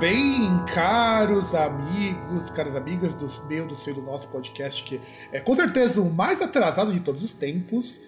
Bem, 0.00 0.64
caros 0.64 1.54
amigos, 1.54 2.48
caras 2.48 2.74
amigas 2.74 3.12
do 3.12 3.28
meu, 3.46 3.68
do 3.68 3.74
seu, 3.74 3.94
do 3.94 4.00
nosso 4.00 4.26
podcast, 4.28 4.82
que 4.82 4.98
é 5.30 5.40
com 5.40 5.54
certeza 5.54 6.00
o 6.00 6.10
mais 6.10 6.40
atrasado 6.40 6.90
de 6.90 7.00
todos 7.00 7.22
os 7.22 7.32
tempos. 7.32 8.00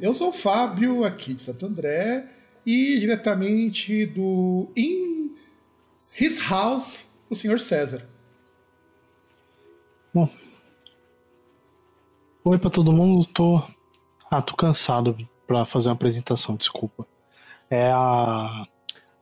Eu 0.00 0.14
sou 0.14 0.28
o 0.28 0.32
Fábio, 0.32 1.04
aqui 1.04 1.34
de 1.34 1.42
Santo 1.42 1.66
André, 1.66 2.24
e 2.64 3.00
diretamente 3.00 4.06
do 4.06 4.70
In 4.76 5.34
His 6.18 6.38
House, 6.48 7.18
o 7.28 7.34
senhor 7.34 7.58
César. 7.58 8.08
Bom. 10.14 10.28
Oi 12.44 12.58
pra 12.60 12.70
todo 12.70 12.92
mundo, 12.92 13.26
tô. 13.26 13.60
Ah, 14.30 14.40
tô 14.40 14.54
cansado 14.54 15.16
pra 15.48 15.66
fazer 15.66 15.88
uma 15.88 15.96
apresentação, 15.96 16.54
desculpa. 16.54 17.04
É 17.68 17.90
a 17.90 18.68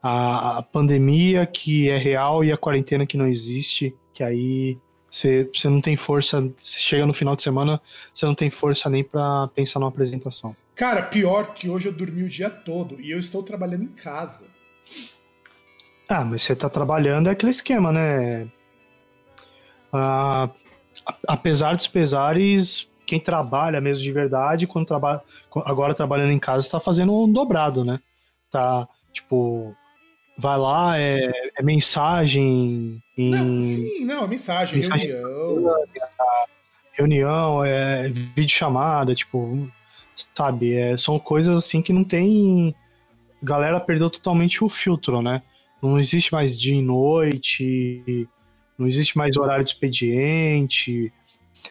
a, 0.02 0.58
a, 0.58 0.62
pandemia 0.62 1.44
que 1.46 1.88
é 1.88 1.96
real 1.96 2.44
e 2.44 2.52
a 2.52 2.56
quarentena 2.56 3.06
que 3.06 3.16
não 3.16 3.26
existe, 3.26 3.94
que 4.12 4.22
aí 4.22 4.78
você, 5.10 5.48
você 5.52 5.68
não 5.68 5.80
tem 5.80 5.96
força, 5.96 6.48
chega 6.60 7.06
no 7.06 7.14
final 7.14 7.34
de 7.34 7.42
semana, 7.42 7.80
você 8.12 8.26
não 8.26 8.34
tem 8.34 8.50
força 8.50 8.88
nem 8.88 9.02
para 9.02 9.48
pensar 9.48 9.80
numa 9.80 9.88
apresentação. 9.88 10.54
Cara, 10.74 11.02
pior 11.02 11.54
que 11.54 11.68
hoje 11.68 11.86
eu 11.86 11.92
dormi 11.92 12.22
o 12.22 12.28
dia 12.28 12.50
todo 12.50 13.00
e 13.00 13.10
eu 13.10 13.18
estou 13.18 13.42
trabalhando 13.42 13.84
em 13.84 13.88
casa. 13.88 14.48
Ah, 16.08 16.24
mas 16.24 16.42
você 16.42 16.54
tá 16.54 16.68
trabalhando 16.68 17.28
é 17.28 17.32
aquele 17.32 17.50
esquema, 17.50 17.92
né? 17.92 18.48
Ah, 19.92 20.48
apesar 21.26 21.74
dos 21.74 21.86
pesares, 21.86 22.88
quem 23.06 23.18
trabalha 23.18 23.80
mesmo 23.80 24.02
de 24.02 24.12
verdade, 24.12 24.66
quando 24.66 24.86
trabalha, 24.86 25.22
agora 25.64 25.94
trabalhando 25.94 26.32
em 26.32 26.38
casa, 26.38 26.66
está 26.66 26.78
fazendo 26.78 27.12
um 27.12 27.30
dobrado, 27.30 27.84
né? 27.84 28.00
Tá, 28.50 28.88
tipo, 29.12 29.76
vai 30.38 30.56
lá, 30.56 30.96
é, 30.96 31.30
é 31.58 31.62
mensagem. 31.62 33.02
Em... 33.16 33.30
Não, 33.30 33.60
sim, 33.60 34.04
não, 34.04 34.24
é 34.24 34.28
mensagem, 34.28 34.76
mensagem 34.76 35.08
reunião. 35.08 35.84
Reunião, 36.92 37.64
é 37.64 38.08
vídeo 38.08 38.56
chamada, 38.56 39.14
tipo, 39.14 39.68
sabe? 40.34 40.74
É, 40.74 40.96
são 40.96 41.18
coisas 41.18 41.58
assim 41.58 41.82
que 41.82 41.92
não 41.92 42.04
tem. 42.04 42.74
A 43.42 43.44
galera 43.44 43.80
perdeu 43.80 44.08
totalmente 44.08 44.62
o 44.62 44.68
filtro, 44.68 45.20
né? 45.20 45.42
Não 45.82 45.98
existe 45.98 46.32
mais 46.32 46.58
dia 46.58 46.74
e 46.74 46.82
noite, 46.82 48.28
não 48.76 48.86
existe 48.86 49.16
mais 49.16 49.36
horário 49.36 49.64
de 49.64 49.70
expediente, 49.70 51.12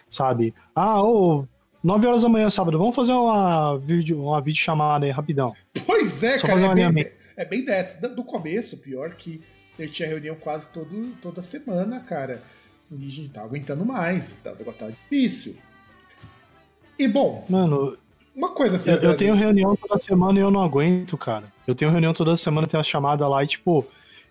sabe? 0.09 0.53
Ah, 0.73 1.01
ô, 1.01 1.45
9 1.83 2.07
horas 2.07 2.21
da 2.21 2.29
manhã, 2.29 2.49
sábado, 2.49 2.77
vamos 2.77 2.95
fazer 2.95 3.11
uma 3.11 3.77
vídeo, 3.77 4.21
uma 4.21 4.41
vídeo 4.41 4.61
chamada 4.61 5.05
aí, 5.05 5.11
rapidão. 5.11 5.53
Pois 5.85 6.23
é, 6.23 6.39
Só 6.39 6.47
cara. 6.47 6.79
É 6.79 6.91
bem, 6.91 7.11
é 7.37 7.45
bem 7.45 7.63
dessa. 7.63 8.09
Do 8.09 8.23
começo, 8.23 8.77
pior 8.77 9.13
que 9.13 9.41
ele 9.77 9.89
tinha 9.89 10.09
reunião 10.09 10.35
quase 10.35 10.67
todo, 10.67 11.13
toda 11.21 11.41
semana, 11.43 11.99
cara. 11.99 12.41
E 12.91 12.95
a 12.95 13.11
gente 13.11 13.29
tá 13.29 13.43
aguentando 13.43 13.85
mais. 13.85 14.31
Tá, 14.43 14.51
tá 14.53 14.89
difícil. 14.89 15.55
E 16.97 17.07
bom. 17.07 17.45
Mano. 17.47 17.97
Uma 18.35 18.49
coisa 18.49 18.77
assim. 18.77 18.91
Eu, 18.91 18.97
eu 18.97 19.17
tenho 19.17 19.35
reunião 19.35 19.75
toda 19.75 20.01
semana 20.01 20.39
e 20.39 20.41
eu 20.41 20.51
não 20.51 20.63
aguento, 20.63 21.17
cara. 21.17 21.51
Eu 21.65 21.75
tenho 21.75 21.91
reunião 21.91 22.13
toda 22.13 22.37
semana, 22.37 22.67
tem 22.67 22.79
a 22.79 22.83
chamada 22.83 23.27
lá 23.27 23.43
e, 23.43 23.47
tipo, 23.47 23.85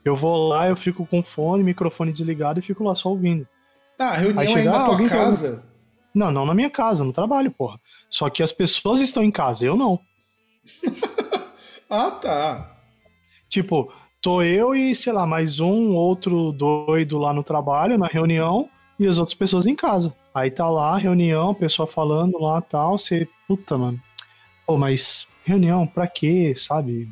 eu 0.04 0.14
vou 0.14 0.48
lá, 0.48 0.68
eu 0.68 0.76
fico 0.76 1.06
com 1.06 1.22
fone, 1.22 1.62
microfone 1.62 2.12
desligado 2.12 2.58
e 2.58 2.62
fico 2.62 2.84
lá 2.84 2.94
só 2.94 3.08
ouvindo. 3.10 3.46
Ah, 3.98 4.10
a 4.10 4.16
reunião 4.16 4.40
aí, 4.40 4.48
chega, 4.48 4.60
aí 4.60 4.66
na 4.66 4.84
tua 4.84 5.08
casa? 5.08 5.64
Não, 6.14 6.30
não 6.30 6.46
na 6.46 6.54
minha 6.54 6.70
casa, 6.70 7.04
no 7.04 7.12
trabalho, 7.12 7.50
porra. 7.50 7.80
Só 8.08 8.30
que 8.30 8.42
as 8.42 8.52
pessoas 8.52 9.00
estão 9.00 9.22
em 9.22 9.30
casa, 9.30 9.64
eu 9.66 9.76
não. 9.76 10.00
ah, 11.90 12.10
tá. 12.10 12.75
Tipo, 13.48 13.92
tô 14.20 14.42
eu 14.42 14.74
e, 14.74 14.94
sei 14.94 15.12
lá, 15.12 15.26
mais 15.26 15.60
um 15.60 15.94
outro 15.94 16.52
doido 16.52 17.18
lá 17.18 17.32
no 17.32 17.42
trabalho, 17.42 17.98
na 17.98 18.06
reunião, 18.06 18.68
e 18.98 19.06
as 19.06 19.18
outras 19.18 19.34
pessoas 19.34 19.66
em 19.66 19.74
casa. 19.74 20.14
Aí 20.34 20.50
tá 20.50 20.68
lá 20.68 20.96
reunião, 20.96 21.54
pessoa 21.54 21.86
falando 21.86 22.38
lá 22.38 22.60
tal, 22.60 22.98
você, 22.98 23.28
puta, 23.46 23.76
mano. 23.78 24.00
Pô, 24.66 24.76
mas 24.76 25.26
reunião, 25.44 25.86
pra 25.86 26.06
quê, 26.06 26.54
sabe? 26.56 27.08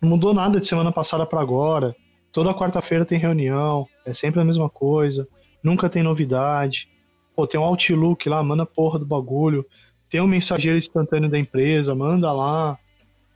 Não 0.00 0.08
mudou 0.08 0.32
nada 0.32 0.58
de 0.58 0.66
semana 0.66 0.90
passada 0.90 1.26
para 1.26 1.40
agora. 1.40 1.94
Toda 2.32 2.54
quarta-feira 2.54 3.04
tem 3.04 3.18
reunião, 3.18 3.86
é 4.04 4.12
sempre 4.12 4.40
a 4.40 4.44
mesma 4.44 4.68
coisa, 4.68 5.28
nunca 5.62 5.88
tem 5.88 6.02
novidade. 6.02 6.88
Pô, 7.36 7.46
tem 7.46 7.58
um 7.60 7.64
Outlook 7.64 8.28
lá, 8.28 8.42
manda 8.42 8.64
porra 8.64 8.98
do 8.98 9.06
bagulho. 9.06 9.64
Tem 10.10 10.20
um 10.20 10.26
mensageiro 10.26 10.78
instantâneo 10.78 11.28
da 11.28 11.38
empresa, 11.38 11.94
manda 11.94 12.32
lá. 12.32 12.78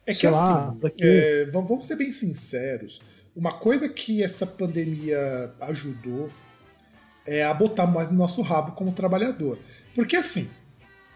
É 0.08 0.14
que 0.14 0.26
assim, 0.26 0.78
é, 1.00 1.46
vamos 1.52 1.86
ser 1.86 1.96
bem 1.96 2.10
sinceros, 2.10 3.00
uma 3.36 3.52
coisa 3.52 3.88
que 3.88 4.22
essa 4.22 4.46
pandemia 4.46 5.52
ajudou 5.60 6.30
é 7.26 7.44
a 7.44 7.52
botar 7.52 7.86
mais 7.86 8.10
no 8.10 8.16
nosso 8.16 8.40
rabo 8.40 8.72
como 8.72 8.90
trabalhador. 8.92 9.58
Porque 9.94 10.16
assim, 10.16 10.48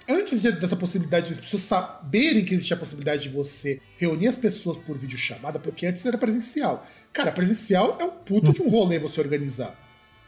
antes 0.07 0.43
dessa 0.43 0.77
possibilidade 0.77 1.29
de 1.29 1.33
as 1.33 1.41
pessoas 1.41 1.63
saberem 1.63 2.45
que 2.45 2.53
existe 2.53 2.75
a 2.75 2.77
possibilidade 2.77 3.23
de 3.23 3.29
você 3.31 3.81
reunir 3.97 4.29
as 4.29 4.37
pessoas 4.37 4.77
por 4.77 4.99
videochamada, 4.99 5.59
porque 5.59 5.87
antes 5.87 6.05
era 6.05 6.19
presencial. 6.19 6.87
Cara, 7.15 7.33
presencial 7.33 7.97
é 7.99 8.05
um 8.05 8.11
puto 8.11 8.53
de 8.53 8.61
um 8.61 8.69
rolê 8.69 8.99
você 8.99 9.21
organizar. 9.21 9.79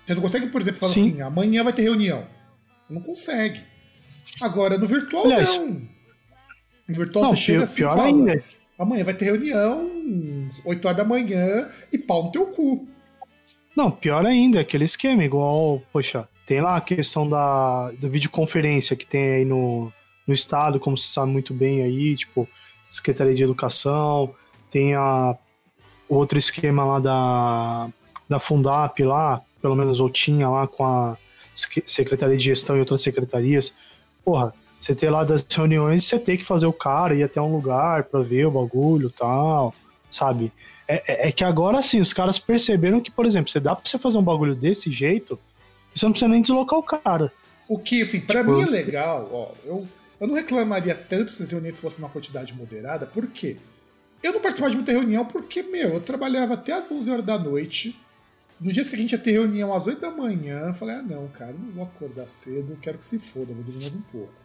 Você 0.05 0.15
não 0.15 0.23
consegue, 0.23 0.47
por 0.47 0.63
exemplo, 0.63 0.81
falar 0.81 0.95
Sim. 0.95 1.13
assim, 1.13 1.23
amanhã 1.23 1.63
vai 1.63 1.73
ter 1.73 1.83
reunião. 1.83 2.27
Não 2.89 3.03
consegue. 3.03 3.61
Agora, 4.41 4.79
no 4.79 4.87
virtual, 4.87 5.27
Aliás, 5.27 5.55
não. 5.55 5.95
No 6.89 6.95
virtual 6.95 7.25
não, 7.25 7.31
você 7.31 7.43
chega 7.43 7.65
assim 7.65 7.77
pior 7.77 7.97
fala, 7.97 8.07
ainda. 8.07 8.45
Amanhã 8.79 9.05
vai 9.05 9.15
ter 9.15 9.27
reunião, 9.27 9.91
8 10.65 10.85
horas 10.85 10.97
da 10.97 11.05
manhã, 11.05 11.69
e 11.93 11.99
pau 11.99 12.25
no 12.25 12.33
teu 12.33 12.47
cu. 12.47 12.89
Não, 13.77 13.91
pior 13.91 14.25
ainda, 14.27 14.59
é 14.59 14.61
aquele 14.61 14.85
esquema, 14.85 15.25
igual, 15.25 15.83
poxa, 15.93 16.29
tem 16.47 16.61
lá 16.61 16.77
a 16.77 16.81
questão 16.81 17.29
da, 17.29 17.91
da 17.93 18.09
videoconferência 18.09 18.97
que 18.97 19.07
tem 19.07 19.35
aí 19.35 19.45
no, 19.45 19.93
no 20.27 20.35
estado, 20.35 20.79
como 20.81 20.97
você 20.97 21.09
sabe 21.09 21.31
muito 21.31 21.55
bem 21.55 21.83
aí, 21.83 22.17
tipo, 22.17 22.49
Secretaria 22.91 23.35
de 23.35 23.43
Educação, 23.43 24.35
tem 24.71 24.95
a 24.95 25.37
outro 26.09 26.39
esquema 26.39 26.85
lá 26.85 26.99
da, 26.99 27.89
da 28.29 28.39
Fundap 28.39 29.03
lá, 29.03 29.43
pelo 29.61 29.75
menos 29.75 30.01
ou 30.01 30.11
tinha 30.11 30.49
lá 30.49 30.67
com 30.67 30.85
a 30.85 31.17
Secretaria 31.55 32.37
de 32.37 32.45
Gestão 32.45 32.77
e 32.77 32.81
outras 32.81 33.03
secretarias. 33.03 33.75
Porra, 34.25 34.53
você 34.85 34.95
ter 34.95 35.09
lá 35.09 35.25
das 35.25 35.47
reuniões, 35.51 36.05
você 36.05 36.19
tem 36.19 36.37
que 36.37 36.45
fazer 36.45 36.67
o 36.67 36.73
cara 36.73 37.15
ir 37.15 37.23
até 37.23 37.41
um 37.41 37.51
lugar 37.51 38.05
para 38.05 38.21
ver 38.21 38.47
o 38.47 38.51
bagulho 38.51 39.09
tal, 39.09 39.75
sabe? 40.11 40.53
É, 40.87 41.03
é, 41.07 41.29
é, 41.29 41.33
que 41.33 41.43
agora 41.43 41.83
sim, 41.83 42.01
os 42.01 42.13
caras 42.13 42.39
perceberam 42.39 43.01
que, 43.01 43.11
por 43.11 43.25
exemplo, 43.25 43.51
você 43.51 43.59
dá 43.59 43.75
pra 43.75 43.89
você 43.89 43.97
fazer 43.97 44.19
um 44.19 44.23
bagulho 44.23 44.55
desse 44.55 44.93
jeito, 44.93 45.41
você 45.95 46.05
não 46.05 46.13
precisa 46.13 46.29
nem 46.29 46.43
deslocar 46.43 46.79
o 46.79 46.83
cara. 46.83 47.33
O 47.67 47.79
que, 47.79 48.03
assim, 48.03 48.21
pra 48.21 48.41
tipo... 48.41 48.53
mim 48.53 48.63
é 48.63 48.67
legal, 48.67 49.31
ó, 49.33 49.53
eu, 49.65 49.89
eu 50.21 50.27
não 50.27 50.35
reclamaria 50.35 50.95
tanto 50.95 51.31
se 51.31 51.43
as 51.43 51.51
reuniões 51.51 51.81
fossem 51.81 52.01
uma 52.01 52.11
quantidade 52.11 52.53
moderada, 52.53 53.07
por 53.07 53.27
quê? 53.29 53.57
Eu 54.23 54.35
não 54.35 54.41
participava 54.41 54.71
de 54.71 54.77
muita 54.77 54.93
reunião 54.93 55.25
porque, 55.25 55.63
meu, 55.63 55.95
eu 55.95 56.01
trabalhava 56.01 56.55
até 56.55 56.75
as 56.75 56.91
11 56.91 57.11
horas 57.11 57.25
da 57.25 57.39
noite, 57.39 57.99
no 58.61 58.71
dia 58.71 58.85
seguinte 58.85 59.13
ia 59.13 59.19
ter 59.19 59.33
reunião 59.33 59.73
às 59.73 59.87
8 59.87 59.99
da 59.99 60.11
manhã, 60.11 60.69
eu 60.69 60.75
falei, 60.75 60.97
ah 60.97 61.03
não, 61.03 61.27
cara, 61.29 61.55
não 61.55 61.73
vou 61.73 61.85
acordar 61.85 62.29
cedo, 62.29 62.77
quero 62.83 62.99
que 62.99 63.07
se 63.07 63.19
foda, 63.19 63.55
vou 63.55 63.65
dormir 63.65 63.87
um 63.87 64.03
pouco. 64.13 64.44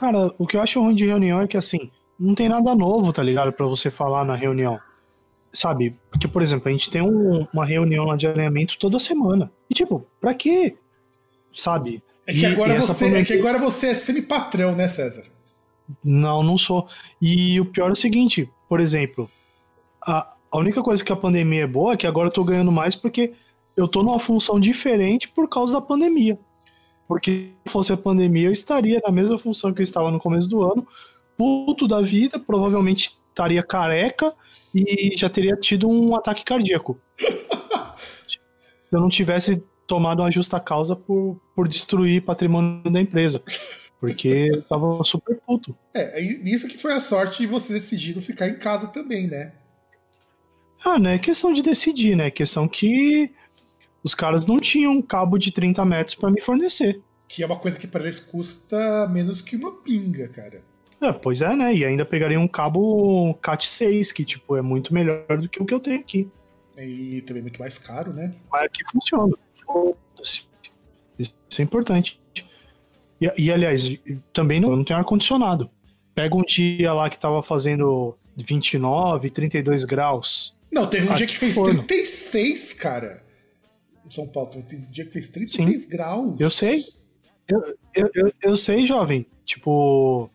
Cara, 0.00 0.32
o 0.38 0.46
que 0.46 0.56
eu 0.56 0.62
acho 0.62 0.80
ruim 0.80 0.94
de 0.94 1.04
reunião 1.04 1.42
é 1.42 1.46
que, 1.46 1.58
assim, 1.58 1.90
não 2.18 2.34
tem 2.34 2.48
nada 2.48 2.74
novo, 2.74 3.12
tá 3.12 3.22
ligado? 3.22 3.52
para 3.52 3.66
você 3.66 3.90
falar 3.90 4.24
na 4.24 4.34
reunião. 4.34 4.80
Sabe? 5.52 5.94
Porque, 6.10 6.26
por 6.26 6.40
exemplo, 6.40 6.70
a 6.70 6.72
gente 6.72 6.88
tem 6.90 7.02
um, 7.02 7.46
uma 7.52 7.66
reunião 7.66 8.06
lá 8.06 8.16
de 8.16 8.26
alinhamento 8.26 8.78
toda 8.78 8.98
semana. 8.98 9.52
E, 9.68 9.74
tipo, 9.74 10.06
pra 10.18 10.32
quê? 10.32 10.74
Sabe? 11.54 12.02
É 12.26 12.32
que, 12.32 12.46
agora, 12.46 12.76
e 12.76 12.78
você, 12.80 13.14
é 13.14 13.22
que 13.22 13.34
agora 13.34 13.58
você 13.58 13.88
é 13.88 13.94
semi-patrão, 13.94 14.74
né, 14.74 14.88
César? 14.88 15.26
Não, 16.02 16.42
não 16.42 16.56
sou. 16.56 16.88
E 17.20 17.60
o 17.60 17.66
pior 17.66 17.90
é 17.90 17.92
o 17.92 17.96
seguinte, 17.96 18.48
por 18.70 18.80
exemplo, 18.80 19.30
a, 20.02 20.32
a 20.50 20.58
única 20.58 20.82
coisa 20.82 21.04
que 21.04 21.12
a 21.12 21.16
pandemia 21.16 21.64
é 21.64 21.66
boa 21.66 21.92
é 21.92 21.96
que 21.98 22.06
agora 22.06 22.28
eu 22.28 22.32
tô 22.32 22.42
ganhando 22.42 22.72
mais 22.72 22.94
porque 22.94 23.34
eu 23.76 23.86
tô 23.86 24.02
numa 24.02 24.18
função 24.18 24.58
diferente 24.58 25.28
por 25.28 25.46
causa 25.46 25.74
da 25.74 25.80
pandemia. 25.82 26.38
Porque 27.10 27.50
se 27.66 27.72
fosse 27.72 27.92
a 27.92 27.96
pandemia, 27.96 28.46
eu 28.46 28.52
estaria 28.52 29.00
na 29.04 29.10
mesma 29.10 29.36
função 29.36 29.74
que 29.74 29.80
eu 29.80 29.82
estava 29.82 30.12
no 30.12 30.20
começo 30.20 30.48
do 30.48 30.62
ano, 30.62 30.86
puto 31.36 31.88
da 31.88 32.00
vida, 32.00 32.38
provavelmente 32.38 33.18
estaria 33.28 33.64
careca 33.64 34.32
e 34.72 35.10
já 35.16 35.28
teria 35.28 35.56
tido 35.56 35.88
um 35.88 36.14
ataque 36.14 36.44
cardíaco. 36.44 37.00
se 38.80 38.94
eu 38.94 39.00
não 39.00 39.08
tivesse 39.08 39.60
tomado 39.88 40.22
uma 40.22 40.30
justa 40.30 40.60
causa 40.60 40.94
por, 40.94 41.42
por 41.56 41.66
destruir 41.66 42.22
patrimônio 42.22 42.88
da 42.92 43.00
empresa. 43.00 43.42
Porque 43.98 44.52
eu 44.54 44.62
tava 44.62 45.02
super 45.02 45.36
puto. 45.44 45.76
É, 45.92 46.22
isso 46.22 46.68
que 46.68 46.78
foi 46.78 46.92
a 46.92 47.00
sorte 47.00 47.42
de 47.42 47.48
você 47.48 47.72
decidido 47.72 48.22
ficar 48.22 48.48
em 48.48 48.54
casa 48.54 48.86
também, 48.86 49.26
né? 49.26 49.52
Ah, 50.84 50.96
não 50.96 51.10
é 51.10 51.18
questão 51.18 51.52
de 51.52 51.60
decidir, 51.60 52.14
né? 52.14 52.28
É 52.28 52.30
questão 52.30 52.68
que 52.68 53.32
os 54.02 54.14
caras 54.14 54.46
não 54.46 54.58
tinham 54.58 55.00
cabo 55.02 55.38
de 55.38 55.50
30 55.50 55.84
metros 55.84 56.14
para 56.14 56.30
me 56.30 56.40
fornecer. 56.40 57.00
Que 57.28 57.42
é 57.42 57.46
uma 57.46 57.56
coisa 57.56 57.78
que 57.78 57.86
para 57.86 58.02
eles 58.02 58.18
custa 58.18 59.08
menos 59.08 59.40
que 59.40 59.56
uma 59.56 59.72
pinga, 59.72 60.28
cara. 60.28 60.62
É, 61.00 61.12
pois 61.12 61.40
é, 61.40 61.54
né? 61.56 61.74
E 61.74 61.84
ainda 61.84 62.04
pegaria 62.04 62.38
um 62.38 62.48
cabo 62.48 63.34
CAT6, 63.42 64.12
que 64.12 64.24
tipo 64.24 64.56
é 64.56 64.62
muito 64.62 64.92
melhor 64.92 65.24
do 65.38 65.48
que 65.48 65.62
o 65.62 65.64
que 65.64 65.72
eu 65.72 65.80
tenho 65.80 66.00
aqui. 66.00 66.28
E 66.76 67.22
também 67.22 67.42
muito 67.42 67.58
mais 67.58 67.78
caro, 67.78 68.12
né? 68.12 68.34
Mas 68.50 68.62
aqui 68.64 68.82
funciona. 68.90 69.34
Isso 71.18 71.34
é 71.58 71.62
importante. 71.62 72.20
E, 73.20 73.32
e 73.36 73.52
aliás, 73.52 73.82
também 74.32 74.60
não, 74.60 74.74
não 74.76 74.84
tem 74.84 74.96
ar-condicionado. 74.96 75.70
Pega 76.14 76.34
um 76.34 76.42
dia 76.42 76.92
lá 76.92 77.08
que 77.08 77.18
tava 77.18 77.42
fazendo 77.42 78.16
29, 78.36 79.30
32 79.30 79.84
graus. 79.84 80.54
Não, 80.72 80.86
teve 80.86 81.08
um 81.08 81.14
dia 81.14 81.26
que 81.26 81.36
fez 81.36 81.54
forno. 81.54 81.82
36, 81.82 82.74
cara. 82.74 83.22
Em 84.10 84.12
São 84.12 84.26
Paulo, 84.26 84.50
teve 84.50 84.76
um 84.76 84.90
dia 84.90 85.04
que 85.04 85.12
fez 85.12 85.28
36 85.28 85.82
Sim, 85.82 85.88
graus. 85.88 86.34
Eu 86.40 86.50
sei. 86.50 86.82
Eu, 87.46 87.76
eu, 87.94 88.10
eu, 88.12 88.32
eu, 88.42 88.56
sei, 88.56 88.84
jovem. 88.84 89.24
Tipo, 89.44 90.28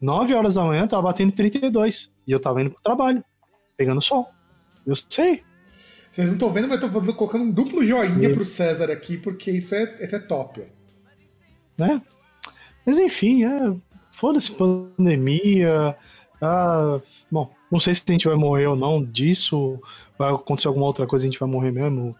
9 0.00 0.34
horas 0.34 0.54
da 0.54 0.64
manhã 0.64 0.84
tava 0.88 1.02
batendo 1.02 1.30
32. 1.30 2.10
E 2.26 2.32
eu 2.32 2.40
tava 2.40 2.60
indo 2.60 2.72
pro 2.72 2.82
trabalho, 2.82 3.24
pegando 3.76 4.02
sol. 4.02 4.28
Eu 4.84 4.96
sei. 4.96 5.44
Vocês 6.10 6.26
não 6.26 6.34
estão 6.34 6.52
vendo, 6.52 6.66
mas 6.66 6.82
eu 6.82 6.90
tô 6.90 7.14
colocando 7.14 7.44
um 7.44 7.52
duplo 7.52 7.86
joinha 7.86 8.32
pro 8.32 8.44
César 8.44 8.90
aqui, 8.90 9.16
porque 9.16 9.52
isso 9.52 9.76
é, 9.76 9.96
isso 10.00 10.16
é 10.16 10.18
top. 10.18 10.64
Né? 11.78 12.02
Mas 12.84 12.98
enfim, 12.98 13.44
é, 13.44 13.76
foda-se 14.10 14.50
pandemia. 14.50 15.96
Ah, 16.42 17.00
bom, 17.30 17.48
não 17.70 17.78
sei 17.78 17.94
se 17.94 18.02
a 18.08 18.10
gente 18.10 18.26
vai 18.26 18.36
morrer 18.36 18.66
ou 18.66 18.74
não 18.74 19.04
disso. 19.04 19.78
Vai 20.18 20.32
acontecer 20.32 20.66
alguma 20.66 20.86
outra 20.86 21.06
coisa, 21.06 21.24
a 21.24 21.30
gente 21.30 21.38
vai 21.38 21.48
morrer 21.48 21.70
mesmo. 21.70 22.16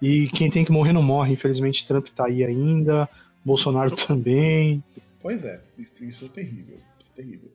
E 0.00 0.28
quem 0.28 0.50
tem 0.50 0.64
que 0.64 0.72
morrer 0.72 0.92
não 0.92 1.02
morre. 1.02 1.32
Infelizmente, 1.32 1.86
Trump 1.86 2.08
tá 2.08 2.26
aí 2.26 2.44
ainda. 2.44 3.08
Bolsonaro 3.44 3.94
também. 3.94 4.82
Pois 5.20 5.44
é, 5.44 5.60
isso, 5.78 6.04
isso 6.04 6.24
é 6.24 6.28
terrível. 6.28 6.76
Isso 6.98 7.10
é 7.12 7.22
terrível. 7.22 7.50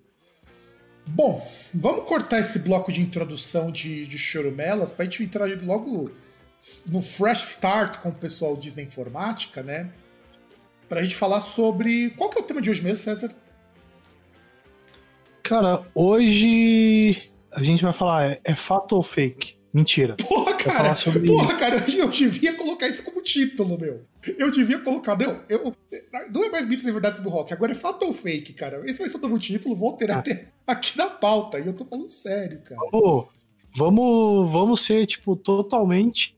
Bom, 1.07 1.45
vamos 1.73 2.05
cortar 2.05 2.39
esse 2.39 2.59
bloco 2.59 2.91
de 2.91 3.01
introdução 3.01 3.71
de, 3.71 4.05
de 4.05 4.17
chorumelas 4.17 4.91
pra 4.91 5.05
gente 5.05 5.23
entrar 5.23 5.47
logo 5.63 6.11
no 6.85 7.01
fresh 7.01 7.43
start 7.55 7.97
com 7.97 8.09
o 8.09 8.13
pessoal 8.13 8.55
Disney 8.55 8.83
Informática, 8.83 9.63
né? 9.63 9.89
Pra 10.87 11.01
gente 11.01 11.15
falar 11.15 11.41
sobre. 11.41 12.11
Qual 12.11 12.29
que 12.29 12.37
é 12.37 12.41
o 12.41 12.45
tema 12.45 12.61
de 12.61 12.69
hoje 12.69 12.81
mesmo, 12.81 13.03
César? 13.03 13.33
Cara, 15.43 15.83
hoje 15.93 17.31
a 17.51 17.63
gente 17.63 17.83
vai 17.83 17.93
falar, 17.93 18.31
é, 18.31 18.41
é 18.43 18.55
fato 18.55 18.95
ou 18.95 19.03
fake? 19.03 19.57
Mentira. 19.73 20.15
Porra, 20.15 20.40
cara, 20.63 20.95
sobre... 20.95 21.27
porra, 21.27 21.55
cara, 21.55 21.75
eu 21.75 22.09
devia 22.09 22.53
colocar 22.53 22.87
isso 22.87 23.03
como 23.03 23.21
título, 23.21 23.79
meu. 23.79 24.01
Eu 24.37 24.51
devia 24.51 24.79
colocar, 24.79 25.17
não, 25.17 25.41
eu, 25.49 25.75
não 26.31 26.43
é 26.43 26.49
mais 26.49 26.65
mitos 26.67 26.85
e 26.85 26.91
verdades 26.91 27.19
do 27.19 27.29
rock, 27.29 27.53
agora 27.53 27.71
é 27.71 27.75
fato 27.75 28.05
ou 28.05 28.13
fake, 28.13 28.53
cara. 28.53 28.81
Esse 28.85 28.99
vai 28.99 29.09
ser 29.09 29.17
o 29.17 29.21
novo 29.21 29.39
título, 29.39 29.75
vou 29.75 29.93
ter 29.93 30.11
ah. 30.11 30.19
até 30.19 30.47
aqui 30.65 30.97
na 30.97 31.07
pauta, 31.07 31.59
e 31.59 31.67
eu 31.67 31.73
tô 31.73 31.85
falando 31.85 32.09
sério, 32.09 32.61
cara. 32.61 32.81
Pô, 32.91 33.27
vamos, 33.75 34.51
vamos 34.51 34.81
ser, 34.83 35.05
tipo, 35.05 35.35
totalmente 35.35 36.35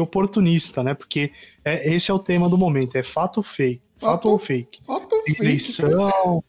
oportunista, 0.00 0.82
né? 0.82 0.94
Porque 0.94 1.32
é, 1.64 1.94
esse 1.94 2.10
é 2.10 2.14
o 2.14 2.18
tema 2.18 2.48
do 2.48 2.58
momento, 2.58 2.96
é 2.96 3.02
fato 3.02 3.38
ou 3.38 3.42
fake. 3.42 3.82
Fato, 3.98 4.10
fato 4.10 4.28
ou 4.28 4.38
fake. 4.38 4.80
Fato 4.86 5.14
ou 5.14 5.22
fake. 5.22 5.42
Eleição, 5.42 6.44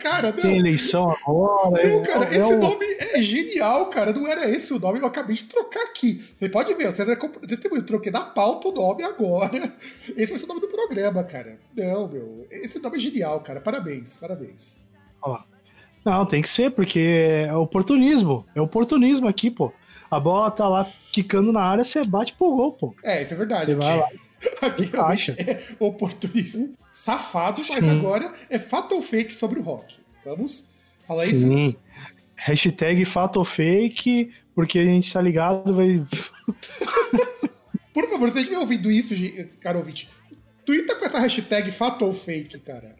Cara, 0.00 0.30
não. 0.30 0.40
Tem 0.40 0.58
eleição 0.58 1.10
agora. 1.10 1.88
Não, 1.88 2.00
é, 2.00 2.06
cara, 2.06 2.24
é, 2.26 2.36
esse 2.36 2.52
é 2.52 2.56
nome 2.56 2.86
é 3.12 3.20
genial, 3.20 3.86
cara. 3.86 4.12
Não 4.12 4.26
era 4.26 4.48
esse 4.48 4.72
o 4.72 4.78
nome, 4.78 5.00
eu 5.00 5.06
acabei 5.06 5.34
de 5.34 5.44
trocar 5.44 5.82
aqui. 5.82 6.24
Você 6.38 6.48
pode 6.48 6.72
ver, 6.74 6.92
você 6.92 7.02
eu 7.02 7.82
troquei 7.84 8.12
da 8.12 8.20
pauta 8.20 8.68
o 8.68 8.72
nome 8.72 9.02
agora. 9.02 9.72
Esse 10.16 10.30
vai 10.30 10.38
ser 10.38 10.44
o 10.44 10.48
nome 10.48 10.60
do 10.60 10.68
programa, 10.68 11.24
cara. 11.24 11.58
Não, 11.76 12.08
meu. 12.08 12.46
Esse 12.50 12.80
nome 12.80 12.96
é 12.96 13.00
genial, 13.00 13.40
cara. 13.40 13.60
Parabéns, 13.60 14.16
parabéns. 14.16 14.78
Ó. 15.20 15.40
Não, 16.04 16.26
tem 16.26 16.42
que 16.42 16.48
ser, 16.48 16.70
porque 16.70 17.46
é 17.48 17.54
oportunismo. 17.56 18.46
É 18.54 18.60
oportunismo 18.60 19.26
aqui, 19.26 19.50
pô. 19.50 19.72
A 20.10 20.20
bola 20.20 20.50
tá 20.50 20.68
lá 20.68 20.86
quicando 21.10 21.50
na 21.50 21.62
área, 21.62 21.82
você 21.82 22.04
bate 22.04 22.34
pro 22.34 22.54
gol, 22.54 22.72
pô. 22.72 22.94
É, 23.02 23.22
isso 23.22 23.34
é 23.34 23.36
verdade. 23.36 23.66
Você 23.66 23.74
vai 23.74 23.98
lá. 23.98 24.08
Aqui 24.60 24.86
realmente 24.86 25.30
é 25.32 25.62
oportunismo 25.78 26.74
safado, 26.92 27.62
mas 27.68 27.84
Sim. 27.84 27.90
agora 27.90 28.32
é 28.48 28.58
fato 28.58 28.94
ou 28.94 29.02
fake 29.02 29.32
sobre 29.32 29.60
o 29.60 29.62
rock. 29.62 29.96
Vamos 30.24 30.68
falar 31.06 31.26
Sim. 31.26 31.68
isso? 31.68 31.76
Hashtag 32.36 33.04
fato 33.04 33.38
ou 33.38 33.44
fake, 33.44 34.32
porque 34.54 34.78
a 34.78 34.84
gente 34.84 35.12
tá 35.12 35.20
ligado, 35.20 35.74
vai. 35.74 36.04
Por 37.92 38.08
favor, 38.10 38.30
você 38.30 38.38
estiver 38.40 38.58
ouvindo 38.58 38.90
isso, 38.90 39.14
cara 39.60 39.78
ouvinte, 39.78 40.08
twitta 40.64 40.96
com 40.96 41.04
essa 41.04 41.18
hashtag 41.18 41.70
fato 41.70 42.04
ou 42.04 42.14
fake, 42.14 42.58
cara. 42.58 42.96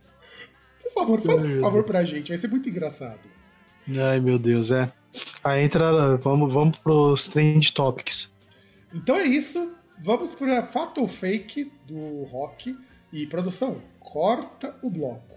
Por 0.82 0.92
favor, 0.92 1.20
faça 1.20 1.56
um 1.56 1.60
favor 1.60 1.84
pra 1.84 2.04
gente, 2.04 2.28
vai 2.28 2.38
ser 2.38 2.48
muito 2.48 2.68
engraçado. 2.68 3.20
Ai, 3.88 4.20
meu 4.20 4.38
Deus, 4.38 4.70
é. 4.70 4.90
Aí 5.42 5.64
entra, 5.64 6.16
vamos, 6.16 6.52
vamos 6.52 6.78
pros 6.78 7.28
trend 7.28 7.72
topics. 7.72 8.32
Então 8.92 9.16
é 9.16 9.24
isso. 9.24 9.74
Vamos 9.98 10.34
para 10.34 10.62
fato 10.62 11.00
ou 11.00 11.08
fake 11.08 11.72
do 11.86 12.24
rock. 12.24 12.76
E 13.12 13.26
produção, 13.28 13.80
corta 14.00 14.76
o 14.82 14.90
bloco. 14.90 15.33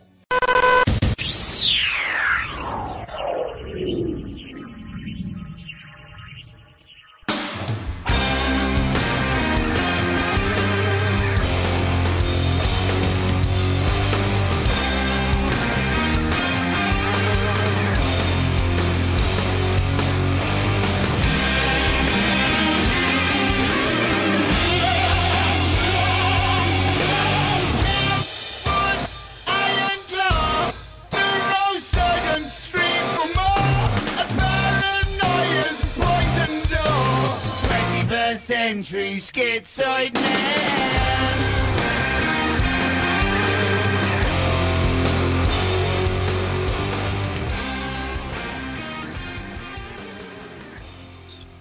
Century 38.78 39.20
schizoid 39.20 40.14
man. 40.14 40.22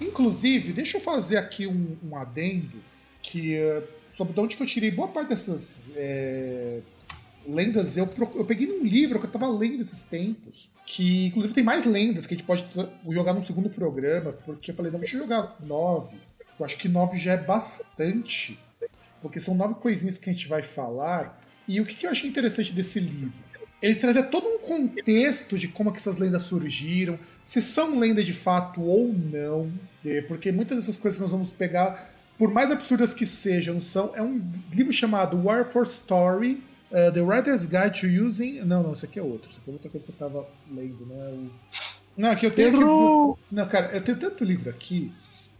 Inclusive, 0.00 0.72
deixa 0.72 0.96
eu 0.96 1.00
fazer 1.00 1.36
aqui 1.36 1.66
um, 1.66 1.96
um 2.02 2.16
adendo 2.16 2.82
que 3.22 3.58
uh, 3.58 3.82
sobre 4.14 4.32
de 4.32 4.40
onde 4.40 4.56
eu 4.58 4.66
tirei 4.66 4.90
boa 4.90 5.08
parte 5.08 5.28
dessas 5.28 5.82
é, 5.94 6.80
lendas. 7.46 7.96
Eu, 7.96 8.08
eu 8.34 8.44
peguei 8.44 8.66
num 8.66 8.82
livro 8.82 9.18
que 9.18 9.26
eu 9.26 9.30
tava 9.30 9.46
lendo 9.46 9.82
esses 9.82 10.04
tempos, 10.04 10.70
que 10.86 11.26
inclusive 11.26 11.54
tem 11.54 11.64
mais 11.64 11.84
lendas 11.84 12.26
que 12.26 12.34
a 12.34 12.36
gente 12.36 12.46
pode 12.46 12.64
jogar 13.10 13.34
num 13.34 13.44
segundo 13.44 13.68
programa, 13.68 14.32
porque 14.32 14.70
eu 14.70 14.74
falei, 14.74 14.90
não, 14.90 14.98
deixa 14.98 15.16
eu 15.16 15.20
jogar 15.20 15.54
nove. 15.60 16.16
Eu 16.58 16.64
acho 16.64 16.76
que 16.78 16.88
nove 16.88 17.18
já 17.18 17.32
é 17.32 17.36
bastante, 17.36 18.58
porque 19.20 19.38
são 19.40 19.54
nove 19.54 19.74
coisinhas 19.74 20.18
que 20.18 20.30
a 20.30 20.32
gente 20.32 20.48
vai 20.48 20.62
falar. 20.62 21.40
E 21.68 21.80
o 21.80 21.84
que, 21.84 21.94
que 21.94 22.06
eu 22.06 22.10
achei 22.10 22.28
interessante 22.28 22.72
desse 22.72 23.00
livro? 23.00 23.44
Ele 23.82 23.94
traz 23.96 24.16
todo 24.30 24.46
um 24.46 24.58
contexto 24.58 25.58
de 25.58 25.68
como 25.68 25.90
é 25.90 25.92
que 25.92 25.98
essas 25.98 26.18
lendas 26.18 26.42
surgiram, 26.42 27.18
se 27.44 27.60
são 27.60 27.98
lendas 27.98 28.24
de 28.24 28.32
fato 28.32 28.80
ou 28.80 29.12
não, 29.12 29.70
é, 30.04 30.22
porque 30.22 30.50
muitas 30.50 30.78
dessas 30.78 30.96
coisas 30.96 31.18
que 31.18 31.22
nós 31.22 31.30
vamos 31.30 31.50
pegar, 31.50 32.10
por 32.38 32.50
mais 32.50 32.70
absurdas 32.70 33.12
que 33.12 33.26
sejam, 33.26 33.80
são. 33.80 34.12
É 34.14 34.22
um 34.22 34.40
livro 34.72 34.92
chamado 34.92 35.42
War 35.44 35.70
for 35.70 35.84
Story, 35.84 36.62
uh, 36.90 37.12
The 37.12 37.20
Writer's 37.20 37.66
Guide 37.66 38.00
to 38.00 38.06
Using. 38.06 38.60
Não, 38.60 38.82
não, 38.82 38.92
isso 38.92 39.04
aqui 39.04 39.18
é 39.18 39.22
outro. 39.22 39.50
Isso 39.50 39.60
aqui 39.60 39.70
é 39.70 39.72
outra 39.72 39.90
coisa 39.90 40.06
que 40.06 40.12
eu 40.12 40.16
tava 40.16 40.48
lendo, 40.70 41.06
não 41.06 41.22
é 41.22 41.28
o. 41.28 41.50
Não, 42.16 42.30
aqui 42.30 42.46
eu 42.46 42.50
tenho 42.50 42.70
aqui. 42.70 43.40
Não, 43.52 43.68
cara, 43.68 43.90
eu 43.92 44.02
tenho 44.02 44.18
tanto 44.18 44.42
livro 44.42 44.70
aqui 44.70 45.12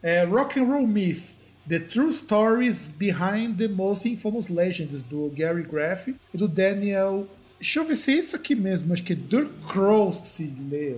é, 0.06 0.22
Rock 0.22 0.60
and 0.60 0.66
Roll 0.66 0.86
Myth, 0.86 1.34
The 1.68 1.80
True 1.80 2.12
Stories 2.12 2.88
Behind 2.90 3.58
the 3.58 3.66
Most 3.66 4.08
Infamous 4.08 4.48
Legends, 4.48 5.02
do 5.02 5.28
Gary 5.34 5.64
Graff 5.64 6.14
e 6.32 6.38
do 6.38 6.46
Daniel. 6.46 7.26
Deixa 7.58 7.80
eu 7.80 7.84
ver 7.84 7.96
se 7.96 8.12
é 8.12 8.14
isso 8.14 8.36
aqui 8.36 8.54
mesmo, 8.54 8.92
acho 8.92 9.02
que 9.02 9.14
é 9.14 9.16
que 9.16 10.26
se 10.28 10.56
lê. 10.70 10.96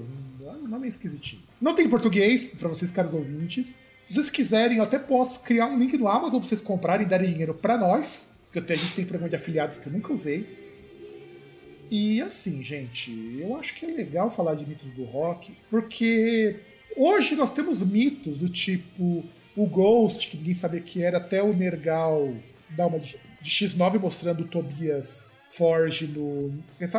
O 0.62 0.68
nome 0.68 0.84
é 0.84 0.88
esquisitinho. 0.90 1.40
Não 1.58 1.74
tem 1.74 1.86
em 1.86 1.88
português, 1.88 2.44
para 2.44 2.68
vocês, 2.68 2.90
caros 2.90 3.14
ouvintes. 3.14 3.78
Se 4.04 4.12
vocês 4.12 4.28
quiserem, 4.28 4.76
eu 4.76 4.82
até 4.82 4.98
posso 4.98 5.40
criar 5.40 5.68
um 5.68 5.78
link 5.78 5.96
no 5.96 6.06
Amazon 6.06 6.40
pra 6.40 6.46
vocês 6.46 6.60
comprarem 6.60 7.06
e 7.06 7.08
darem 7.08 7.30
dinheiro 7.30 7.54
para 7.54 7.78
nós. 7.78 8.34
Porque 8.52 8.74
a 8.74 8.76
gente 8.76 8.92
tem 8.92 9.06
programa 9.06 9.30
de 9.30 9.36
afiliados 9.36 9.78
que 9.78 9.86
eu 9.86 9.92
nunca 9.94 10.12
usei. 10.12 10.68
E 11.90 12.20
assim, 12.20 12.62
gente, 12.62 13.38
eu 13.40 13.56
acho 13.56 13.74
que 13.74 13.86
é 13.86 13.88
legal 13.88 14.30
falar 14.30 14.54
de 14.54 14.66
mitos 14.66 14.90
do 14.90 15.04
rock, 15.04 15.56
porque 15.70 16.60
hoje 16.98 17.34
nós 17.34 17.52
temos 17.52 17.82
mitos 17.82 18.38
do 18.38 18.48
tipo 18.48 19.24
o 19.56 19.66
Ghost, 19.66 20.28
que 20.28 20.36
ninguém 20.36 20.54
sabia 20.54 20.80
que 20.80 21.02
era, 21.02 21.18
até 21.18 21.42
o 21.42 21.52
Nergal 21.52 22.32
dar 22.70 22.86
uma 22.86 23.00
de 23.00 23.18
X9 23.44 23.98
mostrando 23.98 24.42
o 24.42 24.46
Tobias 24.46 25.26
Forge 25.50 26.06
no. 26.06 26.52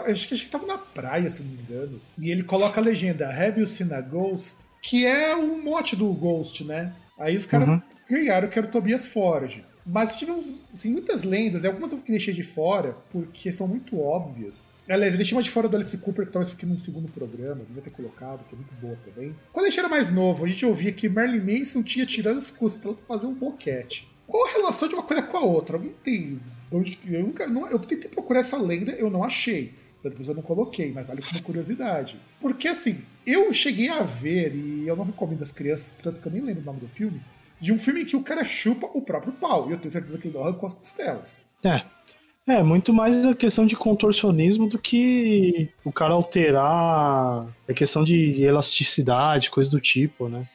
Acho 0.05 0.27
que, 0.27 0.33
acho 0.33 0.45
que 0.45 0.49
tava 0.49 0.65
na 0.65 0.77
praia, 0.77 1.29
se 1.29 1.43
não 1.43 1.51
me 1.51 1.61
engano. 1.61 2.01
E 2.17 2.31
ele 2.31 2.43
coloca 2.43 2.81
a 2.81 2.83
legenda 2.83 3.29
Have 3.29 3.59
you 3.59 3.67
seen 3.67 3.93
a 3.93 4.01
Ghost? 4.01 4.65
Que 4.81 5.05
é 5.05 5.35
o 5.35 5.61
mote 5.63 5.95
do 5.95 6.11
Ghost, 6.13 6.63
né? 6.63 6.93
Aí 7.17 7.37
os 7.37 7.45
caras 7.45 7.67
uhum. 7.67 7.81
ganharam 8.09 8.47
que 8.47 8.57
era 8.57 8.67
o 8.67 8.71
Tobias 8.71 9.05
Forge. 9.05 9.63
Mas 9.85 10.17
tivemos 10.17 10.63
assim, 10.73 10.91
muitas 10.91 11.23
lendas, 11.23 11.63
algumas 11.65 11.91
eu 11.91 11.99
deixei 12.07 12.33
de 12.33 12.43
fora, 12.43 12.95
porque 13.11 13.51
são 13.51 13.67
muito 13.67 13.99
óbvias. 13.99 14.67
Aliás, 14.89 15.13
eu 15.13 15.17
deixei 15.17 15.37
uma 15.37 15.43
de 15.43 15.49
fora 15.51 15.69
do 15.69 15.75
Alice 15.77 15.95
Cooper, 15.99 16.25
que 16.25 16.31
talvez 16.31 16.51
fique 16.51 16.65
num 16.65 16.79
segundo 16.79 17.07
programa, 17.11 17.63
devia 17.63 17.81
ter 17.81 17.91
colocado, 17.91 18.43
que 18.45 18.55
é 18.55 18.57
muito 18.57 18.73
boa 18.75 18.97
também. 19.05 19.35
Quando 19.53 19.67
a 19.67 19.69
gente 19.69 19.79
era 19.79 19.87
mais 19.87 20.11
novo, 20.11 20.45
a 20.45 20.47
gente 20.47 20.65
ouvia 20.65 20.91
que 20.91 21.07
Marilyn 21.07 21.59
Manson 21.59 21.83
tinha 21.83 22.05
tirado 22.05 22.37
as 22.37 22.49
costelas 22.49 22.97
pra 22.97 23.15
fazer 23.15 23.27
um 23.27 23.33
boquete. 23.33 24.09
Qual 24.25 24.47
a 24.47 24.51
relação 24.51 24.87
de 24.87 24.95
uma 24.95 25.03
coisa 25.03 25.21
com 25.21 25.37
a 25.37 25.41
outra? 25.41 25.77
Alguém 25.77 25.93
tem. 26.03 26.39
Eu 26.71 27.23
nunca. 27.23 27.43
Eu 27.43 27.79
tentei 27.79 28.09
procurar 28.09 28.39
essa 28.39 28.57
lenda, 28.57 28.91
eu 28.93 29.09
não 29.09 29.23
achei. 29.23 29.73
Depois 30.03 30.27
eu 30.27 30.33
não 30.33 30.41
coloquei, 30.41 30.91
mas 30.91 31.05
vale 31.05 31.21
como 31.21 31.43
curiosidade. 31.43 32.19
Porque 32.39 32.67
assim, 32.67 32.99
eu 33.25 33.53
cheguei 33.53 33.89
a 33.89 34.01
ver, 34.01 34.55
e 34.55 34.87
eu 34.87 34.95
não 34.95 35.03
recomendo 35.03 35.43
as 35.43 35.51
crianças, 35.51 35.91
portanto 35.91 36.21
que 36.21 36.27
eu 36.27 36.31
nem 36.31 36.41
lembro 36.41 36.61
o 36.61 36.65
nome 36.65 36.79
do 36.79 36.87
filme, 36.87 37.21
de 37.59 37.73
um 37.73 37.77
filme 37.77 38.03
em 38.03 38.05
que 38.05 38.15
o 38.15 38.23
cara 38.23 38.45
chupa 38.45 38.87
o 38.93 39.01
próprio 39.01 39.33
pau. 39.33 39.69
E 39.69 39.73
eu 39.73 39.77
tenho 39.77 39.91
certeza 39.91 40.17
que 40.17 40.27
ele 40.27 40.37
não 40.37 40.43
arrancou 40.43 40.67
as 40.67 40.73
costelas. 40.73 41.45
É. 41.63 41.83
É, 42.49 42.63
muito 42.63 42.91
mais 42.91 43.23
a 43.25 43.35
questão 43.35 43.65
de 43.67 43.75
contorcionismo 43.75 44.67
do 44.67 44.79
que 44.79 45.69
o 45.85 45.91
cara 45.91 46.15
alterar 46.15 47.47
a 47.67 47.73
questão 47.75 48.03
de 48.03 48.41
elasticidade, 48.41 49.51
coisa 49.51 49.69
do 49.69 49.79
tipo, 49.79 50.27
né? 50.27 50.47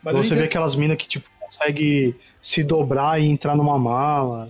Mas 0.00 0.14
você 0.14 0.36
vê 0.36 0.44
aquelas 0.44 0.76
minas 0.76 0.96
que, 0.96 1.08
tipo, 1.08 1.28
consegue 1.40 2.14
se 2.40 2.62
dobrar 2.62 3.20
e 3.20 3.26
entrar 3.26 3.56
numa 3.56 3.76
mala. 3.76 4.48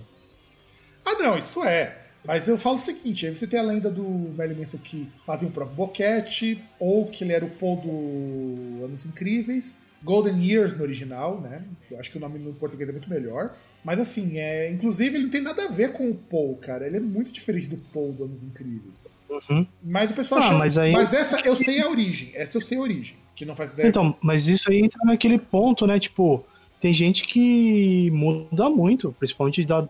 Ah, 1.03 1.15
não, 1.15 1.37
isso 1.39 1.63
é. 1.63 1.97
Mas 2.23 2.47
eu 2.47 2.57
falo 2.57 2.75
o 2.75 2.79
seguinte, 2.79 3.25
aí 3.25 3.35
você 3.35 3.47
tem 3.47 3.59
a 3.59 3.63
lenda 3.63 3.89
do 3.89 4.03
Merlin 4.03 4.59
Manson 4.59 4.77
que 4.77 5.09
fazia 5.25 5.47
o 5.47 5.51
próprio 5.51 5.75
boquete, 5.75 6.63
ou 6.79 7.07
que 7.07 7.23
ele 7.23 7.33
era 7.33 7.45
o 7.45 7.49
Paul 7.49 7.77
do 7.77 8.85
Anos 8.85 9.05
Incríveis, 9.05 9.81
Golden 10.03 10.39
Years 10.43 10.77
no 10.77 10.83
original, 10.83 11.41
né? 11.41 11.63
Eu 11.89 11.99
acho 11.99 12.11
que 12.11 12.17
o 12.17 12.21
nome 12.21 12.37
no 12.37 12.53
português 12.53 12.87
é 12.89 12.91
muito 12.91 13.09
melhor. 13.09 13.55
Mas 13.87 14.01
assim, 14.01 14.37
é, 14.37 14.69
inclusive 14.69 15.15
ele 15.15 15.23
não 15.23 15.31
tem 15.31 15.39
nada 15.39 15.63
a 15.63 15.69
ver 15.69 15.93
com 15.93 16.09
o 16.09 16.13
Paul, 16.13 16.57
cara. 16.57 16.85
Ele 16.85 16.97
é 16.97 16.99
muito 16.99 17.31
diferente 17.31 17.67
do 17.67 17.77
Paul 17.77 18.11
do 18.11 18.25
Anos 18.25 18.43
Incríveis. 18.43 19.13
Uhum. 19.29 19.65
Mas 19.81 20.11
o 20.11 20.13
pessoal 20.13 20.41
ah, 20.41 20.43
acha. 20.43 20.57
Mas, 20.57 20.77
aí... 20.77 20.91
mas 20.91 21.13
essa 21.13 21.39
eu 21.39 21.55
sei 21.55 21.79
a 21.79 21.87
origem. 21.87 22.31
Essa 22.33 22.57
eu 22.57 22.61
sei 22.61 22.77
a 22.77 22.81
origem. 22.81 23.15
Que 23.33 23.45
não 23.45 23.55
faz 23.55 23.71
ideia. 23.71 23.87
Então, 23.87 24.13
mas 24.21 24.49
isso 24.49 24.69
aí 24.69 24.79
entra 24.79 24.99
naquele 25.05 25.39
ponto, 25.39 25.87
né? 25.87 26.01
Tipo, 26.01 26.43
tem 26.81 26.91
gente 26.91 27.25
que 27.25 28.11
muda 28.11 28.69
muito, 28.69 29.15
principalmente 29.17 29.63
da, 29.63 29.87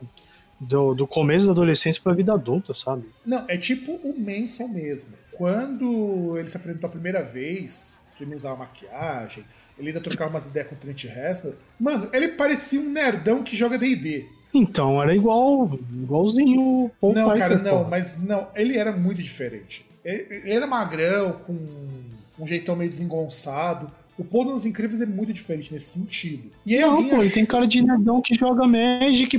do, 0.60 0.94
do 0.94 1.08
começo 1.08 1.48
da 1.48 1.54
adolescência 1.54 2.00
pra 2.00 2.14
vida 2.14 2.32
adulta, 2.34 2.76
sabe? 2.76 3.04
Não, 3.26 3.46
é 3.48 3.58
tipo 3.58 3.94
o 3.94 4.14
Manson 4.16 4.68
mesmo. 4.68 5.10
Quando 5.32 6.38
ele 6.38 6.48
se 6.48 6.56
apresentou 6.56 6.88
a 6.88 6.92
primeira 6.92 7.24
vez, 7.24 7.96
que 8.16 8.28
não 8.28 8.38
usava 8.38 8.58
maquiagem, 8.58 9.44
ele 9.78 9.90
ainda 9.90 10.02
trocava 10.02 10.30
umas 10.32 10.48
ideias 10.48 10.68
com 10.68 10.76
o 10.76 10.78
Trent 10.78 11.04
Reznor. 11.06 11.54
Mano, 11.80 12.10
ele 12.14 12.30
parecia 12.30 12.80
um 12.80 12.90
nerdão 12.90 13.44
que 13.44 13.56
joga 13.56 13.78
D&D. 13.78 14.26
Então, 14.54 15.02
era 15.02 15.16
igual, 15.16 15.78
igualzinho 15.92 16.92
o 17.02 17.14
Não, 17.14 17.26
Piper, 17.32 17.38
cara, 17.38 17.58
não, 17.58 17.84
pô. 17.84 17.90
mas 17.90 18.20
não, 18.24 18.48
ele 18.56 18.78
era 18.78 18.92
muito 18.92 19.22
diferente. 19.22 19.86
Ele, 20.04 20.26
ele 20.30 20.52
era 20.54 20.66
magrão, 20.66 21.34
com 21.46 21.54
um 22.40 22.48
jeitão 22.48 22.76
meio 22.76 22.90
desengonçado. 22.90 23.92
O 24.18 24.24
Paul 24.24 24.46
nos 24.46 24.66
Incríveis 24.66 25.00
é 25.00 25.06
muito 25.06 25.32
diferente 25.32 25.72
nesse 25.72 26.00
sentido. 26.00 26.50
E 26.66 26.74
aí 26.74 26.82
não, 26.82 26.96
alguém 26.96 27.10
pô, 27.10 27.22
ele 27.22 27.30
tem 27.30 27.46
cara 27.46 27.68
de 27.68 27.82
nerdão 27.84 28.20
que 28.20 28.34
joga 28.34 28.66
Magic, 28.66 29.38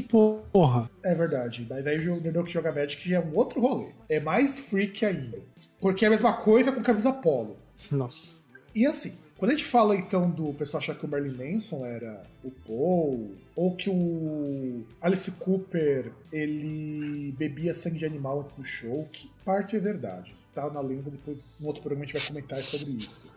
porra. 0.52 0.88
É 1.04 1.14
verdade, 1.14 1.66
mas 1.68 1.84
aí 1.84 2.08
o 2.08 2.20
nerdão 2.20 2.44
que 2.44 2.52
joga 2.52 2.70
Magic 2.70 3.08
já 3.08 3.16
é 3.16 3.20
um 3.20 3.34
outro 3.34 3.60
rolê. 3.60 3.88
É 4.08 4.20
mais 4.20 4.60
freak 4.60 5.04
ainda. 5.04 5.38
Porque 5.80 6.04
é 6.04 6.08
a 6.08 6.10
mesma 6.12 6.32
coisa 6.34 6.70
com 6.70 6.80
camisa 6.82 7.12
polo. 7.12 7.56
Nossa. 7.90 8.38
E 8.74 8.86
assim, 8.86 9.14
quando 9.38 9.52
a 9.52 9.54
gente 9.54 9.64
fala 9.64 9.94
então 9.94 10.28
do 10.28 10.52
pessoal 10.54 10.82
achar 10.82 10.96
que 10.96 11.06
o 11.06 11.08
Marilyn 11.08 11.54
Manson 11.54 11.86
era 11.86 12.26
o 12.42 12.50
Paul, 12.50 13.36
ou 13.54 13.76
que 13.76 13.88
o 13.88 14.84
Alice 15.00 15.30
Cooper 15.30 16.12
ele 16.32 17.32
bebia 17.38 17.72
sangue 17.72 17.98
de 17.98 18.04
animal 18.04 18.40
antes 18.40 18.52
do 18.52 18.64
show, 18.64 19.08
que 19.12 19.30
parte 19.44 19.76
é 19.76 19.78
verdade. 19.78 20.34
Tá 20.52 20.68
na 20.70 20.80
lenda, 20.80 21.08
depois 21.08 21.38
no 21.60 21.68
outro 21.68 21.82
programa 21.82 22.04
a 22.04 22.06
gente 22.06 22.18
vai 22.18 22.26
comentar 22.26 22.62
sobre 22.62 22.90
isso. 22.90 23.32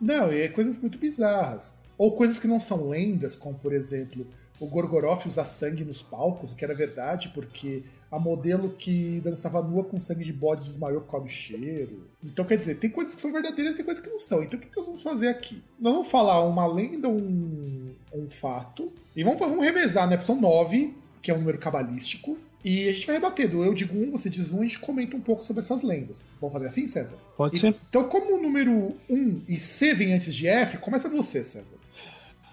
Não, 0.00 0.26
é 0.26 0.48
coisas 0.48 0.76
muito 0.76 0.98
bizarras. 0.98 1.76
Ou 1.96 2.16
coisas 2.16 2.40
que 2.40 2.48
não 2.48 2.58
são 2.58 2.88
lendas, 2.88 3.36
como 3.36 3.54
por 3.56 3.72
exemplo, 3.72 4.26
o 4.58 4.66
Gorgoroth 4.66 5.26
usar 5.26 5.44
sangue 5.44 5.84
nos 5.84 6.02
palcos, 6.02 6.52
o 6.52 6.56
que 6.56 6.64
era 6.64 6.74
verdade, 6.74 7.30
porque 7.32 7.84
a 8.14 8.18
modelo 8.20 8.70
que 8.70 9.20
dançava 9.22 9.60
nua 9.60 9.82
com 9.82 9.98
sangue 9.98 10.24
de 10.24 10.32
bode 10.32 10.62
desmaiou 10.62 11.00
por 11.00 11.10
causa 11.10 11.26
do 11.26 11.32
cheiro. 11.32 12.06
Então, 12.22 12.44
quer 12.44 12.56
dizer, 12.56 12.76
tem 12.76 12.88
coisas 12.88 13.12
que 13.12 13.20
são 13.20 13.32
verdadeiras 13.32 13.74
e 13.74 13.76
tem 13.76 13.84
coisas 13.84 14.02
que 14.02 14.08
não 14.08 14.20
são. 14.20 14.40
Então, 14.40 14.58
o 14.58 14.62
que 14.62 14.76
nós 14.76 14.86
vamos 14.86 15.02
fazer 15.02 15.26
aqui? 15.28 15.60
Nós 15.80 15.92
vamos 15.92 16.08
falar 16.08 16.44
uma 16.44 16.64
lenda, 16.64 17.08
um, 17.08 17.92
um 18.14 18.28
fato, 18.28 18.92
e 19.16 19.24
vamos, 19.24 19.40
vamos 19.40 19.64
revezar, 19.64 20.08
né? 20.08 20.16
São 20.18 20.40
nove, 20.40 20.94
que 21.20 21.28
é 21.28 21.34
um 21.34 21.38
número 21.38 21.58
cabalístico, 21.58 22.38
e 22.64 22.88
a 22.88 22.92
gente 22.92 23.04
vai 23.04 23.16
rebatendo. 23.16 23.64
Eu 23.64 23.74
digo 23.74 23.98
um, 23.98 24.12
você 24.12 24.30
diz 24.30 24.52
um, 24.52 24.58
e 24.58 24.66
a 24.66 24.68
gente 24.68 24.78
comenta 24.78 25.16
um 25.16 25.20
pouco 25.20 25.42
sobre 25.42 25.60
essas 25.60 25.82
lendas. 25.82 26.24
Vamos 26.40 26.52
fazer 26.52 26.68
assim, 26.68 26.86
César? 26.86 27.18
Pode 27.36 27.56
e, 27.56 27.58
ser. 27.58 27.74
Então, 27.88 28.08
como 28.08 28.36
o 28.36 28.40
número 28.40 28.94
um 29.10 29.42
e 29.48 29.58
C 29.58 29.92
vem 29.92 30.14
antes 30.14 30.32
de 30.32 30.46
F, 30.46 30.78
começa 30.78 31.08
você, 31.08 31.42
César. 31.42 31.76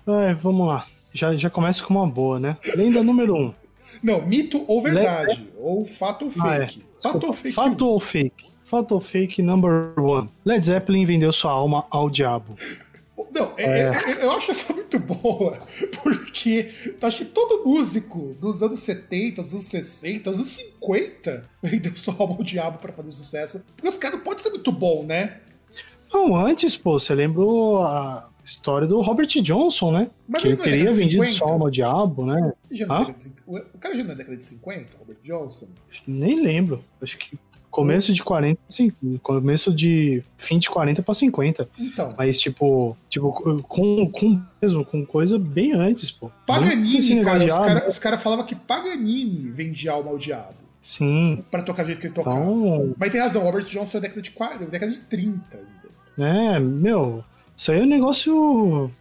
É, 0.07 0.33
vamos 0.33 0.67
lá. 0.67 0.87
Já, 1.13 1.37
já 1.37 1.49
começa 1.51 1.83
com 1.83 1.93
uma 1.93 2.07
boa, 2.07 2.39
né? 2.39 2.57
Lenda 2.75 3.03
número 3.03 3.35
um. 3.35 3.53
Não, 4.01 4.25
mito 4.25 4.63
ou 4.67 4.81
verdade. 4.81 5.47
Ou 5.57 5.83
fato 5.85 6.25
ou 6.25 6.31
fake. 6.31 6.47
Ah, 6.47 6.63
é. 6.63 7.01
Fato 7.01 7.27
ou 7.27 7.33
fake? 7.33 7.55
Fato 7.55 7.87
ou 7.87 7.99
fake. 7.99 8.51
Fato 8.65 8.91
ou 8.93 9.01
fake 9.01 9.41
number 9.41 9.93
one. 9.99 10.29
Led 10.45 10.65
Zeppelin 10.65 11.05
vendeu 11.05 11.33
sua 11.33 11.51
alma 11.51 11.85
ao 11.89 12.09
diabo. 12.09 12.55
Não, 13.33 13.53
é, 13.57 13.63
é. 13.63 13.85
É, 13.85 14.23
eu 14.23 14.31
acho 14.31 14.51
essa 14.51 14.73
muito 14.73 14.97
boa, 14.97 15.57
porque 16.03 16.69
acho 17.01 17.17
que 17.17 17.25
todo 17.25 17.63
músico 17.65 18.35
dos 18.39 18.63
anos 18.63 18.79
70, 18.79 19.41
dos 19.41 19.51
anos 19.51 19.65
60, 19.65 20.31
dos 20.31 20.39
anos 20.39 20.51
50 20.51 21.49
vendeu 21.61 21.95
sua 21.95 22.15
alma 22.17 22.35
ao 22.35 22.43
diabo 22.43 22.79
para 22.79 22.91
fazer 22.91 23.11
sucesso. 23.11 23.61
Porque 23.75 23.87
os 23.87 23.97
caras 23.97 24.17
não 24.17 24.23
podem 24.23 24.43
ser 24.43 24.49
muito 24.49 24.71
bom, 24.71 25.03
né? 25.03 25.37
Não, 26.13 26.35
antes, 26.35 26.75
pô, 26.75 26.99
você 26.99 27.15
lembrou 27.15 27.81
a, 27.83 28.29
história 28.43 28.87
do 28.87 29.01
Robert 29.01 29.27
Johnson, 29.41 29.91
né? 29.91 30.09
Mas 30.27 30.41
que 30.41 30.47
ele 30.49 30.57
teria 30.57 30.91
vendido 30.91 31.25
sua 31.27 31.51
alma 31.51 31.65
ao 31.65 31.71
diabo, 31.71 32.25
né? 32.25 32.53
De, 32.69 32.83
o 33.45 33.77
cara 33.79 33.95
já 33.95 34.03
não 34.03 34.11
é 34.11 34.15
década 34.15 34.37
de 34.37 34.43
50, 34.43 34.97
Robert 34.99 35.17
Johnson? 35.23 35.67
Nem 36.07 36.41
lembro. 36.41 36.83
Acho 37.01 37.17
que 37.17 37.37
começo 37.71 38.11
de 38.11 38.21
40, 38.21 38.59
sim, 38.69 38.91
começo 39.23 39.73
de 39.73 40.21
fim 40.37 40.59
de 40.59 40.69
40 40.69 41.01
para 41.01 41.13
50. 41.13 41.69
Então. 41.79 42.13
Mas 42.17 42.39
tipo, 42.39 42.95
tipo 43.09 43.31
com, 43.63 44.05
com 44.11 44.41
mesmo 44.61 44.85
com 44.85 45.05
coisa 45.05 45.39
bem 45.39 45.71
antes, 45.73 46.11
pô. 46.11 46.29
Paganini, 46.45 47.23
cara, 47.23 47.43
os 47.43 47.49
caras 47.49 47.99
cara 47.99 48.17
falavam 48.17 48.45
que 48.45 48.55
Paganini 48.55 49.49
vendia 49.49 49.93
alma 49.93 50.11
ao 50.11 50.17
diabo. 50.17 50.61
Sim. 50.83 51.43
Para 51.49 51.61
tocar 51.63 51.83
do 51.83 51.87
jeito 51.87 52.01
que 52.01 52.07
ele 52.07 52.13
tocava. 52.13 52.39
Então... 52.39 52.93
Mas 52.97 53.11
tem 53.11 53.21
razão, 53.21 53.43
Robert 53.43 53.65
Johnson 53.65 53.99
é 53.99 54.01
década 54.01 54.21
de 54.21 54.31
40, 54.31 54.65
década 54.65 54.91
de 54.91 54.99
30 54.99 55.57
ainda. 55.57 55.71
É, 56.17 56.59
meu, 56.59 57.23
isso 57.55 57.71
aí 57.71 57.79
é 57.79 57.83
um 57.83 57.87
negócio, 57.87 58.91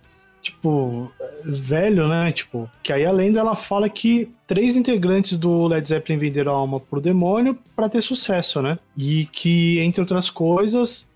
tipo, 0.43 1.11
velho, 1.45 2.09
né? 2.09 2.33
Tipo, 2.33 2.71
que 2.83 2.93
aí 2.93 3.05
a 3.05 3.13
lenda 3.13 3.41
ela 3.41 3.57
fala 3.57 3.89
que 3.89 4.29
três 4.47 4.77
integrantes 4.77 5.37
do 5.37 5.67
Led 5.67 5.87
Zeppelin 5.87 6.19
venderam 6.19 6.53
a 6.53 6.57
alma 6.57 6.81
pro 6.81 7.01
demônio 7.01 7.57
para 7.75 7.89
ter 7.89 8.03
sucesso, 8.03 8.61
né? 8.61 8.79
E 8.97 9.27
que, 9.27 9.79
entre 9.81 10.01
outras 10.01 10.29
coisas, 10.29 11.09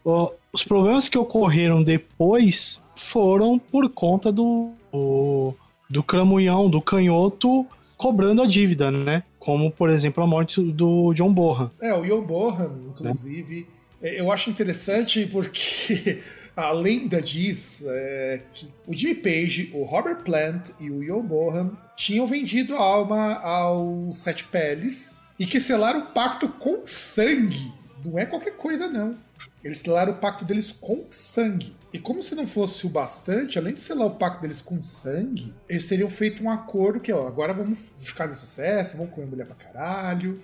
os 0.52 0.62
problemas 0.62 1.08
que 1.08 1.18
ocorreram 1.18 1.82
depois 1.82 2.82
foram 2.96 3.58
por 3.58 3.88
conta 3.90 4.32
do, 4.32 4.72
do 5.90 6.02
cramunhão, 6.02 6.70
do 6.70 6.80
canhoto 6.80 7.66
cobrando 7.96 8.42
a 8.42 8.46
dívida, 8.46 8.90
né? 8.90 9.22
Como, 9.38 9.70
por 9.70 9.90
exemplo, 9.90 10.22
a 10.22 10.26
morte 10.26 10.60
do 10.60 11.12
John 11.14 11.32
Bonham. 11.32 11.70
É, 11.80 11.94
o 11.94 12.02
John 12.02 12.22
Bonham, 12.22 12.72
inclusive, 12.90 13.66
né? 14.00 14.20
eu 14.20 14.30
acho 14.30 14.50
interessante 14.50 15.26
porque 15.26 16.20
A 16.56 16.70
lenda 16.70 17.20
diz 17.20 17.82
é, 17.84 18.42
que 18.52 18.72
o 18.86 18.94
Jimmy 18.94 19.16
Page, 19.16 19.70
o 19.74 19.82
Robert 19.82 20.22
Plant 20.22 20.70
e 20.80 20.88
o 20.88 21.02
Ian 21.02 21.24
Bohan 21.24 21.76
tinham 21.96 22.28
vendido 22.28 22.76
a 22.76 22.80
alma 22.80 23.34
ao 23.40 24.12
Sete 24.14 24.44
Peles 24.44 25.16
e 25.36 25.46
que 25.46 25.58
selaram 25.58 26.00
o 26.00 26.06
pacto 26.06 26.48
com 26.48 26.86
sangue. 26.86 27.72
Não 28.04 28.16
é 28.18 28.24
qualquer 28.24 28.56
coisa, 28.56 28.86
não. 28.86 29.16
Eles 29.64 29.78
selaram 29.78 30.12
o 30.12 30.16
pacto 30.16 30.44
deles 30.44 30.70
com 30.70 31.06
sangue. 31.08 31.74
E 31.92 31.98
como 31.98 32.22
se 32.22 32.34
não 32.34 32.46
fosse 32.46 32.86
o 32.86 32.90
bastante, 32.90 33.58
além 33.58 33.74
de 33.74 33.80
selar 33.80 34.06
o 34.06 34.16
pacto 34.16 34.42
deles 34.42 34.60
com 34.60 34.82
sangue, 34.82 35.54
eles 35.68 35.88
teriam 35.88 36.10
feito 36.10 36.44
um 36.44 36.50
acordo 36.50 37.00
que, 37.00 37.12
ó, 37.12 37.26
agora 37.26 37.54
vamos 37.54 37.78
ficar 37.98 38.26
de 38.26 38.36
sucesso, 38.36 38.96
vamos 38.96 39.12
comer 39.12 39.26
mulher 39.26 39.46
pra 39.46 39.56
caralho, 39.56 40.42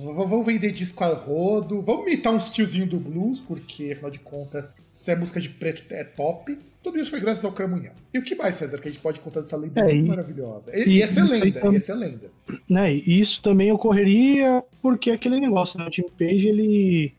vamos 0.00 0.44
vender 0.44 0.72
disco 0.72 1.04
a 1.04 1.14
rodo, 1.14 1.80
vamos 1.80 2.06
imitar 2.06 2.32
uns 2.32 2.50
tiozinhos 2.50 2.88
do 2.88 2.98
blues, 2.98 3.40
porque, 3.40 3.92
afinal 3.92 4.10
de 4.10 4.18
contas, 4.18 4.70
se 4.92 5.10
é 5.10 5.16
música 5.16 5.40
de 5.40 5.48
preto 5.48 5.84
é 5.92 6.04
top. 6.04 6.58
Tudo 6.82 6.98
isso 6.98 7.10
foi 7.10 7.20
graças 7.20 7.44
ao 7.44 7.52
Cramunhão. 7.52 7.92
E 8.12 8.18
o 8.18 8.22
que 8.22 8.34
mais, 8.34 8.56
César, 8.56 8.78
que 8.78 8.88
a 8.88 8.90
gente 8.90 9.00
pode 9.00 9.20
contar 9.20 9.40
dessa 9.40 9.56
lenda 9.56 9.80
é, 9.80 9.94
muito 9.94 10.08
maravilhosa? 10.08 10.70
E, 10.76 10.98
e, 10.98 11.02
essa 11.02 11.20
é 11.20 11.24
lenda, 11.24 11.48
então, 11.48 11.72
essa 11.72 11.92
é 11.92 11.94
lenda. 11.94 12.30
Né, 12.68 12.94
e 12.94 13.20
isso 13.20 13.40
também 13.40 13.72
ocorreria 13.72 14.62
porque 14.82 15.10
aquele 15.10 15.40
negócio, 15.40 15.78
né? 15.78 15.86
O 15.88 15.92
Jimmy 15.92 16.10
Page, 16.10 16.46
ele 16.46 17.14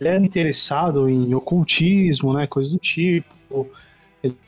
ele 0.00 0.08
era 0.08 0.24
interessado 0.24 1.08
em 1.08 1.34
ocultismo, 1.34 2.34
né, 2.34 2.46
coisa 2.46 2.70
do 2.70 2.78
tipo. 2.78 3.70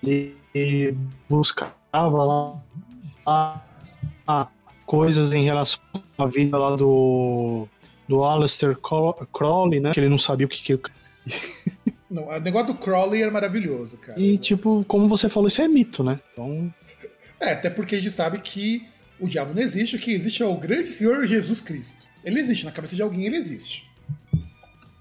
Ele 0.05 0.97
buscava 1.29 2.25
lá, 2.25 2.63
lá 3.27 4.51
coisas 4.89 5.35
em 5.35 5.45
relação 5.45 5.79
à 6.17 6.27
vida 6.27 6.57
lá 6.57 6.75
do 6.75 7.69
do 8.09 8.25
Aleister 8.25 8.75
Crowley, 8.79 9.81
né, 9.81 9.93
que 9.93 10.01
ele 10.01 10.09
não 10.09 10.19
sabia 10.19 10.47
o 10.47 10.49
que 10.49 10.63
que 10.63 10.91
não, 12.11 12.27
o 12.27 12.41
negócio 12.41 12.69
do 12.69 12.75
Crowley 12.75 13.21
era 13.21 13.31
maravilhoso, 13.31 13.99
cara. 13.99 14.19
E 14.19 14.39
tipo, 14.39 14.83
como 14.89 15.07
você 15.07 15.29
falou, 15.29 15.47
isso 15.47 15.61
é 15.61 15.69
mito, 15.69 16.03
né? 16.03 16.19
Então, 16.33 16.73
é, 17.39 17.53
até 17.53 17.69
porque 17.69 17.97
a 17.97 17.99
gente 17.99 18.11
sabe 18.11 18.39
que 18.39 18.87
o 19.21 19.29
diabo 19.29 19.53
não 19.53 19.61
existe, 19.61 19.97
o 19.97 19.99
que 19.99 20.11
existe 20.11 20.43
é 20.43 20.47
o 20.47 20.57
grande 20.57 20.91
Senhor 20.91 21.27
Jesus 21.27 21.61
Cristo. 21.61 22.09
Ele 22.25 22.41
existe, 22.41 22.65
na 22.65 22.73
cabeça 22.73 22.97
de 22.97 23.03
alguém 23.03 23.27
ele 23.27 23.37
existe. 23.37 23.91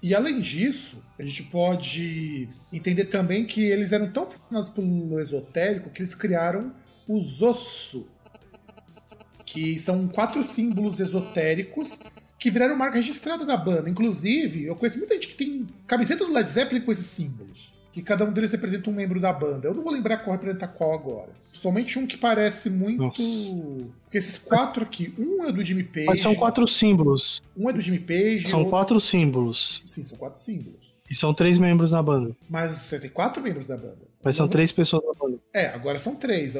E 0.02 0.14
além 0.14 0.38
disso, 0.38 1.02
a 1.18 1.22
gente 1.24 1.42
pode 1.44 2.46
entender 2.70 3.06
também 3.06 3.46
que 3.46 3.64
eles 3.64 3.90
eram 3.92 4.10
tão 4.10 4.30
fascinados 4.30 4.68
pelo 4.68 5.18
esotérico 5.18 5.90
que 5.90 6.02
eles 6.02 6.14
criaram 6.14 6.72
os 7.08 7.40
osso, 7.40 8.06
que 9.58 9.80
são 9.80 10.06
quatro 10.06 10.42
símbolos 10.42 11.00
esotéricos 11.00 11.98
que 12.38 12.50
viraram 12.50 12.76
marca 12.76 12.96
registrada 12.96 13.44
da 13.44 13.56
banda. 13.56 13.90
Inclusive, 13.90 14.64
eu 14.64 14.76
conheço 14.76 14.98
muita 14.98 15.14
gente 15.14 15.28
que 15.28 15.36
tem 15.36 15.66
camiseta 15.86 16.24
do 16.24 16.32
Led 16.32 16.48
Zeppelin 16.48 16.82
com 16.82 16.92
esses 16.92 17.06
símbolos 17.06 17.76
que 17.92 18.02
cada 18.02 18.24
um 18.24 18.32
deles 18.32 18.52
representa 18.52 18.88
um 18.90 18.92
membro 18.92 19.18
da 19.18 19.32
banda. 19.32 19.66
Eu 19.66 19.74
não 19.74 19.82
vou 19.82 19.92
lembrar 19.92 20.18
qual 20.18 20.36
representa 20.36 20.68
qual 20.68 20.92
agora. 20.92 21.30
Somente 21.50 21.98
um 21.98 22.06
que 22.06 22.16
parece 22.16 22.70
muito. 22.70 23.02
Nossa. 23.02 23.22
Porque 24.04 24.18
esses 24.18 24.38
quatro 24.38 24.84
aqui, 24.84 25.12
um 25.18 25.44
é 25.44 25.50
do 25.50 25.64
Jimmy 25.64 25.82
Page. 25.82 26.06
Mas 26.06 26.20
são 26.20 26.34
quatro 26.36 26.68
símbolos. 26.68 27.42
Um 27.56 27.68
é 27.68 27.72
do 27.72 27.80
Jimmy 27.80 27.98
Page. 27.98 28.46
São 28.46 28.60
outro... 28.60 28.70
quatro 28.70 29.00
símbolos. 29.00 29.80
Sim, 29.84 30.04
são 30.04 30.16
quatro 30.16 30.38
símbolos. 30.38 30.94
E 31.10 31.14
são 31.14 31.34
três 31.34 31.58
membros 31.58 31.90
da 31.90 32.00
banda. 32.00 32.36
Mas 32.48 32.76
você 32.76 33.00
tem 33.00 33.10
quatro 33.10 33.42
membros 33.42 33.66
da 33.66 33.76
banda. 33.76 34.06
Mas 34.22 34.36
são 34.36 34.46
três 34.46 34.70
pessoas 34.70 35.02
da 35.02 35.14
banda. 35.14 35.38
É, 35.52 35.66
agora 35.68 35.98
são 35.98 36.14
três. 36.14 36.54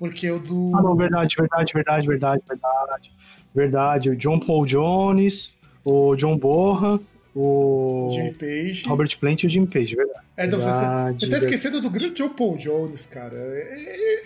Porque 0.00 0.30
o 0.30 0.38
do. 0.38 0.72
Ah, 0.74 0.80
não, 0.80 0.96
verdade, 0.96 1.36
verdade, 1.38 1.72
verdade, 1.74 2.06
verdade, 2.06 2.42
verdade. 2.48 3.12
Verdade. 3.54 4.10
O 4.10 4.16
John 4.16 4.40
Paul 4.40 4.64
Jones, 4.64 5.54
o 5.84 6.16
John 6.16 6.38
Borra, 6.38 6.98
o 7.36 8.08
Jimmy 8.10 8.32
Page. 8.32 8.84
Robert 8.88 9.18
Plant 9.18 9.42
e 9.42 9.46
o 9.46 9.50
Jimmy 9.50 9.66
Page, 9.66 9.94
verdade. 9.94 10.24
É, 10.38 10.46
então, 10.46 10.58
verdade, 10.58 11.20
você, 11.20 11.26
você 11.26 11.30
tá 11.30 11.38
esquecendo 11.38 11.80
do 11.82 11.90
grande 11.90 12.14
John 12.14 12.30
Paul 12.30 12.56
Jones, 12.56 13.04
cara. 13.06 13.36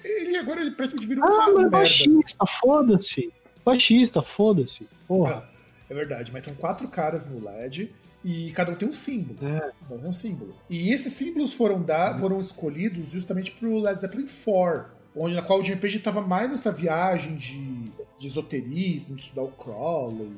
Ele 0.05 0.37
agora 0.37 0.61
ele 0.61 0.71
praticamente 0.71 1.09
virou 1.09 1.25
ah, 1.25 1.51
um 1.51 1.63
mas 1.63 1.71
baixista, 1.71 2.47
foda-se. 2.61 3.33
Baixista, 3.65 4.23
foda-se. 4.23 4.87
Porra. 5.09 5.45
Ah, 5.45 5.49
é 5.91 5.95
verdade, 5.95 6.31
mas 6.33 6.45
são 6.45 6.55
quatro 6.55 6.87
caras 6.87 7.29
no 7.29 7.45
LED 7.45 7.91
e 8.25 8.51
cada 8.53 8.73
um 8.73 8.75
tem 8.75 8.89
um 8.89 8.93
símbolo. 8.93 9.39
É. 9.43 9.71
Cada 9.83 9.97
um 9.97 9.99
tem 9.99 10.09
um 10.09 10.13
símbolo. 10.13 10.57
E 10.71 10.93
esses 10.93 11.13
símbolos 11.13 11.53
foram, 11.53 11.83
da, 11.83 12.17
foram 12.17 12.41
escolhidos 12.41 13.11
justamente 13.11 13.51
pro 13.51 13.79
Led 13.79 14.01
Zeppelin 14.01 14.27
4, 14.27 14.87
onde 15.16 15.35
na 15.35 15.42
qual 15.42 15.61
o 15.61 15.64
Jimmy 15.64 15.81
Page 15.81 15.98
estava 15.98 16.20
mais 16.20 16.50
nessa 16.50 16.72
viagem 16.72 17.37
de, 17.37 17.90
de 18.18 18.27
esoterismo, 18.27 19.16
de 19.16 19.22
estudar 19.22 19.42
o 19.42 19.53
Crowley 19.53 20.33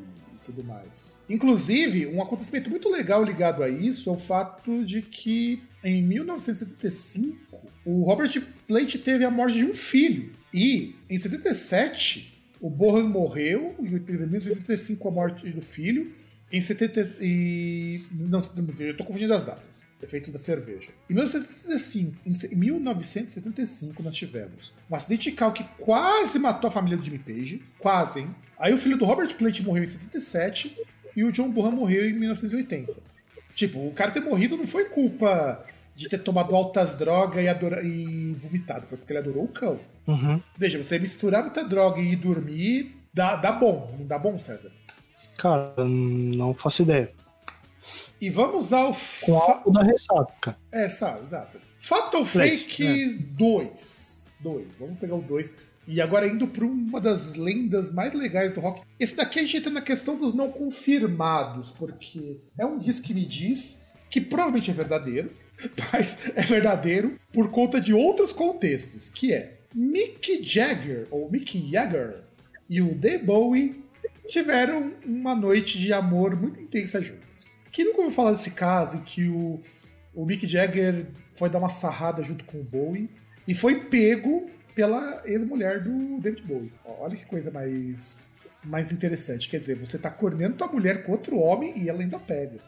tudo 0.47 0.63
mais. 0.63 1.13
Inclusive, 1.29 2.07
um 2.07 2.23
acontecimento 2.23 2.71
muito 2.71 2.89
legal 2.89 3.23
ligado 3.23 3.63
a 3.63 3.69
isso 3.69 4.09
é 4.09 4.13
o 4.13 4.17
fato 4.17 4.85
de 4.85 5.03
que 5.03 5.61
em 5.83 6.03
1975 6.03 7.37
o 7.85 8.05
Robert 8.05 8.41
Plant 8.67 8.95
teve 8.97 9.25
a 9.25 9.31
morte 9.31 9.59
de 9.59 9.65
um 9.65 9.75
filho 9.75 10.33
e 10.55 10.95
em 11.11 11.19
77 11.19 12.33
o 12.61 12.71
Bohan 12.71 13.09
morreu 13.09 13.75
e 13.81 13.87
em 13.87 14.27
1975 14.27 15.09
a 15.09 15.11
morte 15.11 15.51
do 15.51 15.61
filho 15.61 16.13
em 16.53 16.61
70 16.61 17.17
e 17.21 18.07
não, 18.13 18.41
eu 18.79 18.97
tô 18.97 19.05
confundindo 19.05 19.35
as 19.35 19.45
datas. 19.45 19.85
Efeito 20.01 20.31
da 20.31 20.39
cerveja. 20.39 20.89
Em 21.11 21.15
1975, 21.15 22.17
em 22.53 22.57
1975 22.57 24.03
nós 24.03 24.15
tivemos 24.15 24.73
um 24.91 24.95
acidente 24.95 25.31
de 25.31 25.37
carro 25.37 25.53
que 25.53 25.65
quase 25.79 26.39
matou 26.39 26.69
a 26.69 26.71
família 26.71 26.97
do 26.97 27.05
Jimmy 27.05 27.19
Page, 27.19 27.63
quase, 27.79 28.21
hein? 28.21 28.35
Aí 28.59 28.73
o 28.73 28.79
filho 28.79 28.97
do 28.97 29.05
Robert 29.05 29.35
Plant 29.37 29.61
morreu 29.61 29.83
em 29.83 29.87
77 29.87 30.79
e 31.17 31.25
o 31.25 31.33
John 31.33 31.51
Bonham 31.51 31.73
morreu 31.73 32.09
em 32.09 32.13
1980. 32.13 32.93
Tipo, 33.55 33.87
o 33.87 33.93
cara 33.93 34.11
ter 34.11 34.21
morrido 34.21 34.57
não 34.57 34.67
foi 34.67 34.85
culpa 34.85 35.65
de 35.97 36.09
ter 36.09 36.19
tomado 36.19 36.55
altas 36.55 36.95
drogas 36.95 37.43
e, 37.43 37.49
adora... 37.49 37.83
e 37.83 38.35
vomitado, 38.35 38.87
foi 38.87 38.99
porque 38.99 39.13
ele 39.13 39.21
adorou 39.21 39.45
o 39.45 39.49
cão. 39.49 39.81
Uhum. 40.07 40.41
Veja, 40.57 40.83
você 40.83 40.99
misturar 40.99 41.43
muita 41.43 41.65
droga 41.65 42.01
e 42.01 42.13
ir 42.13 42.17
dormir 42.17 42.95
dá, 43.13 43.35
dá 43.35 43.51
bom, 43.51 43.97
não 43.99 44.07
dá 44.07 44.19
bom, 44.19 44.39
César? 44.39 44.71
Cara, 45.39 45.75
não 45.85 46.55
faço 46.55 46.83
ideia. 46.83 47.13
E 48.21 48.31
vamos 48.31 48.73
ao. 48.73 48.97
Com 49.23 49.41
fa... 49.41 49.63
da 49.71 49.83
ressaca. 49.83 50.57
É, 50.73 50.89
sabe, 50.89 51.23
exato. 51.25 51.61
Fatal 51.77 52.25
Fake 52.25 53.15
2. 53.15 54.39
2. 54.41 54.69
Vamos 54.79 54.99
pegar 54.99 55.15
o 55.15 55.23
2. 55.23 55.55
E 55.89 56.01
agora 56.01 56.27
indo 56.27 56.49
para 56.49 56.65
uma 56.65 57.01
das 57.01 57.37
lendas 57.37 57.93
mais 57.93 58.13
legais 58.13 58.53
do 58.53 58.61
rock. 58.61 58.83
Esse 58.99 59.17
daqui 59.17 59.39
a 59.39 59.43
gente 59.43 59.59
entra 59.59 59.71
na 59.71 59.81
questão 59.81 60.17
dos 60.17 60.35
não 60.35 60.51
confirmados, 60.51 61.71
porque 61.71 62.41
é 62.59 62.67
um 62.67 62.79
disco 62.79 63.07
que 63.07 63.15
me 63.15 63.25
diz 63.25 63.87
que 64.11 64.21
provavelmente 64.21 64.71
é 64.71 64.75
verdadeiro, 64.75 65.31
mas 65.93 66.33
é 66.35 66.43
verdadeiro 66.43 67.19
por 67.33 67.51
conta 67.51 67.81
de 67.81 67.95
outros 67.95 68.33
contextos, 68.33 69.09
que 69.09 69.33
é 69.33 69.59
Mick 69.73 70.43
Jagger, 70.43 71.07
ou 71.11 71.31
Mick 71.31 71.71
Jagger, 71.71 72.25
e 72.69 72.83
o 72.83 72.99
The 72.99 73.19
Bowie 73.19 73.85
tiveram 74.27 74.93
uma 75.05 75.35
noite 75.35 75.79
de 75.79 75.93
amor 75.93 76.37
muito 76.37 76.61
intensa 76.61 77.03
juntos. 77.03 77.55
Quem 77.71 77.85
nunca 77.85 77.99
ouviu 77.99 78.15
falar 78.15 78.33
desse 78.33 78.53
caso 78.53 78.97
em 78.97 79.01
que 79.01 79.29
o, 79.29 79.61
o 80.15 80.25
Mick 80.25 80.47
Jagger 80.49 81.07
foi 81.33 81.51
dar 81.51 81.59
uma 81.59 81.69
sarrada 81.69 82.23
junto 82.23 82.45
com 82.45 82.59
o 82.59 82.65
Bowie 82.65 83.11
e 83.47 83.55
foi 83.55 83.85
pego 83.85 84.51
pela 84.75 85.23
ex-mulher 85.25 85.83
do 85.83 86.21
David 86.21 86.43
Bowie. 86.43 86.73
Olha 86.85 87.17
que 87.17 87.25
coisa 87.25 87.51
mais, 87.51 88.27
mais 88.65 88.93
interessante. 88.93 89.49
Quer 89.49 89.61
dizer, 89.61 89.77
você 89.77 89.99
tá 89.99 90.11
cornendo 90.11 90.57
tua 90.57 90.69
mulher 90.69 91.05
com 91.05 91.13
outro 91.13 91.39
homem 91.39 91.79
e 91.79 91.89
ela 91.89 92.01
ainda 92.01 92.19
pega. 92.19 92.61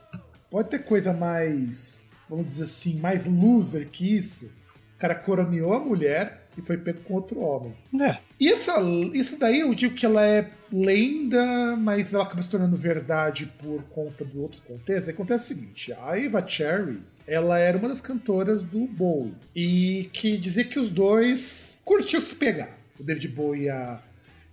Pode 0.50 0.70
ter 0.70 0.78
coisa 0.84 1.12
mais, 1.12 2.10
vamos 2.28 2.46
dizer 2.46 2.64
assim, 2.64 2.98
mais 2.98 3.26
loser 3.26 3.88
que 3.88 4.16
isso. 4.16 4.46
O 4.94 4.98
cara 4.98 5.14
coroneou 5.14 5.74
a 5.74 5.80
mulher 5.80 6.47
e 6.58 6.62
foi 6.62 6.76
pego 6.76 7.00
com 7.00 7.14
outro 7.14 7.40
homem. 7.40 7.74
É. 8.00 8.18
E 8.38 8.48
essa, 8.48 8.80
isso 9.14 9.38
daí 9.38 9.60
eu 9.60 9.74
digo 9.74 9.94
que 9.94 10.04
ela 10.04 10.24
é 10.24 10.50
lenda, 10.72 11.76
mas 11.76 12.12
ela 12.12 12.24
acaba 12.24 12.42
se 12.42 12.50
tornando 12.50 12.76
verdade 12.76 13.46
por 13.58 13.82
conta 13.84 14.24
do 14.24 14.40
outro 14.40 14.60
contexto. 14.62 15.10
Acontece 15.10 15.44
o 15.44 15.56
seguinte: 15.56 15.92
a 15.92 16.18
Eva 16.18 16.46
Cherry 16.46 17.00
ela 17.28 17.58
era 17.58 17.76
uma 17.76 17.88
das 17.88 18.00
cantoras 18.00 18.62
do 18.62 18.86
Bowie. 18.86 19.34
E 19.54 20.08
que 20.12 20.38
dizia 20.38 20.64
que 20.64 20.78
os 20.78 20.88
dois 20.88 21.78
curtiam 21.84 22.22
se 22.22 22.34
pegar. 22.34 22.76
O 22.98 23.04
David 23.04 23.28
Bowie 23.28 23.64
e, 23.64 23.68
a, 23.68 24.02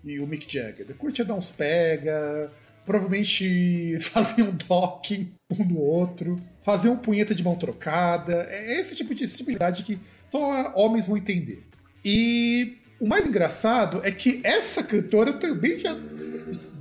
e 0.04 0.20
o 0.20 0.28
Mick 0.28 0.52
Jagger. 0.52 0.86
Curtia 0.96 1.24
dar 1.24 1.36
uns 1.36 1.50
pega, 1.50 2.52
provavelmente 2.86 3.98
faziam 4.12 4.56
docking 4.68 5.32
um 5.50 5.64
no 5.64 5.80
outro, 5.80 6.40
faziam 6.64 6.98
punheta 6.98 7.34
de 7.34 7.44
mão 7.44 7.56
trocada. 7.56 8.46
É 8.50 8.80
esse 8.80 8.96
tipo 8.96 9.16
de 9.16 9.28
simplicidade 9.28 9.84
que 9.84 9.98
só 10.30 10.74
homens 10.76 11.08
vão 11.08 11.18
entender. 11.18 11.64
E 12.06 12.78
o 13.00 13.08
mais 13.08 13.28
engraçado 13.28 14.00
é 14.04 14.12
que 14.12 14.40
essa 14.44 14.84
cantora 14.84 15.34
também 15.34 15.80
já 15.80 15.98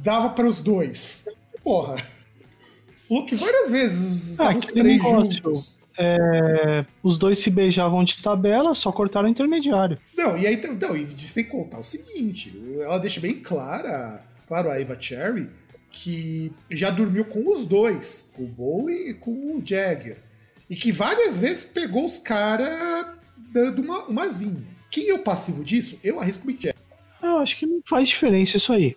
dava 0.02 0.28
para 0.30 0.46
os 0.46 0.60
dois. 0.60 1.26
Porra. 1.62 1.96
Que 3.28 3.36
várias 3.36 3.70
vezes 3.70 4.40
ah, 4.40 4.54
os 4.56 4.66
três 4.66 4.98
negócio. 4.98 5.32
juntos 5.32 5.84
é, 5.96 6.84
os 7.02 7.18
dois 7.18 7.38
se 7.38 7.50
beijavam 7.50 8.04
de 8.04 8.20
tabela, 8.20 8.74
só 8.74 8.90
cortaram 8.90 9.28
o 9.28 9.30
intermediário. 9.30 9.98
Não, 10.16 10.36
e 10.36 10.46
aí 10.46 10.60
não, 10.80 10.96
e 10.96 11.04
você 11.04 11.34
tem 11.34 11.44
que 11.44 11.50
contar 11.50 11.78
o 11.78 11.84
seguinte: 11.84 12.52
ela 12.80 12.98
deixa 12.98 13.20
bem 13.20 13.40
clara, 13.40 14.24
claro, 14.46 14.70
a 14.70 14.80
Eva 14.80 14.96
Cherry, 14.98 15.48
que 15.90 16.52
já 16.70 16.90
dormiu 16.90 17.24
com 17.24 17.52
os 17.52 17.64
dois, 17.64 18.32
com 18.34 18.42
o 18.42 18.48
Bowie 18.48 19.10
e 19.10 19.14
com 19.14 19.30
o 19.30 19.62
Jagger. 19.64 20.18
E 20.68 20.74
que 20.74 20.90
várias 20.90 21.38
vezes 21.38 21.64
pegou 21.64 22.04
os 22.04 22.18
caras 22.18 23.06
dando 23.52 23.82
uma, 23.82 24.04
uma 24.04 24.28
zinha. 24.28 24.73
Quem 24.94 25.08
é 25.08 25.14
o 25.14 25.18
passivo 25.18 25.64
disso? 25.64 25.98
Eu 26.04 26.20
arrisco 26.20 26.44
o 26.44 26.46
Mick 26.46 26.62
Jagger. 26.62 26.80
Eu 27.20 27.38
acho 27.38 27.58
que 27.58 27.66
não 27.66 27.82
faz 27.84 28.06
diferença 28.06 28.58
isso 28.58 28.72
aí. 28.72 28.96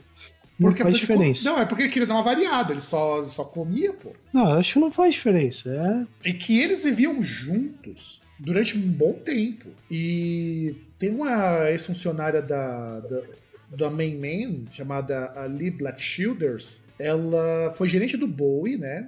Não 0.59 0.69
porque 0.69 0.83
faz 0.83 0.95
diferença. 0.95 1.43
Não, 1.49 1.59
é 1.59 1.65
porque 1.65 1.81
ele 1.81 1.89
queria 1.89 2.07
dar 2.07 2.13
uma 2.13 2.23
variada, 2.23 2.71
ele 2.71 2.81
só, 2.81 3.25
só 3.25 3.43
comia, 3.43 3.91
pô. 3.93 4.13
Não, 4.31 4.47
eu 4.47 4.59
acho 4.59 4.73
que 4.73 4.79
não 4.79 4.91
faz 4.91 5.15
diferença. 5.15 6.07
É... 6.23 6.29
E 6.29 6.33
que 6.33 6.59
eles 6.61 6.83
viviam 6.83 7.23
juntos 7.23 8.21
durante 8.37 8.77
um 8.77 8.81
bom 8.81 9.13
tempo. 9.13 9.69
E 9.89 10.75
tem 10.99 11.15
uma 11.15 11.67
ex-funcionária 11.71 12.43
da, 12.43 12.99
da, 12.99 13.23
da 13.69 13.89
Main 13.89 14.17
Man, 14.17 14.69
chamada 14.69 15.33
Lee 15.47 15.71
Black 15.71 15.99
Shielders. 15.99 16.79
Ela 16.99 17.73
foi 17.75 17.89
gerente 17.89 18.15
do 18.15 18.27
Bowie, 18.27 18.77
né? 18.77 19.07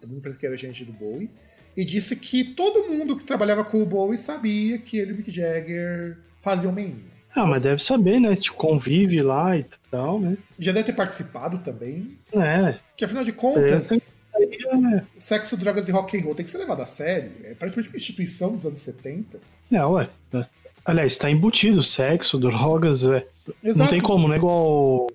Também 0.00 0.18
parece 0.18 0.40
que 0.40 0.46
era 0.46 0.56
gerente 0.56 0.84
do 0.84 0.92
Bowie. 0.92 1.30
E 1.76 1.84
disse 1.84 2.16
que 2.16 2.42
todo 2.42 2.88
mundo 2.88 3.16
que 3.16 3.24
trabalhava 3.24 3.62
com 3.62 3.82
o 3.82 3.86
Bowie 3.86 4.16
sabia 4.16 4.78
que 4.78 4.96
ele 4.96 5.10
e 5.10 5.14
o 5.14 5.16
Mick 5.18 5.30
Jagger 5.30 6.18
faziam 6.40 6.72
main. 6.72 6.96
Ah, 7.34 7.44
mas 7.44 7.62
deve 7.62 7.82
saber, 7.82 8.18
né? 8.18 8.34
Tipo, 8.34 8.56
convive 8.56 9.20
lá 9.20 9.58
e 9.58 9.66
tal, 9.90 10.18
né? 10.18 10.38
Já 10.58 10.72
deve 10.72 10.86
ter 10.86 10.94
participado 10.94 11.58
também. 11.58 12.16
É. 12.32 12.78
Que 12.96 13.04
afinal 13.04 13.22
de 13.22 13.32
contas, 13.32 13.92
é. 13.92 15.04
sexo, 15.14 15.54
drogas 15.54 15.86
e 15.86 15.92
rock 15.92 16.16
and 16.16 16.22
roll 16.22 16.34
tem 16.34 16.46
que 16.46 16.50
ser 16.50 16.56
levado 16.56 16.80
a 16.80 16.86
sério. 16.86 17.30
É 17.44 17.52
praticamente 17.52 17.90
uma 17.90 17.96
instituição 17.96 18.54
dos 18.54 18.64
anos 18.64 18.78
70. 18.78 19.38
É, 19.70 19.84
ué. 19.84 20.08
É. 20.32 20.46
Aliás, 20.82 21.16
tá 21.16 21.30
embutido 21.30 21.82
sexo, 21.82 22.38
drogas, 22.40 23.04
é. 23.04 23.26
Exato. 23.62 23.80
Não 23.80 23.86
tem 23.88 24.00
como, 24.00 24.28
não 24.28 24.34
é 24.34 24.38
igual. 24.38 25.06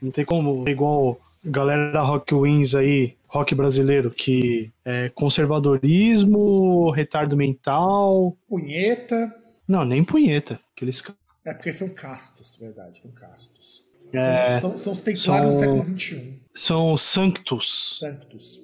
Não 0.00 0.10
tem 0.12 0.24
como, 0.24 0.68
igual 0.68 1.20
galera 1.44 1.92
da 1.92 2.00
Rock 2.00 2.34
Wins 2.34 2.74
aí, 2.74 3.14
rock 3.34 3.52
brasileiro, 3.54 4.12
que 4.12 4.72
é 4.84 5.08
conservadorismo, 5.08 6.90
retardo 6.92 7.36
mental. 7.36 8.36
Punheta. 8.48 9.34
Não, 9.66 9.84
nem 9.84 10.04
punheta. 10.04 10.60
Aqueles 10.76 11.02
é 11.44 11.52
porque 11.52 11.72
são 11.72 11.88
castos, 11.88 12.56
verdade, 12.56 13.00
são 13.00 13.10
castos. 13.10 13.84
É, 14.12 14.60
são, 14.60 14.70
são, 14.70 14.78
são, 14.78 14.92
os 14.92 15.00
templários 15.00 15.56
são, 15.56 15.76
do 15.76 15.80
século 15.82 16.00
XXI. 16.00 16.40
São 16.54 16.96
sanctus. 16.96 17.98
Sanctus. 17.98 18.62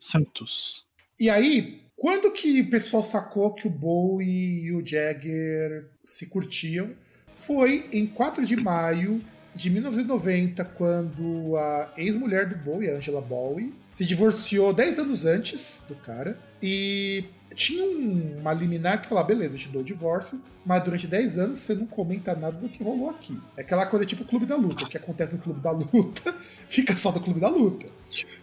Sanctus. 0.00 0.86
E 1.18 1.28
aí, 1.28 1.82
quando 1.96 2.30
que 2.30 2.60
o 2.60 2.70
pessoal 2.70 3.02
sacou 3.02 3.52
que 3.52 3.66
o 3.66 3.70
Bowie 3.70 4.64
e 4.66 4.72
o 4.72 4.86
Jagger 4.86 5.90
se 6.04 6.28
curtiam? 6.28 6.90
Foi 7.34 7.86
em 7.92 8.06
4 8.06 8.46
de 8.46 8.56
maio 8.56 9.22
de 9.56 9.70
1990, 9.70 10.64
quando 10.64 11.56
a 11.56 11.90
ex-mulher 11.96 12.46
do 12.46 12.56
Bowie, 12.56 12.90
a 12.90 12.96
Angela 12.96 13.20
Bowie, 13.20 13.74
se 13.90 14.04
divorciou 14.04 14.72
10 14.72 14.98
anos 14.98 15.24
antes 15.24 15.82
do 15.88 15.94
cara. 15.94 16.38
E 16.62 17.24
tinha 17.54 17.82
um, 17.82 18.38
uma 18.40 18.52
liminar 18.52 19.00
que 19.00 19.08
falava, 19.08 19.28
beleza, 19.28 19.54
eu 19.56 19.58
te 19.58 19.68
dou 19.68 19.80
o 19.80 19.84
divórcio, 19.84 20.40
mas 20.64 20.82
durante 20.82 21.06
10 21.06 21.38
anos 21.38 21.58
você 21.58 21.74
não 21.74 21.86
comenta 21.86 22.34
nada 22.34 22.58
do 22.58 22.68
que 22.68 22.84
rolou 22.84 23.08
aqui. 23.08 23.40
É 23.56 23.62
aquela 23.62 23.86
coisa 23.86 24.04
tipo 24.04 24.24
Clube 24.24 24.44
da 24.44 24.56
Luta, 24.56 24.84
o 24.84 24.88
que 24.88 24.96
acontece 24.96 25.32
no 25.32 25.38
Clube 25.38 25.60
da 25.60 25.70
Luta 25.70 26.34
fica 26.68 26.94
só 26.94 27.10
no 27.12 27.20
Clube 27.20 27.40
da 27.40 27.48
Luta. 27.48 27.86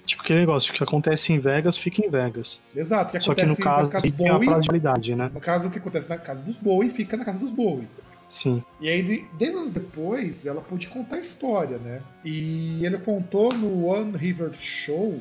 Tipo 0.06 0.21
aquele 0.21 0.39
negócio, 0.39 0.71
o 0.71 0.76
que 0.76 0.84
acontece 0.84 1.32
em 1.32 1.39
Vegas 1.39 1.78
fica 1.78 2.06
em 2.06 2.10
Vegas. 2.10 2.60
Exato, 2.76 3.10
o 3.10 3.17
que 3.17 3.23
só 3.23 3.32
acontece 3.32 3.56
que 3.56 3.60
no 3.60 3.65
caso, 3.65 3.84
na 3.84 3.89
casa 3.89 4.08
dos 4.08 4.15
Bowie, 4.15 5.15
né? 5.15 5.32
No 5.34 5.41
caso, 5.41 5.67
o 5.67 5.71
que 5.71 5.78
acontece 5.78 6.10
na 6.10 6.17
casa 6.17 6.43
dos 6.43 6.58
Bowie 6.58 6.89
fica 6.89 7.15
na 7.15 7.23
casa 7.23 7.38
dos 7.38 7.52
Bowie. 7.52 7.88
Sim. 8.29 8.63
E 8.81 8.89
aí, 8.89 9.25
10 9.38 9.55
anos 9.55 9.71
depois, 9.71 10.45
ela 10.45 10.62
pôde 10.62 10.88
contar 10.88 11.17
a 11.17 11.19
história, 11.19 11.77
né? 11.77 12.01
E 12.25 12.86
ele 12.86 12.97
contou 12.97 13.53
no 13.53 13.86
One 13.86 14.17
River 14.17 14.51
Show 14.53 15.19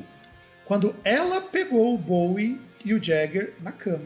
quando 0.65 0.95
ela 1.03 1.41
pegou 1.41 1.93
o 1.93 1.97
Bowie 1.97 2.59
e 2.83 2.93
o 2.93 3.03
Jagger 3.03 3.53
na 3.61 3.71
cama. 3.71 4.05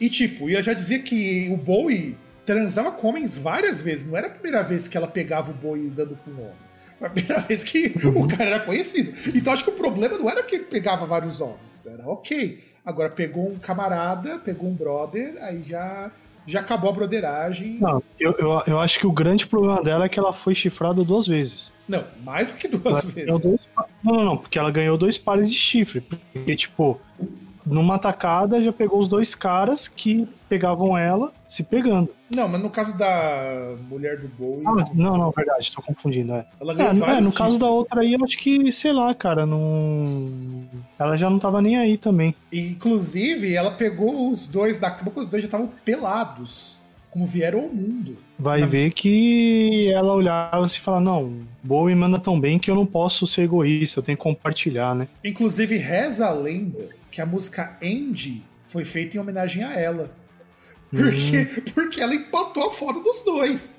E 0.00 0.08
tipo, 0.08 0.48
eu 0.48 0.62
já 0.62 0.72
dizia 0.72 1.00
que 1.00 1.48
o 1.50 1.56
Bowie 1.56 2.16
transava 2.44 2.92
com 2.92 3.08
homens 3.08 3.36
várias 3.36 3.80
vezes. 3.80 4.06
Não 4.06 4.16
era 4.16 4.28
a 4.28 4.30
primeira 4.30 4.62
vez 4.62 4.88
que 4.88 4.96
ela 4.96 5.08
pegava 5.08 5.50
o 5.50 5.54
Bowie 5.54 5.90
dando 5.90 6.16
com 6.16 6.30
um 6.30 6.40
homem. 6.40 6.68
Foi 6.98 7.06
a 7.08 7.10
primeira 7.10 7.40
vez 7.46 7.62
que 7.62 7.94
uhum. 8.04 8.22
o 8.22 8.28
cara 8.28 8.44
era 8.44 8.60
conhecido. 8.60 9.12
Então 9.34 9.52
acho 9.52 9.64
que 9.64 9.70
o 9.70 9.74
problema 9.74 10.16
não 10.16 10.28
era 10.28 10.42
que 10.42 10.54
ele 10.54 10.64
pegava 10.64 11.04
vários 11.04 11.40
homens. 11.40 11.86
Era 11.86 12.08
ok. 12.08 12.62
Agora 12.84 13.10
pegou 13.10 13.50
um 13.50 13.58
camarada, 13.58 14.38
pegou 14.38 14.70
um 14.70 14.74
brother, 14.74 15.36
aí 15.42 15.62
já 15.68 16.10
já 16.48 16.60
acabou 16.60 16.88
a 16.88 16.92
broderagem. 16.94 17.78
Não, 17.78 18.02
eu, 18.18 18.32
eu, 18.38 18.62
eu, 18.66 18.80
acho 18.80 18.98
que 18.98 19.06
o 19.06 19.12
grande 19.12 19.46
problema 19.46 19.82
dela 19.82 20.06
é 20.06 20.08
que 20.08 20.18
ela 20.18 20.32
foi 20.32 20.54
chifrada 20.54 21.04
duas 21.04 21.26
vezes. 21.26 21.72
Não, 21.86 22.02
mais 22.24 22.48
do 22.48 22.54
que 22.54 22.66
duas 22.66 23.04
ela 23.04 23.12
vezes. 23.12 23.42
Dois, 23.42 23.68
não, 24.02 24.14
não, 24.14 24.24
não, 24.24 24.36
porque 24.38 24.58
ela 24.58 24.70
ganhou 24.70 24.96
dois 24.96 25.18
pares 25.18 25.52
de 25.52 25.58
chifre. 25.58 26.00
Porque, 26.00 26.56
tipo, 26.56 26.98
numa 27.68 27.98
tacada 27.98 28.62
já 28.62 28.72
pegou 28.72 28.98
os 28.98 29.08
dois 29.08 29.34
caras 29.34 29.88
que 29.88 30.26
pegavam 30.48 30.96
ela 30.96 31.32
se 31.46 31.62
pegando. 31.62 32.10
Não, 32.34 32.48
mas 32.48 32.60
no 32.60 32.68
caso 32.68 32.96
da 32.96 33.76
mulher 33.88 34.18
do 34.18 34.28
Bowie. 34.28 34.66
Ah, 34.66 34.84
não, 34.94 35.16
não, 35.16 35.30
verdade, 35.30 35.72
tô 35.72 35.80
confundindo. 35.80 36.34
É, 36.34 36.46
ela 36.60 36.74
ganhou 36.74 37.06
é, 37.06 37.18
é 37.18 37.20
no 37.20 37.32
caso 37.32 37.58
da 37.58 37.68
outra 37.68 38.00
aí, 38.00 38.14
eu 38.14 38.24
acho 38.24 38.36
que, 38.38 38.70
sei 38.70 38.92
lá, 38.92 39.14
cara, 39.14 39.46
não. 39.46 40.64
Ela 40.98 41.16
já 41.16 41.30
não 41.30 41.38
tava 41.38 41.62
nem 41.62 41.76
aí 41.76 41.96
também. 41.96 42.34
inclusive, 42.52 43.54
ela 43.54 43.70
pegou 43.70 44.30
os 44.30 44.46
dois 44.46 44.78
da 44.78 44.90
cama 44.90 45.12
os 45.14 45.26
dois 45.26 45.42
já 45.42 45.46
estavam 45.46 45.70
pelados. 45.84 46.78
Como 47.10 47.26
vieram 47.26 47.60
ao 47.60 47.68
mundo. 47.68 48.18
Vai 48.38 48.60
Na... 48.60 48.66
ver 48.66 48.90
que 48.92 49.90
ela 49.90 50.12
olhava 50.12 50.66
e 50.66 50.78
fala: 50.78 51.00
Não, 51.00 51.40
Bowie 51.62 51.94
manda 51.94 52.20
tão 52.20 52.38
bem 52.38 52.58
que 52.58 52.70
eu 52.70 52.74
não 52.74 52.84
posso 52.84 53.26
ser 53.26 53.42
egoísta, 53.42 53.98
eu 53.98 54.04
tenho 54.04 54.18
que 54.18 54.22
compartilhar, 54.22 54.94
né? 54.94 55.08
Inclusive, 55.24 55.78
reza 55.78 56.26
a 56.26 56.32
lenda 56.32 56.97
que 57.18 57.22
a 57.22 57.26
música 57.26 57.76
Andy 57.82 58.44
foi 58.62 58.84
feita 58.84 59.16
em 59.16 59.20
homenagem 59.20 59.64
a 59.64 59.72
ela. 59.72 60.08
Porque, 60.88 61.38
hum. 61.40 61.64
porque 61.74 62.00
ela 62.00 62.14
empatou 62.14 62.68
a 62.68 62.72
foda 62.72 63.00
dos 63.00 63.24
dois. 63.24 63.74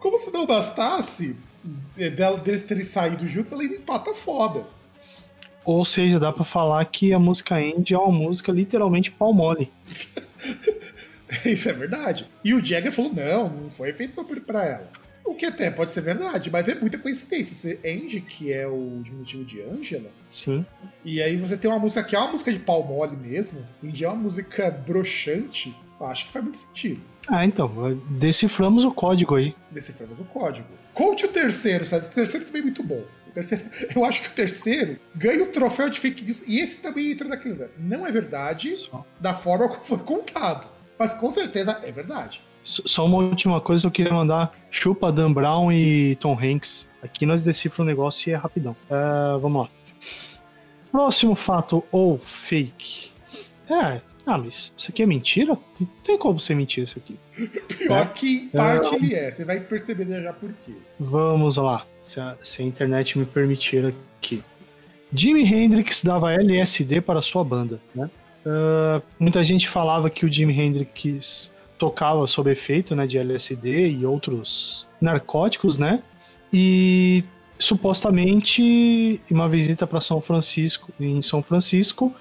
Como 0.00 0.18
se 0.18 0.32
não 0.32 0.44
bastasse 0.46 1.36
deles 2.44 2.64
terem 2.64 2.82
saído 2.82 3.28
juntos, 3.28 3.52
ela 3.52 3.62
ainda 3.62 3.76
empata 3.76 4.10
a 4.10 4.14
foda. 4.14 4.66
Ou 5.64 5.84
seja, 5.84 6.18
dá 6.18 6.32
para 6.32 6.44
falar 6.44 6.84
que 6.86 7.12
a 7.12 7.20
música 7.20 7.54
Andy 7.54 7.94
é 7.94 7.98
uma 7.98 8.10
música 8.10 8.50
literalmente 8.50 9.12
pau 9.12 9.32
mole. 9.32 9.70
Isso 11.46 11.68
é 11.68 11.72
verdade. 11.72 12.28
E 12.42 12.52
o 12.52 12.64
Jagger 12.64 12.90
falou: 12.90 13.14
não, 13.14 13.48
não 13.48 13.70
foi 13.70 13.92
feito 13.92 14.16
só 14.16 14.24
pra 14.24 14.64
ela. 14.64 14.90
O 15.28 15.34
que 15.34 15.44
até 15.44 15.70
pode 15.70 15.92
ser 15.92 16.00
verdade, 16.00 16.50
mas 16.50 16.66
é 16.66 16.74
muita 16.74 16.96
coincidência. 16.96 17.54
Você 17.54 17.78
Andy, 17.86 18.22
que 18.22 18.50
é 18.50 18.66
o 18.66 19.02
diminutivo 19.04 19.44
de 19.44 19.60
Angela. 19.60 20.10
Sim. 20.30 20.64
E 21.04 21.20
aí 21.20 21.36
você 21.36 21.54
tem 21.54 21.70
uma 21.70 21.78
música 21.78 22.02
que 22.02 22.16
é 22.16 22.18
uma 22.18 22.32
música 22.32 22.50
de 22.50 22.58
pau 22.58 22.82
mole 22.82 23.14
mesmo. 23.14 23.64
Andy 23.84 24.04
é 24.04 24.08
uma 24.08 24.16
música 24.16 24.70
broxante. 24.70 25.76
Acho 26.00 26.26
que 26.26 26.32
faz 26.32 26.42
muito 26.42 26.56
sentido. 26.56 27.02
Ah, 27.28 27.44
então. 27.44 28.00
Deciframos 28.08 28.84
o 28.84 28.90
código 28.90 29.34
aí. 29.34 29.54
Deciframos 29.70 30.18
o 30.18 30.24
código. 30.24 30.68
Conte 30.94 31.26
o 31.26 31.28
terceiro, 31.28 31.84
sabe? 31.84 32.06
O 32.06 32.10
terceiro 32.10 32.46
também 32.46 32.62
é 32.62 32.64
muito 32.64 32.82
bom. 32.82 33.04
O 33.28 33.30
terceiro, 33.30 33.64
eu 33.94 34.04
acho 34.06 34.22
que 34.22 34.28
o 34.28 34.32
terceiro 34.32 34.98
ganha 35.14 35.42
o 35.42 35.48
troféu 35.48 35.90
de 35.90 36.00
fake 36.00 36.24
news. 36.24 36.42
E 36.48 36.58
esse 36.58 36.80
também 36.80 37.10
entra 37.10 37.28
naquilo. 37.28 37.68
Não 37.78 38.06
é 38.06 38.10
verdade 38.10 38.74
Só. 38.78 39.04
da 39.20 39.34
forma 39.34 39.68
como 39.68 39.84
foi 39.84 39.98
contado. 39.98 40.66
Mas 40.98 41.12
com 41.12 41.30
certeza 41.30 41.78
é 41.82 41.92
verdade. 41.92 42.47
Só 42.62 43.06
uma 43.06 43.18
última 43.18 43.60
coisa 43.60 43.86
eu 43.86 43.90
queria 43.90 44.12
mandar. 44.12 44.56
Chupa 44.70 45.10
Dan 45.10 45.32
Brown 45.32 45.72
e 45.72 46.16
Tom 46.16 46.38
Hanks. 46.38 46.88
Aqui 47.02 47.24
nós 47.24 47.42
deciframos 47.42 47.88
o 47.88 47.90
negócio 47.90 48.28
e 48.28 48.32
é 48.32 48.36
rapidão. 48.36 48.76
Uh, 48.90 49.38
vamos 49.38 49.62
lá. 49.62 49.68
Próximo 50.90 51.34
fato 51.34 51.84
ou 51.92 52.18
fake. 52.18 53.10
É, 53.70 54.00
ah, 54.28 54.36
mas 54.36 54.72
isso 54.76 54.90
aqui 54.90 55.02
é 55.02 55.06
mentira? 55.06 55.56
Não 55.80 55.88
tem 56.04 56.18
como 56.18 56.38
ser 56.38 56.54
mentira 56.54 56.84
isso 56.84 56.98
aqui. 56.98 57.18
Pior 57.78 58.02
é. 58.02 58.06
que 58.06 58.36
em 58.36 58.48
parte 58.48 58.94
é. 58.94 58.96
ele 58.96 59.14
é. 59.14 59.30
Você 59.30 59.44
vai 59.44 59.60
perceber 59.60 60.22
já 60.22 60.32
por 60.34 60.52
quê. 60.66 60.74
Vamos 61.00 61.56
lá. 61.56 61.86
Se 62.02 62.20
a, 62.20 62.36
se 62.42 62.60
a 62.60 62.64
internet 62.64 63.18
me 63.18 63.24
permitir 63.24 63.94
aqui. 64.18 64.42
Jimi 65.12 65.42
Hendrix 65.42 66.02
dava 66.02 66.32
LSD 66.32 67.00
para 67.00 67.22
sua 67.22 67.42
banda, 67.42 67.80
né? 67.94 68.10
Uh, 68.44 69.02
muita 69.18 69.42
gente 69.42 69.66
falava 69.66 70.10
que 70.10 70.26
o 70.26 70.32
Jimi 70.32 70.52
Hendrix 70.52 71.50
tocava 71.78 72.26
sob 72.26 72.50
efeito 72.50 72.94
né, 72.94 73.06
de 73.06 73.18
LSD 73.18 73.90
e 73.90 74.04
outros 74.04 74.86
narcóticos, 75.00 75.78
né? 75.78 76.02
E 76.52 77.24
supostamente, 77.58 78.62
em 78.62 79.34
uma 79.34 79.48
visita 79.48 79.86
para 79.86 80.00
São 80.00 80.20
Francisco, 80.20 80.92
em 80.98 81.22
São 81.22 81.42
Francisco, 81.42 82.14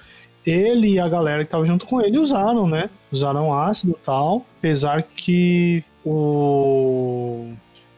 ele 0.46 0.94
e 0.94 1.00
a 1.00 1.10
galera 1.10 1.44
que 1.44 1.48
estava 1.48 1.66
junto 1.66 1.86
com 1.86 2.02
ele 2.02 2.18
usaram, 2.18 2.68
né? 2.68 2.90
Usaram 3.12 3.54
ácido 3.54 3.98
e 4.00 4.06
tal, 4.06 4.46
apesar 4.60 5.04
que 5.04 5.84
o, 6.06 7.52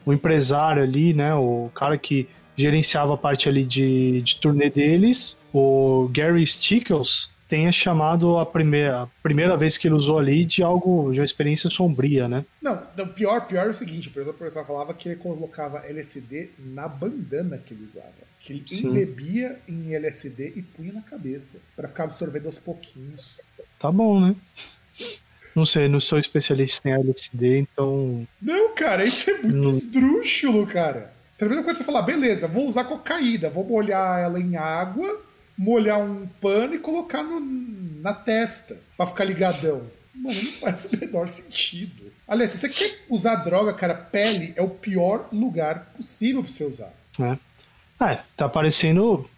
o 0.04 0.12
empresário 0.12 0.82
ali, 0.82 1.14
né? 1.14 1.34
O 1.34 1.70
cara 1.74 1.96
que 1.96 2.28
gerenciava 2.56 3.14
a 3.14 3.16
parte 3.16 3.48
ali 3.48 3.64
de, 3.64 4.20
de 4.22 4.36
turnê 4.36 4.68
deles, 4.68 5.38
o 5.52 6.08
Gary 6.12 6.46
Stickles, 6.46 7.30
tenha 7.50 7.72
chamado 7.72 8.38
a 8.38 8.46
primeira, 8.46 9.02
a 9.02 9.06
primeira 9.24 9.56
vez 9.56 9.76
que 9.76 9.88
ele 9.88 9.96
usou 9.96 10.20
ali 10.20 10.44
de 10.44 10.62
algo, 10.62 11.12
de 11.12 11.18
uma 11.18 11.24
experiência 11.24 11.68
sombria, 11.68 12.28
né? 12.28 12.44
Não, 12.62 12.80
o 12.96 13.06
pior, 13.08 13.44
pior 13.48 13.66
é 13.66 13.70
o 13.70 13.74
seguinte, 13.74 14.08
o 14.08 14.12
professor 14.32 14.64
falava 14.64 14.94
que 14.94 15.08
ele 15.08 15.16
colocava 15.16 15.84
LSD 15.84 16.50
na 16.56 16.86
bandana 16.86 17.58
que 17.58 17.74
ele 17.74 17.88
usava. 17.92 18.30
Que 18.38 18.52
ele 18.52 18.64
Sim. 18.68 18.86
embebia 18.86 19.58
em 19.68 19.92
LSD 19.92 20.52
e 20.54 20.62
punha 20.62 20.92
na 20.92 21.02
cabeça, 21.02 21.60
para 21.74 21.88
ficar 21.88 22.04
absorvendo 22.04 22.46
aos 22.46 22.58
pouquinhos. 22.58 23.40
Tá 23.80 23.90
bom, 23.90 24.20
né? 24.20 24.36
Não 25.54 25.66
sei, 25.66 25.88
não 25.88 26.00
sou 26.00 26.20
especialista 26.20 26.88
em 26.88 26.92
LSD, 26.92 27.58
então. 27.58 28.28
Não, 28.40 28.72
cara, 28.76 29.04
isso 29.04 29.28
é 29.28 29.42
muito 29.42 29.56
não... 29.56 29.70
esdrúxulo, 29.70 30.64
cara. 30.68 31.12
Primeira 31.36 31.64
coisa 31.64 31.78
que 31.78 31.84
você 31.84 31.92
falar, 31.92 32.02
beleza, 32.02 32.46
vou 32.46 32.68
usar 32.68 32.84
cocaína, 32.84 33.50
vou 33.50 33.64
molhar 33.64 34.20
ela 34.20 34.38
em 34.38 34.56
água, 34.56 35.20
molhar 35.60 36.00
um 36.00 36.26
pano 36.40 36.74
e 36.74 36.78
colocar 36.78 37.22
no, 37.22 37.38
na 37.38 38.14
testa 38.14 38.80
pra 38.96 39.04
ficar 39.04 39.24
ligadão. 39.24 39.82
Mano, 40.14 40.42
não 40.42 40.52
faz 40.52 40.86
o 40.86 40.96
menor 40.98 41.28
sentido. 41.28 42.10
Aliás, 42.26 42.52
se 42.52 42.58
você 42.58 42.68
quer 42.70 42.98
usar 43.10 43.36
droga, 43.36 43.74
cara, 43.74 43.94
pele 43.94 44.54
é 44.56 44.62
o 44.62 44.70
pior 44.70 45.28
lugar 45.30 45.92
possível 45.94 46.42
pra 46.42 46.50
você 46.50 46.64
usar. 46.64 46.94
É. 47.20 47.38
É, 48.02 48.20
tá 48.34 48.48
parecendo 48.48 49.28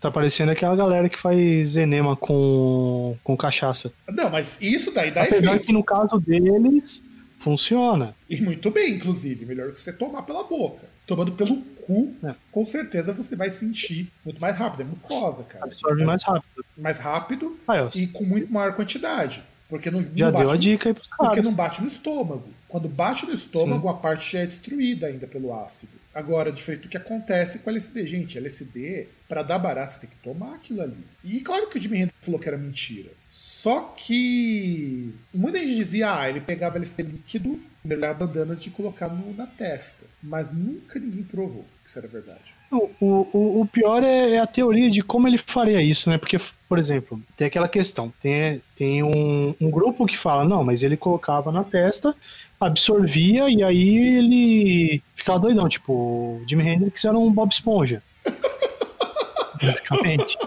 Tá 0.00 0.10
parecendo 0.10 0.50
aquela 0.50 0.74
galera 0.74 1.10
que 1.10 1.18
faz 1.18 1.76
enema 1.76 2.16
com, 2.16 3.16
com 3.22 3.36
cachaça. 3.36 3.92
Não, 4.08 4.30
mas 4.30 4.60
isso 4.62 4.90
daí 4.92 5.10
dá 5.10 5.22
Apesar 5.22 5.50
efeito. 5.50 5.66
que 5.66 5.72
no 5.74 5.84
caso 5.84 6.18
deles, 6.18 7.02
funciona. 7.38 8.16
E 8.28 8.40
muito 8.40 8.70
bem, 8.70 8.94
inclusive. 8.94 9.44
Melhor 9.44 9.70
que 9.72 9.78
você 9.78 9.92
tomar 9.92 10.22
pela 10.22 10.42
boca. 10.42 10.88
Tomando 11.10 11.32
pelo 11.32 11.56
cu, 11.56 12.14
é. 12.22 12.36
com 12.52 12.64
certeza 12.64 13.12
você 13.12 13.34
vai 13.34 13.50
sentir 13.50 14.12
muito 14.24 14.40
mais 14.40 14.56
rápido. 14.56 14.82
É 14.82 14.84
mucosa, 14.84 15.42
cara. 15.42 15.64
Absorve 15.64 16.04
mais, 16.04 16.22
mais 16.22 16.22
rápido. 16.22 16.64
Mais 16.78 16.98
rápido 17.00 17.58
ah, 17.66 17.90
e 17.92 18.06
com 18.06 18.24
muito 18.24 18.52
maior 18.52 18.76
quantidade. 18.76 19.42
Porque 19.68 19.90
não, 19.90 20.06
já 20.14 20.30
não 20.30 20.38
deu 20.38 20.50
a 20.52 20.56
dica 20.56 20.88
aí 20.88 20.94
pros 20.94 21.08
caras. 21.08 21.26
Porque 21.26 21.42
não 21.42 21.52
bate 21.52 21.82
no 21.82 21.88
estômago. 21.88 22.48
Quando 22.68 22.88
bate 22.88 23.26
no 23.26 23.32
estômago, 23.32 23.88
Sim. 23.88 23.92
a 23.92 23.96
parte 23.96 24.32
já 24.34 24.38
é 24.38 24.46
destruída 24.46 25.08
ainda 25.08 25.26
pelo 25.26 25.52
ácido. 25.52 25.90
Agora, 26.14 26.50
diferente 26.50 26.82
do 26.82 26.88
que 26.88 26.96
acontece 26.96 27.60
com 27.60 27.70
LSD. 27.70 28.06
Gente, 28.06 28.38
LSD, 28.38 29.08
para 29.28 29.42
dar 29.42 29.58
barato, 29.58 29.92
você 29.92 30.00
tem 30.00 30.10
que 30.10 30.16
tomar 30.16 30.54
aquilo 30.54 30.82
ali. 30.82 31.04
E 31.22 31.40
claro 31.40 31.68
que 31.68 31.78
o 31.78 31.80
Jimmy 31.80 31.98
Hendrix 31.98 32.18
falou 32.20 32.40
que 32.40 32.48
era 32.48 32.58
mentira. 32.58 33.10
Só 33.28 33.94
que 33.96 35.14
muita 35.32 35.58
gente 35.58 35.76
dizia, 35.76 36.18
ah, 36.18 36.28
ele 36.28 36.40
pegava 36.40 36.76
LSD 36.76 37.04
líquido, 37.04 37.60
mergulhava 37.84 38.26
bandanas 38.26 38.60
de 38.60 38.70
colocar 38.70 39.08
no, 39.08 39.32
na 39.34 39.46
testa. 39.46 40.06
Mas 40.20 40.52
nunca 40.52 40.98
ninguém 40.98 41.22
provou 41.22 41.64
que 41.82 41.88
isso 41.88 41.98
era 41.98 42.08
verdade. 42.08 42.54
O, 42.70 42.88
o, 43.00 43.60
o 43.60 43.66
pior 43.66 44.02
é, 44.02 44.32
é, 44.32 44.38
a 44.38 44.46
teoria 44.46 44.90
de 44.90 45.02
como 45.02 45.26
ele 45.26 45.38
faria 45.38 45.82
isso, 45.82 46.08
né? 46.08 46.18
Porque, 46.18 46.40
por 46.68 46.78
exemplo, 46.78 47.20
tem 47.36 47.46
aquela 47.46 47.68
questão: 47.68 48.12
tem, 48.20 48.62
tem 48.76 49.02
um, 49.02 49.54
um 49.60 49.70
grupo 49.70 50.06
que 50.06 50.16
fala, 50.16 50.44
não, 50.44 50.62
mas 50.62 50.82
ele 50.82 50.96
colocava 50.96 51.50
na 51.50 51.64
testa 51.64 52.14
absorvia 52.60 53.48
e 53.48 53.62
aí 53.62 53.96
ele 53.96 55.02
ficava 55.16 55.38
doidão. 55.38 55.68
Tipo, 55.68 55.92
o 55.92 56.44
Jimi 56.46 56.68
Hendrix 56.68 57.04
era 57.04 57.18
um 57.18 57.32
Bob 57.32 57.50
Esponja. 57.50 58.02
Basicamente. 59.60 60.38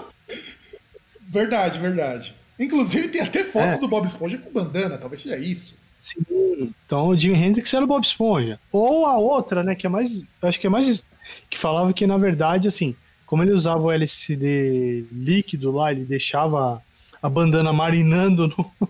Verdade, 1.27 1.79
verdade. 1.79 2.35
Inclusive 2.59 3.07
tem 3.07 3.21
até 3.21 3.43
fotos 3.43 3.75
é. 3.75 3.79
do 3.79 3.87
Bob 3.87 4.05
Esponja 4.05 4.37
com 4.37 4.51
bandana, 4.51 4.97
talvez 4.97 5.21
seja 5.21 5.37
isso. 5.37 5.77
Sim. 5.95 6.73
Então 6.85 7.07
o 7.07 7.19
Jimi 7.19 7.35
Hendrix 7.35 7.73
era 7.73 7.83
o 7.83 7.87
Bob 7.87 8.03
Esponja. 8.03 8.59
Ou 8.71 9.05
a 9.05 9.17
outra, 9.17 9.63
né, 9.63 9.73
que 9.73 9.87
é 9.87 9.89
mais. 9.89 10.21
Acho 10.41 10.59
que 10.59 10.67
é 10.67 10.69
mais. 10.69 11.03
Que 11.49 11.57
falava 11.57 11.93
que, 11.93 12.05
na 12.05 12.17
verdade, 12.17 12.67
assim, 12.67 12.95
como 13.25 13.41
ele 13.41 13.53
usava 13.53 13.81
o 13.81 13.91
LSD 13.91 15.05
líquido 15.11 15.71
lá, 15.71 15.91
ele 15.91 16.05
deixava 16.05 16.83
a 17.21 17.29
bandana 17.29 17.71
marinando 17.71 18.47
no, 18.47 18.71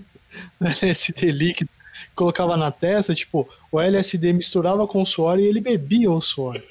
no 0.59 0.67
LSD 0.67 1.31
líquido 1.31 1.69
colocava 2.15 2.57
na 2.57 2.71
testa, 2.71 3.15
tipo, 3.15 3.47
o 3.71 3.79
LSD 3.79 4.33
misturava 4.33 4.87
com 4.87 5.01
o 5.01 5.05
suor 5.05 5.39
e 5.39 5.45
ele 5.45 5.61
bebia 5.61 6.11
o 6.11 6.21
suor. 6.21 6.61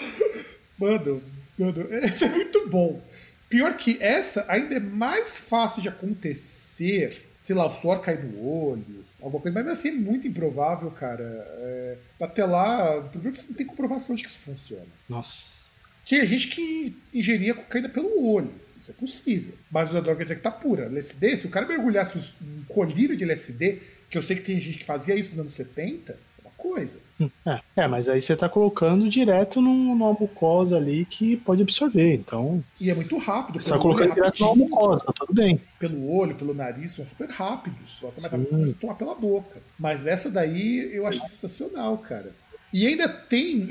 mano, 0.78 1.22
mano, 1.58 1.88
isso 2.04 2.24
é 2.24 2.28
muito 2.28 2.68
bom. 2.68 3.02
Pior 3.48 3.74
que 3.76 3.96
essa 4.00 4.44
ainda 4.48 4.76
é 4.76 4.80
mais 4.80 5.38
fácil 5.38 5.80
de 5.80 5.88
acontecer. 5.88 7.26
Sei 7.42 7.56
lá, 7.56 7.66
o 7.66 7.70
suor 7.70 8.00
cair 8.00 8.22
no 8.22 8.46
olho, 8.46 9.06
alguma 9.22 9.40
coisa, 9.40 9.62
mas 9.62 9.72
assim 9.72 9.88
é 9.88 9.92
muito 9.92 10.26
improvável, 10.26 10.90
cara. 10.90 11.24
É, 11.24 11.96
até 12.20 12.44
lá, 12.44 13.00
primeiro 13.10 13.32
que 13.32 13.42
você 13.42 13.48
não 13.48 13.56
tem 13.56 13.66
comprovação 13.66 14.14
de 14.14 14.22
que 14.22 14.28
isso 14.28 14.38
funciona. 14.38 14.86
Nossa. 15.08 15.58
Tinha 16.04 16.26
gente 16.26 16.48
que 16.48 16.96
ingeria 17.12 17.54
cocaína 17.54 17.88
pelo 17.88 18.26
olho. 18.26 18.52
Isso 18.80 18.90
é 18.90 18.94
possível. 18.94 19.54
Mas 19.70 19.94
a 19.94 20.00
droga 20.00 20.24
tem 20.24 20.36
que 20.36 20.40
estar 20.40 20.50
tá 20.50 20.56
pura. 20.56 20.84
LSD, 20.84 21.36
se 21.36 21.46
o 21.46 21.50
cara 21.50 21.66
mergulhasse 21.66 22.34
um 22.40 22.64
colírio 22.68 23.16
de 23.16 23.24
LSD 23.24 23.78
que 24.10 24.16
eu 24.16 24.22
sei 24.22 24.36
que 24.36 24.42
tem 24.42 24.60
gente 24.60 24.78
que 24.78 24.84
fazia 24.84 25.14
isso 25.14 25.30
nos 25.30 25.40
anos 25.40 25.52
70, 25.52 26.12
é 26.12 26.16
uma 26.42 26.50
coisa. 26.56 27.00
É, 27.44 27.60
é 27.76 27.86
mas 27.86 28.08
aí 28.08 28.20
você 28.20 28.32
está 28.32 28.48
colocando 28.48 29.08
direto 29.08 29.60
num, 29.60 29.84
numa 29.84 30.12
mucosa 30.12 30.76
ali 30.76 31.04
que 31.04 31.36
pode 31.36 31.62
absorver, 31.62 32.14
então... 32.14 32.64
E 32.80 32.90
é 32.90 32.94
muito 32.94 33.16
rápido. 33.18 33.60
Você 33.60 33.68
está 33.68 33.78
colocando 33.78 34.12
é 34.12 34.14
direto 34.14 34.40
numa 34.40 34.56
mucosa, 34.56 35.04
tá 35.04 35.12
tudo 35.12 35.34
bem. 35.34 35.60
Pelo 35.78 36.10
olho, 36.10 36.34
pelo 36.34 36.54
nariz, 36.54 36.92
são 36.92 37.06
super 37.06 37.28
rápidos, 37.28 37.90
só 37.92 38.08
tá 38.08 38.28
você 38.28 38.74
tomar 38.74 38.94
pela 38.94 39.14
boca. 39.14 39.62
Mas 39.78 40.06
essa 40.06 40.30
daí 40.30 40.90
eu 40.94 41.06
acho 41.06 41.20
sensacional, 41.20 41.98
cara. 41.98 42.34
E 42.72 42.86
ainda 42.86 43.08
tem... 43.08 43.64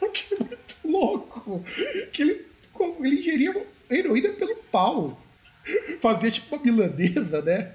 o 0.00 0.10
que 0.10 0.34
é 0.34 0.38
muito 0.38 0.76
louco, 0.84 1.64
que 2.12 2.22
ele, 2.22 2.46
ele 3.00 3.18
ingeria 3.18 3.66
heroína 3.90 4.30
pelo 4.30 4.56
pau. 4.70 5.20
Fazia 6.00 6.30
tipo 6.30 6.54
uma 6.54 6.64
milanesa, 6.64 7.42
né? 7.42 7.72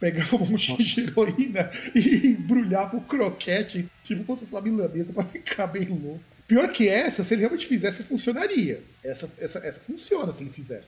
Pegava 0.00 0.36
um 0.36 0.46
monte 0.46 0.70
Nossa. 0.70 0.82
de 0.82 1.00
heroína 1.02 1.70
e 1.94 2.28
embrulhava 2.28 2.96
o 2.96 3.02
croquete, 3.02 3.88
tipo 4.02 4.24
como 4.24 4.36
se 4.36 4.46
fosse 4.46 4.54
uma 4.54 4.62
milanesa, 4.62 5.12
pra 5.12 5.22
ficar 5.22 5.66
bem 5.66 5.84
louco. 5.84 6.20
Pior 6.48 6.68
que 6.72 6.88
essa, 6.88 7.22
se 7.22 7.34
ele 7.34 7.42
realmente 7.42 7.66
fizesse, 7.66 8.02
funcionaria. 8.02 8.82
Essa, 9.04 9.30
essa, 9.38 9.58
essa 9.60 9.78
funciona 9.78 10.32
se 10.32 10.42
ele 10.42 10.50
fizer. 10.50 10.84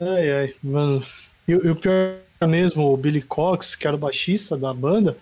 Ai, 0.00 0.30
ai, 0.30 0.54
mano. 0.62 1.04
E, 1.46 1.54
o 1.54 1.76
pior 1.76 2.16
mesmo, 2.48 2.84
o 2.84 2.96
Billy 2.96 3.20
Cox, 3.20 3.74
que 3.74 3.86
era 3.86 3.96
o 3.96 3.98
baixista 3.98 4.56
da 4.56 4.72
banda, 4.72 5.16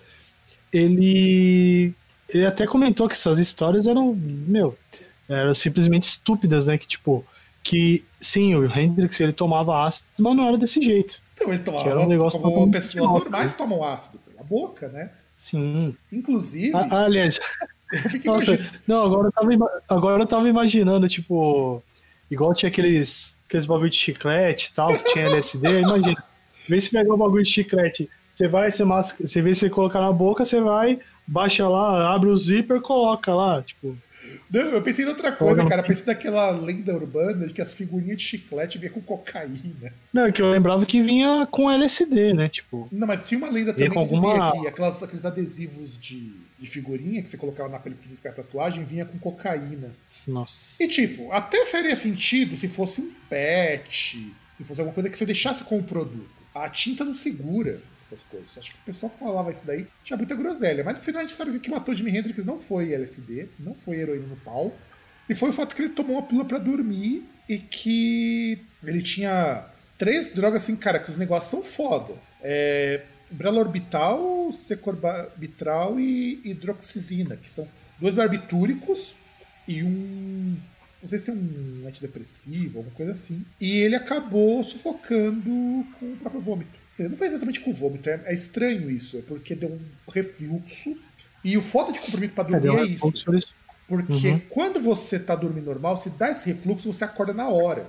ele. 0.71 1.93
Ele 2.29 2.45
até 2.45 2.65
comentou 2.65 3.07
que 3.07 3.13
essas 3.13 3.37
histórias 3.37 3.85
eram, 3.85 4.15
meu, 4.15 4.77
eram 5.27 5.53
simplesmente 5.53 6.03
estúpidas, 6.03 6.65
né? 6.67 6.77
Que 6.77 6.87
tipo, 6.87 7.25
que 7.63 8.03
sim, 8.19 8.53
o 8.53 8.65
Hendrix 8.65 9.19
ele 9.19 9.33
tomava 9.33 9.85
ácido, 9.85 10.05
mas 10.19 10.35
não 10.35 10.47
era 10.47 10.57
desse 10.57 10.81
jeito. 10.81 11.19
Então 11.33 11.51
ele 11.51 11.63
tomava 11.63 11.89
era 11.89 11.99
um 11.99 12.07
negócio 12.07 12.39
como 12.39 12.69
pessoas 12.69 13.09
normais 13.09 13.53
tomam 13.53 13.83
ácido 13.83 14.19
pela 14.19 14.43
boca, 14.43 14.89
né? 14.89 15.11
Sim. 15.35 15.95
Inclusive. 16.11 16.75
Ah, 16.75 17.05
aliás. 17.05 17.39
Nossa, 18.25 18.71
não, 18.87 19.03
agora 19.03 19.27
eu, 19.27 19.31
tava, 19.31 19.81
agora 19.87 20.23
eu 20.23 20.27
tava 20.27 20.49
imaginando, 20.49 21.07
tipo, 21.07 21.81
igual 22.29 22.53
tinha 22.53 22.69
aqueles, 22.69 23.35
aqueles 23.47 23.65
bagulho 23.65 23.89
de 23.89 23.97
chiclete 23.97 24.69
e 24.71 24.75
tal, 24.75 24.89
que 24.89 25.13
tinha 25.13 25.25
LSD, 25.25 25.81
imagina. 25.81 26.23
Vê 26.67 26.81
se 26.81 26.89
pegar 26.89 27.13
o 27.13 27.17
bagulho 27.17 27.43
de 27.43 27.49
chiclete. 27.49 28.09
Você 28.31 28.47
vai, 28.47 28.71
você, 28.71 28.83
masca, 28.83 29.25
você 29.25 29.41
vê 29.41 29.53
se 29.53 29.69
colocar 29.69 30.01
na 30.01 30.11
boca, 30.11 30.43
você 30.43 30.59
vai, 30.59 30.99
baixa 31.27 31.67
lá, 31.67 32.13
abre 32.13 32.29
o 32.29 32.37
zíper, 32.37 32.81
coloca 32.81 33.33
lá, 33.33 33.61
tipo. 33.61 33.95
Não, 34.49 34.61
eu 34.61 34.81
pensei 34.81 35.05
em 35.05 35.07
outra 35.07 35.31
coisa, 35.31 35.65
cara. 35.65 35.83
Pensei 35.83 36.05
naquela 36.05 36.51
lenda 36.51 36.93
urbana 36.93 37.47
de 37.47 37.53
que 37.53 37.61
as 37.61 37.73
figurinhas 37.73 38.17
de 38.17 38.23
chiclete 38.23 38.77
vinham 38.77 38.93
com 38.93 39.01
cocaína. 39.01 39.93
Não, 40.13 40.25
é 40.25 40.31
que 40.31 40.41
eu 40.41 40.51
lembrava 40.51 40.85
que 40.85 41.01
vinha 41.01 41.47
com 41.49 41.69
LSD, 41.69 42.33
né? 42.33 42.49
Tipo. 42.49 42.87
Não, 42.91 43.07
mas 43.07 43.27
tinha 43.27 43.37
uma 43.37 43.49
lenda 43.49 43.73
também 43.73 43.89
que 43.89 43.97
alguma... 43.97 44.51
dizia 44.51 44.61
que 44.61 44.67
aquelas, 44.67 45.03
aqueles 45.03 45.25
adesivos 45.25 45.99
de, 45.99 46.33
de 46.59 46.67
figurinha 46.67 47.21
que 47.21 47.29
você 47.29 47.37
colocava 47.37 47.69
na 47.69 47.79
pele 47.79 47.95
pra 47.95 48.15
ficar 48.15 48.31
tatuagem 48.31 48.83
vinha 48.83 49.05
com 49.05 49.17
cocaína. 49.17 49.95
Nossa. 50.27 50.81
E 50.81 50.87
tipo, 50.87 51.31
até 51.31 51.65
faria 51.65 51.95
sentido 51.95 52.55
se 52.55 52.67
fosse 52.67 53.01
um 53.01 53.11
pet, 53.29 54.33
se 54.51 54.63
fosse 54.63 54.79
alguma 54.79 54.93
coisa 54.93 55.09
que 55.09 55.17
você 55.17 55.25
deixasse 55.25 55.63
com 55.63 55.77
o 55.79 55.83
produto. 55.83 56.29
A 56.53 56.69
tinta 56.69 57.03
não 57.03 57.13
segura 57.13 57.81
essas 58.03 58.23
coisas. 58.23 58.57
Acho 58.57 58.71
que 58.71 58.79
o 58.79 58.85
pessoal 58.85 59.09
que 59.11 59.19
falava 59.19 59.51
isso 59.51 59.65
daí 59.65 59.87
tinha 60.03 60.17
muita 60.17 60.35
groselha. 60.35 60.83
Mas 60.83 60.95
no 60.95 61.01
final 61.01 61.19
a 61.19 61.23
gente 61.23 61.33
sabe 61.33 61.51
que 61.51 61.57
o 61.57 61.59
que 61.61 61.69
matou 61.69 61.95
Jimi 61.95 62.15
Hendrix 62.15 62.45
não 62.45 62.57
foi 62.57 62.93
LSD, 62.93 63.49
não 63.59 63.73
foi 63.73 63.97
heroína 63.97 64.27
no 64.27 64.35
pau. 64.37 64.75
E 65.29 65.35
foi 65.35 65.49
o 65.49 65.53
fato 65.53 65.75
que 65.75 65.81
ele 65.81 65.89
tomou 65.89 66.17
uma 66.17 66.23
pílula 66.23 66.45
para 66.45 66.59
dormir 66.59 67.27
e 67.47 67.57
que 67.57 68.59
ele 68.83 69.01
tinha 69.01 69.67
três 69.97 70.33
drogas 70.33 70.63
assim, 70.63 70.75
cara, 70.75 70.99
que 70.99 71.09
os 71.09 71.17
negócios 71.17 71.49
são 71.49 71.63
foda. 71.63 72.13
É, 72.41 73.03
Brelorbital, 73.31 74.51
Secorbitral 74.51 75.99
e 75.99 76.41
hidroxizina, 76.43 77.37
que 77.37 77.49
são 77.49 77.67
dois 77.99 78.13
barbitúricos 78.13 79.15
e 79.67 79.83
um. 79.83 80.57
Não 81.01 81.09
sei 81.09 81.19
se 81.19 81.25
tem 81.25 81.35
um 81.35 81.87
antidepressivo, 81.87 82.79
alguma 82.79 82.95
coisa 82.95 83.11
assim. 83.11 83.45
E 83.59 83.77
ele 83.77 83.95
acabou 83.95 84.63
sufocando 84.63 85.85
com 85.99 86.13
o 86.13 86.17
próprio 86.17 86.41
vômito. 86.41 86.79
Não 86.99 87.17
foi 87.17 87.27
exatamente 87.27 87.59
com 87.59 87.73
vômito, 87.73 88.09
é, 88.09 88.21
é, 88.25 88.33
estranho 88.33 88.89
isso, 88.89 89.17
é 89.17 89.21
porque 89.21 89.55
deu 89.55 89.69
um 89.69 89.79
refluxo. 90.11 90.95
E 91.43 91.57
o 91.57 91.61
foda 91.61 91.91
de 91.91 91.99
comprimido 91.99 92.33
para 92.33 92.59
dormir 92.59 92.79
é, 92.79 92.81
é 92.81 92.85
isso. 92.85 93.11
Porque 93.87 94.27
uhum. 94.29 94.41
quando 94.49 94.79
você 94.79 95.19
tá 95.19 95.35
dormindo 95.35 95.65
normal, 95.65 95.99
se 95.99 96.09
dá 96.11 96.29
esse 96.29 96.51
refluxo, 96.51 96.91
você 96.91 97.03
acorda 97.03 97.33
na 97.33 97.49
hora. 97.49 97.87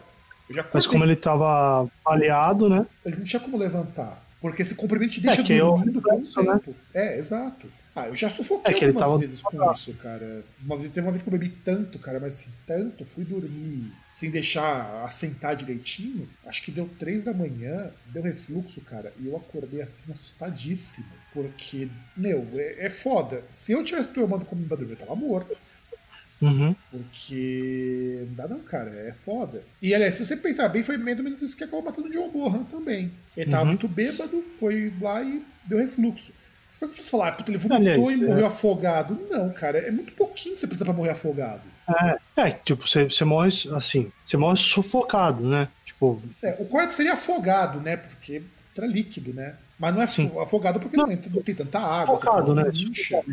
Mas 0.73 0.87
como 0.87 1.05
ele 1.05 1.17
tava 1.17 1.89
aliado, 2.05 2.69
né? 2.69 2.87
Ele 3.05 3.17
não 3.17 3.25
tinha 3.25 3.41
como 3.41 3.57
levantar. 3.57 4.23
Porque 4.41 4.63
esse 4.63 4.75
comprimido 4.75 5.13
te 5.13 5.21
deixa 5.21 5.41
é, 5.41 5.59
dormindo 5.59 6.03
por 6.03 6.13
um 6.13 6.19
né? 6.19 6.25
tempo. 6.35 6.71
Né? 6.71 6.77
É, 6.95 7.19
exato. 7.19 7.67
Ah, 7.97 8.09
eu 8.09 8.17
já 8.17 8.29
sufoquei 8.29 8.81
é 8.81 8.87
algumas 8.87 9.21
vezes 9.21 9.41
com 9.41 9.73
isso, 9.73 9.95
cara. 9.95 10.45
Uma 10.61 10.77
vez, 10.77 10.91
teve 10.91 11.07
uma 11.07 11.13
vez 11.13 11.23
que 11.23 11.29
eu 11.29 11.33
bebi 11.33 11.49
tanto, 11.49 11.97
cara, 12.01 12.19
mas 12.19 12.41
assim, 12.41 12.51
tanto, 12.67 13.05
fui 13.05 13.25
dormir 13.25 13.93
sem 14.11 14.31
deixar 14.31 15.05
assentar 15.05 15.55
direitinho. 15.55 16.29
Acho 16.45 16.63
que 16.63 16.73
deu 16.73 16.91
três 16.99 17.23
da 17.23 17.33
manhã, 17.33 17.93
deu 18.07 18.23
refluxo, 18.23 18.81
cara, 18.81 19.13
e 19.21 19.27
eu 19.29 19.37
acordei 19.37 19.81
assim, 19.81 20.11
assustadíssimo. 20.11 21.07
Porque, 21.33 21.89
meu, 22.17 22.49
é, 22.55 22.87
é 22.87 22.91
foda. 22.91 23.45
Se 23.49 23.71
eu 23.71 23.85
tivesse 23.85 24.09
tomando 24.09 24.45
como 24.45 24.67
pra 24.67 24.77
dormir, 24.77 24.95
eu 24.95 24.99
tava 24.99 25.15
morto. 25.15 25.57
Uhum. 26.43 26.75
Porque 26.91 28.25
não 28.27 28.35
dá 28.35 28.49
não, 28.49 28.61
cara, 28.61 28.91
é 28.91 29.13
foda. 29.13 29.63
E 29.81 29.95
aliás, 29.95 30.15
se 30.15 30.27
você 30.27 30.37
pensar 30.37 30.69
bem, 30.69 30.83
foi 30.83 30.97
menos 30.97 31.21
ou 31.21 31.25
menos 31.25 31.43
isso 31.43 31.57
que 31.57 31.63
acabou 31.63 31.85
matando 31.85 32.09
o 32.09 32.11
John 32.11 32.31
Bohan 32.31 32.65
também. 32.65 33.13
Ele 33.37 33.51
tava 33.51 33.63
uhum. 33.63 33.69
muito 33.69 33.87
bêbado, 33.87 34.43
foi 34.59 34.93
lá 35.01 35.23
e 35.23 35.45
deu 35.65 35.79
refluxo. 35.79 36.33
Mas 36.87 36.97
você 36.97 37.11
falar, 37.11 37.33
puta, 37.33 37.51
ele 37.51 37.59
vomitou 37.59 38.09
aliás, 38.09 38.11
e 38.11 38.27
morreu 38.27 38.45
é. 38.45 38.49
afogado. 38.49 39.19
Não, 39.31 39.51
cara, 39.51 39.79
é 39.79 39.91
muito 39.91 40.13
pouquinho 40.13 40.55
que 40.55 40.61
você 40.61 40.67
precisa 40.67 40.85
pra 40.85 40.95
morrer 40.95 41.11
afogado. 41.11 41.63
É, 41.89 42.17
é 42.37 42.51
tipo, 42.51 42.87
você, 42.87 43.05
você 43.05 43.25
morre 43.25 43.49
assim, 43.75 44.11
você 44.25 44.37
morre 44.37 44.57
sufocado, 44.57 45.47
né? 45.47 45.69
Tipo. 45.85 46.23
É, 46.43 46.57
o 46.59 46.65
correto 46.65 46.93
seria 46.93 47.13
afogado, 47.13 47.81
né? 47.81 47.97
Porque 47.97 48.43
entra 48.73 48.87
líquido, 48.87 49.35
né? 49.35 49.55
Mas 49.79 49.95
não 49.95 50.03
é 50.03 50.07
Sim. 50.07 50.31
afogado 50.41 50.81
porque 50.81 50.97
não, 50.97 51.07
não, 51.07 51.43
tem 51.43 51.55
tanta 51.55 51.79
água. 51.79 52.17
Afogado, 52.17 52.55
né? 52.55 52.71
Tipo, 52.71 53.25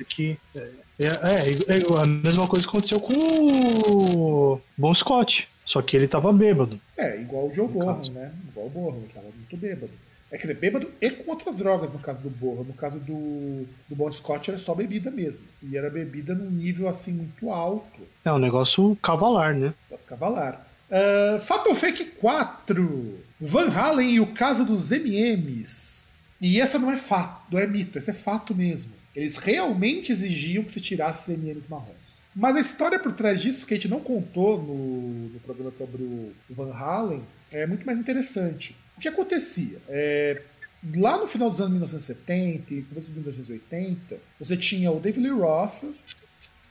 é, 0.55 0.63
é, 0.99 1.05
é, 1.05 1.77
é, 1.77 2.01
a 2.01 2.05
mesma 2.05 2.47
coisa 2.47 2.65
que 2.65 2.69
aconteceu 2.69 2.99
com 2.99 3.13
o 3.13 4.61
Bon 4.77 4.93
Scott. 4.93 5.47
Só 5.63 5.81
que 5.81 5.95
ele 5.95 6.07
tava 6.07 6.33
bêbado. 6.33 6.81
É, 6.97 7.21
igual 7.21 7.47
o 7.47 7.53
Joe 7.53 7.67
Borra, 7.67 8.01
né? 8.09 8.33
Igual 8.49 8.65
o 8.65 8.69
Borra, 8.69 8.97
ele 8.97 9.07
tava 9.07 9.27
muito 9.27 9.55
bêbado. 9.55 9.91
É 10.31 10.37
quer 10.37 10.47
dizer, 10.47 10.59
bêbado 10.59 10.89
e 11.01 11.11
com 11.11 11.29
outras 11.29 11.57
drogas, 11.57 11.91
no 11.91 11.99
caso 11.99 12.21
do 12.21 12.29
Borra. 12.29 12.63
No 12.63 12.73
caso 12.73 12.97
do, 12.99 13.67
do 13.89 13.95
Bon 13.95 14.09
Scott 14.09 14.49
era 14.49 14.57
só 14.57 14.73
bebida 14.73 15.11
mesmo. 15.11 15.41
E 15.61 15.77
era 15.77 15.89
bebida 15.89 16.33
num 16.33 16.49
nível 16.49 16.87
assim 16.87 17.11
muito 17.11 17.49
alto. 17.49 18.01
É 18.23 18.31
um 18.31 18.39
negócio 18.39 18.97
cavalar, 19.03 19.53
né? 19.53 19.73
Negócio 19.89 20.07
cavalar. 20.07 20.65
Uh, 20.89 21.39
Fatal 21.41 21.75
Fake 21.75 22.05
4. 22.05 23.19
Van 23.41 23.69
Halen 23.69 24.11
e 24.11 24.19
o 24.21 24.27
caso 24.27 24.63
dos 24.63 24.91
MMs. 24.91 26.21
E 26.39 26.59
essa 26.61 26.79
não 26.79 26.91
é 26.91 26.97
fato, 26.97 27.43
não 27.51 27.59
é 27.59 27.67
mito, 27.67 27.97
essa 27.97 28.11
é 28.11 28.13
fato 28.13 28.55
mesmo. 28.55 28.93
Eles 29.15 29.37
realmente 29.37 30.11
exigiam 30.11 30.63
que 30.63 30.71
se 30.71 30.81
tirasse 30.81 31.31
os 31.31 31.37
MMs 31.37 31.69
marrons. 31.69 32.21
Mas 32.35 32.55
a 32.55 32.61
história 32.61 32.97
por 32.97 33.11
trás 33.11 33.41
disso, 33.41 33.65
que 33.65 33.73
a 33.73 33.77
gente 33.77 33.89
não 33.89 33.99
contou 33.99 34.61
no, 34.61 35.29
no 35.29 35.39
programa 35.41 35.71
sobre 35.77 36.01
o 36.01 36.33
Van 36.49 36.73
Halen, 36.73 37.23
é 37.51 37.67
muito 37.67 37.85
mais 37.85 37.99
interessante. 37.99 38.75
O 38.97 39.01
que 39.01 39.07
acontecia? 39.07 39.81
É, 39.87 40.41
lá 40.95 41.17
no 41.17 41.27
final 41.27 41.49
dos 41.49 41.59
anos 41.59 41.71
1970 41.71 42.73
e 42.73 42.81
começo 42.83 43.07
de 43.07 43.13
1980, 43.13 44.19
você 44.39 44.57
tinha 44.57 44.91
o 44.91 44.99
David 44.99 45.27
Lee 45.27 45.39
Roth, 45.39 45.83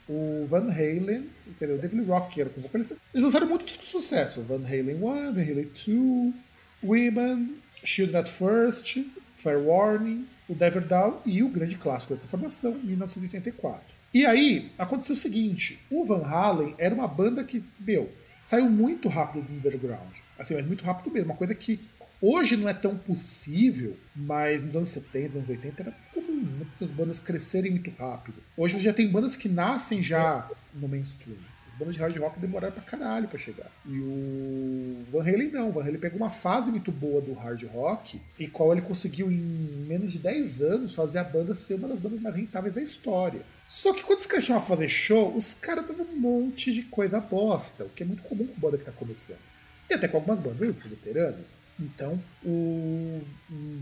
o 0.09 0.45
Van 0.47 0.71
Halen, 0.71 1.31
entendeu? 1.47 1.77
o 1.77 1.79
David 1.79 2.01
Lee 2.01 2.07
Roth, 2.07 2.29
que 2.31 2.41
era 2.41 2.51
com 2.51 2.61
vocalista. 2.61 2.97
Eles 3.15 3.25
lançaram 3.25 3.47
muito 3.47 3.65
disco 3.65 3.83
de 3.83 3.89
sucesso. 3.89 4.43
Van 4.43 4.65
Halen 4.65 4.97
1, 4.97 5.01
Van 5.33 5.41
Halen 5.41 5.71
2, 5.87 6.35
Women, 6.83 7.57
Children 7.85 8.21
at 8.21 8.29
First, 8.29 8.99
Fair 9.35 9.59
Warning, 9.59 10.27
o 10.49 10.55
Devil 10.55 10.83
Down 10.83 11.21
e 11.25 11.43
o 11.43 11.49
grande 11.49 11.77
clássico 11.77 12.15
dessa 12.15 12.29
formação, 12.29 12.75
1984. 12.83 14.01
E 14.13 14.27
aí, 14.27 14.73
aconteceu 14.77 15.15
o 15.15 15.19
seguinte: 15.19 15.79
o 15.89 16.05
Van 16.05 16.25
Halen 16.25 16.75
era 16.79 16.95
uma 16.95 17.07
banda 17.07 17.45
que, 17.45 17.65
meu, 17.79 18.11
saiu 18.43 18.69
muito 18.69 19.09
rápido 19.09 19.47
do 19.47 19.53
underground. 19.53 20.17
Assim, 20.37 20.55
mas 20.55 20.67
muito 20.67 20.85
rápido 20.85 21.13
mesmo. 21.13 21.31
Uma 21.31 21.37
coisa 21.37 21.55
que 21.55 21.81
Hoje 22.23 22.55
não 22.55 22.69
é 22.69 22.75
tão 22.75 22.95
possível, 22.97 23.97
mas 24.15 24.67
nos 24.67 24.77
anos 24.77 24.91
70, 24.91 25.39
anos 25.39 25.49
80 25.49 25.83
era 25.83 25.97
comum 26.13 26.43
né, 26.43 26.67
essas 26.71 26.93
bandas 26.93 27.19
crescerem 27.19 27.71
muito 27.71 27.91
rápido. 27.99 28.43
Hoje 28.59 28.79
já 28.79 28.93
tem 28.93 29.09
bandas 29.09 29.37
que 29.37 29.49
nascem 29.49 30.03
já 30.03 30.47
no 30.75 30.87
mainstream. 30.87 31.39
As 31.67 31.75
bandas 31.75 31.95
de 31.95 32.01
hard 32.01 32.15
rock 32.19 32.39
demoraram 32.39 32.75
pra 32.75 32.83
caralho 32.83 33.27
pra 33.27 33.39
chegar. 33.39 33.71
E 33.87 33.99
o 33.99 35.03
Van 35.11 35.23
Halen 35.23 35.51
não. 35.51 35.71
O 35.71 35.73
Van 35.73 35.81
Halen 35.83 35.99
pegou 35.99 36.19
uma 36.19 36.29
fase 36.29 36.71
muito 36.71 36.93
boa 36.93 37.23
do 37.23 37.33
hard 37.33 37.63
rock, 37.73 38.21
em 38.39 38.51
qual 38.51 38.73
ele 38.73 38.83
conseguiu, 38.83 39.31
em 39.33 39.39
menos 39.89 40.13
de 40.13 40.19
10 40.19 40.61
anos, 40.61 40.95
fazer 40.95 41.21
a 41.21 41.25
banda 41.25 41.55
ser 41.55 41.75
uma 41.75 41.89
das 41.89 42.01
bandas 42.01 42.21
mais 42.21 42.37
rentáveis 42.37 42.75
da 42.75 42.83
história. 42.83 43.41
Só 43.67 43.95
que 43.95 44.03
quando 44.03 44.19
os 44.19 44.27
caras 44.27 44.45
chamam 44.45 44.63
a 44.63 44.67
fazer 44.67 44.91
show, 44.91 45.35
os 45.35 45.55
caras 45.55 45.87
davam 45.87 46.05
um 46.05 46.17
monte 46.17 46.71
de 46.71 46.83
coisa 46.83 47.19
bosta, 47.19 47.85
o 47.85 47.89
que 47.89 48.03
é 48.03 48.07
muito 48.07 48.25
comum 48.25 48.47
com 48.47 48.61
banda 48.61 48.77
que 48.77 48.85
tá 48.85 48.93
começando. 48.93 49.50
E 49.91 49.95
até 49.95 50.07
com 50.07 50.19
algumas 50.19 50.39
bandas 50.39 50.87
veteranas. 50.87 51.61
Então, 51.79 52.23
o 52.45 53.21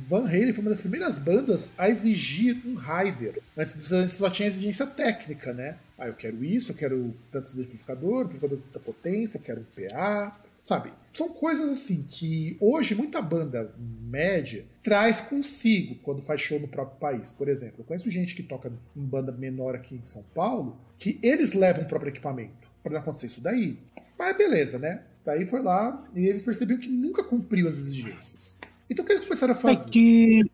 Van 0.07 0.27
Halen 0.27 0.55
foi 0.55 0.63
uma 0.63 0.71
das 0.71 0.81
primeiras 0.81 1.19
bandas 1.19 1.75
a 1.77 1.91
exigir 1.91 2.63
um 2.65 2.77
rider. 2.77 3.43
Antes 3.55 3.77
só 4.13 4.31
tinha 4.31 4.49
exigência 4.49 4.87
técnica, 4.87 5.53
né? 5.53 5.77
Ah, 5.99 6.09
eu 6.09 6.15
quero 6.15 6.43
isso, 6.43 6.73
eu 6.73 6.77
quero 6.77 7.15
tantos 7.31 7.59
amplificador, 7.59 8.25
amplificador 8.25 8.57
de 8.57 8.65
tanta 8.65 8.81
potência, 8.81 9.37
eu 9.37 9.43
quero 9.43 9.61
um 9.61 9.65
PA, 9.65 10.33
sabe? 10.65 10.93
São 11.15 11.29
coisas 11.29 11.69
assim 11.69 12.07
que 12.09 12.57
hoje 12.59 12.95
muita 12.95 13.21
banda 13.21 13.75
média 13.79 14.65
traz 14.83 15.21
consigo 15.21 15.97
quando 15.97 16.23
faz 16.23 16.41
show 16.41 16.59
no 16.59 16.69
próprio 16.69 16.99
país. 16.99 17.33
Por 17.33 17.49
exemplo, 17.49 17.81
eu 17.81 17.85
conheço 17.85 18.11
gente 18.11 18.35
que 18.35 18.43
toca 18.43 18.73
em 18.97 19.05
banda 19.05 19.31
menor 19.31 19.75
aqui 19.75 19.97
em 19.97 20.05
São 20.05 20.23
Paulo 20.35 20.81
que 20.97 21.19
eles 21.23 21.53
levam 21.53 21.85
o 21.85 21.89
próprio 21.89 22.11
equipamento 22.11 22.69
para 22.83 22.93
não 22.93 23.01
acontecer 23.01 23.27
isso 23.27 23.43
daí. 23.43 23.79
Mas 24.19 24.37
beleza, 24.37 24.79
né? 24.79 25.03
Daí 25.29 25.45
foi 25.45 25.63
lá 25.63 26.03
e 26.17 26.27
eles 26.27 26.41
perceberam 26.41 26.81
que 26.81 26.89
nunca 26.89 27.23
cumpriu 27.23 27.69
as 27.69 27.77
exigências. 27.77 28.59
Então 28.89 29.05
o 29.05 29.07
que 29.07 29.13
eles 29.13 29.23
começaram 29.23 29.53
a 29.53 29.57
é 29.59 29.61
fazer? 29.61 29.87
É 29.87 29.91
que, 29.91 30.51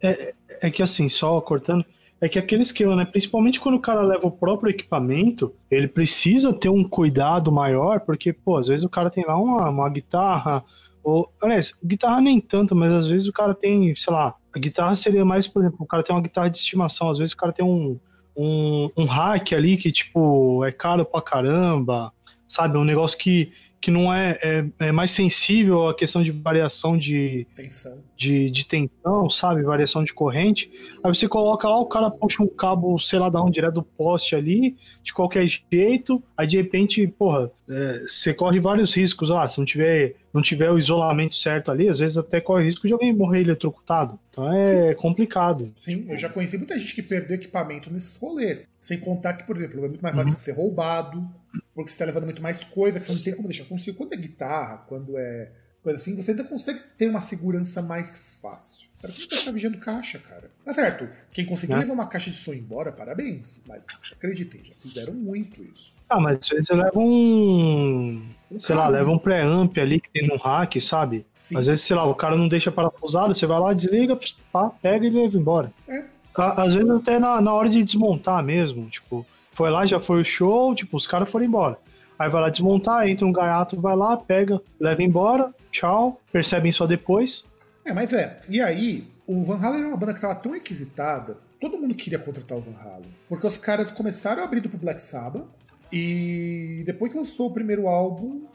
é, 0.00 0.34
é 0.62 0.70
que 0.70 0.82
assim, 0.82 1.10
só 1.10 1.38
cortando, 1.42 1.84
é 2.22 2.26
que 2.26 2.38
aquele 2.38 2.62
esquema, 2.62 2.96
né? 2.96 3.04
Principalmente 3.04 3.60
quando 3.60 3.74
o 3.74 3.80
cara 3.80 4.00
leva 4.00 4.26
o 4.26 4.30
próprio 4.30 4.70
equipamento, 4.70 5.54
ele 5.70 5.86
precisa 5.86 6.54
ter 6.54 6.70
um 6.70 6.82
cuidado 6.82 7.52
maior, 7.52 8.00
porque, 8.00 8.32
pô, 8.32 8.56
às 8.56 8.68
vezes 8.68 8.82
o 8.82 8.88
cara 8.88 9.10
tem 9.10 9.26
lá 9.26 9.36
uma, 9.36 9.68
uma 9.68 9.90
guitarra, 9.90 10.64
ou, 11.02 11.30
aliás, 11.42 11.74
guitarra 11.84 12.22
nem 12.22 12.40
tanto, 12.40 12.74
mas 12.74 12.94
às 12.94 13.06
vezes 13.06 13.26
o 13.26 13.32
cara 13.32 13.54
tem, 13.54 13.94
sei 13.94 14.10
lá, 14.10 14.34
a 14.54 14.58
guitarra 14.58 14.96
seria 14.96 15.22
mais, 15.22 15.46
por 15.46 15.60
exemplo, 15.60 15.76
o 15.80 15.86
cara 15.86 16.02
tem 16.02 16.16
uma 16.16 16.22
guitarra 16.22 16.48
de 16.48 16.56
estimação, 16.56 17.10
às 17.10 17.18
vezes 17.18 17.34
o 17.34 17.36
cara 17.36 17.52
tem 17.52 17.62
um, 17.62 18.00
um, 18.34 18.90
um 18.96 19.04
hack 19.04 19.52
ali 19.52 19.76
que, 19.76 19.92
tipo, 19.92 20.64
é 20.64 20.72
caro 20.72 21.04
pra 21.04 21.20
caramba, 21.20 22.10
sabe? 22.48 22.78
Um 22.78 22.84
negócio 22.84 23.18
que 23.18 23.52
que 23.84 23.90
não 23.90 24.10
é, 24.10 24.38
é, 24.42 24.64
é, 24.78 24.92
mais 24.92 25.10
sensível 25.10 25.88
à 25.88 25.94
questão 25.94 26.22
de 26.22 26.30
variação 26.30 26.96
de 26.96 27.46
tensão. 27.54 28.02
De, 28.16 28.48
de 28.50 28.64
tensão, 28.64 29.28
sabe? 29.28 29.62
Variação 29.62 30.04
de 30.04 30.14
corrente. 30.14 30.70
Aí 31.02 31.14
você 31.14 31.28
coloca 31.28 31.68
lá, 31.68 31.78
o 31.78 31.86
cara 31.86 32.10
puxa 32.10 32.42
um 32.42 32.46
cabo, 32.46 32.98
sei 32.98 33.18
lá, 33.18 33.28
da 33.28 33.42
onde 33.42 33.54
direto 33.54 33.74
do 33.74 33.82
poste 33.82 34.36
ali, 34.36 34.76
de 35.02 35.12
qualquer 35.12 35.46
jeito, 35.46 36.22
aí 36.36 36.46
de 36.46 36.56
repente, 36.56 37.06
porra, 37.06 37.50
é, 37.68 38.02
você 38.06 38.32
corre 38.32 38.60
vários 38.60 38.92
riscos 38.94 39.30
lá. 39.30 39.48
Se 39.48 39.58
não 39.58 39.64
tiver, 39.64 40.14
não 40.32 40.42
tiver 40.42 40.70
o 40.70 40.78
isolamento 40.78 41.34
certo 41.34 41.70
ali, 41.70 41.88
às 41.88 41.98
vezes 41.98 42.16
até 42.16 42.40
corre 42.40 42.64
risco 42.64 42.86
de 42.86 42.92
alguém 42.92 43.12
morrer 43.12 43.40
eletrocutado. 43.40 44.18
Então 44.30 44.52
é 44.52 44.66
Sim. 44.66 44.94
complicado. 44.94 45.72
Sim, 45.74 46.06
eu 46.08 46.18
já 46.18 46.28
conheci 46.28 46.56
muita 46.56 46.78
gente 46.78 46.94
que 46.94 47.02
perdeu 47.02 47.36
equipamento 47.36 47.92
nesses 47.92 48.16
rolês. 48.16 48.68
Sem 48.78 48.98
contar 48.98 49.34
que, 49.34 49.44
por 49.44 49.56
exemplo, 49.56 49.84
é 49.84 49.88
muito 49.88 50.02
mais 50.02 50.14
fácil 50.14 50.30
uhum. 50.30 50.36
ser 50.36 50.52
roubado 50.52 51.28
porque 51.74 51.90
você 51.90 51.94
está 51.94 52.04
levando 52.04 52.24
muito 52.24 52.42
mais 52.42 52.62
coisa 52.62 53.00
que 53.00 53.06
você 53.06 53.12
não 53.12 53.22
tem 53.22 53.34
como 53.34 53.48
deixar 53.48 53.64
consigo. 53.64 53.96
Quando 53.96 54.12
é 54.12 54.16
guitarra, 54.16 54.78
quando 54.88 55.18
é 55.18 55.50
coisa 55.84 56.00
assim, 56.00 56.16
você 56.16 56.30
ainda 56.30 56.42
consegue 56.42 56.80
ter 56.96 57.08
uma 57.08 57.20
segurança 57.20 57.82
mais 57.82 58.40
fácil. 58.40 58.88
Para 59.00 59.12
quem 59.12 59.44
tá 59.44 59.50
vigiando 59.50 59.76
caixa, 59.76 60.18
cara. 60.18 60.50
Tá 60.64 60.72
certo. 60.72 61.06
Quem 61.30 61.44
conseguiu 61.44 61.76
é. 61.76 61.80
levar 61.80 61.92
uma 61.92 62.06
caixa 62.06 62.30
de 62.30 62.36
som 62.36 62.54
embora, 62.54 62.90
parabéns. 62.90 63.62
Mas 63.68 63.86
acreditem, 64.10 64.62
já 64.64 64.72
fizeram 64.80 65.12
muito 65.12 65.62
isso. 65.62 65.92
Ah, 66.08 66.18
mas 66.18 66.38
às 66.38 66.48
vezes 66.48 66.66
você 66.68 66.74
leva 66.74 66.98
um. 66.98 68.26
Sei 68.58 68.74
lá, 68.74 68.88
leva 68.88 69.10
um 69.10 69.18
pré-amp 69.18 69.76
ali 69.76 70.00
que 70.00 70.08
tem 70.08 70.26
no 70.26 70.38
hack, 70.38 70.80
sabe? 70.80 71.26
Sim. 71.36 71.58
Às 71.58 71.66
vezes, 71.66 71.84
sei 71.84 71.94
lá, 71.94 72.06
o 72.06 72.14
cara 72.14 72.34
não 72.34 72.48
deixa 72.48 72.72
parafusado, 72.72 73.34
você 73.34 73.44
vai 73.44 73.60
lá, 73.60 73.74
desliga, 73.74 74.18
pá, 74.50 74.70
pega 74.70 75.04
e 75.04 75.10
leva 75.10 75.36
embora. 75.36 75.70
É. 75.86 76.04
Às 76.34 76.72
vezes 76.72 76.88
até 76.88 77.18
na, 77.18 77.42
na 77.42 77.52
hora 77.52 77.68
de 77.68 77.84
desmontar 77.84 78.42
mesmo, 78.42 78.88
tipo, 78.88 79.26
foi 79.52 79.70
lá, 79.70 79.84
já 79.84 80.00
foi 80.00 80.22
o 80.22 80.24
show, 80.24 80.74
tipo, 80.74 80.96
os 80.96 81.06
caras 81.06 81.28
foram 81.28 81.44
embora. 81.44 81.78
Aí 82.18 82.28
vai 82.28 82.42
lá 82.42 82.48
desmontar, 82.48 83.08
entra 83.08 83.26
um 83.26 83.32
gaiato, 83.32 83.80
vai 83.80 83.96
lá, 83.96 84.16
pega, 84.16 84.60
leva 84.78 85.02
embora, 85.02 85.52
tchau, 85.70 86.20
percebem 86.32 86.72
só 86.72 86.86
depois. 86.86 87.44
É, 87.84 87.92
mas 87.92 88.12
é. 88.12 88.40
E 88.48 88.60
aí, 88.60 89.08
o 89.26 89.44
Van 89.44 89.58
Halen 89.58 89.80
era 89.80 89.88
uma 89.88 89.96
banda 89.96 90.14
que 90.14 90.20
tava 90.20 90.34
tão 90.34 90.52
requisitada, 90.52 91.38
todo 91.60 91.78
mundo 91.78 91.94
queria 91.94 92.18
contratar 92.18 92.56
o 92.56 92.60
Van 92.60 92.78
Halen. 92.78 93.12
Porque 93.28 93.46
os 93.46 93.58
caras 93.58 93.90
começaram 93.90 94.42
abrindo 94.42 94.68
pro 94.68 94.78
Black 94.78 95.00
Sabbath, 95.00 95.44
e 95.92 96.82
depois 96.86 97.12
que 97.12 97.18
lançou 97.18 97.48
o 97.48 97.52
primeiro 97.52 97.86
álbum, 97.86 98.46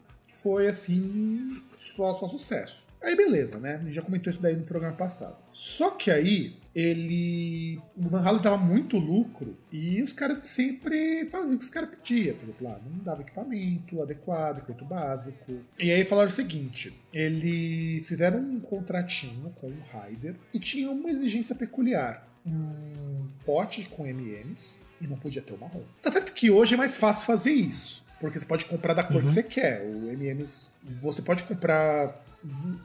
foi 0.42 0.68
assim, 0.68 1.62
só, 1.76 2.14
só 2.14 2.28
sucesso. 2.28 2.86
Aí 3.02 3.16
beleza, 3.16 3.60
né? 3.60 3.76
A 3.76 3.78
gente 3.78 3.94
já 3.94 4.02
comentou 4.02 4.30
isso 4.30 4.42
daí 4.42 4.56
no 4.56 4.64
programa 4.64 4.96
passado. 4.96 5.38
Só 5.52 5.92
que 5.92 6.12
aí 6.12 6.59
ele. 6.74 7.80
O 7.96 8.10
Van 8.10 8.22
Halen 8.22 8.42
dava 8.42 8.58
muito 8.58 8.98
lucro 8.98 9.58
e 9.72 10.02
os 10.02 10.14
caras 10.14 10.50
sempre 10.50 11.26
faziam 11.26 11.56
o 11.56 11.58
que 11.58 11.64
os 11.64 11.70
caras 11.70 11.90
pediam. 11.90 12.36
Por 12.36 12.44
exemplo, 12.44 12.68
lá, 12.68 12.80
não 12.80 13.04
dava 13.04 13.22
equipamento 13.22 14.02
adequado, 14.02 14.60
equipamento 14.60 14.86
básico. 14.86 15.60
E 15.80 15.92
aí 15.92 16.06
falaram 16.06 16.30
o 16.30 16.34
seguinte: 16.34 16.94
eles 17.14 18.08
fizeram 18.08 18.40
um 18.40 18.60
contratinho 18.60 19.52
com 19.60 19.68
o 19.68 19.82
Ryder 19.92 20.36
e 20.54 20.60
tinha 20.60 20.90
uma 20.92 21.10
exigência 21.10 21.56
peculiar. 21.56 22.28
Um 22.46 23.28
pote 23.46 23.84
com 23.90 24.06
MMs 24.06 24.80
e 25.02 25.08
não 25.08 25.18
podia 25.18 25.42
ter 25.42 25.54
o 25.54 25.58
marrom. 25.58 25.84
Tá 26.02 26.12
certo 26.12 26.34
que 26.34 26.50
hoje 26.50 26.74
é 26.74 26.78
mais 26.78 26.98
fácil 26.98 27.26
fazer 27.26 27.52
isso. 27.52 28.06
Porque 28.20 28.40
você 28.40 28.46
pode 28.46 28.66
comprar 28.66 28.94
da 28.94 29.04
cor 29.04 29.18
uhum. 29.18 29.24
que 29.24 29.32
você 29.32 29.44
quer. 29.44 29.82
O 29.82 30.10
MMs. 30.12 30.70
Você 30.84 31.22
pode 31.22 31.44
comprar 31.44 32.26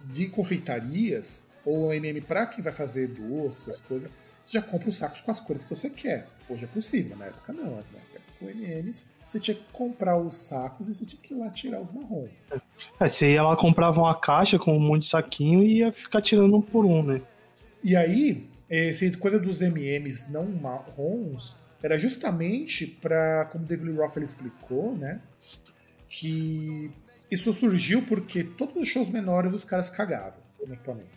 de 0.06 0.26
confeitarias 0.26 1.48
ou 1.64 1.92
MM 1.92 2.20
para 2.20 2.46
quem 2.46 2.62
vai 2.62 2.72
fazer 2.72 3.08
doce, 3.08 3.70
essas 3.70 3.80
coisas, 3.80 4.14
você 4.42 4.52
já 4.52 4.62
compra 4.62 4.88
os 4.88 4.96
sacos 4.96 5.20
com 5.20 5.30
as 5.30 5.40
cores 5.40 5.64
que 5.64 5.74
você 5.74 5.88
quer. 5.88 6.26
Hoje 6.48 6.64
é 6.64 6.68
possível, 6.68 7.16
na 7.16 7.26
época 7.26 7.52
não, 7.52 7.76
né? 7.76 7.84
Com 8.38 8.50
MMs, 8.50 9.14
você 9.24 9.40
tinha 9.40 9.54
que 9.54 9.64
comprar 9.72 10.18
os 10.18 10.34
sacos 10.34 10.88
e 10.88 10.94
você 10.94 11.06
tinha 11.06 11.22
que 11.22 11.32
ir 11.32 11.38
lá 11.38 11.48
tirar 11.50 11.80
os 11.80 11.90
marrons. 11.90 12.30
É, 13.00 13.08
você 13.08 13.32
ia 13.32 13.42
lá, 13.42 13.56
comprava 13.56 14.00
uma 14.00 14.14
caixa 14.14 14.58
com 14.58 14.76
um 14.76 14.80
monte 14.80 15.04
de 15.04 15.08
saquinho 15.08 15.62
e 15.62 15.78
ia 15.78 15.92
ficar 15.92 16.20
tirando 16.20 16.54
um 16.56 16.60
por 16.60 16.84
um, 16.84 17.02
né? 17.02 17.22
E 17.82 17.96
aí, 17.96 18.46
essa 18.68 19.10
coisa 19.18 19.38
dos 19.38 19.60
MMs 19.60 20.30
não 20.30 20.46
marrons 20.46 21.56
era 21.82 21.98
justamente 21.98 22.86
para, 22.86 23.46
como 23.46 23.64
o 23.64 23.66
David 23.66 23.92
Roth 23.92 24.16
explicou, 24.16 24.96
né? 24.96 25.20
Que 26.08 26.90
isso 27.30 27.54
surgiu 27.54 28.02
porque 28.02 28.44
todos 28.44 28.76
os 28.76 28.88
shows 28.88 29.08
menores 29.08 29.52
os 29.52 29.64
caras 29.64 29.88
cagavam 29.88 30.43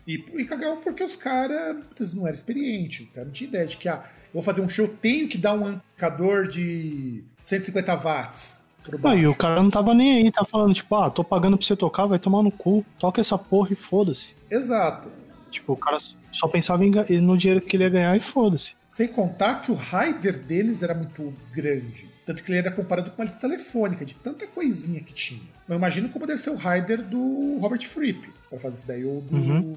E, 0.05 0.13
e 0.13 0.45
cagavam 0.45 0.77
porque 0.81 1.03
os 1.03 1.15
caras 1.15 1.77
não 2.13 2.25
eram 2.27 2.37
experientes, 2.37 3.07
cara 3.09 3.25
não 3.25 3.31
tinha 3.31 3.47
ideia 3.47 3.65
de 3.65 3.77
que, 3.77 3.87
ah, 3.89 4.03
eu 4.25 4.33
vou 4.33 4.43
fazer 4.43 4.61
um 4.61 4.69
show, 4.69 4.87
tenho 4.87 5.27
que 5.27 5.37
dar 5.37 5.53
um 5.53 5.65
amplificador 5.65 6.47
de 6.47 7.23
150 7.41 7.95
watts. 7.95 8.67
Ah, 9.03 9.15
e 9.15 9.27
o 9.27 9.35
cara 9.35 9.61
não 9.61 9.69
tava 9.69 9.93
nem 9.93 10.17
aí, 10.23 10.31
tá 10.31 10.45
falando, 10.45 10.73
tipo, 10.73 10.95
ah, 10.95 11.09
tô 11.09 11.23
pagando 11.23 11.57
pra 11.57 11.65
você 11.65 11.75
tocar, 11.75 12.05
vai 12.05 12.19
tomar 12.19 12.41
no 12.41 12.51
cu, 12.51 12.85
toca 12.97 13.19
essa 13.19 13.37
porra 13.37 13.73
e 13.73 13.75
foda-se. 13.75 14.33
Exato. 14.49 15.09
Tipo, 15.51 15.73
o 15.73 15.77
cara 15.77 15.97
só 16.31 16.47
pensava 16.47 16.85
em, 16.85 16.91
no 17.19 17.37
dinheiro 17.37 17.61
que 17.61 17.75
ele 17.75 17.83
ia 17.83 17.89
ganhar 17.89 18.15
e 18.15 18.19
foda-se. 18.19 18.75
Sem 18.89 19.07
contar 19.07 19.61
que 19.61 19.71
o 19.71 19.75
rider 19.75 20.37
deles 20.37 20.83
era 20.83 20.93
muito 20.93 21.33
grande. 21.51 22.07
Tanto 22.25 22.43
que 22.43 22.51
ele 22.51 22.59
era 22.59 22.71
comparado 22.71 23.11
com 23.11 23.21
uma 23.21 23.25
lista 23.25 23.39
telefônica, 23.39 24.05
de 24.05 24.15
tanta 24.15 24.45
coisinha 24.47 25.01
que 25.01 25.13
tinha. 25.13 25.56
Eu 25.67 25.75
imagino 25.75 26.09
como 26.09 26.25
deve 26.25 26.39
ser 26.39 26.51
o 26.51 26.55
rider 26.55 27.01
do 27.03 27.57
Robert 27.59 27.85
Fripp, 27.85 28.31
para 28.49 28.59
fazer 28.59 28.75
isso 28.77 28.87
daí, 28.87 29.03
ou, 29.03 29.21
do, 29.21 29.35
uhum. 29.35 29.75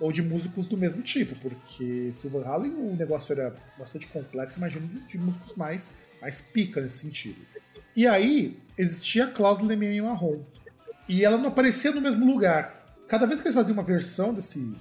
ou 0.00 0.10
de 0.10 0.22
músicos 0.22 0.66
do 0.66 0.76
mesmo 0.76 1.02
tipo, 1.02 1.36
porque 1.36 2.10
se 2.12 2.26
o 2.26 2.38
Halen 2.44 2.72
o 2.74 2.96
negócio 2.96 3.32
era 3.32 3.54
bastante 3.78 4.08
complexo, 4.08 4.58
imagino 4.58 4.88
de, 5.06 5.18
músicos 5.18 5.54
mais, 5.54 5.94
mais 6.20 6.40
pica 6.40 6.80
nesse 6.80 6.98
sentido. 6.98 7.38
E 7.94 8.06
aí, 8.06 8.58
existia 8.76 9.24
a 9.24 9.30
cláusula 9.30 9.72
MM 9.74 10.02
marrom. 10.02 10.40
E 11.08 11.24
ela 11.24 11.38
não 11.38 11.48
aparecia 11.48 11.92
no 11.92 12.00
mesmo 12.00 12.24
lugar. 12.26 12.96
Cada 13.08 13.26
vez 13.26 13.40
que 13.40 13.48
eles 13.48 13.54
faziam 13.54 13.74
uma 13.74 13.82
versão 13.82 14.32
desse, 14.32 14.74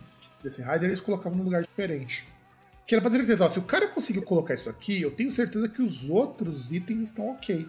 desse 0.44 0.62
rider, 0.62 0.86
eles 0.86 1.00
colocavam 1.00 1.38
num 1.38 1.44
lugar 1.44 1.62
diferente. 1.62 2.26
Que 2.88 2.96
era 2.96 3.02
pra 3.02 3.12
ter 3.12 3.18
certeza, 3.18 3.46
ó, 3.46 3.50
se 3.50 3.60
o 3.60 3.64
cara 3.64 3.88
conseguiu 3.88 4.24
colocar 4.24 4.56
isso 4.56 4.70
aqui, 4.70 5.00
eu 5.00 5.12
tenho 5.12 5.32
certeza 5.32 5.70
que 5.70 5.82
os 5.82 6.10
outros 6.10 6.72
itens 6.72 7.02
estão 7.04 7.30
ok. 7.30 7.68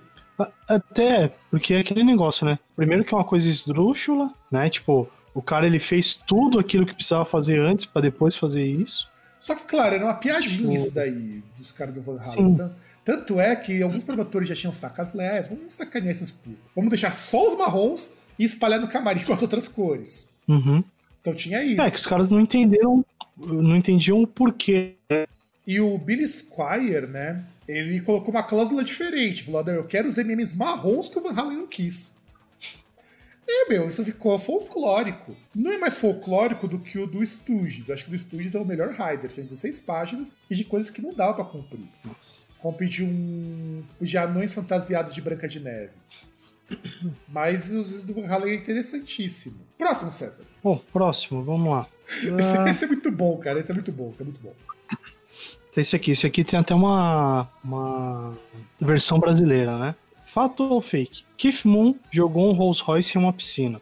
Até 0.68 1.32
porque 1.50 1.74
é 1.74 1.80
aquele 1.80 2.04
negócio, 2.04 2.46
né? 2.46 2.58
Primeiro 2.76 3.04
que 3.04 3.14
é 3.14 3.16
uma 3.16 3.24
coisa 3.24 3.48
esdrúxula, 3.48 4.32
né? 4.50 4.68
Tipo, 4.70 5.08
o 5.34 5.42
cara 5.42 5.66
ele 5.66 5.78
fez 5.78 6.14
tudo 6.14 6.58
aquilo 6.58 6.86
que 6.86 6.94
precisava 6.94 7.24
fazer 7.24 7.58
antes 7.58 7.84
para 7.84 8.02
depois 8.02 8.36
fazer 8.36 8.64
isso. 8.64 9.08
Só 9.38 9.54
que, 9.54 9.64
claro, 9.64 9.94
era 9.94 10.04
uma 10.04 10.14
piadinha 10.14 10.58
tipo... 10.58 10.72
isso 10.72 10.90
daí, 10.90 11.42
dos 11.56 11.72
caras 11.72 11.94
do 11.94 12.02
Van 12.02 12.20
Halen. 12.20 12.54
Tanto, 12.54 12.74
tanto 13.04 13.40
é 13.40 13.56
que 13.56 13.82
alguns 13.82 14.04
produtores 14.04 14.48
já 14.48 14.54
tinham 14.54 14.72
sacado 14.72 15.08
e 15.08 15.12
falaram: 15.12 15.34
é, 15.36 15.42
vamos 15.42 15.74
sacanear 15.74 16.12
esses 16.12 16.30
putos. 16.30 16.58
Vamos 16.76 16.90
deixar 16.90 17.12
só 17.12 17.50
os 17.50 17.58
marrons 17.58 18.12
e 18.38 18.44
espalhar 18.44 18.80
no 18.80 18.88
camarim 18.88 19.20
com 19.24 19.32
as 19.32 19.42
outras 19.42 19.66
cores. 19.66 20.28
Uhum. 20.46 20.84
Então 21.20 21.34
tinha 21.34 21.62
isso. 21.62 21.80
É, 21.80 21.90
que 21.90 21.96
os 21.96 22.06
caras 22.06 22.28
não 22.28 22.40
entenderam 22.40 23.04
não 23.46 23.76
entendiam 23.76 24.22
o 24.22 24.26
porquê. 24.26 24.94
E 25.66 25.80
o 25.80 25.96
Billy 25.98 26.26
Squire, 26.26 27.06
né? 27.06 27.44
Ele 27.70 28.00
colocou 28.00 28.32
uma 28.32 28.42
cláusula 28.42 28.82
diferente. 28.82 29.44
Falou: 29.44 29.62
eu 29.68 29.84
quero 29.84 30.08
os 30.08 30.16
MMs 30.16 30.54
marrons 30.56 31.08
que 31.08 31.18
o 31.18 31.22
Van 31.22 31.32
Halen 31.32 31.58
não 31.58 31.66
quis. 31.66 32.18
É, 33.52 33.68
meu, 33.68 33.88
isso 33.88 34.04
ficou 34.04 34.38
folclórico. 34.38 35.36
Não 35.54 35.72
é 35.72 35.78
mais 35.78 35.98
folclórico 35.98 36.68
do 36.68 36.78
que 36.78 36.98
o 36.98 37.06
do 37.06 37.24
Stooges. 37.24 37.88
Eu 37.88 37.94
acho 37.94 38.04
que 38.04 38.10
o 38.10 38.12
do 38.12 38.18
Stooges 38.18 38.54
é 38.54 38.58
o 38.60 38.64
melhor 38.64 38.90
Rider. 38.90 39.30
Tem 39.30 39.42
16 39.42 39.80
páginas 39.80 40.34
e 40.48 40.54
de 40.54 40.64
coisas 40.64 40.90
que 40.90 41.02
não 41.02 41.12
dava 41.12 41.34
para 41.34 41.44
cumprir. 41.44 41.88
Como 42.60 42.76
pedir 42.76 43.02
um. 43.02 43.82
de 44.00 44.16
anões 44.16 44.54
fantasiados 44.54 45.12
de 45.12 45.20
Branca 45.20 45.48
de 45.48 45.58
Neve. 45.58 45.92
Mas 47.28 47.72
os 47.72 48.02
do 48.02 48.14
Van 48.14 48.26
Halen 48.26 48.52
é 48.52 48.54
interessantíssimo. 48.54 49.60
Próximo, 49.76 50.12
César. 50.12 50.44
Bom, 50.62 50.80
próximo, 50.92 51.42
vamos 51.42 51.70
lá. 51.70 51.88
Esse, 52.38 52.56
ah. 52.56 52.68
esse, 52.68 52.84
é 52.84 52.88
muito 52.88 53.10
bom, 53.10 53.36
cara. 53.38 53.58
Esse 53.58 53.72
é 53.72 53.74
muito 53.74 53.90
bom, 53.90 54.10
esse 54.12 54.22
é 54.22 54.24
muito 54.24 54.40
bom. 54.40 54.54
Esse 55.76 55.94
aqui, 55.96 56.10
esse 56.10 56.26
aqui 56.26 56.42
tem 56.42 56.58
até 56.58 56.74
uma, 56.74 57.48
uma 57.62 58.36
versão 58.80 59.18
brasileira, 59.18 59.78
né? 59.78 59.94
Fato 60.26 60.64
ou 60.64 60.80
fake? 60.80 61.24
Keith 61.36 61.64
Moon 61.64 61.94
jogou 62.10 62.50
um 62.50 62.52
Rolls 62.52 62.82
Royce 62.82 63.16
em 63.16 63.20
uma 63.20 63.32
piscina. 63.32 63.80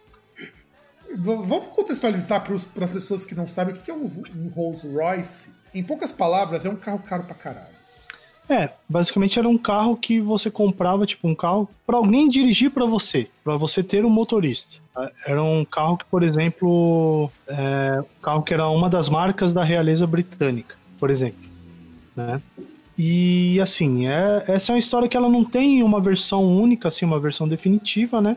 Vamos 1.16 1.68
contextualizar 1.74 2.45
para 2.45 2.84
as 2.84 2.91
pessoas 2.91 3.24
que 3.24 3.34
não 3.34 3.47
sabem 3.47 3.74
o 3.74 3.78
que 3.78 3.91
é 3.91 3.95
um, 3.95 4.05
um 4.36 4.49
Rolls 4.49 4.86
Royce. 4.86 5.55
Em 5.74 5.82
poucas 5.82 6.12
palavras, 6.12 6.64
é 6.64 6.70
um 6.70 6.76
carro 6.76 6.99
caro 7.01 7.24
pra 7.24 7.34
caralho. 7.34 7.78
É, 8.49 8.70
basicamente 8.89 9.39
era 9.39 9.47
um 9.47 9.59
carro 9.59 9.95
que 9.95 10.20
você 10.20 10.51
comprava, 10.51 11.05
tipo, 11.05 11.28
um 11.28 11.34
carro 11.34 11.68
para 11.86 11.97
alguém 11.97 12.28
dirigir 12.28 12.70
para 12.70 12.86
você, 12.86 13.28
para 13.45 13.57
você 13.57 13.82
ter 13.82 14.07
um 14.07 14.11
motorista. 14.11 14.80
Era 15.26 15.43
um 15.43 15.64
carro 15.64 15.99
que, 15.99 16.07
por 16.07 16.22
exemplo, 16.22 17.30
é, 17.47 18.01
um 18.01 18.22
carro 18.22 18.43
que 18.43 18.55
era 18.55 18.66
uma 18.68 18.89
das 18.89 19.09
marcas 19.09 19.53
da 19.53 19.62
realeza 19.62 20.07
britânica, 20.07 20.76
por 20.99 21.11
exemplo, 21.11 21.48
né? 22.19 22.43
E 22.97 23.61
assim, 23.61 24.09
é, 24.09 24.45
essa 24.49 24.73
é 24.73 24.75
uma 24.75 24.79
história 24.79 25.09
que 25.09 25.16
ela 25.16 25.29
não 25.29 25.45
tem 25.45 25.83
uma 25.85 26.01
versão 26.01 26.45
única, 26.45 26.89
assim, 26.89 27.07
uma 27.07 27.21
versão 27.21 27.47
definitiva, 27.47 28.21
né? 28.21 28.37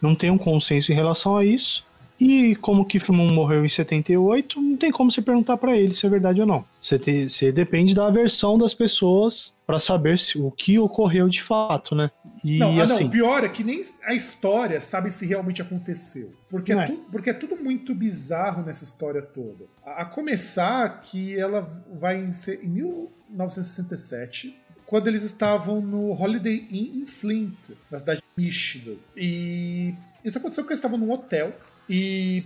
Não 0.00 0.14
tem 0.14 0.30
um 0.30 0.38
consenso 0.38 0.92
em 0.92 0.94
relação 0.94 1.36
a 1.36 1.44
isso. 1.44 1.84
E 2.20 2.56
como 2.56 2.84
Keith 2.84 3.08
Moon 3.10 3.32
morreu 3.32 3.64
em 3.64 3.68
78, 3.68 4.60
não 4.60 4.76
tem 4.76 4.90
como 4.90 5.10
você 5.10 5.22
perguntar 5.22 5.56
para 5.56 5.76
ele 5.76 5.94
se 5.94 6.04
é 6.04 6.08
verdade 6.08 6.40
ou 6.40 6.46
não. 6.46 6.64
Você, 6.80 6.98
te, 6.98 7.28
você 7.28 7.52
depende 7.52 7.94
da 7.94 8.10
versão 8.10 8.58
das 8.58 8.74
pessoas 8.74 9.54
para 9.64 9.78
saber 9.78 10.18
se, 10.18 10.36
o 10.36 10.50
que 10.50 10.78
ocorreu 10.78 11.28
de 11.28 11.40
fato, 11.40 11.94
né? 11.94 12.10
E, 12.44 12.58
não, 12.58 12.80
assim, 12.80 13.04
não, 13.04 13.10
pior 13.10 13.44
é 13.44 13.48
que 13.48 13.62
nem 13.62 13.82
a 14.04 14.14
história 14.14 14.80
sabe 14.80 15.12
se 15.12 15.26
realmente 15.26 15.62
aconteceu. 15.62 16.32
Porque 16.48 16.72
é, 16.72 16.76
é. 16.76 16.86
Tu, 16.86 16.96
porque 17.12 17.30
é 17.30 17.34
tudo 17.34 17.56
muito 17.56 17.94
bizarro 17.94 18.64
nessa 18.64 18.82
história 18.82 19.22
toda. 19.22 19.66
A, 19.84 20.02
a 20.02 20.04
começar 20.04 21.00
que 21.02 21.38
ela 21.38 21.68
vai 21.92 22.16
em, 22.16 22.30
em 22.62 22.68
1967, 22.68 24.58
quando 24.84 25.06
eles 25.06 25.22
estavam 25.22 25.80
no 25.80 26.10
Holiday 26.20 26.66
Inn 26.68 27.02
em 27.02 27.06
Flint, 27.06 27.70
na 27.88 28.00
cidade 28.00 28.20
de 28.20 28.44
Michigan. 28.44 28.96
E 29.16 29.94
isso 30.24 30.38
aconteceu 30.38 30.64
porque 30.64 30.72
eles 30.72 30.80
estavam 30.80 30.98
num 30.98 31.12
hotel 31.12 31.52
e 31.88 32.44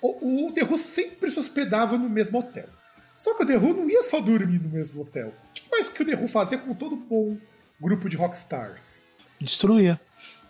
o, 0.00 0.46
o 0.46 0.52
The 0.52 0.64
Who 0.64 0.78
sempre 0.78 1.30
se 1.30 1.38
hospedava 1.38 1.96
no 1.96 2.08
mesmo 2.08 2.38
hotel. 2.38 2.68
Só 3.16 3.34
que 3.34 3.44
o 3.44 3.46
The 3.46 3.56
Who 3.56 3.74
não 3.74 3.88
ia 3.88 4.02
só 4.02 4.20
dormir 4.20 4.60
no 4.60 4.68
mesmo 4.68 5.02
hotel. 5.02 5.28
O 5.28 5.52
que 5.52 5.62
mais 5.70 5.88
que 5.88 6.02
o 6.02 6.06
The 6.06 6.14
Who 6.14 6.28
fazia 6.28 6.58
com 6.58 6.74
todo 6.74 6.96
bom 6.96 7.36
grupo 7.80 8.08
de 8.08 8.16
rockstars? 8.16 9.00
Destruía. 9.40 10.00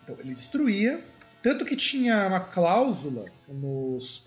Então, 0.02 0.16
ele 0.18 0.34
destruía. 0.34 1.04
Tanto 1.42 1.64
que 1.64 1.76
tinha 1.76 2.26
uma 2.26 2.40
cláusula 2.40 3.26
nos, 3.46 4.26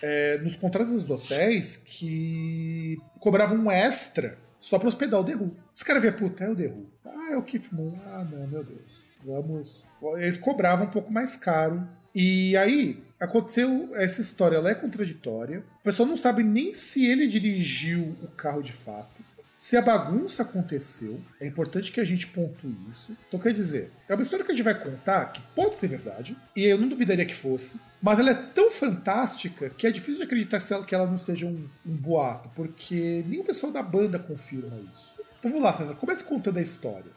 é, 0.00 0.38
nos 0.38 0.56
contratos 0.56 0.94
dos 0.94 1.10
hotéis 1.10 1.76
que 1.76 2.98
cobravam 3.18 3.58
um 3.58 3.70
extra 3.70 4.38
só 4.60 4.78
para 4.78 4.88
hospedar 4.88 5.20
o 5.20 5.24
The 5.24 5.34
Who. 5.34 5.56
Os 5.74 5.82
caras 5.82 6.02
viam, 6.02 6.14
puta, 6.14 6.44
é 6.44 6.48
o 6.48 6.54
The 6.54 6.66
Who. 6.68 6.86
Ah, 7.04 7.32
é 7.32 7.36
o 7.36 7.42
Keith 7.42 7.72
Moon. 7.72 7.98
Ah, 8.06 8.24
não, 8.30 8.46
meu 8.46 8.62
Deus. 8.62 9.10
Vamos. 9.24 9.86
Eles 10.18 10.36
cobravam 10.36 10.86
um 10.86 10.90
pouco 10.90 11.12
mais 11.12 11.34
caro. 11.36 11.86
E 12.14 12.56
aí, 12.56 13.02
aconteceu 13.20 13.90
essa 13.94 14.20
história, 14.20 14.56
ela 14.56 14.70
é 14.70 14.74
contraditória. 14.74 15.62
O 15.80 15.84
pessoal 15.84 16.08
não 16.08 16.16
sabe 16.16 16.42
nem 16.42 16.72
se 16.72 17.06
ele 17.06 17.28
dirigiu 17.28 18.16
o 18.22 18.28
carro 18.28 18.62
de 18.62 18.72
fato. 18.72 19.22
Se 19.54 19.76
a 19.76 19.82
bagunça 19.82 20.42
aconteceu, 20.42 21.20
é 21.38 21.46
importante 21.46 21.92
que 21.92 22.00
a 22.00 22.04
gente 22.04 22.26
pontue 22.26 22.74
isso. 22.88 23.14
Então, 23.28 23.38
quer 23.38 23.52
dizer, 23.52 23.92
é 24.08 24.14
uma 24.14 24.22
história 24.22 24.42
que 24.42 24.50
a 24.50 24.54
gente 24.54 24.64
vai 24.64 24.74
contar 24.74 25.26
que 25.26 25.42
pode 25.54 25.76
ser 25.76 25.88
verdade, 25.88 26.34
e 26.56 26.64
eu 26.64 26.78
não 26.78 26.88
duvidaria 26.88 27.26
que 27.26 27.34
fosse, 27.34 27.78
mas 28.00 28.18
ela 28.18 28.30
é 28.30 28.34
tão 28.34 28.70
fantástica 28.70 29.68
que 29.68 29.86
é 29.86 29.90
difícil 29.90 30.16
de 30.16 30.22
acreditar 30.22 30.60
que 30.86 30.94
ela 30.94 31.06
não 31.06 31.18
seja 31.18 31.44
um, 31.44 31.68
um 31.84 31.94
boato, 31.94 32.48
porque 32.56 33.22
nem 33.28 33.40
o 33.40 33.44
pessoal 33.44 33.70
da 33.70 33.82
banda 33.82 34.18
confirma 34.18 34.78
isso. 34.94 35.20
Então 35.38 35.50
vamos 35.50 35.62
lá, 35.62 35.74
César, 35.74 35.94
comece 35.94 36.24
contando 36.24 36.56
a 36.56 36.62
história. 36.62 37.12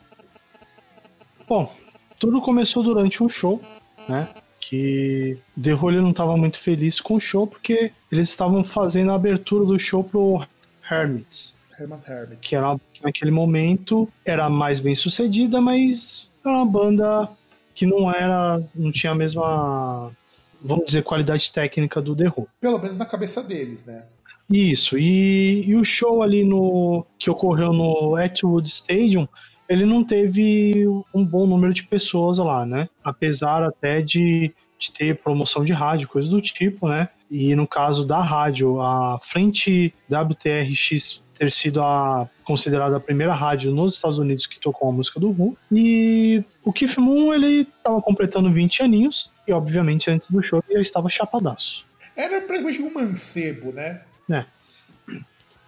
Bom, 1.47 1.73
tudo 2.19 2.41
começou 2.41 2.83
durante 2.83 3.23
um 3.23 3.29
show, 3.29 3.61
né? 4.09 4.27
Que 4.67 5.37
o 5.57 5.61
The 5.61 5.73
Who 5.73 5.91
não 5.91 6.11
estava 6.11 6.37
muito 6.37 6.59
feliz 6.59 7.01
com 7.01 7.15
o 7.15 7.19
show 7.19 7.45
porque 7.45 7.91
eles 8.11 8.29
estavam 8.29 8.63
fazendo 8.63 9.11
a 9.11 9.15
abertura 9.15 9.65
do 9.65 9.77
show 9.79 10.03
pro 10.03 10.45
Hermits. 10.89 11.55
Herman 11.79 11.99
Hermit. 12.07 12.37
Que 12.41 12.55
era, 12.55 12.79
naquele 13.03 13.31
momento 13.31 14.07
era 14.25 14.49
mais 14.49 14.79
bem 14.79 14.95
sucedida, 14.95 15.59
mas 15.59 16.29
era 16.45 16.55
uma 16.55 16.65
banda 16.65 17.29
que 17.73 17.85
não 17.85 18.11
era. 18.11 18.61
não 18.75 18.91
tinha 18.91 19.11
a 19.11 19.15
mesma. 19.15 20.11
vamos 20.61 20.85
dizer, 20.85 21.03
qualidade 21.03 21.51
técnica 21.51 22.01
do 22.01 22.15
The 22.15 22.27
Who. 22.27 22.47
Pelo 22.61 22.79
menos 22.79 22.97
na 22.97 23.05
cabeça 23.05 23.41
deles, 23.43 23.85
né? 23.85 24.05
Isso, 24.49 24.97
e, 24.97 25.63
e 25.65 25.75
o 25.75 25.85
show 25.85 26.21
ali 26.21 26.43
no 26.43 27.05
que 27.17 27.29
ocorreu 27.29 27.71
no 27.71 28.15
Atwood 28.15 28.67
Stadium, 28.67 29.27
ele 29.67 29.85
não 29.85 30.03
teve 30.03 30.85
um 31.13 31.25
bom 31.25 31.47
número 31.47 31.73
de 31.73 31.83
pessoas 31.83 32.37
lá, 32.37 32.65
né? 32.65 32.89
Apesar 33.03 33.63
até 33.63 34.01
de, 34.01 34.53
de 34.79 34.91
ter 34.91 35.17
promoção 35.17 35.63
de 35.63 35.73
rádio, 35.73 36.07
coisa 36.07 36.29
do 36.29 36.41
tipo, 36.41 36.87
né? 36.87 37.09
E 37.29 37.55
no 37.55 37.67
caso 37.67 38.05
da 38.05 38.21
rádio, 38.21 38.79
a 38.81 39.19
frente 39.23 39.93
WTRX 40.09 41.23
ter 41.33 41.51
sido 41.51 41.81
a 41.81 42.29
considerada 42.43 42.97
a 42.97 42.99
primeira 42.99 43.33
rádio 43.33 43.71
nos 43.71 43.95
Estados 43.95 44.19
Unidos 44.19 44.45
que 44.45 44.59
tocou 44.59 44.89
a 44.89 44.91
música 44.91 45.19
do 45.19 45.29
Who. 45.29 45.57
E 45.71 46.43
o 46.63 46.71
Keith 46.71 46.97
Moon, 46.97 47.33
ele 47.33 47.61
estava 47.61 48.01
completando 48.01 48.51
20 48.51 48.83
aninhos 48.83 49.31
e 49.47 49.51
obviamente 49.51 50.09
antes 50.09 50.29
do 50.29 50.43
show 50.43 50.63
ele 50.69 50.81
estava 50.81 51.09
chapadaço. 51.09 51.85
Era 52.15 52.41
praticamente 52.41 52.81
um 52.81 52.93
mancebo, 52.93 53.71
né? 53.71 54.01
É. 54.29 54.45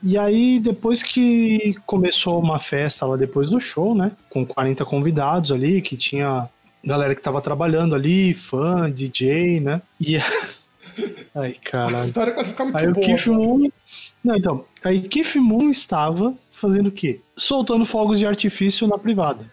E 0.03 0.17
aí, 0.17 0.59
depois 0.59 1.01
que 1.01 1.75
começou 1.85 2.39
uma 2.39 2.59
festa 2.59 3.05
lá 3.05 3.17
depois 3.17 3.49
do 3.49 3.59
show, 3.59 3.95
né? 3.95 4.11
Com 4.29 4.45
40 4.45 4.85
convidados 4.85 5.51
ali, 5.51 5.81
que 5.81 5.97
tinha 5.97 6.49
galera 6.83 7.15
que 7.15 7.21
tava 7.21 7.41
trabalhando 7.41 7.95
ali, 7.95 8.33
fã, 8.33 8.89
DJ, 8.89 9.59
né? 9.59 9.81
E. 9.99 10.17
Ai, 11.33 11.53
cara. 11.63 11.97
A 11.97 12.05
história 12.05 12.33
quase 12.33 12.49
ficar 12.49 12.65
muito 12.65 12.77
aí 12.77 12.91
boa. 12.91 13.05
O 13.05 13.07
Keith 13.07 13.27
Moon... 13.27 13.69
Não, 14.23 14.35
então. 14.35 14.65
Aí 14.83 15.01
Keith 15.01 15.35
Moon 15.35 15.69
estava 15.69 16.33
fazendo 16.53 16.87
o 16.87 16.91
quê? 16.91 17.19
Soltando 17.35 17.85
fogos 17.85 18.19
de 18.19 18.25
artifício 18.25 18.87
na 18.87 18.97
privada. 18.97 19.45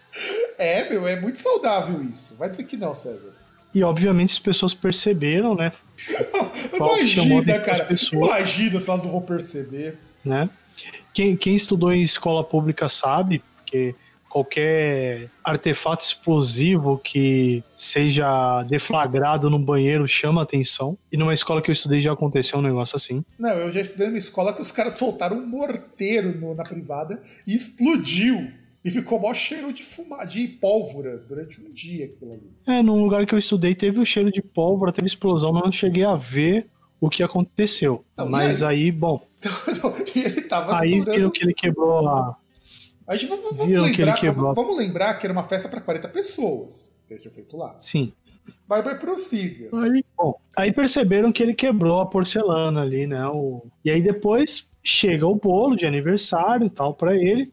É, 0.57 0.89
meu, 0.89 1.07
é 1.07 1.19
muito 1.19 1.39
saudável 1.39 2.01
isso. 2.03 2.35
Vai 2.37 2.49
dizer 2.49 2.63
que 2.63 2.77
não, 2.77 2.95
César. 2.95 3.33
E 3.73 3.83
obviamente 3.83 4.31
as 4.31 4.39
pessoas 4.39 4.73
perceberam, 4.73 5.55
né? 5.55 5.71
Imagina, 6.73 7.59
cara. 7.59 7.87
Imagina 8.11 8.79
se 8.79 8.89
elas 8.89 9.03
não 9.03 9.11
vão 9.11 9.21
perceber. 9.21 9.97
Né? 10.23 10.49
Quem, 11.13 11.35
quem 11.35 11.55
estudou 11.55 11.93
em 11.93 12.01
escola 12.01 12.43
pública 12.43 12.89
sabe, 12.89 13.43
porque 13.57 13.95
qualquer 14.33 15.29
artefato 15.43 16.03
explosivo 16.03 16.97
que 16.97 17.63
seja 17.77 18.63
deflagrado 18.63 19.47
no 19.47 19.59
banheiro 19.59 20.07
chama 20.07 20.41
atenção. 20.41 20.97
E 21.11 21.17
numa 21.17 21.35
escola 21.35 21.61
que 21.61 21.69
eu 21.69 21.73
estudei 21.73 22.01
já 22.01 22.13
aconteceu 22.13 22.57
um 22.57 22.63
negócio 22.63 22.95
assim. 22.95 23.23
Não, 23.37 23.51
eu 23.51 23.71
já 23.71 23.81
estudei 23.81 24.07
numa 24.07 24.17
escola 24.17 24.51
que 24.51 24.61
os 24.61 24.71
caras 24.71 24.95
soltaram 24.95 25.37
um 25.37 25.45
morteiro 25.45 26.35
no, 26.35 26.55
na 26.55 26.63
privada 26.63 27.21
e 27.45 27.53
explodiu. 27.53 28.51
E 28.83 28.89
ficou 28.89 29.19
mó 29.19 29.33
cheiro 29.33 29.71
de 29.71 29.83
fumar, 29.83 30.25
de 30.25 30.45
pólvora 30.47 31.15
durante 31.17 31.61
um 31.61 31.71
dia 31.71 32.05
aquilo 32.05 32.33
ali. 32.33 32.51
É, 32.67 32.81
num 32.81 33.01
lugar 33.01 33.25
que 33.25 33.35
eu 33.35 33.39
estudei 33.39 33.75
teve 33.75 33.99
o 33.99 34.05
cheiro 34.05 34.31
de 34.31 34.41
pólvora, 34.41 34.91
teve 34.91 35.07
explosão, 35.07 35.53
mas 35.53 35.63
não 35.63 35.71
cheguei 35.71 36.03
a 36.03 36.15
ver 36.15 36.67
o 37.05 37.09
que 37.09 37.21
aconteceu. 37.21 38.05
Não, 38.15 38.29
mas 38.29 38.63
aí? 38.63 38.85
aí? 38.85 38.91
bom. 38.91 39.27
e 40.15 40.19
ele 40.19 40.41
tava 40.43 40.79
Aí 40.79 41.01
viram 41.01 41.29
que 41.29 41.43
ele 41.43 41.53
quebrou 41.53 42.07
a. 42.07 42.37
A 43.05 43.17
gente, 43.17 43.27
vamos, 43.27 43.57
vamos 43.57 43.89
lembrar, 43.89 44.13
que 44.13 44.31
vamos, 44.31 44.55
vamos, 44.55 44.77
lembrar 44.77 45.13
que 45.15 45.25
era 45.25 45.33
uma 45.33 45.43
festa 45.43 45.67
para 45.67 45.81
40 45.81 46.07
pessoas 46.07 46.97
que 47.05 47.13
ele 47.13 47.21
tinha 47.21 47.33
feito 47.33 47.57
lá. 47.57 47.75
Sim. 47.81 48.13
Vai, 48.65 48.81
vai, 48.81 48.97
prossiga. 48.97 49.69
Aí, 49.77 50.05
bom, 50.17 50.39
aí 50.55 50.71
perceberam 50.71 51.33
que 51.33 51.43
ele 51.43 51.53
quebrou 51.53 51.99
a 51.99 52.05
porcelana 52.05 52.81
ali, 52.81 53.05
né? 53.05 53.27
O... 53.27 53.65
E 53.83 53.91
aí 53.91 54.01
depois 54.01 54.71
chega 54.81 55.27
o 55.27 55.35
bolo 55.35 55.75
de 55.75 55.85
aniversário 55.85 56.67
e 56.67 56.69
tal 56.69 56.93
para 56.93 57.17
ele. 57.17 57.51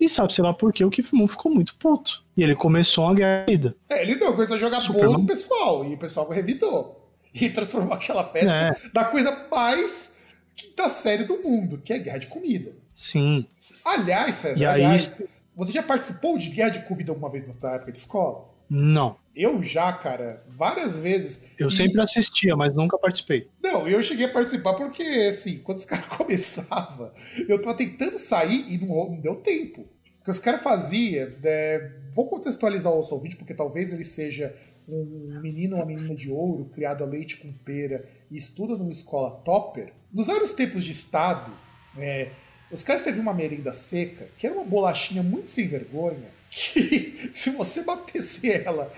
E 0.00 0.08
sabe, 0.08 0.32
sei 0.32 0.42
lá 0.42 0.54
por 0.54 0.72
que 0.72 0.82
o 0.82 0.90
Keith 0.90 1.12
Moon 1.12 1.28
ficou 1.28 1.52
muito 1.52 1.76
puto. 1.76 2.24
E 2.34 2.42
ele 2.42 2.54
começou 2.54 3.04
uma 3.04 3.14
guerra. 3.14 3.44
É, 3.90 4.02
ele 4.02 4.14
não, 4.14 4.32
começou 4.32 4.56
a 4.56 4.58
jogar 4.58 4.80
Super 4.80 5.04
bolo 5.04 5.18
no 5.18 5.26
pessoal. 5.26 5.84
E 5.84 5.92
o 5.92 5.98
pessoal 5.98 6.26
revidou. 6.30 6.97
E 7.34 7.48
transformou 7.50 7.92
aquela 7.92 8.24
festa 8.24 8.52
é. 8.52 8.90
da 8.92 9.04
coisa 9.04 9.46
mais 9.50 10.16
quinta 10.56 10.88
série 10.88 11.24
do 11.24 11.42
mundo, 11.42 11.78
que 11.78 11.92
é 11.92 11.98
guerra 11.98 12.18
de 12.18 12.26
comida. 12.26 12.74
Sim. 12.92 13.46
Aliás, 13.84 14.34
César, 14.34 14.58
e 14.58 14.66
aliás, 14.66 15.20
aí... 15.20 15.28
você 15.54 15.72
já 15.72 15.82
participou 15.82 16.36
de 16.36 16.48
guerra 16.48 16.70
de 16.70 16.80
comida 16.80 17.12
alguma 17.12 17.30
vez 17.30 17.46
na 17.46 17.52
sua 17.52 17.74
época 17.74 17.92
de 17.92 17.98
escola? 17.98 18.48
Não. 18.68 19.16
Eu 19.34 19.62
já, 19.62 19.92
cara, 19.92 20.44
várias 20.48 20.96
vezes. 20.96 21.52
Eu 21.58 21.68
e... 21.68 21.72
sempre 21.72 22.00
assistia, 22.00 22.54
mas 22.56 22.76
nunca 22.76 22.98
participei. 22.98 23.48
Não, 23.62 23.88
eu 23.88 24.02
cheguei 24.02 24.26
a 24.26 24.32
participar 24.32 24.74
porque, 24.74 25.02
assim, 25.02 25.58
quando 25.58 25.78
os 25.78 25.84
caras 25.86 26.06
começavam, 26.06 27.10
eu 27.48 27.60
tava 27.60 27.76
tentando 27.76 28.18
sair 28.18 28.64
e 28.68 28.78
não, 28.78 29.10
não 29.10 29.20
deu 29.20 29.36
tempo. 29.36 29.82
O 30.20 30.24
que 30.24 30.30
os 30.30 30.38
caras 30.38 30.62
faziam. 30.62 31.30
É... 31.42 31.92
Vou 32.12 32.26
contextualizar 32.26 32.92
o 32.92 32.96
nosso 32.96 33.14
ouvinte, 33.14 33.36
porque 33.36 33.54
talvez 33.54 33.92
ele 33.92 34.04
seja 34.04 34.54
um 34.88 35.40
menino 35.40 35.76
ou 35.76 35.82
uma 35.82 35.86
menina 35.86 36.14
de 36.14 36.30
ouro, 36.30 36.64
criado 36.66 37.04
a 37.04 37.06
leite 37.06 37.36
com 37.36 37.52
pera 37.52 38.08
e 38.30 38.36
estuda 38.36 38.76
numa 38.76 38.90
escola 38.90 39.30
topper. 39.44 39.92
Nos 40.12 40.26
vários 40.26 40.52
tempos 40.52 40.82
de 40.82 40.92
Estado, 40.92 41.52
é, 41.96 42.30
os 42.70 42.82
caras 42.82 43.02
teve 43.02 43.20
uma 43.20 43.34
merenda 43.34 43.72
seca, 43.72 44.28
que 44.38 44.46
era 44.46 44.56
uma 44.56 44.64
bolachinha 44.64 45.22
muito 45.22 45.48
sem 45.48 45.68
vergonha, 45.68 46.30
que 46.50 47.30
se 47.32 47.50
você 47.50 47.84
batesse 47.84 48.50
ela 48.50 48.90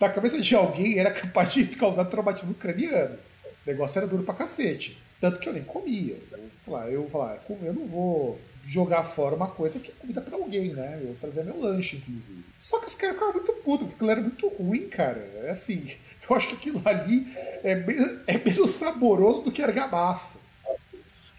na 0.00 0.08
cabeça 0.08 0.40
de 0.40 0.54
alguém, 0.54 0.98
era 0.98 1.10
capaz 1.10 1.54
de 1.54 1.64
causar 1.76 2.04
traumatismo 2.06 2.54
craniano. 2.54 3.16
O 3.44 3.70
negócio 3.70 3.98
era 3.98 4.06
duro 4.06 4.24
pra 4.24 4.34
cacete. 4.34 4.98
Tanto 5.20 5.40
que 5.40 5.48
eu 5.48 5.52
nem 5.52 5.64
comia. 5.64 6.20
Eu, 6.30 6.50
falar, 6.64 6.90
eu, 6.90 7.08
falar, 7.08 7.42
eu 7.62 7.72
não 7.72 7.86
vou 7.86 8.38
jogar 8.66 9.04
fora 9.04 9.36
uma 9.36 9.46
coisa 9.46 9.78
que 9.78 9.92
é 9.92 9.94
comida 9.94 10.20
para 10.20 10.36
alguém, 10.36 10.74
né? 10.74 11.00
Eu 11.00 11.16
trazia 11.20 11.44
meu 11.44 11.58
lanche, 11.58 11.96
inclusive. 11.96 12.44
Só 12.58 12.80
que 12.80 12.86
os 12.86 12.96
caras 12.96 13.14
ficavam 13.14 13.34
muito 13.34 13.52
putos, 13.52 13.86
porque 13.86 13.94
aquilo 13.94 14.10
era 14.10 14.20
muito 14.20 14.48
ruim, 14.48 14.88
cara. 14.88 15.30
É 15.44 15.50
assim, 15.50 15.88
eu 16.28 16.36
acho 16.36 16.48
que 16.48 16.54
aquilo 16.54 16.82
ali 16.84 17.28
é, 17.62 17.72
é 18.26 18.38
menos 18.44 18.70
saboroso 18.70 19.42
do 19.42 19.52
que 19.52 19.62
argamassa. 19.62 20.44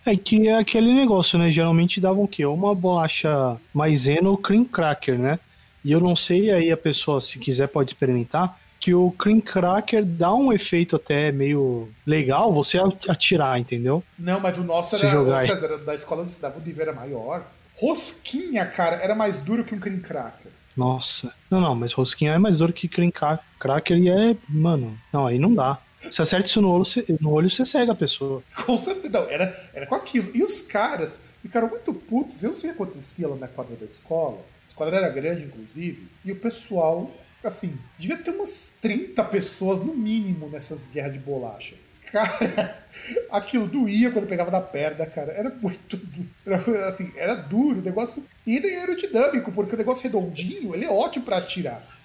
É 0.06 0.16
que 0.16 0.48
é 0.48 0.56
aquele 0.56 0.94
negócio, 0.94 1.38
né? 1.38 1.52
Geralmente 1.52 2.00
davam 2.00 2.24
o 2.24 2.28
quê? 2.28 2.46
Uma 2.46 2.74
bolacha 2.74 3.60
maisena 3.74 4.30
ou 4.30 4.38
cream 4.38 4.64
cracker, 4.64 5.20
né? 5.20 5.38
E 5.84 5.92
eu 5.92 6.00
não 6.00 6.16
sei, 6.16 6.50
aí 6.52 6.72
a 6.72 6.78
pessoa, 6.78 7.20
se 7.20 7.38
quiser, 7.38 7.68
pode 7.68 7.90
experimentar, 7.90 8.58
que 8.88 8.96
o 8.96 9.12
cream 9.12 9.42
cracker 9.42 10.06
dá 10.06 10.34
um 10.34 10.54
efeito 10.54 10.96
até 10.96 11.30
meio 11.30 11.90
legal 12.06 12.54
você 12.54 12.78
atirar, 13.10 13.60
entendeu? 13.60 14.02
Não, 14.18 14.40
mas 14.40 14.58
o 14.58 14.64
nosso 14.64 14.96
era, 14.96 15.10
jogar 15.10 15.46
César, 15.46 15.78
da 15.80 15.94
escola 15.94 16.22
onde 16.22 16.32
se 16.32 16.42
dava 16.42 16.58
o 16.58 16.62
nível 16.62 16.84
era 16.84 16.94
maior. 16.94 17.46
Rosquinha, 17.76 18.66
cara, 18.66 18.96
era 18.96 19.14
mais 19.14 19.42
duro 19.42 19.66
que 19.66 19.76
um 19.76 19.80
cream 19.80 20.00
cracker. 20.00 20.54
Nossa. 20.74 21.34
Não, 21.52 21.60
não, 21.60 21.76
mas 21.76 21.92
rosquinha 21.92 22.32
é 22.32 22.38
mais 22.38 22.60
duro 22.60 22.72
que 22.72 22.88
cream 22.88 23.12
cracker 23.60 23.98
e 23.98 24.10
é, 24.10 24.38
mano, 24.48 24.98
não, 25.12 25.28
aí 25.28 25.38
não 25.38 25.54
dá. 25.54 25.80
Se 26.10 26.22
acerta 26.22 26.48
isso 26.48 26.62
no 26.62 26.70
olho, 26.70 26.86
você, 26.86 27.06
no 27.20 27.32
olho, 27.32 27.50
você 27.50 27.66
cega 27.66 27.92
a 27.92 27.96
pessoa. 27.96 28.42
Com 28.66 28.78
certeza. 28.78 29.10
Não, 29.20 29.30
era, 29.30 29.70
era 29.74 29.86
com 29.86 29.96
aquilo. 29.96 30.32
E 30.34 30.42
os 30.42 30.62
caras 30.62 31.20
ficaram 31.42 31.68
muito 31.68 31.94
putos. 31.94 32.42
Eu 32.42 32.52
não 32.52 32.58
sei 32.58 32.70
o 32.70 32.74
que 32.74 32.82
acontecia 32.82 33.28
lá 33.28 33.36
na 33.36 33.50
quadra 33.50 33.76
da 33.76 33.86
escola. 33.86 34.38
A 34.64 34.68
escola 34.70 34.96
era 34.96 35.10
grande, 35.10 35.44
inclusive. 35.44 36.08
E 36.24 36.32
o 36.32 36.38
pessoal, 36.38 37.12
assim, 37.44 37.78
devia 37.98 38.18
ter 38.18 38.32
umas 38.32 38.74
30 38.82 39.24
pessoas 39.26 39.80
no 39.80 39.94
mínimo 39.94 40.50
nessas 40.50 40.88
guerras 40.88 41.14
de 41.14 41.20
bolacha. 41.20 41.76
Cara, 42.12 42.86
aquilo 43.32 43.68
doía 43.68 44.12
quando 44.12 44.28
pegava 44.28 44.50
na 44.50 44.62
perna, 44.62 45.06
cara. 45.06 45.32
Era 45.34 45.50
muito 45.50 45.98
duro. 45.98 46.30
Era, 46.46 46.88
assim, 46.88 47.12
era 47.18 47.36
duro 47.36 47.80
o 47.80 47.84
negócio. 47.84 48.26
E 48.46 48.56
ainda 48.56 48.68
era 48.68 48.80
aerodinâmico, 48.82 49.52
porque 49.52 49.76
o 49.76 49.78
negócio 49.78 50.04
redondinho, 50.04 50.74
ele 50.74 50.86
é 50.86 50.90
ótimo 50.90 51.26
para 51.26 51.38
atirar. 51.38 51.98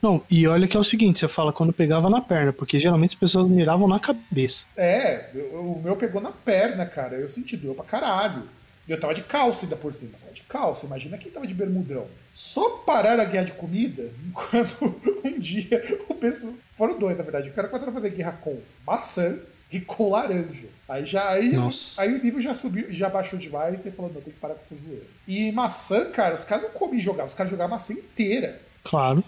Não, 0.00 0.24
e 0.30 0.46
olha 0.46 0.66
que 0.66 0.76
é 0.76 0.80
o 0.80 0.84
seguinte, 0.84 1.18
você 1.18 1.28
fala 1.28 1.52
quando 1.52 1.74
pegava 1.74 2.08
na 2.08 2.22
perna, 2.22 2.54
porque 2.54 2.80
geralmente 2.80 3.10
as 3.10 3.20
pessoas 3.20 3.50
miravam 3.50 3.86
na 3.86 4.00
cabeça. 4.00 4.64
É, 4.78 5.30
o 5.52 5.78
meu 5.82 5.94
pegou 5.96 6.22
na 6.22 6.32
perna, 6.32 6.86
cara. 6.86 7.16
Eu 7.16 7.28
senti 7.28 7.56
dor 7.56 7.74
pra 7.74 7.84
caralho. 7.84 8.48
E 8.88 8.92
eu 8.92 8.98
tava 8.98 9.14
de 9.14 9.22
calça 9.22 9.66
ainda 9.66 9.76
por 9.76 9.92
cima. 9.92 10.12
Tava 10.18 10.32
de 10.32 10.42
calça, 10.42 10.86
imagina 10.86 11.18
quem 11.18 11.30
tava 11.30 11.46
de 11.46 11.54
bermudão. 11.54 12.08
Só 12.40 12.78
parar 12.86 13.20
a 13.20 13.24
guerra 13.26 13.44
de 13.44 13.52
comida 13.52 14.10
quando 14.32 14.98
um 15.22 15.38
dia 15.38 15.82
o 16.08 16.14
pessoal. 16.14 16.54
Foram 16.74 16.98
dois, 16.98 17.14
na 17.18 17.22
verdade. 17.22 17.50
O 17.50 17.52
cara 17.52 17.68
começou 17.68 17.90
a 17.90 17.92
fazer 17.92 18.08
guerra 18.08 18.32
com 18.32 18.58
maçã 18.86 19.38
e 19.70 19.78
com 19.78 20.08
laranja. 20.08 20.68
Aí 20.88 21.04
já 21.04 21.28
aí, 21.28 21.52
aí 21.98 22.14
o 22.14 22.22
nível 22.24 22.40
já 22.40 22.54
subiu, 22.54 22.90
já 22.90 23.10
baixou 23.10 23.38
demais 23.38 23.80
e 23.80 23.82
você 23.82 23.90
falou, 23.90 24.10
não, 24.10 24.22
tem 24.22 24.32
que 24.32 24.40
parar 24.40 24.54
com 24.54 24.62
essa 24.62 24.74
zoeira. 24.74 25.04
E 25.28 25.52
maçã, 25.52 26.10
cara, 26.10 26.34
os 26.34 26.42
caras 26.42 26.64
não 26.64 26.70
comem 26.70 26.98
jogar, 26.98 27.26
os 27.26 27.34
caras 27.34 27.50
jogavam 27.50 27.74
a 27.74 27.76
maçã 27.76 27.92
inteira. 27.92 28.58
Claro. 28.84 29.22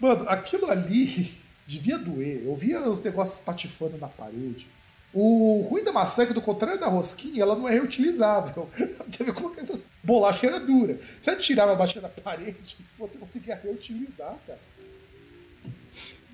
Mano, 0.00 0.26
aquilo 0.26 0.70
ali 0.70 1.34
devia 1.66 1.98
doer. 1.98 2.44
Eu 2.46 2.56
via 2.56 2.80
os 2.88 3.02
negócios 3.02 3.40
patifando 3.40 3.98
na 3.98 4.08
parede. 4.08 4.66
O 5.12 5.66
ruim 5.68 5.82
da 5.82 5.92
maçã 5.92 6.22
é 6.22 6.26
que, 6.26 6.34
do 6.34 6.42
contrário 6.42 6.78
da 6.78 6.86
rosquinha, 6.86 7.42
ela 7.42 7.56
não 7.56 7.68
é 7.68 7.72
reutilizável. 7.72 8.68
Teve 9.16 9.32
como 9.32 9.50
que 9.50 9.60
essas 9.60 9.90
bolachas 10.02 10.44
era 10.44 10.60
dura. 10.60 10.98
Você 11.18 11.34
tirava 11.36 11.72
a 11.72 11.76
baixinha 11.76 12.02
da 12.02 12.08
parede, 12.08 12.76
você 12.98 13.18
conseguia 13.18 13.56
reutilizar, 13.56 14.36
cara. 14.46 14.60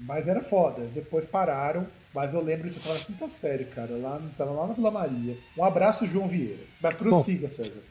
Mas 0.00 0.26
era 0.26 0.42
foda. 0.42 0.86
Depois 0.86 1.24
pararam. 1.24 1.86
Mas 2.14 2.32
eu 2.32 2.40
lembro 2.40 2.70
que 2.70 2.76
eu 2.76 2.82
tava 2.82 2.98
na 2.98 3.04
quinta 3.04 3.28
série, 3.28 3.64
cara. 3.64 3.96
Lá, 3.96 4.22
tava 4.36 4.52
lá 4.52 4.68
na 4.68 4.74
Vila 4.74 4.90
Maria. 4.90 5.36
Um 5.58 5.64
abraço, 5.64 6.06
João 6.06 6.28
Vieira. 6.28 6.62
Mas 6.80 6.94
prossiga, 6.94 7.48
Bom, 7.48 7.52
César. 7.52 7.82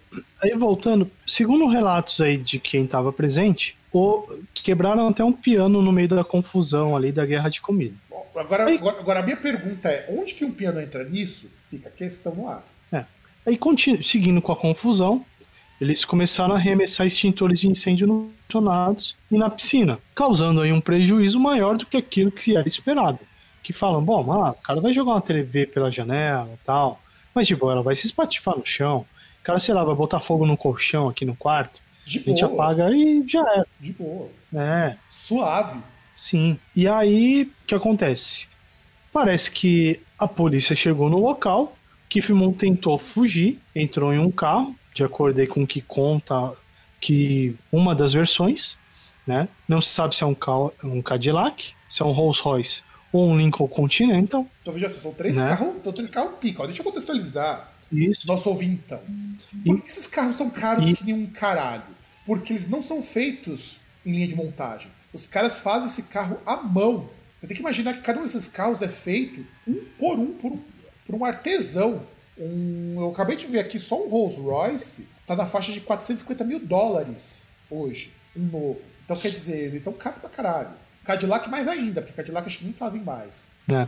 Aí 0.41 0.53
voltando, 0.55 1.11
segundo 1.27 1.67
relatos 1.67 2.21
aí 2.21 2.37
de 2.37 2.57
quem 2.57 2.87
tava 2.87 3.11
presente, 3.11 3.75
o, 3.93 4.27
quebraram 4.53 5.07
até 5.07 5.23
um 5.23 5.31
piano 5.31 5.81
no 5.81 5.91
meio 5.91 6.07
da 6.07 6.23
confusão 6.23 6.95
ali 6.95 7.11
da 7.11 7.25
guerra 7.25 7.49
de 7.49 7.61
comida. 7.61 7.95
Bom, 8.09 8.25
agora, 8.35 8.65
aí, 8.65 8.77
agora, 8.77 8.99
agora, 8.99 9.19
a 9.19 9.23
minha 9.23 9.37
pergunta 9.37 9.89
é: 9.89 10.07
onde 10.09 10.33
que 10.33 10.43
um 10.43 10.51
piano 10.51 10.81
entra 10.81 11.03
nisso? 11.03 11.49
Fica 11.69 11.89
a 11.89 11.91
questão 11.91 12.33
no 12.33 12.47
ar. 12.47 12.65
É. 12.91 13.05
Aí, 13.45 13.59
seguindo 14.03 14.41
com 14.41 14.51
a 14.51 14.55
confusão, 14.55 15.23
eles 15.79 16.03
começaram 16.03 16.55
a 16.55 16.57
arremessar 16.57 17.05
extintores 17.05 17.59
de 17.59 17.67
incêndio 17.67 18.07
no 18.07 18.33
e 19.31 19.37
na 19.37 19.49
piscina, 19.49 19.97
causando 20.13 20.61
aí 20.61 20.71
um 20.71 20.79
prejuízo 20.79 21.39
maior 21.39 21.75
do 21.75 21.87
que 21.87 21.97
aquilo 21.97 22.31
que 22.31 22.55
era 22.55 22.67
esperado. 22.67 23.19
Que 23.63 23.73
falam, 23.73 24.03
bom, 24.03 24.31
ah, 24.31 24.51
o 24.51 24.61
cara 24.61 24.79
vai 24.79 24.93
jogar 24.93 25.13
uma 25.13 25.21
TV 25.21 25.65
pela 25.65 25.91
janela 25.91 26.49
e 26.53 26.65
tal, 26.65 27.01
mas 27.33 27.47
tipo, 27.47 27.69
ela 27.71 27.81
vai 27.81 27.95
se 27.95 28.05
espatifar 28.05 28.55
no 28.55 28.65
chão, 28.65 29.07
o 29.41 29.43
cara, 29.43 29.57
sei 29.57 29.73
lá, 29.73 29.83
vai 29.83 29.95
botar 29.95 30.19
fogo 30.19 30.45
no 30.45 30.55
colchão 30.55 31.09
aqui 31.09 31.25
no 31.25 31.35
quarto, 31.35 31.81
de 32.05 32.19
a 32.19 32.21
gente 32.21 32.45
boa. 32.45 32.53
apaga 32.53 32.91
e 32.91 33.23
já 33.27 33.41
era. 33.41 33.67
De 33.79 33.93
boa. 33.93 34.29
É. 34.53 34.95
Suave. 35.09 35.79
Sim. 36.15 36.59
E 36.75 36.87
aí, 36.87 37.43
o 37.43 37.65
que 37.67 37.75
acontece? 37.75 38.47
Parece 39.11 39.49
que 39.51 39.99
a 40.17 40.27
polícia 40.27 40.75
chegou 40.75 41.09
no 41.09 41.19
local, 41.19 41.75
Kifmon 42.09 42.53
tentou 42.53 42.97
fugir, 42.97 43.59
entrou 43.75 44.13
em 44.13 44.19
um 44.19 44.31
carro, 44.31 44.75
de 44.93 45.03
acordo 45.03 45.45
com 45.47 45.63
o 45.63 45.67
que 45.67 45.81
conta 45.81 46.53
que 46.99 47.55
uma 47.71 47.93
das 47.95 48.13
versões, 48.13 48.77
né? 49.25 49.47
Não 49.67 49.81
se 49.81 49.89
sabe 49.89 50.15
se 50.15 50.23
é 50.23 50.27
um, 50.27 50.35
um 50.83 51.01
Cadillac, 51.01 51.73
se 51.89 52.01
é 52.01 52.05
um 52.05 52.11
Rolls 52.11 52.41
Royce 52.41 52.83
ou 53.11 53.29
um 53.29 53.37
Lincoln 53.37 53.67
Continental. 53.67 54.47
Então 54.61 54.73
veja 54.73 54.89
só, 54.89 54.99
são 54.99 55.13
três 55.13 55.37
né? 55.37 55.49
carros, 55.49 55.73
são 55.83 55.93
três 55.93 56.09
carros 56.09 56.37
pica. 56.39 56.65
Deixa 56.65 56.81
eu 56.81 56.85
contextualizar. 56.85 57.72
Isso. 57.93 58.27
Nosso 58.27 58.49
ouvinte. 58.49 58.83
Por 59.65 59.79
que 59.81 59.87
esses 59.87 60.07
carros 60.07 60.35
são 60.35 60.49
caros 60.49 60.85
e... 60.89 60.93
que 60.93 61.05
nem 61.05 61.13
um 61.13 61.27
caralho? 61.27 61.83
Porque 62.25 62.53
eles 62.53 62.67
não 62.67 62.81
são 62.81 63.01
feitos 63.01 63.81
em 64.05 64.11
linha 64.11 64.27
de 64.27 64.35
montagem. 64.35 64.91
Os 65.13 65.27
caras 65.27 65.59
fazem 65.59 65.87
esse 65.87 66.03
carro 66.03 66.39
à 66.45 66.57
mão. 66.57 67.09
Você 67.37 67.47
tem 67.47 67.55
que 67.55 67.61
imaginar 67.61 67.93
que 67.93 68.01
cada 68.01 68.19
um 68.19 68.23
desses 68.23 68.47
carros 68.47 68.81
é 68.81 68.87
feito 68.87 69.45
um 69.67 69.85
por 69.97 70.17
um, 70.17 70.33
por 70.33 70.51
um, 70.51 70.59
por 71.05 71.15
um 71.15 71.25
artesão. 71.25 72.07
Um, 72.37 72.95
eu 72.97 73.11
acabei 73.11 73.35
de 73.35 73.45
ver 73.45 73.59
aqui 73.59 73.77
só 73.77 74.03
um 74.03 74.09
Rolls 74.09 74.39
Royce 74.39 75.07
tá 75.25 75.35
na 75.35 75.45
faixa 75.45 75.71
de 75.71 75.81
450 75.81 76.43
mil 76.43 76.59
dólares 76.59 77.53
hoje, 77.69 78.11
um 78.35 78.43
novo. 78.43 78.81
Então 79.05 79.17
quer 79.17 79.29
dizer, 79.29 79.65
eles 79.65 79.75
estão 79.75 79.93
caros 79.93 80.19
pra 80.19 80.29
caralho. 80.29 80.71
Cadillac 81.03 81.49
mais 81.49 81.67
ainda, 81.67 82.01
porque 82.01 82.15
Cadillac 82.15 82.47
acho 82.47 82.59
que 82.59 82.65
nem 82.65 82.73
fazem 82.73 83.01
mais. 83.01 83.47
É. 83.71 83.87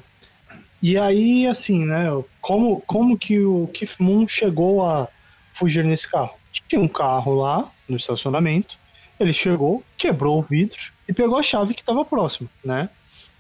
E 0.88 1.00
aí, 1.00 1.48
assim, 1.48 1.84
né, 1.84 2.06
como, 2.40 2.80
como 2.82 3.18
que 3.18 3.40
o 3.40 3.68
Keith 3.74 3.96
Moon 3.98 4.28
chegou 4.28 4.86
a 4.86 5.08
fugir 5.52 5.84
nesse 5.84 6.08
carro? 6.08 6.36
Tinha 6.70 6.80
um 6.80 6.88
carro 6.88 7.34
lá 7.34 7.72
no 7.90 7.98
estacionamento, 7.98 8.78
ele 9.20 9.34
chegou, 9.34 9.84
quebrou 9.98 10.38
o 10.38 10.44
vidro 10.44 10.78
e 11.10 11.12
pegou 11.12 11.40
a 11.40 11.42
chave 11.42 11.74
que 11.74 11.82
estava 11.82 12.06
próximo, 12.06 12.48
né? 12.64 12.88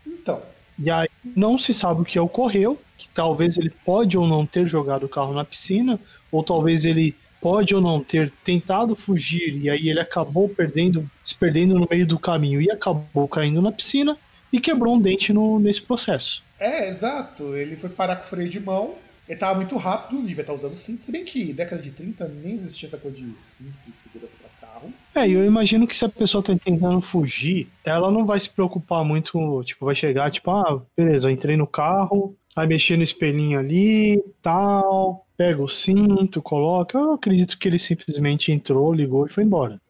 Então. 0.08 0.41
E 0.80 0.89
aí 0.89 1.08
não 1.36 1.56
se 1.56 1.72
sabe 1.72 2.02
o 2.02 2.04
que 2.04 2.20
ocorreu, 2.20 2.82
que 2.98 3.08
talvez 3.10 3.60
ele 3.60 3.70
pode 3.70 4.18
ou 4.18 4.26
não 4.26 4.43
ter 4.43 4.66
jogado 4.66 5.04
o 5.04 5.10
carro 5.10 5.36
na 5.36 5.46
piscina, 5.46 6.00
ou 6.32 6.41
talvez 6.41 6.84
ele 6.84 7.16
pode 7.39 7.76
ou 7.76 7.80
não 7.80 8.04
ter 8.04 8.34
tentado 8.43 8.96
fugir 8.96 9.56
e 9.62 9.70
aí 9.70 9.88
ele 9.88 10.00
acabou 10.00 10.50
perdendo, 10.50 11.08
se 11.24 11.36
perdendo 11.36 11.78
no 11.78 11.88
meio 11.88 12.08
do 12.08 12.18
caminho 12.18 12.60
e 12.60 12.72
acabou 12.72 13.28
caindo 13.28 13.62
na 13.62 13.72
piscina 13.72 14.18
e 14.52 14.60
quebrou 14.60 14.96
um 14.96 15.00
dente 15.00 15.32
no, 15.32 15.60
nesse 15.60 15.84
processo. 15.84 16.43
É, 16.60 16.89
exato. 16.89 17.56
Ele 17.56 17.76
foi 17.76 17.89
parar 17.89 18.18
com 18.18 18.24
o 18.24 18.28
freio 18.28 18.49
de 18.49 18.60
mão. 18.60 18.95
Ele 19.28 19.39
tava 19.39 19.56
muito 19.56 19.76
rápido, 19.78 20.22
devia 20.22 20.41
estar 20.41 20.53
usando 20.53 20.76
cinto, 20.76 21.03
se 21.03 21.12
bem 21.12 21.26
que 21.26 21.51
década 21.51 21.82
de 21.82 21.89
30 21.89 22.28
nem 22.28 22.53
existia 22.53 22.88
essa 22.88 22.97
coisa 22.97 23.18
de 23.18 23.41
cinto 23.41 23.74
de 23.91 23.99
segurança 23.99 24.36
para 24.39 24.68
carro. 24.68 24.93
É, 25.16 25.28
e 25.28 25.34
eu 25.34 25.43
imagino 25.43 25.88
que 25.88 25.95
se 25.95 26.06
a 26.06 26.10
pessoa 26.10 26.43
tá 26.43 26.56
tentando 26.56 27.01
fugir, 27.01 27.68
ela 27.84 28.12
não 28.12 28.24
vai 28.24 28.39
se 28.39 28.49
preocupar 28.49 29.03
muito, 29.03 29.64
tipo, 29.64 29.86
vai 29.86 29.95
chegar, 29.95 30.30
tipo, 30.30 30.51
ah, 30.51 30.80
beleza, 30.95 31.32
entrei 31.32 31.58
no 31.58 31.66
carro, 31.66 32.36
vai 32.56 32.68
mexer 32.68 32.97
no 32.97 33.03
espelhinho 33.03 33.58
ali, 33.58 34.24
tal, 34.43 35.26
pega 35.36 35.62
o 35.62 35.68
cinto, 35.68 36.41
coloca. 36.41 36.97
Eu 36.97 37.14
acredito 37.14 37.58
que 37.58 37.68
ele 37.68 37.80
simplesmente 37.80 38.51
entrou, 38.51 38.93
ligou 38.93 39.26
e 39.26 39.30
foi 39.30 39.43
embora. 39.43 39.82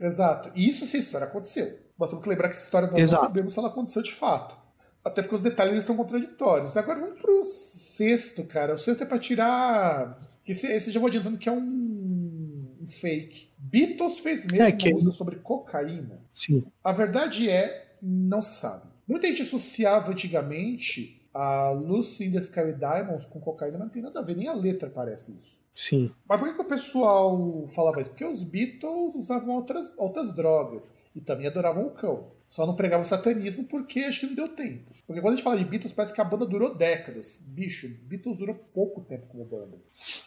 Exato. 0.00 0.50
E 0.54 0.68
isso 0.68 0.86
se 0.86 0.96
a 0.96 1.00
história 1.00 1.26
aconteceu. 1.26 1.80
Nós 1.98 2.08
temos 2.08 2.24
que 2.24 2.30
lembrar 2.30 2.48
que 2.48 2.54
essa 2.54 2.64
história 2.64 2.88
nós 2.88 2.98
Exato. 2.98 3.22
não 3.22 3.28
sabemos 3.28 3.52
se 3.52 3.58
ela 3.58 3.68
aconteceu 3.68 4.02
de 4.02 4.12
fato. 4.12 4.56
Até 5.04 5.20
porque 5.20 5.34
os 5.34 5.42
detalhes 5.42 5.78
estão 5.78 5.96
contraditórios. 5.96 6.76
Agora 6.76 6.98
vamos 6.98 7.20
pro 7.20 7.44
sexto, 7.44 8.44
cara. 8.44 8.74
O 8.74 8.78
sexto 8.78 9.02
é 9.02 9.06
pra 9.06 9.18
tirar. 9.18 10.18
Esse, 10.46 10.66
esse 10.66 10.90
já 10.90 10.98
vou 10.98 11.08
adiantando 11.08 11.38
que 11.38 11.48
é 11.48 11.52
um, 11.52 12.76
um 12.80 12.86
fake. 12.88 13.50
Beatles 13.58 14.20
fez 14.20 14.46
mesmo 14.46 14.64
é, 14.64 14.72
que... 14.72 14.90
música 14.90 15.12
sobre 15.12 15.36
cocaína. 15.36 16.20
Sim. 16.32 16.64
A 16.82 16.92
verdade 16.92 17.48
é, 17.48 17.96
não 18.02 18.40
se 18.40 18.54
sabe. 18.60 18.88
Muita 19.06 19.26
gente 19.26 19.42
associava 19.42 20.12
antigamente 20.12 21.28
a 21.34 21.70
Lucy 21.70 22.24
in 22.24 22.32
the 22.32 22.38
Sky 22.38 22.72
Diamonds 22.72 23.26
com 23.26 23.40
cocaína, 23.40 23.78
mas 23.78 23.86
não 23.86 23.92
tem 23.92 24.02
nada 24.02 24.20
a 24.20 24.22
ver, 24.22 24.36
nem 24.36 24.48
a 24.48 24.54
letra 24.54 24.88
parece 24.88 25.32
isso. 25.32 25.63
Sim. 25.74 26.10
Mas 26.28 26.38
por 26.38 26.48
que, 26.48 26.54
que 26.54 26.60
o 26.60 26.64
pessoal 26.64 27.66
falava 27.74 28.00
isso? 28.00 28.10
Porque 28.10 28.24
os 28.24 28.44
Beatles 28.44 29.16
usavam 29.16 29.56
outras, 29.56 29.92
outras 29.96 30.32
drogas 30.34 30.88
e 31.14 31.20
também 31.20 31.48
adoravam 31.48 31.86
o 31.86 31.90
cão. 31.90 32.28
Só 32.46 32.64
não 32.64 32.76
pregavam 32.76 33.04
satanismo 33.04 33.64
porque 33.64 34.00
acho 34.00 34.20
que 34.20 34.26
não 34.26 34.34
deu 34.34 34.48
tempo. 34.48 34.92
Porque 35.06 35.20
quando 35.20 35.32
a 35.34 35.36
gente 35.36 35.44
fala 35.44 35.56
de 35.56 35.64
Beatles, 35.64 35.92
parece 35.92 36.14
que 36.14 36.20
a 36.20 36.24
banda 36.24 36.46
durou 36.46 36.74
décadas. 36.74 37.44
Bicho, 37.48 37.88
Beatles 38.04 38.36
durou 38.38 38.54
pouco 38.72 39.00
tempo 39.00 39.26
como 39.26 39.44
banda. 39.44 39.76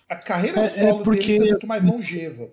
A 0.10 0.16
carreira 0.18 0.60
é, 0.60 0.70
solo 0.70 1.02
é 1.02 1.04
porque... 1.04 1.28
deles 1.28 1.44
é 1.44 1.52
muito 1.52 1.68
mais 1.68 1.84
longeva. 1.84 2.50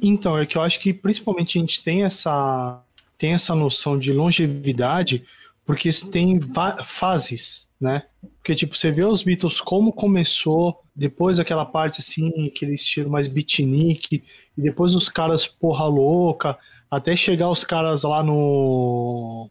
Então, 0.00 0.38
é 0.38 0.46
que 0.46 0.56
eu 0.56 0.62
acho 0.62 0.78
que 0.80 0.92
principalmente 0.92 1.58
a 1.58 1.60
gente 1.60 1.82
tem 1.82 2.04
essa, 2.04 2.82
tem 3.16 3.34
essa 3.34 3.54
noção 3.54 3.98
de 3.98 4.12
longevidade 4.12 5.24
porque 5.68 5.90
tem 6.10 6.40
fases, 6.86 7.67
né? 7.80 8.02
Porque, 8.36 8.54
tipo, 8.54 8.76
você 8.76 8.90
vê 8.90 9.04
os 9.04 9.22
Beatles 9.22 9.60
como 9.60 9.92
começou, 9.92 10.82
depois 10.94 11.36
daquela 11.36 11.64
parte, 11.64 12.00
assim, 12.00 12.48
aquele 12.48 12.74
estilo 12.74 13.10
mais 13.10 13.26
beatnik, 13.26 14.24
e 14.56 14.60
depois 14.60 14.94
os 14.94 15.08
caras 15.08 15.46
porra 15.46 15.84
louca, 15.84 16.58
até 16.90 17.14
chegar 17.14 17.48
os 17.50 17.62
caras 17.62 18.02
lá 18.02 18.22
no... 18.22 19.50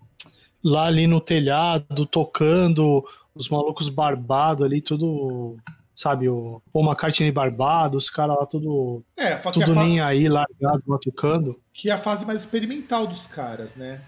lá 0.63 0.87
ali 0.87 1.07
no 1.07 1.21
telhado, 1.21 2.05
tocando, 2.05 3.05
os 3.33 3.49
malucos 3.49 3.89
barbados 3.89 4.65
ali, 4.65 4.81
tudo... 4.81 5.57
Sabe, 5.95 6.29
o 6.29 6.61
Paul 6.71 6.85
McCartney 6.85 7.31
barbado, 7.31 7.97
os 7.97 8.07
caras 8.07 8.37
lá 8.37 8.45
tudo... 8.45 9.03
É, 9.17 9.35
tudo 9.35 9.73
nem 9.73 9.99
aí, 9.99 10.29
largado, 10.29 10.83
lá 10.85 10.99
tocando. 11.01 11.59
Que 11.73 11.89
é 11.89 11.93
a 11.93 11.97
fase 11.97 12.23
mais 12.23 12.41
experimental 12.41 13.07
dos 13.07 13.25
caras, 13.25 13.75
né? 13.75 13.99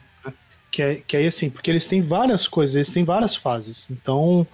Que 0.72 0.82
é, 0.82 0.96
que 0.96 1.18
é 1.18 1.26
assim, 1.26 1.50
porque 1.50 1.70
eles 1.70 1.88
têm 1.88 2.02
várias 2.02 2.48
coisas, 2.48 2.76
eles 2.76 2.92
têm 2.92 3.04
várias 3.04 3.36
fases. 3.36 3.90
Então, 3.90 4.46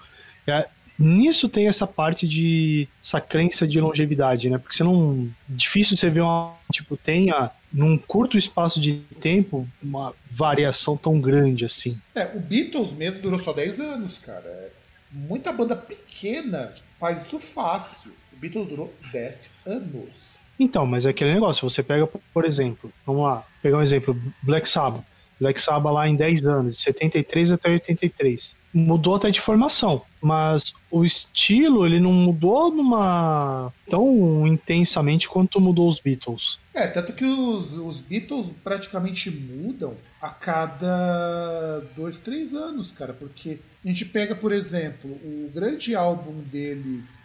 é, 0.48 0.68
nisso 1.00 1.50
tem 1.50 1.68
essa 1.68 1.86
parte 1.86 2.28
de 2.28 2.88
essa 3.04 3.20
crença 3.20 3.68
de 3.68 3.80
longevidade, 3.80 4.50
né? 4.50 4.58
Porque 4.58 4.76
você 4.76 4.84
não. 4.84 5.30
Difícil 5.48 5.98
você 5.98 6.10
ver 6.10 6.22
uma. 6.22 6.56
Tipo, 6.72 6.96
tenha 6.98 7.52
num 7.72 7.98
curto 7.98 8.38
espaço 8.38 8.80
de 8.80 9.02
tempo 9.20 9.68
uma 9.82 10.14
variação 10.30 10.96
tão 10.96 11.20
grande 11.20 11.66
assim. 11.66 12.00
É, 12.14 12.26
o 12.36 12.40
Beatles 12.40 12.94
mesmo 12.94 13.22
durou 13.22 13.40
só 13.40 13.54
10 13.54 13.80
anos, 13.80 14.20
cara. 14.20 14.48
É, 14.48 14.72
muita 15.12 15.52
banda 15.52 15.76
pequena 15.76 16.74
faz 17.00 17.26
isso 17.26 17.40
fácil. 17.40 18.14
O 18.34 18.38
Beatles 18.38 18.68
durou 18.68 18.94
10 19.12 19.50
anos. 19.66 20.36
Então, 20.58 20.86
mas 20.86 21.06
é 21.06 21.10
aquele 21.10 21.34
negócio, 21.34 21.70
você 21.70 21.84
pega, 21.84 22.08
por 22.34 22.46
exemplo, 22.46 22.92
vamos 23.06 23.24
lá, 23.24 23.46
pegar 23.62 23.78
um 23.78 23.82
exemplo, 23.82 24.18
Black 24.42 24.70
Sabbath. 24.70 25.04
Black 25.40 25.62
Sabbath 25.62 25.94
lá 25.94 26.08
em 26.08 26.16
10 26.16 26.48
anos, 26.48 26.78
de 26.78 26.84
73 26.84 27.52
até 27.52 27.70
83. 27.70 28.56
Mudou 28.74 29.16
até 29.16 29.32
de 29.32 29.40
formação, 29.40 30.02
mas 30.22 30.74
o 30.92 31.06
estilo 31.06 31.86
ele 31.86 32.00
não 32.00 32.12
mudou 32.12 32.72
numa 32.72 33.72
tão 33.90 34.46
intensamente 34.46 35.30
quanto 35.30 35.62
mudou 35.62 35.88
os 35.88 36.00
Beatles. 36.00 36.60
É, 36.74 36.88
tanto 36.88 37.14
que 37.14 37.24
os, 37.24 37.74
os 37.74 38.02
Beatles 38.02 38.52
praticamente 38.64 39.32
mudam 39.32 39.96
a 40.22 40.30
cada 40.30 41.80
dois, 41.96 42.20
três 42.20 42.54
anos, 42.54 42.92
cara, 42.92 43.14
porque 43.14 43.60
a 43.84 43.88
gente 43.88 44.04
pega, 44.06 44.36
por 44.36 44.52
exemplo, 44.52 45.10
o 45.10 45.50
grande 45.54 45.96
álbum 45.96 46.42
deles, 46.52 47.22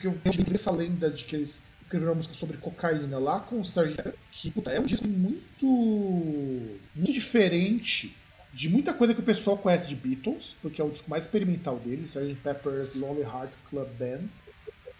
que 0.00 0.06
eu 0.06 0.18
essa 0.52 0.70
lenda 0.70 1.10
de 1.10 1.24
que 1.24 1.36
eles 1.36 1.62
escreveram 1.88 2.12
uma 2.12 2.16
música 2.16 2.34
sobre 2.34 2.58
cocaína 2.58 3.18
lá 3.18 3.40
com 3.40 3.56
o 3.56 3.62
Sgt. 3.62 4.12
que 4.30 4.50
puta, 4.50 4.70
é 4.70 4.78
um 4.78 4.84
disco 4.84 5.08
muito 5.08 6.78
muito 6.94 7.12
diferente 7.12 8.14
de 8.52 8.68
muita 8.68 8.92
coisa 8.92 9.14
que 9.14 9.20
o 9.20 9.24
pessoal 9.24 9.56
conhece 9.56 9.88
de 9.88 9.94
Beatles, 9.94 10.56
porque 10.60 10.80
é 10.80 10.84
o 10.84 10.90
disco 10.90 11.08
mais 11.08 11.24
experimental 11.24 11.78
dele, 11.78 12.04
Sgt. 12.04 12.34
Pepper's 12.42 12.94
Lonely 12.94 13.22
Heart 13.22 13.52
Club 13.68 13.88
Band, 13.98 14.24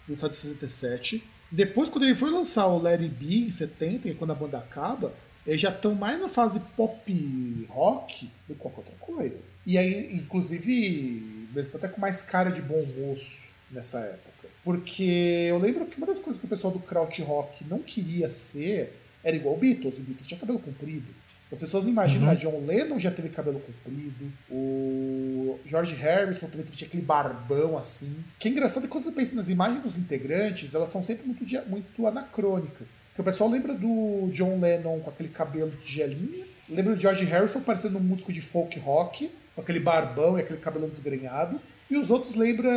lançado 0.07 0.31
em 0.31 0.35
67. 0.35 1.23
Depois, 1.51 1.89
quando 1.89 2.05
ele 2.05 2.15
foi 2.15 2.29
lançar 2.29 2.67
o 2.67 2.85
It 2.85 3.07
Be, 3.09 3.47
em 3.47 3.51
70, 3.51 3.99
que 3.99 4.09
é 4.11 4.13
quando 4.13 4.31
a 4.31 4.35
banda 4.35 4.57
acaba, 4.59 5.13
Eles 5.45 5.61
já 5.61 5.69
estão 5.69 5.95
mais 5.95 6.19
na 6.19 6.29
fase 6.29 6.59
pop 6.77 7.67
rock 7.69 8.29
do 8.47 8.53
que 8.53 8.59
qualquer 8.59 8.79
outra 8.79 8.95
coisa. 8.99 9.37
E 9.65 9.77
aí, 9.77 10.13
inclusive, 10.13 11.47
eles 11.53 11.65
estão 11.65 11.79
até 11.79 11.87
com 11.87 11.99
mais 11.99 12.21
cara 12.21 12.51
de 12.51 12.61
bom 12.61 12.85
moço 12.97 13.49
nessa 13.71 13.99
época. 13.99 14.38
Porque 14.69 15.47
eu 15.49 15.57
lembro 15.57 15.83
que 15.87 15.97
uma 15.97 16.05
das 16.05 16.19
coisas 16.19 16.39
que 16.39 16.45
o 16.45 16.47
pessoal 16.47 16.71
do 16.71 16.79
Kraut 16.79 17.19
Rock 17.23 17.65
não 17.65 17.79
queria 17.79 18.29
ser 18.29 19.01
era 19.23 19.35
igual 19.35 19.55
o 19.55 19.57
Beatles. 19.57 19.97
O 19.97 20.01
Beatles 20.01 20.27
tinha 20.27 20.39
cabelo 20.39 20.59
comprido. 20.59 21.07
As 21.51 21.57
pessoas 21.57 21.83
não 21.83 21.89
imaginam, 21.89 22.27
uhum. 22.27 22.27
mas 22.27 22.39
John 22.39 22.63
Lennon 22.63 22.99
já 22.99 23.09
teve 23.09 23.29
cabelo 23.29 23.59
comprido, 23.59 24.31
o 24.47 25.57
George 25.65 25.95
Harrison 25.95 26.45
também 26.45 26.67
tinha 26.67 26.87
aquele 26.87 27.01
barbão 27.01 27.75
assim. 27.79 28.15
Que 28.37 28.47
é 28.47 28.51
engraçado 28.51 28.83
é 28.83 28.85
que 28.85 28.91
quando 28.91 29.05
você 29.05 29.11
pensa 29.11 29.35
nas 29.35 29.49
imagens 29.49 29.81
dos 29.81 29.97
integrantes, 29.97 30.75
elas 30.75 30.91
são 30.91 31.01
sempre 31.01 31.25
muito, 31.25 31.43
muito 31.67 32.05
anacrônicas. 32.05 32.95
Porque 33.07 33.21
o 33.21 33.25
pessoal 33.25 33.49
lembra 33.49 33.73
do 33.73 34.29
John 34.31 34.59
Lennon 34.59 34.99
com 34.99 35.09
aquele 35.09 35.29
cabelo 35.29 35.71
de 35.71 35.91
gelinha, 35.91 36.45
lembra 36.69 36.93
do 36.93 37.01
George 37.01 37.25
Harrison 37.25 37.61
parecendo 37.61 37.97
um 37.97 38.01
músico 38.01 38.31
de 38.31 38.41
folk 38.41 38.77
rock, 38.77 39.31
com 39.55 39.61
aquele 39.61 39.79
barbão 39.79 40.37
e 40.37 40.41
aquele 40.41 40.59
cabelo 40.59 40.87
desgrenhado, 40.87 41.59
e 41.89 41.97
os 41.97 42.11
outros 42.11 42.35
lembram 42.35 42.69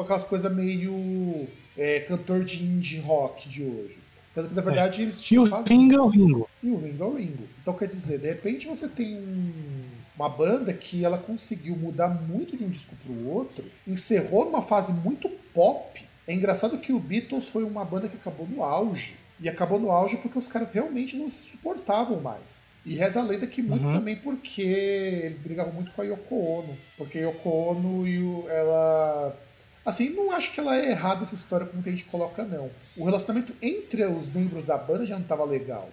com 0.00 0.04
aquelas 0.04 0.24
coisas 0.24 0.50
meio 0.52 1.46
é, 1.76 2.00
cantor 2.00 2.42
de 2.42 2.62
indie 2.62 2.98
rock 3.00 3.48
de 3.48 3.62
hoje. 3.62 3.98
Tanto 4.34 4.48
que, 4.48 4.54
na 4.54 4.62
verdade, 4.62 5.00
é. 5.00 5.04
eles 5.04 5.20
tinham. 5.20 5.46
E 5.46 5.50
o 5.50 5.62
Ringo 5.62 5.94
é 5.94 6.00
o 6.00 6.08
Ringo. 6.08 6.50
E 6.62 6.70
o 6.70 6.78
Ringo 6.78 7.04
é 7.04 7.06
o 7.06 7.14
Ringo. 7.16 7.48
Então, 7.60 7.74
quer 7.74 7.86
dizer, 7.86 8.18
de 8.18 8.28
repente 8.28 8.66
você 8.66 8.88
tem 8.88 9.16
um, 9.16 9.82
uma 10.16 10.28
banda 10.28 10.72
que 10.72 11.04
ela 11.04 11.18
conseguiu 11.18 11.76
mudar 11.76 12.08
muito 12.08 12.56
de 12.56 12.64
um 12.64 12.70
disco 12.70 12.96
para 12.96 13.12
o 13.12 13.28
outro, 13.28 13.64
encerrou 13.86 14.46
numa 14.46 14.62
fase 14.62 14.92
muito 14.92 15.28
pop. 15.52 16.02
É 16.26 16.32
engraçado 16.32 16.78
que 16.78 16.92
o 16.92 17.00
Beatles 17.00 17.48
foi 17.48 17.64
uma 17.64 17.84
banda 17.84 18.08
que 18.08 18.16
acabou 18.16 18.46
no 18.46 18.62
auge. 18.62 19.14
E 19.38 19.48
acabou 19.48 19.78
no 19.78 19.90
auge 19.90 20.16
porque 20.16 20.38
os 20.38 20.46
caras 20.46 20.72
realmente 20.72 21.16
não 21.16 21.28
se 21.28 21.42
suportavam 21.42 22.20
mais. 22.20 22.68
E 22.86 22.94
reza 22.94 23.20
a 23.20 23.24
lenda 23.24 23.46
que 23.46 23.62
muito 23.62 23.84
uhum. 23.84 23.90
também 23.90 24.16
porque 24.16 24.62
eles 24.62 25.38
brigavam 25.38 25.72
muito 25.72 25.90
com 25.92 26.00
a 26.00 26.04
Yoko 26.04 26.34
Ono. 26.34 26.78
Porque 26.96 27.18
a 27.18 27.22
Yoko 27.22 27.48
Ono 27.50 28.06
e 28.06 28.22
o, 28.22 28.48
ela 28.48 29.36
Assim, 29.84 30.10
não 30.10 30.30
acho 30.32 30.52
que 30.52 30.60
ela 30.60 30.76
é 30.76 30.90
errada 30.90 31.22
essa 31.22 31.34
história 31.34 31.66
como 31.66 31.82
a 31.84 31.90
gente 31.90 32.04
coloca, 32.04 32.44
não. 32.44 32.70
O 32.96 33.04
relacionamento 33.04 33.54
entre 33.62 34.04
os 34.04 34.28
membros 34.28 34.64
da 34.64 34.76
banda 34.76 35.06
já 35.06 35.14
não 35.14 35.22
estava 35.22 35.44
legal. 35.44 35.90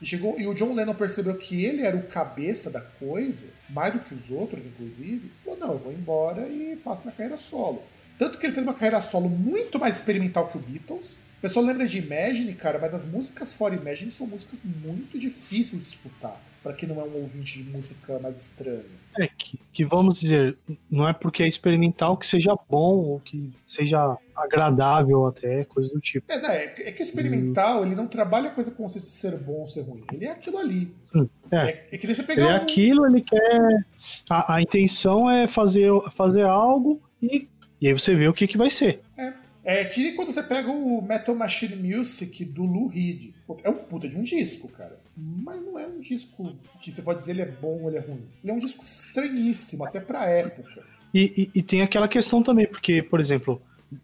E, 0.00 0.06
chegou, 0.06 0.38
e 0.38 0.46
o 0.48 0.54
John 0.54 0.74
Lennon 0.74 0.94
percebeu 0.94 1.36
que 1.36 1.64
ele 1.64 1.82
era 1.82 1.96
o 1.96 2.08
cabeça 2.08 2.68
da 2.68 2.80
coisa, 2.80 3.46
mais 3.70 3.92
do 3.92 4.00
que 4.00 4.12
os 4.12 4.30
outros, 4.30 4.64
inclusive. 4.64 5.30
Falou: 5.44 5.58
não, 5.60 5.72
eu 5.72 5.78
vou 5.78 5.92
embora 5.92 6.48
e 6.48 6.76
faço 6.76 7.02
minha 7.02 7.12
carreira 7.12 7.38
solo. 7.38 7.82
Tanto 8.18 8.38
que 8.38 8.46
ele 8.46 8.52
fez 8.52 8.66
uma 8.66 8.74
carreira 8.74 9.00
solo 9.00 9.28
muito 9.28 9.78
mais 9.78 9.96
experimental 9.96 10.48
que 10.48 10.58
o 10.58 10.60
Beatles. 10.60 11.18
O 11.38 11.42
pessoal 11.42 11.64
lembra 11.64 11.86
de 11.86 11.98
Imagine, 11.98 12.54
cara, 12.54 12.78
mas 12.78 12.92
as 12.94 13.04
músicas 13.04 13.54
fora 13.54 13.74
Imagine 13.74 14.10
são 14.10 14.26
músicas 14.26 14.60
muito 14.64 15.18
difíceis 15.18 15.82
de 15.82 15.88
disputar 15.88 16.40
para 16.62 16.72
quem 16.72 16.88
não 16.88 17.00
é 17.00 17.04
um 17.04 17.20
ouvinte 17.20 17.62
de 17.62 17.70
música 17.70 18.18
mais 18.18 18.38
estranha. 18.38 18.84
É, 19.18 19.26
que, 19.26 19.58
que, 19.72 19.84
vamos 19.84 20.20
dizer, 20.20 20.56
não 20.90 21.06
é 21.06 21.12
porque 21.12 21.42
é 21.42 21.46
experimental 21.46 22.16
que 22.16 22.26
seja 22.26 22.56
bom 22.68 22.96
ou 22.96 23.20
que 23.20 23.52
seja 23.66 24.16
agradável 24.34 25.26
até, 25.26 25.64
coisa 25.64 25.92
do 25.92 26.00
tipo. 26.00 26.30
É, 26.32 26.40
né, 26.40 26.64
é 26.78 26.92
que 26.92 27.02
experimental, 27.02 27.80
hum. 27.80 27.86
ele 27.86 27.94
não 27.94 28.06
trabalha 28.06 28.50
com 28.50 28.60
essa 28.60 28.70
conceito 28.70 29.04
de 29.04 29.10
ser 29.10 29.36
bom 29.36 29.60
ou 29.60 29.66
ser 29.66 29.82
ruim. 29.82 30.02
Ele 30.12 30.24
é 30.24 30.30
aquilo 30.30 30.56
ali. 30.56 30.94
Hum, 31.14 31.28
é. 31.50 31.56
é, 31.56 31.88
é 31.92 31.98
que 31.98 32.06
ele 32.06 32.14
é 32.40 32.44
um... 32.44 32.48
é 32.48 32.56
aquilo, 32.56 33.06
ele 33.06 33.20
quer... 33.20 33.86
A, 34.30 34.54
a 34.54 34.62
intenção 34.62 35.30
é 35.30 35.46
fazer, 35.46 35.90
fazer 36.14 36.46
algo 36.46 37.02
e, 37.20 37.48
e 37.80 37.88
aí 37.88 37.92
você 37.92 38.14
vê 38.14 38.28
o 38.28 38.32
que, 38.32 38.46
que 38.46 38.56
vai 38.56 38.70
ser. 38.70 39.00
É. 39.18 39.41
É 39.64 39.84
que 39.84 40.12
quando 40.12 40.32
você 40.32 40.42
pega 40.42 40.70
o 40.70 41.00
Metal 41.00 41.34
Machine 41.34 41.76
Music 41.76 42.44
do 42.44 42.64
Lou 42.64 42.88
Reed. 42.88 43.32
É 43.62 43.70
um 43.70 43.76
puta 43.76 44.08
de 44.08 44.16
um 44.16 44.22
disco, 44.22 44.68
cara 44.68 45.02
mas 45.16 45.62
não 45.62 45.78
é 45.78 45.86
um 45.86 46.00
disco 46.00 46.54
que 46.80 46.90
você 46.90 47.02
pode 47.02 47.18
dizer 47.18 47.32
ele 47.32 47.42
é 47.42 47.46
bom 47.46 47.82
ou 47.82 47.88
ele 47.88 47.98
é 47.98 48.00
ruim. 48.00 48.24
Ele 48.42 48.50
é 48.50 48.54
um 48.54 48.58
disco 48.58 48.82
estranhíssimo, 48.82 49.84
até 49.84 50.00
pra 50.00 50.26
época. 50.26 50.82
E, 51.12 51.50
e, 51.54 51.58
e 51.58 51.62
tem 51.62 51.82
aquela 51.82 52.08
questão 52.08 52.42
também, 52.42 52.66
porque, 52.66 53.02
por 53.02 53.20
exemplo, 53.20 53.60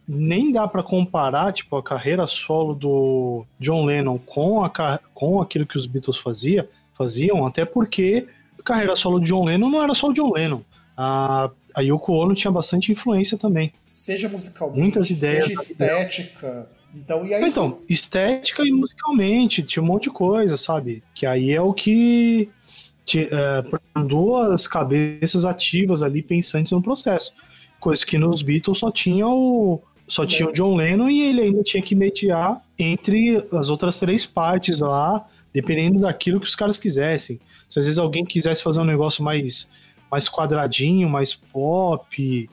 nem 0.06 0.52
dá 0.52 0.68
para 0.68 0.82
comparar 0.82 1.52
tipo 1.52 1.76
a 1.76 1.82
carreira 1.82 2.26
solo 2.26 2.74
do 2.74 3.46
John 3.58 3.86
Lennon 3.86 4.18
com, 4.18 4.62
a, 4.62 5.00
com 5.14 5.40
aquilo 5.40 5.66
que 5.66 5.78
os 5.78 5.86
Beatles 5.86 6.18
fazia, 6.18 6.68
faziam, 6.94 7.46
até 7.46 7.64
porque 7.64 8.26
a 8.58 8.62
carreira 8.62 8.94
solo 8.94 9.18
do 9.18 9.24
John 9.24 9.44
Lennon 9.44 9.70
não 9.70 9.82
era 9.82 9.94
só 9.94 10.08
o 10.08 10.12
John 10.12 10.32
Lennon. 10.32 10.60
A, 10.94 11.50
a 11.78 11.80
Yoko 11.80 12.12
Ono 12.12 12.34
tinha 12.34 12.50
bastante 12.50 12.90
influência 12.90 13.38
também. 13.38 13.72
Seja 13.86 14.28
musicalmente, 14.28 14.80
Muitas 14.80 15.10
ideias 15.10 15.46
seja 15.46 15.62
estética. 15.62 16.68
Então, 16.92 17.24
e 17.24 17.32
aí 17.32 17.44
então, 17.44 17.78
estética 17.88 18.62
e 18.64 18.72
musicalmente, 18.72 19.62
tinha 19.62 19.82
um 19.82 19.86
monte 19.86 20.04
de 20.04 20.10
coisa, 20.10 20.56
sabe? 20.56 21.04
Que 21.14 21.24
aí 21.24 21.52
é 21.52 21.60
o 21.60 21.72
que 21.72 22.48
é, 23.16 24.02
duas 24.02 24.66
cabeças 24.66 25.44
ativas 25.44 26.02
ali 26.02 26.20
pensantes 26.20 26.72
no 26.72 26.82
processo. 26.82 27.32
Coisa 27.78 28.04
que 28.04 28.18
nos 28.18 28.42
Beatles 28.42 28.78
só 28.78 28.90
tinha 28.90 29.26
o. 29.28 29.80
Só 30.08 30.24
tinha 30.24 30.48
o 30.48 30.52
John 30.52 30.74
Lennon 30.74 31.08
e 31.10 31.22
ele 31.22 31.42
ainda 31.42 31.62
tinha 31.62 31.82
que 31.82 31.94
mediar 31.94 32.62
entre 32.78 33.46
as 33.52 33.68
outras 33.68 33.98
três 33.98 34.24
partes 34.24 34.80
lá, 34.80 35.24
dependendo 35.52 36.00
daquilo 36.00 36.40
que 36.40 36.46
os 36.46 36.56
caras 36.56 36.78
quisessem. 36.78 37.38
Se 37.68 37.78
às 37.78 37.84
vezes 37.84 37.98
alguém 37.98 38.24
quisesse 38.24 38.62
fazer 38.62 38.80
um 38.80 38.84
negócio 38.84 39.22
mais, 39.22 39.68
mais 40.10 40.28
quadradinho, 40.28 41.08
mais 41.08 41.34
pop, 41.34 42.50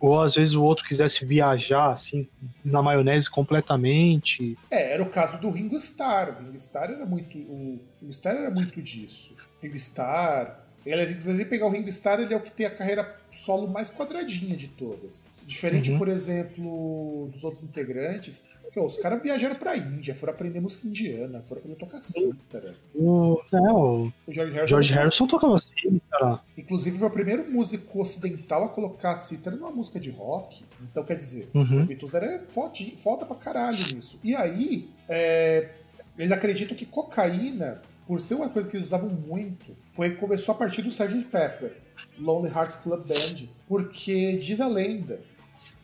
ou 0.00 0.20
às 0.20 0.34
vezes 0.34 0.54
o 0.54 0.62
outro 0.62 0.84
quisesse 0.84 1.24
viajar, 1.24 1.92
assim, 1.92 2.28
na 2.64 2.82
maionese 2.82 3.28
completamente. 3.28 4.56
É, 4.70 4.92
era 4.92 5.02
o 5.02 5.10
caso 5.10 5.40
do 5.40 5.50
Ringo 5.50 5.76
Starr. 5.76 6.36
O 6.38 6.44
Ringo 6.44 6.56
Starr 6.56 6.92
era 6.92 7.06
muito. 7.06 7.36
O 7.36 7.80
Ringo 8.00 8.10
Starr 8.10 8.36
era 8.36 8.50
muito 8.50 8.80
disso. 8.80 9.36
Ringo 9.60 9.76
Starr. 9.76 10.60
Ele, 10.86 11.06
se 11.06 11.14
você 11.14 11.44
pegar 11.44 11.66
o 11.66 11.70
Ringo 11.70 11.88
Starr, 11.88 12.20
ele 12.20 12.32
é 12.32 12.36
o 12.36 12.40
que 12.40 12.52
tem 12.52 12.64
a 12.64 12.70
carreira 12.70 13.16
solo 13.32 13.68
mais 13.68 13.90
quadradinha 13.90 14.56
de 14.56 14.68
todas. 14.68 15.30
Diferente, 15.48 15.90
uhum. 15.90 15.98
por 15.98 16.08
exemplo, 16.08 17.30
dos 17.32 17.42
outros 17.42 17.64
integrantes, 17.64 18.46
Pô, 18.74 18.84
os 18.84 18.98
caras 18.98 19.22
viajaram 19.22 19.54
pra 19.54 19.76
Índia, 19.76 20.14
foram 20.14 20.34
aprender 20.34 20.60
música 20.60 20.86
indiana, 20.86 21.40
foram 21.40 21.60
aprender 21.62 21.76
a 21.76 21.86
tocar 21.86 22.00
cítara. 22.02 22.74
O, 22.94 23.40
é, 23.50 23.56
o, 23.56 24.12
o 24.26 24.32
George 24.32 24.52
Harrison, 24.52 24.66
George 24.66 24.92
Harrison 24.92 25.26
tocava 25.26 25.58
cítara. 25.58 26.40
Inclusive, 26.56 26.98
foi 26.98 27.08
o 27.08 27.10
primeiro 27.10 27.50
músico 27.50 27.98
ocidental 27.98 28.64
a 28.64 28.68
colocar 28.68 29.16
cítara 29.16 29.56
numa 29.56 29.70
música 29.70 29.98
de 29.98 30.10
rock. 30.10 30.64
Então, 30.82 31.02
quer 31.02 31.16
dizer, 31.16 31.48
uhum. 31.54 31.82
o 31.82 31.86
Beatles 31.86 32.12
era 32.12 32.44
foda, 32.50 32.74
foda 32.98 33.24
pra 33.24 33.36
caralho 33.36 33.78
nisso. 33.94 34.20
E 34.22 34.36
aí, 34.36 34.90
é, 35.08 35.70
eles 36.18 36.30
acreditam 36.30 36.76
que 36.76 36.84
cocaína, 36.84 37.80
por 38.06 38.20
ser 38.20 38.34
uma 38.34 38.50
coisa 38.50 38.68
que 38.68 38.76
eles 38.76 38.88
usavam 38.88 39.08
muito, 39.08 39.74
foi 39.88 40.10
começou 40.10 40.54
a 40.54 40.58
partir 40.58 40.82
do 40.82 40.88
Sgt. 40.88 41.24
Pepper. 41.30 41.88
Lonely 42.18 42.52
Hearts 42.52 42.76
Club 42.76 43.06
Band, 43.06 43.46
porque 43.68 44.36
diz 44.36 44.60
a 44.60 44.68
lenda 44.68 45.20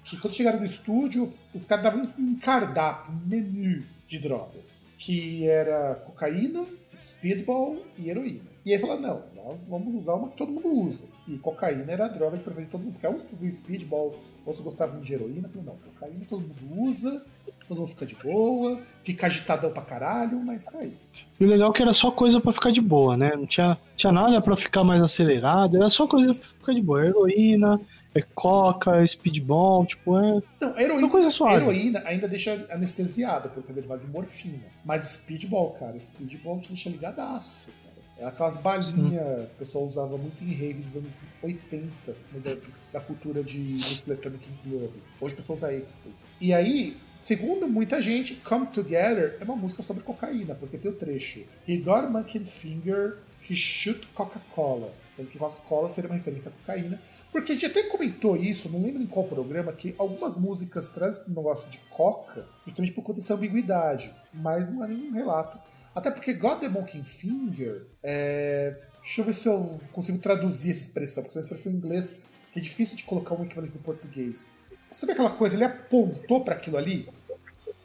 que 0.05 0.17
quando 0.19 0.35
chegaram 0.35 0.59
no 0.59 0.67
estúdio, 0.67 1.31
os 1.55 1.65
caras 1.65 1.85
davam 1.85 2.13
um 2.19 2.37
cardápio, 2.37 3.15
um 3.15 3.27
menu 3.27 3.85
de 4.07 4.19
drogas, 4.19 4.81
que 4.99 5.49
era 5.49 5.95
cocaína, 5.97 6.67
speedball 6.95 7.79
e 7.99 8.11
heroína. 8.11 8.55
E 8.65 8.73
aí 8.73 8.79
falaram, 8.79 9.03
não, 9.03 9.23
nós 9.35 9.59
vamos 9.69 9.95
usar 9.95 10.15
uma 10.15 10.29
que 10.29 10.37
todo 10.37 10.51
mundo 10.51 10.69
usa. 10.69 11.05
E 11.29 11.39
cocaína 11.39 11.93
era 11.93 12.07
a 12.07 12.09
droga 12.09 12.39
que 12.39 12.45
preferia 12.45 12.71
todo 12.71 12.81
mundo. 12.81 12.93
Porque 12.93 13.07
alguns 13.07 13.23
preferiam 13.23 13.55
speedball, 13.55 14.19
outros 14.47 14.65
gostavam 14.65 15.01
de 15.01 15.13
heroína. 15.13 15.51
Falaram, 15.51 15.75
não, 15.75 15.93
cocaína 15.93 16.25
todo 16.29 16.41
mundo 16.41 16.89
usa, 16.89 17.25
todo 17.69 17.79
mundo 17.79 17.89
fica 17.89 18.07
de 18.07 18.15
boa, 18.15 18.81
fica 19.03 19.27
agitadão 19.27 19.71
pra 19.71 19.83
caralho, 19.83 20.39
mas 20.41 20.65
tá 20.65 20.79
aí. 20.79 20.97
E 21.39 21.45
o 21.45 21.49
legal 21.49 21.71
é 21.71 21.75
que 21.75 21.83
era 21.83 21.93
só 21.93 22.11
coisa 22.11 22.41
para 22.41 22.53
ficar 22.53 22.71
de 22.71 22.81
boa, 22.81 23.17
né? 23.17 23.37
Não 23.37 23.47
tinha, 23.47 23.77
tinha 23.97 24.13
nada 24.13 24.41
para 24.41 24.57
ficar 24.57 24.83
mais 24.83 25.03
acelerado, 25.03 25.77
era 25.77 25.91
só 25.91 26.07
coisa 26.07 26.35
pra 26.35 26.49
ficar 26.61 26.73
de 26.73 26.81
boa. 26.81 27.05
Heroína, 27.05 27.79
é 28.15 28.23
coca, 28.35 28.97
é 28.97 29.07
speedball, 29.07 29.85
tipo, 29.85 30.17
é. 30.19 30.43
Não, 30.61 30.79
heroína, 30.79 31.09
coisa 31.09 31.31
suave. 31.31 31.57
heroína 31.57 32.03
ainda 32.07 32.29
deixa 32.29 32.67
anestesiada, 32.71 33.49
porque 33.49 33.73
é 33.73 33.75
derivado 33.75 34.05
de 34.05 34.11
morfina. 34.11 34.65
Mas 34.85 35.05
speedball, 35.05 35.73
cara, 35.73 35.99
speedball 35.99 36.61
te 36.61 36.69
deixa 36.69 36.89
ligadaço, 36.89 37.73
cara. 37.85 37.97
É 38.17 38.25
aquelas 38.25 38.57
balinhas 38.57 39.47
que 39.47 39.55
o 39.55 39.59
pessoal 39.59 39.85
usava 39.85 40.17
muito 40.17 40.43
em 40.45 40.53
rave 40.53 40.83
dos 40.83 40.97
anos 40.97 41.13
80, 41.43 42.17
da, 42.35 42.57
da 42.93 43.01
cultura 43.01 43.43
de 43.43 43.59
música 43.59 44.13
eletrônica 44.13 44.45
em 44.49 44.71
club. 44.71 44.93
Hoje 45.21 45.35
o 45.35 45.37
pessoal 45.37 45.57
usa 45.59 45.73
ecstasy. 45.75 46.25
E 46.41 46.55
aí, 46.55 46.97
Segundo 47.25 47.67
muita 47.67 48.03
gente, 48.03 48.35
Come 48.35 48.67
Together 48.67 49.39
é 49.41 49.45
uma 49.45 49.57
música 49.57 49.83
sobre 49.83 50.03
cocaína, 50.03 50.55
porque 50.55 50.77
tem 50.77 50.91
o 50.91 50.95
trecho. 50.95 51.41
He 51.67 51.79
got 51.79 52.05
a 52.05 52.11
monkey 52.11 52.45
finger, 52.45 53.17
he 53.49 53.57
shoot 53.57 54.07
Coca-Cola. 54.09 54.93
Que 55.17 55.39
Coca-Cola 55.39 55.89
seria 55.89 56.11
uma 56.11 56.17
referência 56.17 56.51
à 56.51 56.53
cocaína. 56.53 57.01
Porque 57.31 57.53
a 57.53 57.55
gente 57.55 57.67
até 57.67 57.85
comentou 57.85 58.37
isso, 58.37 58.69
não 58.69 58.83
lembro 58.83 59.03
em 59.03 59.07
qual 59.07 59.27
programa, 59.27 59.73
que 59.73 59.95
algumas 59.99 60.37
músicas 60.37 60.91
trazem 60.91 61.25
um 61.27 61.35
negócio 61.35 61.71
de 61.71 61.79
coca 61.91 62.47
justamente 62.67 62.93
por 62.93 63.03
conta 63.03 63.21
dessa 63.21 63.35
ambiguidade. 63.35 64.13
Mas 64.33 64.69
não 64.71 64.83
há 64.83 64.89
nenhum 64.89 65.13
relato. 65.13 65.59
Até 65.95 66.11
porque 66.11 66.33
God 66.33 66.61
the 66.61 66.69
Monkey 66.69 67.03
Finger 67.05 67.87
é... 68.03 68.77
Deixa 69.03 69.21
eu 69.21 69.25
ver 69.27 69.35
se 69.35 69.47
eu 69.47 69.81
consigo 69.93 70.17
traduzir 70.17 70.71
essa 70.71 70.81
expressão, 70.81 71.23
porque 71.23 71.37
é 71.37 71.41
uma 71.41 71.45
expressão 71.45 71.71
em 71.71 71.77
inglês 71.77 72.21
que 72.53 72.59
é 72.59 72.63
difícil 72.63 72.97
de 72.97 73.05
colocar 73.05 73.35
um 73.35 73.45
equivalente 73.45 73.75
no 73.75 73.83
português. 73.83 74.53
Sabe 74.89 75.13
aquela 75.13 75.31
coisa? 75.31 75.57
Ele 75.57 75.65
apontou 75.65 76.43
para 76.43 76.55
aquilo 76.55 76.79
ali? 76.79 77.09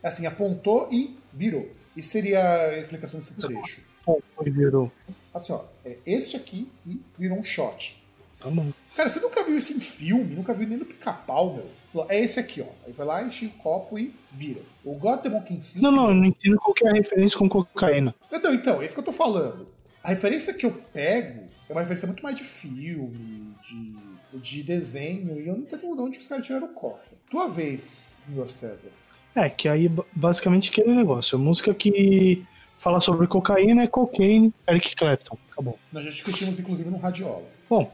Assim, 0.02 0.26
apontou 0.26 0.88
e 0.92 1.18
virou. 1.34 1.70
Isso 1.98 2.10
seria 2.12 2.42
a 2.42 2.78
explicação 2.78 3.20
desse 3.20 3.36
trecho. 3.36 3.82
Como 4.06 4.24
virou? 4.46 4.92
Assim, 5.40 5.54
ó, 5.54 5.62
é 5.86 5.98
este 6.06 6.36
aqui 6.36 6.70
e 6.86 7.00
virou 7.18 7.38
um 7.38 7.44
shot. 7.44 7.98
Tá 8.40 8.50
bom. 8.50 8.72
Cara, 8.96 9.10
você 9.10 9.20
nunca 9.20 9.44
viu 9.44 9.58
isso 9.58 9.76
em 9.76 9.80
filme, 9.80 10.36
nunca 10.36 10.54
viu 10.54 10.68
nem 10.68 10.78
no 10.78 10.86
pica-pau, 10.86 11.54
meu. 11.54 12.06
É 12.08 12.20
esse 12.20 12.40
aqui, 12.40 12.62
ó. 12.62 12.68
Aí 12.86 12.94
vai 12.94 13.06
lá, 13.06 13.24
enche 13.24 13.48
o 13.48 13.50
copo 13.52 13.98
e 13.98 14.14
vira. 14.32 14.62
O 14.84 14.94
God 14.94 15.22
the 15.22 15.30
Monkey. 15.30 15.60
Não, 15.76 15.92
não, 15.92 16.10
eu 16.10 16.16
não 16.16 16.26
entendo 16.26 16.58
qual 16.58 16.76
é 16.84 16.90
a 16.90 16.94
referência 16.94 17.38
com 17.38 17.50
cocaína. 17.50 18.14
Não, 18.32 18.54
então, 18.54 18.82
é 18.82 18.86
isso 18.86 18.94
que 18.94 19.00
eu 19.00 19.06
tô 19.06 19.12
falando. 19.12 19.68
A 20.04 20.10
referência 20.10 20.54
que 20.54 20.66
eu 20.66 20.72
pego 20.72 21.50
é 21.68 21.72
uma 21.72 21.82
referência 21.82 22.08
muito 22.08 22.24
mais 22.24 22.36
de 22.36 22.44
filme, 22.44 23.56
de, 23.64 24.40
de 24.40 24.64
desenho, 24.64 25.40
e 25.40 25.48
eu 25.48 25.54
não 25.54 25.64
entendo 25.64 25.82
de 25.96 26.02
onde 26.02 26.18
os 26.18 26.28
caras 26.28 26.46
tiraram 26.46 26.68
o 26.68 26.74
copo. 26.74 27.00
Tua 27.30 27.48
vez, 27.48 27.82
senhor 27.82 28.48
César. 28.48 28.90
É, 29.36 29.50
que 29.50 29.70
aí 29.70 29.90
basicamente 30.14 30.70
aquele 30.70 30.96
negócio. 30.96 31.38
A 31.38 31.42
música 31.42 31.74
que 31.74 32.46
fala 32.80 33.00
sobre 33.00 33.28
cocaína 33.28 33.84
é 33.84 33.88
Cocaine, 33.88 34.54
Eric 34.68 34.96
Clapton. 34.96 35.38
Acabou. 35.52 35.78
Nós 35.92 36.04
já 36.04 36.10
discutimos, 36.10 36.60
inclusive, 36.60 36.90
no 36.90 36.98
Radiola. 36.98 37.48
Bom, 37.70 37.94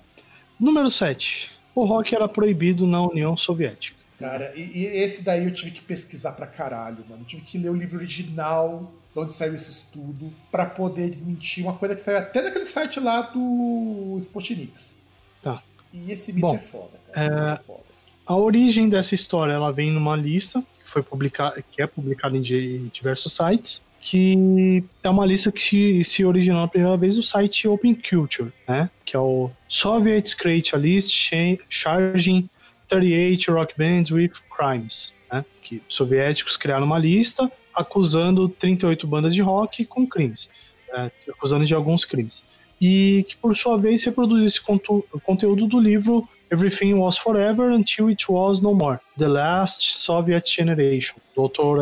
número 0.59 0.89
7. 0.89 1.51
O 1.73 1.83
rock 1.83 2.15
era 2.15 2.27
proibido 2.27 2.88
na 2.88 3.01
União 3.01 3.36
Soviética. 3.36 3.97
Cara, 4.17 4.53
e, 4.55 4.61
e, 4.61 4.86
esse 4.86 5.23
daí 5.23 5.43
eu 5.43 5.53
tive 5.53 5.71
que 5.71 5.81
pesquisar 5.81 6.31
pra 6.33 6.47
caralho, 6.47 7.03
mano. 7.09 7.23
Eu 7.23 7.25
tive 7.25 7.41
que 7.41 7.57
ler 7.57 7.69
o 7.69 7.75
livro 7.75 7.97
original 7.97 8.93
de 9.13 9.19
onde 9.19 9.33
saiu 9.33 9.53
esse 9.55 9.71
estudo 9.71 10.31
para 10.49 10.65
poder 10.65 11.09
desmentir 11.09 11.63
uma 11.63 11.73
coisa 11.73 11.95
que 11.95 12.01
saiu 12.01 12.19
até 12.19 12.41
naquele 12.41 12.65
site 12.65 12.99
lá 12.99 13.21
do 13.21 14.17
Spotnix. 14.19 15.03
Tá. 15.41 15.61
E 15.91 16.11
esse 16.11 16.31
mito 16.31 16.47
Bom, 16.47 16.55
é 16.55 16.59
foda, 16.59 16.99
cara. 17.11 17.51
É... 17.51 17.53
é 17.55 17.63
foda. 17.63 17.83
A 18.25 18.36
origem 18.36 18.89
dessa 18.89 19.13
história 19.13 19.53
ela 19.53 19.71
vem 19.71 19.91
numa 19.91 20.15
lista 20.15 20.63
que 20.83 20.89
foi 20.89 21.03
publicada, 21.03 21.63
que 21.71 21.81
é 21.81 21.86
publicada 21.86 22.36
em 22.36 22.41
diversos 22.88 23.33
sites 23.33 23.81
que 24.05 24.83
é 25.01 25.09
uma 25.09 25.25
lista 25.25 25.51
que 25.51 26.03
se 26.03 26.23
originou 26.23 26.61
a 26.61 26.67
primeira 26.67 26.95
vez 26.95 27.17
no 27.17 27.23
site 27.23 27.67
Open 27.67 27.95
Culture, 27.95 28.53
né? 28.67 28.87
Que 29.03 29.15
é 29.15 29.19
o 29.19 29.49
Soviets 29.67 30.35
Create 30.35 30.75
a 30.75 30.77
List 30.77 31.11
Charging 31.67 32.47
38 32.87 33.51
Rock 33.51 33.73
Bands 33.75 34.11
with 34.11 34.33
Crimes, 34.55 35.15
né? 35.31 35.43
Que 35.59 35.81
soviéticos 35.87 36.55
criaram 36.55 36.85
uma 36.85 36.99
lista 36.99 37.51
acusando 37.73 38.47
38 38.47 39.07
bandas 39.07 39.33
de 39.33 39.41
rock 39.41 39.83
com 39.85 40.05
crimes, 40.05 40.51
né? 40.93 41.11
acusando 41.27 41.65
de 41.65 41.73
alguns 41.73 42.05
crimes. 42.05 42.43
E 42.79 43.25
que, 43.27 43.35
por 43.37 43.57
sua 43.57 43.75
vez, 43.75 44.03
reproduz 44.03 44.43
esse 44.43 44.61
conteúdo 45.23 45.65
do 45.65 45.79
livro 45.79 46.29
Everything 46.55 46.93
Was 46.93 47.17
Forever 47.17 47.69
Until 47.73 48.07
It 48.07 48.31
Was 48.31 48.61
No 48.61 48.73
More, 48.73 48.97
The 49.17 49.27
Last 49.27 49.81
Soviet 49.97 50.49
Generation, 50.49 51.15
do 51.35 51.41
autor 51.41 51.79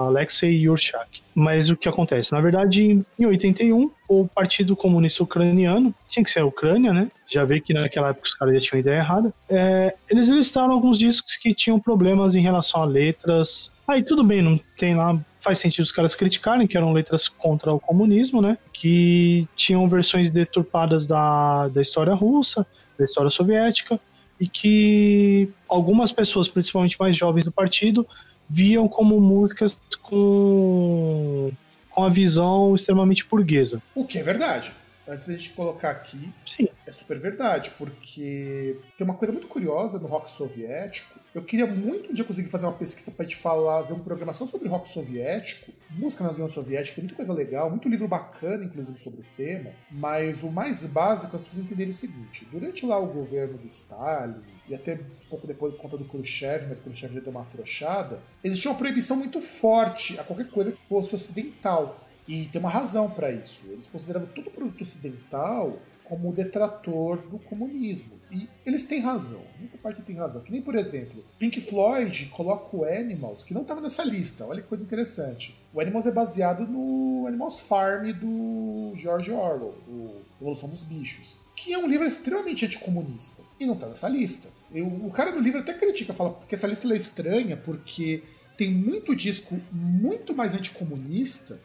Alexei 0.00 0.50
Yurchak. 0.50 1.22
Mas 1.32 1.70
o 1.70 1.76
que 1.76 1.88
acontece? 1.88 2.32
Na 2.32 2.40
verdade, 2.40 3.04
em 3.16 3.26
81, 3.26 3.88
o 4.08 4.26
Partido 4.26 4.74
Comunista 4.74 5.22
Ucraniano, 5.22 5.94
tinha 6.08 6.24
que 6.24 6.30
ser 6.30 6.40
a 6.40 6.44
Ucrânia, 6.44 6.92
né? 6.92 7.08
Já 7.30 7.44
vê 7.44 7.60
que 7.60 7.72
naquela 7.72 8.08
época 8.08 8.26
os 8.26 8.34
caras 8.34 8.54
já 8.54 8.60
tinham 8.62 8.80
ideia 8.80 8.98
errada. 8.98 9.32
É, 9.48 9.94
eles 10.10 10.28
listaram 10.28 10.72
alguns 10.72 10.98
discos 10.98 11.36
que 11.36 11.54
tinham 11.54 11.78
problemas 11.78 12.34
em 12.34 12.40
relação 12.40 12.82
a 12.82 12.84
letras. 12.84 13.70
Aí 13.86 14.02
tudo 14.02 14.24
bem, 14.24 14.42
não 14.42 14.58
tem 14.76 14.96
lá 14.96 15.16
faz 15.38 15.60
sentido 15.60 15.84
os 15.84 15.92
caras 15.92 16.16
criticarem, 16.16 16.66
que 16.66 16.76
eram 16.76 16.92
letras 16.92 17.28
contra 17.28 17.72
o 17.72 17.78
comunismo, 17.78 18.42
né? 18.42 18.58
Que 18.72 19.46
tinham 19.54 19.88
versões 19.88 20.28
deturpadas 20.28 21.06
da, 21.06 21.68
da 21.68 21.80
história 21.80 22.12
russa, 22.12 22.66
da 22.98 23.04
história 23.04 23.30
soviética, 23.30 24.00
e 24.40 24.48
que 24.48 25.50
algumas 25.68 26.12
pessoas, 26.12 26.48
principalmente 26.48 26.98
mais 26.98 27.16
jovens 27.16 27.44
do 27.44 27.52
partido, 27.52 28.06
viam 28.48 28.88
como 28.88 29.20
músicas 29.20 29.80
com, 30.02 31.50
com 31.90 32.04
a 32.04 32.08
visão 32.08 32.74
extremamente 32.74 33.24
burguesa. 33.24 33.82
O 33.94 34.04
que 34.04 34.18
é 34.18 34.22
verdade. 34.22 34.72
Antes 35.08 35.26
da 35.26 35.34
gente 35.34 35.50
colocar 35.50 35.90
aqui, 35.90 36.32
Sim. 36.44 36.68
é 36.84 36.90
super 36.90 37.18
verdade, 37.18 37.70
porque 37.78 38.76
tem 38.98 39.04
uma 39.04 39.14
coisa 39.14 39.32
muito 39.32 39.46
curiosa 39.46 40.00
no 40.00 40.08
rock 40.08 40.28
soviético. 40.28 41.20
Eu 41.36 41.44
queria 41.44 41.66
muito 41.66 42.10
um 42.10 42.14
dia 42.14 42.24
conseguir 42.24 42.48
fazer 42.48 42.64
uma 42.64 42.72
pesquisa 42.72 43.10
para 43.10 43.26
te 43.26 43.36
falar, 43.36 43.82
ver 43.82 43.92
uma 43.92 44.02
programação 44.02 44.46
sobre 44.46 44.70
rock 44.70 44.88
soviético, 44.88 45.70
música 45.90 46.24
na 46.24 46.30
União 46.30 46.48
Soviética, 46.48 46.94
tem 46.94 47.04
muita 47.04 47.14
coisa 47.14 47.30
legal, 47.30 47.68
muito 47.68 47.90
livro 47.90 48.08
bacana, 48.08 48.64
inclusive, 48.64 48.98
sobre 48.98 49.20
o 49.20 49.24
tema, 49.36 49.70
mas 49.90 50.42
o 50.42 50.50
mais 50.50 50.86
básico 50.86 51.36
é 51.36 51.38
vocês 51.38 51.58
entenderem 51.58 51.92
o 51.92 51.94
seguinte: 51.94 52.48
durante 52.50 52.86
lá 52.86 52.98
o 52.98 53.08
governo 53.08 53.58
do 53.58 53.66
Stalin, 53.66 54.40
e 54.66 54.74
até 54.74 54.94
um 54.94 55.28
pouco 55.28 55.46
depois 55.46 55.74
por 55.74 55.82
conta 55.82 55.98
do 55.98 56.06
Khrushchev, 56.06 56.68
mas 56.70 56.78
o 56.78 56.82
Khrushchev 56.82 57.12
já 57.12 57.20
deu 57.20 57.30
uma 57.30 57.42
afrouxada, 57.42 58.22
existia 58.42 58.70
uma 58.70 58.78
proibição 58.78 59.18
muito 59.18 59.38
forte 59.38 60.18
a 60.18 60.24
qualquer 60.24 60.48
coisa 60.48 60.72
que 60.72 60.88
fosse 60.88 61.14
ocidental. 61.14 62.02
E 62.26 62.46
tem 62.46 62.58
uma 62.58 62.70
razão 62.70 63.10
para 63.10 63.30
isso. 63.30 63.62
Eles 63.68 63.86
consideravam 63.88 64.26
todo 64.28 64.50
produto 64.50 64.80
ocidental 64.80 65.78
como 66.08 66.32
detrator 66.32 67.18
do 67.28 67.38
comunismo. 67.38 68.16
E 68.30 68.48
eles 68.64 68.84
têm 68.84 69.00
razão, 69.00 69.40
muita 69.58 69.78
parte 69.78 70.02
tem 70.02 70.16
razão. 70.16 70.40
Que 70.40 70.52
nem, 70.52 70.62
por 70.62 70.74
exemplo, 70.74 71.24
Pink 71.38 71.60
Floyd 71.60 72.26
coloca 72.26 72.76
o 72.76 72.84
Animals, 72.84 73.44
que 73.44 73.54
não 73.54 73.62
estava 73.62 73.80
nessa 73.80 74.04
lista, 74.04 74.44
olha 74.44 74.62
que 74.62 74.68
coisa 74.68 74.82
interessante. 74.82 75.56
O 75.72 75.80
Animals 75.80 76.06
é 76.06 76.10
baseado 76.10 76.66
no 76.66 77.26
Animals 77.26 77.60
Farm 77.60 78.10
do 78.12 78.92
George 78.96 79.30
Orwell, 79.30 79.74
do 79.86 80.10
Evolução 80.40 80.68
dos 80.68 80.82
Bichos, 80.82 81.38
que 81.54 81.72
é 81.72 81.78
um 81.78 81.86
livro 81.86 82.06
extremamente 82.06 82.64
anticomunista. 82.64 83.42
E 83.58 83.66
não 83.66 83.74
está 83.74 83.88
nessa 83.88 84.08
lista. 84.08 84.48
Eu, 84.72 84.86
o 84.86 85.10
cara 85.10 85.30
no 85.30 85.40
livro 85.40 85.60
até 85.60 85.74
critica, 85.74 86.12
fala 86.12 86.38
que 86.48 86.54
essa 86.54 86.66
lista 86.66 86.92
é 86.92 86.96
estranha 86.96 87.56
porque 87.56 88.22
tem 88.56 88.72
muito 88.72 89.14
disco 89.14 89.60
muito 89.70 90.34
mais 90.34 90.54
anticomunista 90.54 91.60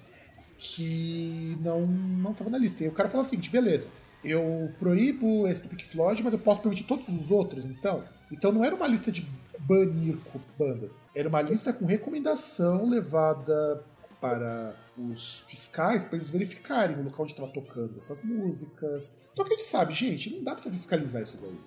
que 0.57 1.57
não 1.61 1.87
não 1.87 2.31
estava 2.31 2.49
na 2.49 2.57
lista. 2.57 2.83
E 2.83 2.87
o 2.87 2.91
cara 2.91 3.09
fala 3.09 3.23
assim, 3.23 3.37
beleza, 3.37 3.87
eu 4.23 4.71
proíbo 4.77 5.47
esse 5.47 5.61
do 5.61 5.69
Pink 5.69 5.85
Floyd, 5.87 6.21
mas 6.23 6.33
eu 6.33 6.39
posso 6.39 6.61
permitir 6.61 6.83
todos 6.83 7.07
os 7.07 7.31
outros, 7.31 7.65
então? 7.65 8.03
Então 8.31 8.51
não 8.51 8.63
era 8.63 8.75
uma 8.75 8.87
lista 8.87 9.11
de 9.11 9.27
banir 9.59 10.17
bandas, 10.57 10.99
era 11.15 11.27
uma 11.27 11.41
lista 11.41 11.73
com 11.73 11.85
recomendação 11.85 12.87
levada 12.87 13.83
para 14.19 14.75
os 14.97 15.39
fiscais, 15.47 16.03
para 16.03 16.15
eles 16.15 16.29
verificarem 16.29 16.95
o 16.97 17.03
local 17.03 17.23
onde 17.23 17.33
estava 17.33 17.51
tocando 17.51 17.97
essas 17.97 18.21
músicas. 18.21 19.17
Então 19.33 19.45
a 19.45 19.49
gente 19.49 19.63
sabe, 19.63 19.93
gente, 19.93 20.35
não 20.35 20.43
dá 20.43 20.53
para 20.53 20.63
você 20.63 20.69
fiscalizar 20.69 21.23
isso 21.23 21.39
daí. 21.41 21.57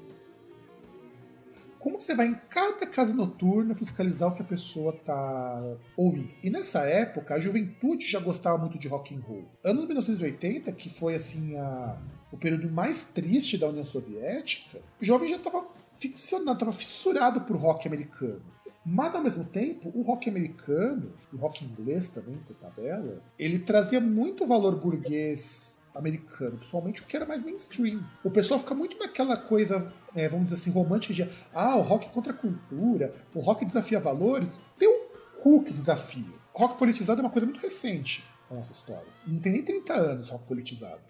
Como 1.79 2.01
você 2.01 2.15
vai 2.15 2.29
em 2.29 2.41
cada 2.49 2.87
casa 2.87 3.13
noturna 3.13 3.75
fiscalizar 3.75 4.31
o 4.31 4.35
que 4.35 4.41
a 4.41 4.47
pessoa 4.47 4.91
tá 4.91 5.77
ouvindo? 5.95 6.31
E 6.43 6.49
nessa 6.49 6.81
época, 6.87 7.35
a 7.35 7.41
juventude 7.41 8.07
já 8.07 8.19
gostava 8.21 8.57
muito 8.57 8.79
de 8.79 8.89
rock 8.89 9.15
and 9.15 9.21
roll. 9.21 9.45
Ano 9.63 9.87
1980, 9.87 10.73
que 10.73 10.89
foi 10.89 11.15
assim 11.15 11.55
a 11.59 12.01
o 12.35 12.37
período 12.37 12.68
mais 12.68 13.05
triste 13.05 13.57
da 13.57 13.68
União 13.68 13.85
Soviética, 13.85 14.80
o 15.01 15.05
jovem 15.05 15.28
já 15.28 15.37
estava 15.37 15.64
ficcionado, 15.97 16.53
estava 16.55 16.72
fissurado 16.72 17.41
por 17.43 17.57
rock 17.57 17.87
americano. 17.87 18.43
Mas 18.85 19.14
ao 19.14 19.22
mesmo 19.22 19.45
tempo, 19.45 19.91
o 19.95 20.03
rock 20.03 20.28
americano, 20.28 21.12
o 21.32 21.37
rock 21.37 21.64
inglês 21.64 22.11
também, 22.11 22.37
por 22.39 22.57
tabela, 22.57 23.22
ele 23.39 23.61
trazia 23.61 24.01
muito 24.01 24.47
valor 24.47 24.74
burguês 24.76 25.82
americano, 25.95 26.57
principalmente 26.57 27.03
o 27.03 27.07
que 27.07 27.16
era 27.16 27.24
mais 27.24 27.43
mainstream. 27.43 28.05
O 28.24 28.30
pessoal 28.30 28.59
fica 28.59 28.74
muito 28.74 28.99
naquela 28.99 29.37
coisa, 29.37 29.93
é, 30.14 30.28
vamos 30.28 30.47
dizer 30.47 30.57
assim, 30.57 30.70
romântica 30.70 31.14
de 31.14 31.30
ah, 31.55 31.76
o 31.76 31.82
rock 31.82 32.11
contra 32.11 32.32
a 32.32 32.37
cultura, 32.37 33.14
o 33.32 33.39
rock 33.39 33.64
desafia 33.64 34.01
valores. 34.01 34.49
Tem 34.76 34.89
um 34.89 35.07
cu 35.41 35.62
que 35.62 35.72
desafia. 35.72 36.35
O 36.53 36.59
rock 36.59 36.76
politizado 36.76 37.20
é 37.20 37.24
uma 37.24 37.30
coisa 37.30 37.47
muito 37.47 37.61
recente 37.61 38.24
na 38.51 38.57
nossa 38.57 38.72
história. 38.72 39.09
Não 39.24 39.39
tem 39.39 39.53
nem 39.53 39.62
30 39.62 39.95
anos 39.95 40.28
rock 40.30 40.45
politizado. 40.47 41.01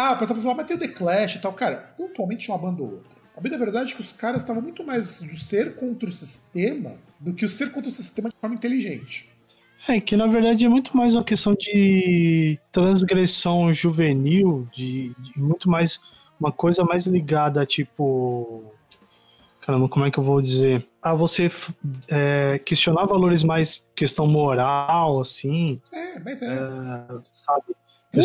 Ah, 0.00 0.14
pra 0.14 0.28
pessoa, 0.28 0.54
mas 0.54 0.64
tem 0.64 0.76
o 0.76 0.78
The 0.78 0.86
Clash 0.86 1.34
e 1.34 1.38
tal. 1.40 1.52
Cara, 1.52 1.92
pontualmente 1.96 2.48
uma 2.48 2.56
banda 2.56 2.84
ou 2.84 2.92
outra. 2.92 3.18
A 3.36 3.40
bem 3.40 3.50
da 3.50 3.58
verdade 3.58 3.92
é 3.92 3.96
que 3.96 4.00
os 4.00 4.12
caras 4.12 4.42
estavam 4.42 4.62
muito 4.62 4.84
mais 4.84 5.20
do 5.20 5.36
ser 5.36 5.74
contra 5.74 6.08
o 6.08 6.12
sistema 6.12 6.92
do 7.18 7.34
que 7.34 7.44
o 7.44 7.48
ser 7.48 7.72
contra 7.72 7.90
o 7.90 7.92
sistema 7.92 8.28
de 8.28 8.36
forma 8.40 8.54
inteligente. 8.54 9.28
É, 9.88 10.00
que 10.00 10.16
na 10.16 10.28
verdade 10.28 10.64
é 10.64 10.68
muito 10.68 10.96
mais 10.96 11.16
uma 11.16 11.24
questão 11.24 11.52
de 11.52 12.60
transgressão 12.70 13.74
juvenil, 13.74 14.68
de, 14.72 15.08
de 15.18 15.36
muito 15.36 15.68
mais 15.68 16.00
uma 16.38 16.52
coisa 16.52 16.84
mais 16.84 17.04
ligada 17.04 17.60
a 17.60 17.66
tipo. 17.66 18.72
Caramba, 19.62 19.88
como 19.88 20.06
é 20.06 20.12
que 20.12 20.18
eu 20.18 20.24
vou 20.24 20.40
dizer? 20.40 20.86
A 21.02 21.12
você 21.12 21.50
é, 22.08 22.60
questionar 22.64 23.04
valores 23.04 23.42
mais 23.42 23.84
questão 23.96 24.28
moral, 24.28 25.18
assim. 25.18 25.80
É, 25.92 26.20
mas 26.20 26.40
é. 26.40 26.46
é 26.46 27.18
sabe? 27.34 27.74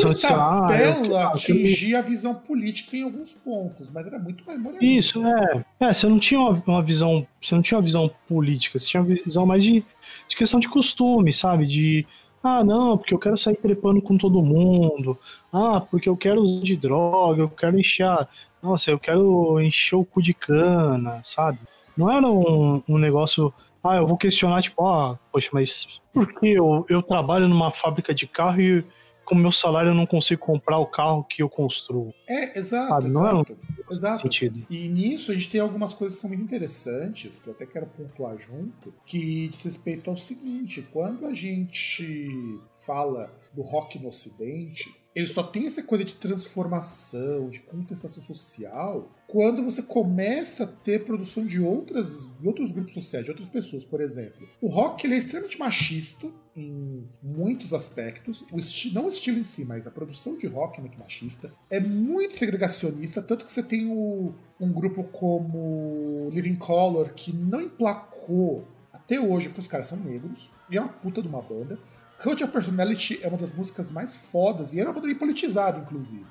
Por 0.01 0.19
tabela, 0.19 1.27
atingir 1.27 1.95
a 1.95 2.01
visão 2.01 2.35
política 2.35 2.97
em 2.97 3.03
alguns 3.03 3.33
pontos, 3.33 3.89
mas 3.91 4.05
era 4.05 4.19
muito 4.19 4.45
mais 4.45 4.59
moralista. 4.59 4.85
Isso, 4.85 5.25
é. 5.25 5.65
É, 5.79 5.93
você 5.93 6.07
não 6.07 6.19
tinha 6.19 6.39
uma, 6.39 6.81
visão. 6.81 7.27
Você 7.41 7.55
não 7.55 7.61
tinha 7.61 7.77
uma 7.77 7.83
visão 7.83 8.09
política, 8.27 8.79
você 8.79 8.87
tinha 8.87 9.01
uma 9.01 9.15
visão 9.15 9.45
mais 9.45 9.63
de, 9.63 9.83
de 10.27 10.35
questão 10.35 10.59
de 10.59 10.67
costume, 10.67 11.31
sabe? 11.31 11.65
De 11.65 12.05
ah, 12.43 12.61
não, 12.61 12.97
porque 12.97 13.13
eu 13.13 13.19
quero 13.19 13.37
sair 13.37 13.55
trepando 13.55 14.01
com 14.01 14.17
todo 14.17 14.43
mundo. 14.43 15.17
Ah, 15.51 15.79
porque 15.79 16.09
eu 16.09 16.17
quero 16.17 16.41
usar 16.41 16.63
de 16.63 16.75
droga, 16.75 17.43
eu 17.43 17.49
quero 17.49 17.79
encher. 17.79 18.27
Nossa, 18.61 18.91
eu 18.91 18.99
quero 18.99 19.59
encher 19.61 19.95
o 19.95 20.03
cu 20.03 20.21
de 20.21 20.33
cana, 20.33 21.21
sabe? 21.23 21.59
Não 21.95 22.11
era 22.11 22.27
um, 22.27 22.83
um 22.87 22.97
negócio. 22.97 23.53
Ah, 23.81 23.97
eu 23.97 24.07
vou 24.07 24.17
questionar, 24.17 24.61
tipo, 24.61 24.85
ah, 24.85 25.17
poxa, 25.31 25.49
mas 25.53 25.87
por 26.13 26.27
que 26.33 26.47
eu, 26.49 26.85
eu 26.89 27.01
trabalho 27.01 27.47
numa 27.47 27.71
fábrica 27.71 28.13
de 28.13 28.27
carro 28.27 28.61
e 28.61 28.85
com 29.33 29.39
o 29.39 29.41
meu 29.41 29.51
salário 29.51 29.89
eu 29.89 29.95
não 29.95 30.05
consigo 30.05 30.39
comprar 30.41 30.77
o 30.77 30.85
carro 30.85 31.23
que 31.23 31.41
eu 31.41 31.49
construo. 31.49 32.13
É, 32.29 32.57
exato. 32.57 33.07
Não 33.07 33.27
é 33.27 33.33
um 33.33 33.43
exato. 33.89 34.21
sentido. 34.21 34.65
E 34.69 34.87
nisso 34.87 35.31
a 35.31 35.33
gente 35.33 35.49
tem 35.49 35.59
algumas 35.59 35.93
coisas 35.93 36.17
que 36.17 36.21
são 36.21 36.29
muito 36.29 36.43
interessantes, 36.43 37.39
que 37.39 37.47
eu 37.47 37.53
até 37.53 37.65
quero 37.65 37.87
pontuar 37.87 38.37
junto, 38.37 38.93
que 39.05 39.47
diz 39.47 39.63
respeito 39.63 40.09
ao 40.09 40.15
seguinte: 40.15 40.87
quando 40.93 41.25
a 41.25 41.33
gente 41.33 42.59
fala 42.75 43.33
do 43.53 43.61
rock 43.61 43.99
no 43.99 44.09
Ocidente, 44.09 44.93
ele 45.15 45.27
só 45.27 45.43
tem 45.43 45.67
essa 45.67 45.83
coisa 45.83 46.03
de 46.03 46.15
transformação, 46.15 47.49
de 47.49 47.59
contestação 47.59 48.21
social, 48.23 49.11
quando 49.27 49.63
você 49.63 49.81
começa 49.81 50.63
a 50.63 50.67
ter 50.67 51.03
produção 51.03 51.45
de 51.45 51.59
outras, 51.59 52.29
de 52.39 52.47
outros 52.47 52.71
grupos 52.71 52.93
sociais, 52.93 53.25
de 53.25 53.31
outras 53.31 53.49
pessoas, 53.49 53.85
por 53.85 54.01
exemplo. 54.01 54.47
O 54.61 54.67
rock 54.67 55.05
ele 55.05 55.15
é 55.15 55.17
extremamente 55.17 55.59
machista 55.59 56.27
em 56.55 57.07
muitos 57.21 57.73
aspectos, 57.73 58.41
o 58.51 58.57
não 58.93 59.05
o 59.05 59.09
estilo 59.09 59.39
em 59.39 59.43
si, 59.43 59.65
mas 59.65 59.87
a 59.87 59.91
produção 59.91 60.37
de 60.37 60.45
rock 60.45 60.77
é 60.77 60.81
muito 60.81 60.99
machista, 60.99 61.51
é 61.69 61.79
muito 61.79 62.35
segregacionista, 62.35 63.21
tanto 63.21 63.45
que 63.45 63.51
você 63.51 63.63
tem 63.63 63.87
o, 63.87 64.33
um 64.59 64.71
grupo 64.71 65.03
como 65.05 66.29
Living 66.31 66.55
Color 66.55 67.09
que 67.13 67.33
não 67.33 67.61
emplacou 67.61 68.67
até 68.91 69.19
hoje, 69.19 69.47
porque 69.47 69.61
os 69.61 69.67
caras 69.67 69.87
são 69.87 69.97
negros, 69.97 70.51
e 70.69 70.77
é 70.77 70.81
uma 70.81 70.89
puta 70.89 71.21
de 71.21 71.27
uma 71.27 71.41
banda. 71.41 71.77
Cult 72.21 72.43
of 72.43 72.53
Personality 72.53 73.19
é 73.21 73.27
uma 73.27 73.37
das 73.37 73.51
músicas 73.51 73.91
mais 73.91 74.15
fodas, 74.15 74.73
e 74.73 74.79
era 74.79 74.89
uma 74.89 74.93
banda 74.93 75.07
bem 75.07 75.17
politizada, 75.17 75.79
inclusive. 75.79 76.25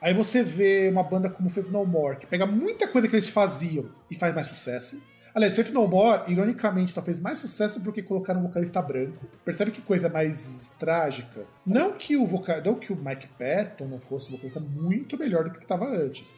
Aí 0.00 0.12
você 0.12 0.42
vê 0.42 0.88
uma 0.90 1.04
banda 1.04 1.30
como 1.30 1.48
Faith 1.48 1.68
No 1.68 1.86
More, 1.86 2.16
que 2.18 2.26
pega 2.26 2.44
muita 2.44 2.88
coisa 2.88 3.06
que 3.06 3.14
eles 3.14 3.28
faziam 3.28 3.88
e 4.10 4.16
faz 4.16 4.34
mais 4.34 4.48
sucesso. 4.48 5.00
Aliás, 5.34 5.54
Faith 5.56 5.70
No 5.70 5.88
More, 5.88 6.30
ironicamente, 6.30 6.92
só 6.92 7.02
fez 7.02 7.18
mais 7.18 7.38
sucesso 7.38 7.80
porque 7.80 8.02
colocaram 8.02 8.40
um 8.40 8.44
vocalista 8.44 8.82
branco. 8.82 9.26
Percebe 9.44 9.70
que 9.70 9.80
coisa 9.80 10.08
mais 10.08 10.76
trágica? 10.78 11.46
Não 11.64 11.92
que 11.92 12.16
o, 12.16 12.26
vocal... 12.26 12.60
não 12.64 12.74
que 12.74 12.92
o 12.92 12.96
Mike 12.96 13.28
Patton 13.38 13.86
não 13.86 14.00
fosse 14.00 14.28
um 14.28 14.32
vocalista 14.32 14.60
muito 14.60 15.18
melhor 15.18 15.44
do 15.44 15.50
que 15.50 15.64
estava 15.64 15.86
antes. 15.86 16.34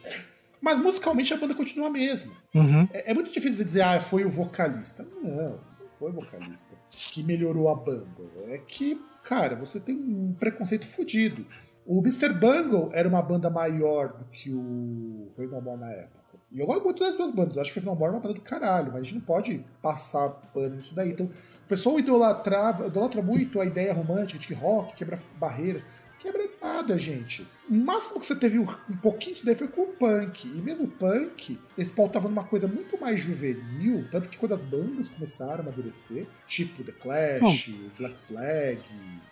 Mas 0.61 0.79
musicalmente 0.79 1.33
a 1.33 1.37
banda 1.37 1.53
continua 1.53 1.87
a 1.87 1.91
mesma. 1.91 2.33
Uhum. 2.53 2.87
É, 2.93 3.11
é 3.11 3.13
muito 3.13 3.31
difícil 3.31 3.65
dizer, 3.65 3.81
ah, 3.81 3.99
foi 3.99 4.23
o 4.23 4.29
vocalista. 4.29 5.05
Não 5.21 5.59
foi 5.99 6.11
vocalista 6.11 6.75
que 6.91 7.23
melhorou 7.23 7.69
a 7.69 7.75
banda. 7.75 8.23
É 8.47 8.57
que, 8.57 9.01
cara, 9.23 9.55
você 9.55 9.79
tem 9.79 9.95
um 9.95 10.33
preconceito 10.33 10.85
fodido. 10.85 11.45
O 11.85 11.99
Mr. 11.99 12.33
Bungle 12.33 12.89
era 12.93 13.07
uma 13.07 13.21
banda 13.21 13.49
maior 13.49 14.13
do 14.13 14.25
que 14.25 14.51
o 14.51 15.27
Faith 15.31 15.49
No 15.49 15.61
More 15.61 15.79
na 15.79 15.91
época. 15.91 16.24
E 16.55 16.59
eu 16.61 16.65
gosto 16.65 16.85
muito 16.85 17.03
das 17.03 17.15
duas 17.15 17.31
bandas. 17.31 17.57
Eu 17.57 17.61
acho 17.61 17.73
que 17.73 17.79
Faith 17.81 17.85
No 17.85 17.95
More 17.95 18.13
é 18.13 18.15
uma 18.15 18.21
banda 18.21 18.33
do 18.33 18.41
caralho, 18.41 18.93
mas 18.93 19.01
a 19.01 19.03
gente 19.03 19.15
não 19.15 19.21
pode 19.21 19.63
passar 19.81 20.29
pano 20.53 20.77
nisso 20.77 20.95
daí. 20.95 21.09
Então, 21.09 21.25
o 21.25 21.67
pessoal 21.67 21.99
idolatra, 21.99 22.75
idolatra 22.87 23.21
muito 23.21 23.59
a 23.59 23.65
ideia 23.65 23.93
romântica 23.93 24.39
de 24.39 24.47
que 24.47 24.53
rock 24.53 24.95
quebra 24.95 25.19
barreiras 25.37 25.85
quebra 26.25 26.49
nada, 26.61 26.97
gente. 26.97 27.45
O 27.69 27.73
máximo 27.73 28.19
que 28.19 28.25
você 28.25 28.35
teve 28.35 28.57
um 28.57 28.97
pouquinho 29.01 29.33
disso 29.33 29.45
daí 29.45 29.55
foi 29.55 29.67
com 29.67 29.81
o 29.81 29.87
punk. 29.87 30.47
E 30.47 30.61
mesmo 30.61 30.85
o 30.85 30.87
punk, 30.87 31.59
eles 31.77 31.91
pautavam 31.91 32.29
numa 32.29 32.43
coisa 32.43 32.67
muito 32.67 32.99
mais 32.99 33.21
juvenil, 33.21 34.07
tanto 34.11 34.29
que 34.29 34.37
quando 34.37 34.53
as 34.53 34.63
bandas 34.63 35.09
começaram 35.09 35.57
a 35.57 35.59
amadurecer, 35.59 36.25
tipo 36.47 36.83
The 36.83 36.91
Clash, 36.93 37.41
Bom, 37.41 37.89
Black 37.97 38.17
Flag. 38.17 38.81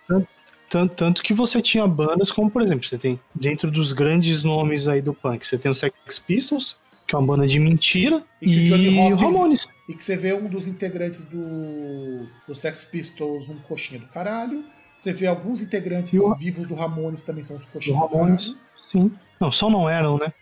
Tanto, 0.06 0.28
tanto, 0.70 0.94
tanto, 0.94 1.22
que 1.22 1.34
você 1.34 1.60
tinha 1.60 1.86
bandas 1.86 2.30
como, 2.30 2.50
por 2.50 2.62
exemplo, 2.62 2.86
você 2.86 2.98
tem 2.98 3.20
dentro 3.34 3.70
dos 3.70 3.92
grandes 3.92 4.42
nomes 4.42 4.86
aí 4.88 5.02
do 5.02 5.14
punk, 5.14 5.46
você 5.46 5.58
tem 5.58 5.70
o 5.70 5.74
Sex 5.74 6.18
Pistols, 6.18 6.76
que 7.06 7.14
é 7.14 7.18
uma 7.18 7.26
banda 7.26 7.46
de 7.46 7.58
mentira, 7.58 8.22
e, 8.40 8.68
e 8.68 9.14
Ramones. 9.14 9.66
E 9.88 9.94
que 9.94 10.02
você 10.02 10.16
vê 10.16 10.32
um 10.32 10.48
dos 10.48 10.66
integrantes 10.66 11.24
do, 11.24 12.26
do 12.46 12.54
Sex 12.54 12.84
Pistols, 12.86 13.48
um 13.48 13.58
coxinha 13.58 14.00
do 14.00 14.06
caralho. 14.06 14.64
Você 14.96 15.12
vê 15.12 15.26
alguns 15.26 15.60
integrantes 15.60 16.14
o... 16.14 16.34
vivos 16.36 16.66
do 16.66 16.74
Ramones 16.74 17.22
também 17.22 17.42
são 17.42 17.56
os 17.56 17.66
coxinhas. 17.66 17.98
Do 17.98 18.06
Ramones, 18.06 18.56
sim. 18.80 19.12
Não, 19.40 19.52
só 19.52 19.68
não 19.68 19.88
eram, 19.90 20.16
né? 20.16 20.32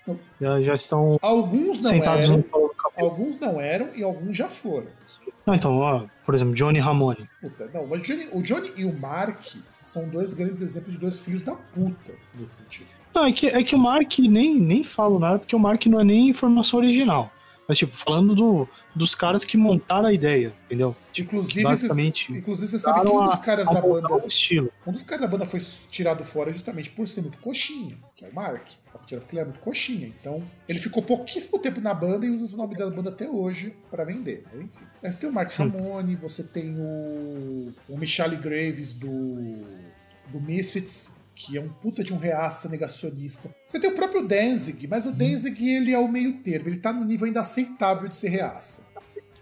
Já, 0.41 0.63
já 0.63 0.75
estão. 0.75 1.19
Alguns 1.23 1.81
não 1.81 1.93
eram. 1.93 2.45
Alguns 2.97 3.39
não 3.41 3.61
eram 3.61 3.89
e 3.97 4.03
alguns 4.03 4.37
já 4.37 4.49
foram. 4.49 4.89
Não, 5.47 5.55
então, 5.55 5.77
ó, 5.79 6.05
por 6.25 6.35
exemplo, 6.35 6.55
Johnny 6.55 6.79
Ramone. 6.79 7.29
Puta, 7.41 7.69
não, 7.75 7.87
mas 7.87 8.03
Johnny, 8.03 8.29
o 8.31 8.43
Johnny 8.43 8.71
e 8.77 8.85
o 8.85 8.93
Mark 8.93 9.57
são 9.81 10.09
dois 10.09 10.35
grandes 10.35 10.61
exemplos 10.61 10.93
de 10.93 11.01
dois 11.01 11.21
filhos 11.23 11.43
da 11.43 11.55
puta 11.55 12.13
nesse 12.35 12.63
sentido. 12.63 12.91
Não, 13.15 13.27
é 13.27 13.33
que, 13.33 13.47
é 13.47 13.63
que 13.63 13.75
o 13.75 13.79
Mark 13.79 14.19
nem, 14.19 14.59
nem 14.59 14.83
falo 14.83 15.19
nada, 15.19 15.39
porque 15.39 15.55
o 15.55 15.59
Mark 15.59 15.85
não 15.87 16.01
é 16.01 16.05
nem 16.05 16.29
informação 16.29 16.79
original. 16.79 17.31
Mas, 17.69 17.79
tipo, 17.79 17.97
falando 17.97 18.35
do, 18.35 18.69
dos 18.95 19.15
caras 19.15 19.45
que 19.45 19.57
montaram 19.57 20.07
a 20.07 20.13
ideia, 20.13 20.53
entendeu? 20.67 20.97
Tipo, 21.13 21.37
inclusive, 21.37 21.63
basicamente, 21.63 22.33
inclusive 22.33 22.69
você 22.69 22.79
sabe 22.79 23.01
que 23.01 23.09
um 23.09 23.25
dos 23.25 23.39
caras 23.39 23.67
da 23.67 23.81
banda. 23.81 24.27
Estilo. 24.27 24.71
Um 24.87 24.93
dos 24.93 25.03
caras 25.03 25.23
da 25.23 25.29
banda 25.29 25.47
foi 25.47 25.61
tirado 25.91 26.25
fora 26.25 26.53
justamente 26.53 26.91
por 26.91 27.09
ser 27.09 27.23
muito 27.23 27.39
coxinha, 27.39 27.97
que 28.17 28.25
é 28.25 28.29
o 28.29 28.35
Mark. 28.35 28.67
Porque 28.91 29.15
ele 29.15 29.41
é 29.41 29.45
muito 29.45 29.61
coxinha. 29.61 30.07
Então, 30.07 30.43
ele 30.69 30.79
ficou 30.79 31.03
pouquíssimo 31.03 31.59
tempo 31.59 31.81
na 31.81 31.95
banda 31.95 32.27
e 32.27 32.31
usa 32.31 32.55
o 32.55 32.59
nome 32.59 32.77
da 32.77 32.91
banda 32.91 33.11
até 33.11 33.29
hoje 33.29 33.75
para 33.91 34.05
vender. 34.05 34.45
Mas, 34.53 34.65
enfim. 34.65 34.85
Mas 35.03 35.17
tem 35.17 35.31
o 35.31 35.33
Mark. 35.33 35.53
Ramone, 35.53 36.17
você 36.17 36.43
tem 36.43 36.75
o, 36.77 37.73
o 37.89 37.97
Michelle 37.97 38.37
Graves 38.37 38.93
do, 38.93 39.65
do 40.29 40.41
Misfits, 40.41 41.22
que 41.35 41.57
é 41.57 41.61
um 41.61 41.69
puta 41.69 42.05
de 42.05 42.13
um 42.13 42.17
reaça 42.17 42.69
negacionista. 42.69 43.55
Você 43.67 43.81
tem 43.81 43.91
o 43.91 43.95
próprio 43.95 44.27
Danzig, 44.27 44.87
mas 44.87 45.05
o 45.05 45.09
uhum. 45.09 45.15
Danzig 45.15 45.69
ele 45.69 45.93
é 45.93 45.99
o 45.99 46.09
meio 46.09 46.35
termo, 46.39 46.69
ele 46.69 46.79
tá 46.79 46.93
no 46.93 47.05
nível 47.05 47.27
ainda 47.27 47.41
aceitável 47.41 48.09
de 48.09 48.15
ser 48.15 48.29
reaça. 48.29 48.83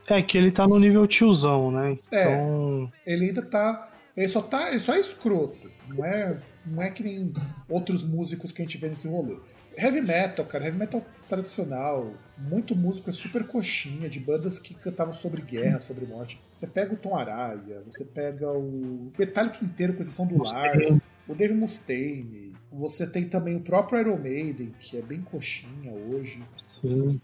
É 0.09 0.21
que 0.23 0.37
ele 0.37 0.51
tá 0.51 0.67
no 0.67 0.79
nível 0.79 1.07
tiozão, 1.07 1.71
né? 1.71 1.97
É, 2.11 2.23
então... 2.23 2.93
É, 3.07 3.13
ele 3.13 3.27
ainda 3.27 3.43
tá. 3.43 3.93
Ele 4.17 4.27
só 4.27 4.43
tá. 4.43 4.71
Ele 4.71 4.81
só 4.81 4.95
é 4.95 4.99
escroto. 4.99 5.71
Não 5.89 6.05
é, 6.05 6.41
não 6.67 6.83
é 6.83 6.91
que 6.91 7.05
nem 7.05 7.33
outros 7.69 8.03
músicos 8.03 8.51
que 8.51 8.61
a 8.61 8.65
gente 8.65 8.77
vê 8.77 8.89
nesse 8.89 9.07
rolê. 9.07 9.37
Heavy 9.77 10.01
metal, 10.01 10.45
cara, 10.47 10.65
heavy 10.65 10.79
metal 10.79 11.05
tradicional, 11.29 12.13
muito 12.37 12.75
música 12.75 13.13
super 13.13 13.47
coxinha, 13.47 14.09
de 14.09 14.19
bandas 14.19 14.59
que 14.59 14.75
cantavam 14.75 15.13
sobre 15.13 15.43
guerra, 15.43 15.81
sobre 15.81 16.07
morte. 16.07 16.41
Você 16.55 16.67
pega 16.67 16.93
o 16.93 16.97
Tom 16.97 17.15
Araya, 17.17 17.83
você 17.87 18.05
pega 18.05 18.51
o 18.51 19.13
Metallica 19.19 19.65
inteiro, 19.65 19.95
com 19.95 20.03
exceção 20.03 20.27
do 20.27 20.43
Lars, 20.43 21.11
o 21.29 21.35
Dave 21.35 21.55
Mustaine, 21.55 22.51
você 22.73 23.07
tem 23.07 23.29
também 23.29 23.57
o 23.57 23.61
próprio 23.61 24.01
Iron 24.01 24.19
Maiden, 24.19 24.75
que 24.79 24.97
é 24.97 25.03
bem 25.03 25.21
coxinha 25.23 25.93
hoje. 25.93 26.43
Sim. 26.81 27.21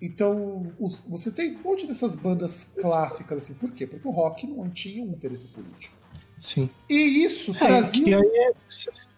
Então, 0.00 0.72
os, 0.78 1.00
você 1.08 1.30
tem 1.30 1.56
um 1.56 1.62
monte 1.62 1.86
dessas 1.86 2.14
bandas 2.14 2.64
clássicas, 2.80 3.38
assim. 3.38 3.54
Por 3.54 3.72
quê? 3.72 3.86
Porque 3.86 4.06
o 4.06 4.10
rock 4.10 4.46
não 4.46 4.68
tinha 4.70 5.02
um 5.02 5.10
interesse 5.10 5.48
político. 5.48 5.97
Sim. 6.40 6.70
E 6.88 7.24
isso 7.24 7.54
é, 7.56 7.58
trazia. 7.58 8.18
É, 8.18 8.52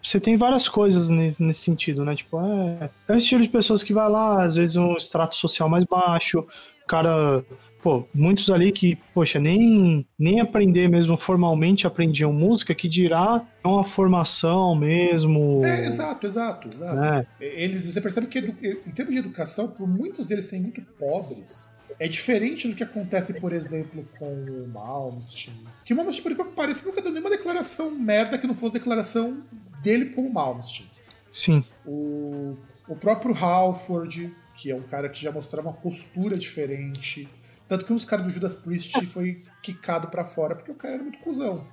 você 0.03 0.19
tem 0.19 0.37
várias 0.37 0.69
coisas 0.69 1.09
nesse 1.09 1.61
sentido, 1.61 2.05
né? 2.05 2.15
Tipo, 2.15 2.39
é, 2.41 2.91
é 3.09 3.13
o 3.13 3.17
estilo 3.17 3.43
de 3.43 3.49
pessoas 3.49 3.83
que 3.83 3.93
vai 3.93 4.09
lá, 4.09 4.45
às 4.45 4.57
vezes 4.57 4.77
um 4.77 4.97
extrato 4.97 5.37
social 5.37 5.69
mais 5.69 5.85
baixo, 5.85 6.41
o 6.41 6.87
cara. 6.87 7.45
Pô, 7.83 8.05
muitos 8.13 8.51
ali 8.51 8.73
que, 8.73 8.99
poxa, 9.15 9.39
nem, 9.39 10.07
nem 10.19 10.39
aprender 10.39 10.87
mesmo 10.87 11.17
formalmente 11.17 11.87
aprendiam 11.87 12.31
música, 12.31 12.75
que 12.75 12.87
dirá 12.87 13.43
uma 13.65 13.85
formação 13.85 14.75
mesmo. 14.75 15.65
É, 15.65 15.87
exato, 15.87 16.27
exato. 16.27 16.69
exato. 16.69 17.01
É. 17.01 17.27
Eles, 17.41 17.87
você 17.87 17.99
percebe 17.99 18.27
que, 18.27 18.39
em 18.39 18.91
termos 18.91 19.15
de 19.15 19.21
educação, 19.21 19.69
por 19.69 19.89
muitos 19.89 20.27
deles 20.27 20.45
serem 20.45 20.65
muito 20.65 20.83
pobres, 20.99 21.71
é 21.99 22.07
diferente 22.09 22.69
do 22.69 22.75
que 22.75 22.83
acontece, 22.83 23.41
por 23.41 23.53
exemplo, 23.53 24.07
com 24.19 24.27
o 24.27 24.69
Malmsteen. 24.69 25.55
Que 25.91 25.95
o 25.95 25.97
Malmsteen, 25.97 26.23
por 26.23 26.31
enquanto 26.31 26.53
parece, 26.53 26.87
nunca 26.87 27.03
deu 27.03 27.11
nenhuma 27.11 27.31
declaração 27.31 27.91
merda 27.91 28.39
que 28.39 28.47
não 28.47 28.55
fosse 28.55 28.75
declaração 28.75 29.43
dele 29.83 30.11
como 30.11 30.33
Malmsteen. 30.33 30.89
Sim. 31.33 31.65
O, 31.85 32.57
o 32.87 32.95
próprio 32.95 33.35
Halford, 33.35 34.33
que 34.57 34.71
é 34.71 34.77
um 34.77 34.85
cara 34.85 35.09
que 35.09 35.21
já 35.21 35.33
mostrava 35.33 35.67
uma 35.67 35.77
postura 35.77 36.39
diferente. 36.39 37.29
Tanto 37.67 37.85
que 37.85 37.93
um 37.93 37.97
dos 37.97 38.05
caras 38.05 38.25
do 38.25 38.31
Judas 38.31 38.55
Priest 38.55 39.05
foi 39.07 39.43
quicado 39.61 40.07
para 40.07 40.25
fora 40.25 40.55
porque 40.55 40.71
o 40.71 40.77
cara 40.77 40.95
era 40.95 41.03
muito 41.03 41.19
cuzão. 41.19 41.67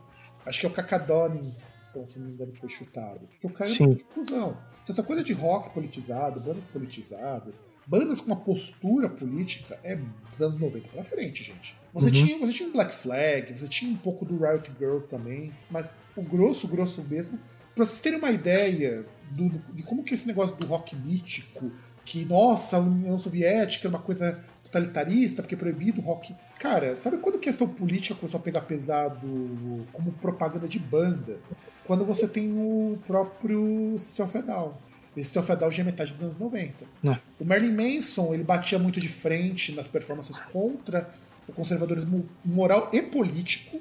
Acho 0.44 0.62
que 0.62 0.66
é 0.66 0.70
o 0.70 0.74
Cacadonin, 0.74 1.56
então, 1.92 2.08
se 2.08 2.18
não 2.18 2.26
me 2.26 2.34
engano, 2.34 2.54
que 2.54 2.60
foi 2.60 2.70
chutado. 2.70 3.20
Porque 3.20 3.46
o 3.46 3.52
cara 3.52 3.70
Sim. 3.70 3.84
era 3.84 3.88
muito 3.88 4.06
cuzão. 4.06 4.58
Então, 4.88 4.94
essa 4.94 5.04
coisa 5.04 5.22
de 5.22 5.34
rock 5.34 5.74
politizado, 5.74 6.40
bandas 6.40 6.66
politizadas, 6.66 7.62
bandas 7.86 8.22
com 8.22 8.28
uma 8.28 8.38
postura 8.38 9.10
política 9.10 9.78
é 9.84 9.98
dos 9.98 10.42
anos 10.42 10.58
90 10.58 10.88
pra 10.88 11.04
frente, 11.04 11.44
gente. 11.44 11.76
Você, 11.92 12.06
uhum. 12.06 12.12
tinha, 12.14 12.40
você 12.40 12.54
tinha 12.54 12.70
um 12.70 12.72
Black 12.72 12.96
Flag, 12.96 13.54
você 13.54 13.68
tinha 13.68 13.92
um 13.92 13.98
pouco 13.98 14.24
do 14.24 14.38
Riot 14.38 14.72
Girl 14.80 15.00
também, 15.00 15.52
mas 15.70 15.94
o 16.16 16.22
grosso, 16.22 16.70
grosso 16.70 17.04
mesmo, 17.04 17.38
pra 17.76 17.84
vocês 17.84 18.00
terem 18.00 18.18
uma 18.18 18.32
ideia 18.32 19.06
do, 19.30 19.50
de 19.74 19.84
como 19.84 20.06
que 20.06 20.14
esse 20.14 20.26
negócio 20.26 20.56
do 20.56 20.68
rock 20.68 20.96
mítico, 20.96 21.70
que, 22.06 22.24
nossa, 22.24 22.78
a 22.78 22.80
União 22.80 23.20
Soviética 23.20 23.90
é 23.90 23.90
uma 23.90 24.00
coisa 24.00 24.42
totalitarista, 24.68 25.42
porque 25.42 25.56
é 25.56 25.58
proibido 25.58 26.02
rock. 26.02 26.36
Cara, 26.60 26.96
sabe 26.98 27.18
quando 27.18 27.40
questão 27.40 27.68
política 27.68 28.16
começou 28.16 28.40
a 28.40 28.44
pegar 28.44 28.62
pesado 28.62 29.86
como 29.92 30.12
propaganda 30.14 30.68
de 30.68 30.80
banda? 30.80 31.40
quando 31.88 32.04
você 32.04 32.28
tem 32.28 32.52
o 32.52 33.00
próprio 33.08 33.96
System 33.98 34.26
of 34.26 34.38
a 34.38 34.42
Down. 34.42 34.74
Esse 35.16 35.28
System 35.28 35.42
of 35.42 35.52
a 35.54 35.56
Down 35.56 35.72
já 35.72 35.82
é 35.82 35.86
metade 35.86 36.14
dos 36.14 36.22
anos 36.22 36.38
90. 36.38 36.86
É. 37.06 37.18
O 37.40 37.46
Marilyn 37.46 37.96
Manson, 37.96 38.34
ele 38.34 38.44
batia 38.44 38.78
muito 38.78 39.00
de 39.00 39.08
frente 39.08 39.72
nas 39.72 39.88
performances 39.88 40.38
contra 40.52 41.10
o 41.48 41.54
conservadorismo 41.54 42.28
moral 42.44 42.90
e 42.92 43.02
político. 43.02 43.80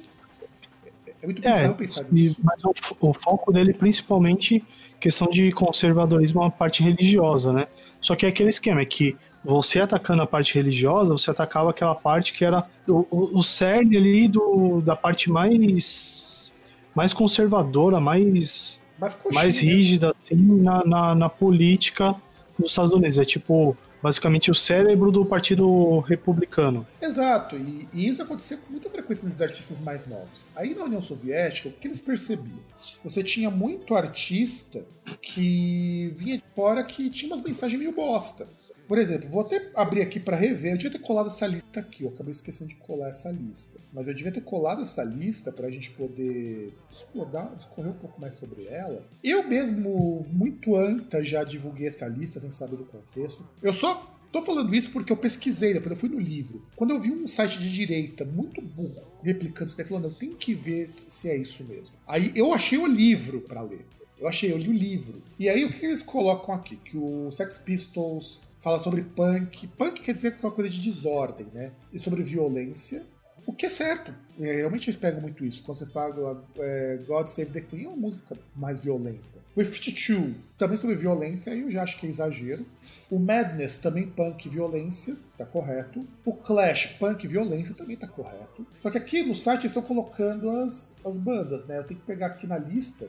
É 1.20 1.26
muito 1.26 1.43
bizarro 1.43 1.72
é, 1.72 1.74
pensar 1.74 2.05
nisso. 2.12 2.41
Mas 2.45 2.62
o, 2.62 2.72
o, 3.01 3.12
foco 3.12 3.53
dele, 3.53 3.74
principalmente, 3.74 4.62
questão 5.01 5.28
de 5.28 5.51
conservadorismo, 5.51 6.43
é 6.45 6.47
a 6.47 6.51
parte 6.51 6.84
religiosa, 6.84 7.53
né? 7.53 7.66
Só 8.01 8.14
que 8.14 8.24
é 8.24 8.28
aquele 8.28 8.51
esquema, 8.51 8.82
é 8.82 8.84
que 8.84 9.16
você 9.45 9.80
atacando 9.80 10.22
a 10.22 10.26
parte 10.26 10.55
religiosa, 10.55 11.12
você 11.12 11.30
atacava 11.30 11.70
aquela 11.70 11.95
parte 11.95 12.32
que 12.32 12.45
era 12.45 12.66
o, 12.89 13.07
o, 13.11 13.39
o 13.39 13.43
cerne 13.43 13.97
ali 13.97 14.28
do, 14.28 14.80
da 14.80 14.97
parte 14.97 15.30
mais, 15.30 16.53
mais 16.95 17.12
conservadora, 17.12 18.01
mais, 18.01 18.82
mais, 18.99 19.18
mais 19.32 19.59
rígida, 19.59 20.11
assim, 20.11 20.37
na, 20.37 20.84
na, 20.84 21.14
na 21.14 21.28
política 21.28 22.14
nos 22.59 22.72
Estados 22.72 22.91
Unidos. 22.91 23.18
É 23.18 23.24
tipo, 23.24 23.76
basicamente 24.03 24.51
o 24.51 24.55
cérebro 24.55 25.11
do 25.11 25.24
Partido 25.24 25.99
Republicano. 26.01 26.87
Exato, 27.01 27.57
e, 27.57 27.89
e, 27.93 28.09
isso 28.09 28.22
acontecia 28.22 28.57
com 28.57 28.70
muita 28.70 28.89
frequência 28.91 29.24
nesses 29.24 29.41
artistas 29.41 29.80
mais 29.80 30.07
novos. 30.07 30.49
Aí 30.55 30.74
na 30.74 30.84
União 30.84 31.01
Soviética, 31.01 31.68
o 31.68 31.72
que 31.72 31.89
eles 31.89 32.01
percebiam? 32.01 32.61
Você 33.03 33.22
tinha 33.22 33.51
muito 33.51 33.95
artista 33.95 34.84
que 35.20 36.14
vinha 36.16 36.37
de 36.39 36.45
fora 36.55 36.84
que 36.84 37.11
tinha 37.11 37.34
uma 37.34 37.43
mensagem 37.43 37.78
meio 37.78 37.93
bosta. 37.93 38.49
Por 38.87 38.99
exemplo, 38.99 39.28
vou 39.28 39.41
até 39.41 39.70
abrir 39.74 40.03
aqui 40.03 40.20
para 40.20 40.37
rever. 40.37 40.72
Eu 40.72 40.76
devia 40.76 40.91
ter 40.91 41.05
colado 41.05 41.28
essa 41.28 41.47
lista 41.47 41.80
aqui, 41.80 42.05
eu 42.05 42.11
acabei 42.11 42.32
esquecendo 42.32 42.70
de 42.70 42.76
colar 42.76 43.09
essa 43.09 43.30
lista. 43.30 43.78
Mas 43.93 44.07
eu 44.07 44.14
devia 44.14 44.32
ter 44.32 44.43
colado 44.43 44.82
essa 44.82 45.03
lista 45.03 45.51
para 45.51 45.66
a 45.66 45.70
gente 45.70 45.91
poder 45.91 46.72
discordar, 46.91 47.55
discorrer 47.57 47.91
um 47.91 47.97
pouco 47.97 48.20
mais 48.20 48.34
sobre 48.34 48.66
ela. 48.66 49.05
Eu 49.22 49.47
mesmo, 49.49 50.26
muito 50.30 50.76
antes, 50.76 51.28
já 51.28 51.45
divulguei 51.45 51.89
essa 51.89 52.07
lista 52.07 52.41
sem 52.41 52.51
saber 52.51 52.76
do 52.76 52.84
contexto. 52.84 53.47
Eu 53.62 53.72
só 53.72 54.12
Tô 54.32 54.43
falando 54.43 54.74
isso 54.74 54.91
porque 54.91 55.11
eu 55.11 55.16
pesquisei, 55.16 55.72
depois 55.72 55.93
eu 55.93 55.97
fui 55.97 56.11
no 56.11 56.18
livro. 56.18 56.62
Quando 56.76 56.91
eu 56.91 57.01
vi 57.01 57.11
um 57.11 57.26
site 57.26 57.59
de 57.59 57.72
direita 57.72 58.22
muito 58.22 58.61
burro 58.61 59.03
replicando 59.22 59.68
isso 59.68 59.78
daí, 59.78 59.87
falando, 59.87 60.09
eu 60.09 60.14
tenho 60.14 60.37
que 60.37 60.55
ver 60.55 60.87
se 60.87 61.30
é 61.30 61.37
isso 61.37 61.64
mesmo. 61.64 61.97
Aí 62.07 62.32
eu 62.34 62.53
achei 62.53 62.76
o 62.76 62.87
livro 62.87 63.41
para 63.41 63.62
ler. 63.62 63.87
Eu 64.18 64.28
achei, 64.28 64.53
eu 64.53 64.59
li 64.59 64.68
o 64.68 64.72
livro. 64.72 65.22
E 65.39 65.49
aí 65.49 65.64
o 65.64 65.72
que 65.72 65.84
eles 65.84 66.03
colocam 66.03 66.55
aqui? 66.55 66.76
Que 66.76 66.97
o 66.97 67.30
Sex 67.30 67.59
Pistols 67.59 68.41
fala 68.66 68.80
sobre 68.80 69.02
punk. 69.02 69.68
Punk 69.78 70.00
quer 70.00 70.12
dizer 70.12 70.36
uma 70.42 70.50
coisa 70.50 70.68
de 70.68 70.80
desordem, 70.80 71.46
né? 71.54 71.70
E 71.92 72.00
sobre 72.00 72.20
violência. 72.24 73.06
O 73.46 73.52
que 73.52 73.66
é 73.66 73.68
certo. 73.68 74.12
É, 74.40 74.56
realmente 74.56 74.90
eles 74.90 74.98
pegam 74.98 75.20
muito 75.20 75.44
isso. 75.44 75.62
Quando 75.62 75.78
você 75.78 75.86
fala 75.86 76.44
é, 76.58 76.98
God 77.06 77.28
Save 77.28 77.52
the 77.52 77.60
Queen, 77.60 77.84
é 77.84 77.88
uma 77.88 77.96
música 77.96 78.36
mais 78.56 78.80
violenta. 78.80 79.36
O 79.54 79.64
52, 79.64 80.34
também 80.58 80.76
sobre 80.76 80.96
violência, 80.96 81.52
aí 81.52 81.60
eu 81.60 81.70
já 81.70 81.84
acho 81.84 81.96
que 82.00 82.06
é 82.06 82.10
exagero. 82.10 82.66
O 83.08 83.20
Madness, 83.20 83.78
também 83.78 84.08
punk 84.08 84.48
violência, 84.48 85.16
tá 85.38 85.46
correto. 85.46 86.04
O 86.24 86.32
Clash, 86.32 86.96
punk 86.98 87.24
violência, 87.28 87.72
também 87.72 87.96
tá 87.96 88.08
correto. 88.08 88.66
Só 88.82 88.90
que 88.90 88.98
aqui 88.98 89.22
no 89.22 89.34
site 89.34 89.60
eles 89.60 89.76
estão 89.76 89.82
colocando 89.82 90.50
as, 90.50 90.96
as 91.04 91.16
bandas, 91.16 91.66
né? 91.68 91.78
Eu 91.78 91.84
tenho 91.84 92.00
que 92.00 92.06
pegar 92.06 92.26
aqui 92.26 92.48
na 92.48 92.58
lista. 92.58 93.08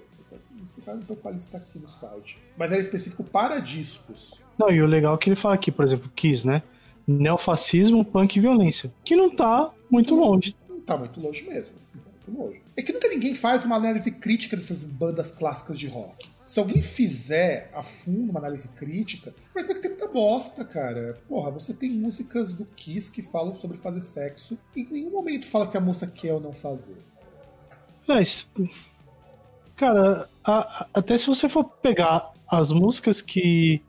Eu 0.85 0.95
não 0.95 1.03
tô 1.03 1.15
com 1.15 1.27
a 1.27 1.31
lista 1.31 1.57
aqui 1.57 1.77
no 1.77 1.87
site. 1.87 2.39
Mas 2.57 2.71
era 2.71 2.81
específico 2.81 3.23
para 3.23 3.59
discos. 3.59 4.41
Não, 4.57 4.69
e 4.69 4.81
o 4.81 4.85
legal 4.85 5.15
é 5.15 5.17
que 5.17 5.29
ele 5.29 5.35
fala 5.35 5.55
aqui, 5.55 5.71
por 5.71 5.85
exemplo, 5.85 6.09
Kiss, 6.15 6.45
né? 6.45 6.63
Neofascismo, 7.05 8.03
punk 8.03 8.35
e 8.35 8.41
violência. 8.41 8.91
Que 9.03 9.15
não 9.15 9.29
tá 9.35 9.71
muito 9.89 10.15
longe. 10.15 10.55
Não 10.69 10.79
tá 10.81 10.97
muito 10.97 11.19
longe 11.19 11.43
mesmo. 11.43 11.75
Não 11.93 12.01
tá 12.01 12.11
muito 12.11 12.41
longe. 12.41 12.61
É 12.75 12.81
que 12.81 12.93
nunca 12.93 13.07
ninguém 13.07 13.35
faz 13.35 13.63
uma 13.65 13.75
análise 13.75 14.11
crítica 14.11 14.55
dessas 14.55 14.83
bandas 14.83 15.31
clássicas 15.31 15.77
de 15.77 15.87
rock. 15.87 16.29
Se 16.45 16.59
alguém 16.59 16.81
fizer 16.81 17.69
a 17.73 17.83
fundo 17.83 18.31
uma 18.31 18.39
análise 18.39 18.69
crítica, 18.69 19.35
vai 19.53 19.65
tem 19.65 19.91
muita 19.91 20.07
bosta, 20.07 20.63
cara. 20.63 21.21
Porra, 21.27 21.51
você 21.51 21.73
tem 21.73 21.89
músicas 21.91 22.53
do 22.53 22.65
Kiss 22.65 23.11
que 23.11 23.21
falam 23.21 23.53
sobre 23.53 23.77
fazer 23.77 23.99
sexo 23.99 24.57
e 24.73 24.81
em 24.81 24.87
nenhum 24.89 25.11
momento 25.11 25.45
fala 25.45 25.67
que 25.67 25.75
a 25.75 25.81
moça 25.81 26.07
quer 26.07 26.33
ou 26.33 26.39
não 26.39 26.53
fazer. 26.53 27.03
Mas, 28.07 28.47
cara, 29.77 30.29
a, 30.43 30.57
a, 30.57 30.87
até 30.95 31.17
se 31.17 31.27
você 31.27 31.47
for 31.47 31.63
pegar 31.63 32.33
as 32.49 32.71
músicas 32.71 33.21
que 33.21 33.81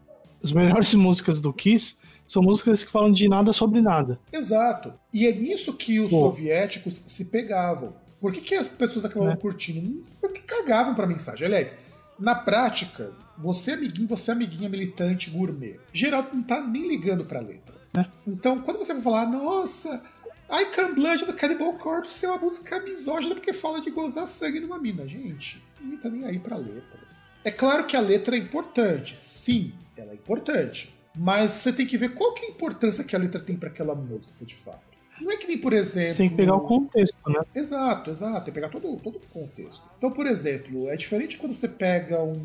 as 0.43 0.53
melhores 0.53 0.95
músicas 0.95 1.41
do 1.41 1.53
Kiss 1.53 1.97
são 2.27 2.43
músicas 2.43 2.85
que 2.85 2.93
falam 2.93 3.11
de 3.11 3.27
nada 3.29 3.53
sobre 3.53 3.81
nada. 3.81 4.21
Exato. 4.31 4.93
E 5.13 5.27
é 5.27 5.33
nisso 5.33 5.73
que 5.73 5.99
os 5.99 6.11
Pô. 6.11 6.21
soviéticos 6.21 7.03
se 7.07 7.25
pegavam. 7.27 7.95
Por 8.21 8.33
que, 8.33 8.41
que 8.41 8.55
as 8.55 8.69
pessoas 8.69 9.05
acabavam 9.05 9.33
é. 9.33 9.37
curtindo? 9.37 10.05
Porque 10.21 10.41
cagavam 10.41 10.95
pra 10.95 11.07
mensagem. 11.07 11.47
Aliás, 11.47 11.75
na 12.19 12.35
prática, 12.35 13.13
você 13.39 13.73
amiguinho, 13.73 14.09
você 14.09 14.33
amiguinha 14.33 14.69
militante 14.69 15.31
gourmet, 15.31 15.79
geral 15.93 16.27
não 16.33 16.43
tá 16.43 16.61
nem 16.61 16.87
ligando 16.87 17.25
pra 17.25 17.41
letra. 17.41 17.75
É. 17.97 18.05
Então, 18.27 18.61
quando 18.61 18.79
você 18.79 18.93
vai 18.93 19.03
falar, 19.03 19.27
nossa, 19.27 20.03
I 20.51 20.67
Can 20.67 20.95
Blood 20.95 21.25
do 21.25 21.33
Cannibal 21.33 21.75
Corpse 21.75 22.25
é 22.25 22.29
uma 22.29 22.39
música 22.39 22.81
misógina 22.81 23.35
porque 23.35 23.53
fala 23.53 23.81
de 23.81 23.91
gozar 23.91 24.27
sangue 24.27 24.61
numa 24.61 24.79
mina. 24.79 25.07
Gente, 25.07 25.63
não 25.81 25.97
tá 25.97 26.09
nem 26.09 26.25
aí 26.25 26.39
pra 26.39 26.57
letra. 26.57 26.99
É 27.45 27.51
claro 27.51 27.87
que 27.87 27.97
a 27.97 28.01
letra 28.01 28.37
é 28.37 28.39
importante, 28.39 29.17
sim, 29.17 29.73
ela 29.97 30.13
é 30.13 30.15
importante. 30.15 30.95
Mas 31.17 31.53
você 31.53 31.73
tem 31.73 31.87
que 31.87 31.97
ver 31.97 32.15
qual 32.15 32.33
que 32.35 32.45
é 32.45 32.49
a 32.49 32.51
importância 32.51 33.03
que 33.03 33.17
a 33.17 33.19
letra 33.19 33.41
tem 33.41 33.57
para 33.57 33.69
aquela 33.69 33.95
música, 33.95 34.45
de 34.45 34.55
fato. 34.55 34.87
Não 35.21 35.33
é 35.33 35.37
que 35.37 35.49
nem, 35.49 35.59
por 35.59 35.73
exemplo. 35.73 36.17
Tem 36.17 36.29
que 36.29 36.37
pegar 36.37 36.55
o 36.55 36.61
contexto, 36.61 37.19
né? 37.29 37.41
Exato, 37.55 38.11
exato. 38.11 38.45
Tem 38.45 38.45
que 38.45 38.53
pegar 38.53 38.69
todo, 38.69 38.97
todo 38.99 39.17
o 39.17 39.21
contexto. 39.33 39.83
Então, 39.97 40.13
por 40.13 40.27
exemplo, 40.27 40.89
é 40.89 40.97
diferente 40.97 41.37
quando 41.37 41.53
você 41.53 41.67
pega 41.67 42.23
um. 42.23 42.39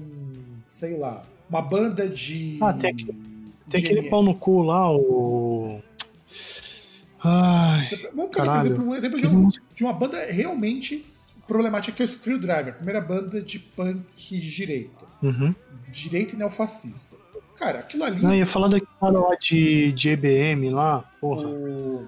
sei 0.66 0.98
lá, 0.98 1.26
uma 1.48 1.62
banda 1.62 2.10
de. 2.10 2.58
Ah, 2.62 2.74
tem, 2.74 2.90
aquele, 2.90 3.16
tem 3.70 3.86
aquele 3.86 4.10
pau 4.10 4.24
no 4.24 4.36
cu 4.36 4.64
lá, 4.64 4.92
o. 4.92 5.82
Ai, 7.24 7.84
você, 7.84 7.96
vamos 8.14 8.32
pegar, 8.32 8.58
por 8.58 8.66
exemplo, 8.66 8.84
um 8.86 8.96
exemplo 8.96 9.22
de 9.22 9.28
uma, 9.28 9.50
de 9.50 9.84
uma 9.84 9.94
banda 9.94 10.26
realmente 10.26 11.06
problemática 11.48 11.96
que 11.96 12.02
é 12.02 12.06
o 12.06 12.10
Screwdriver, 12.10 12.70
a 12.70 12.78
primeira 12.78 13.02
banda 13.02 13.41
de 13.41 13.60
punk 13.60 14.39
direita. 14.39 15.06
Uhum. 15.22 15.54
Direita 15.89 16.36
e 16.36 16.38
neofascista. 16.38 17.18
Cara, 17.56 17.80
aquilo 17.80 18.04
ali. 18.04 18.22
Não, 18.22 18.34
ia 18.34 18.48
falar 18.48 18.68
daquele 18.68 18.91
cara 19.00 19.20
lá 19.20 19.36
de, 19.36 19.91
de 19.94 20.10
EBM 20.10 20.70
lá, 20.72 21.00
porra. 21.22 21.48
O... 21.48 22.08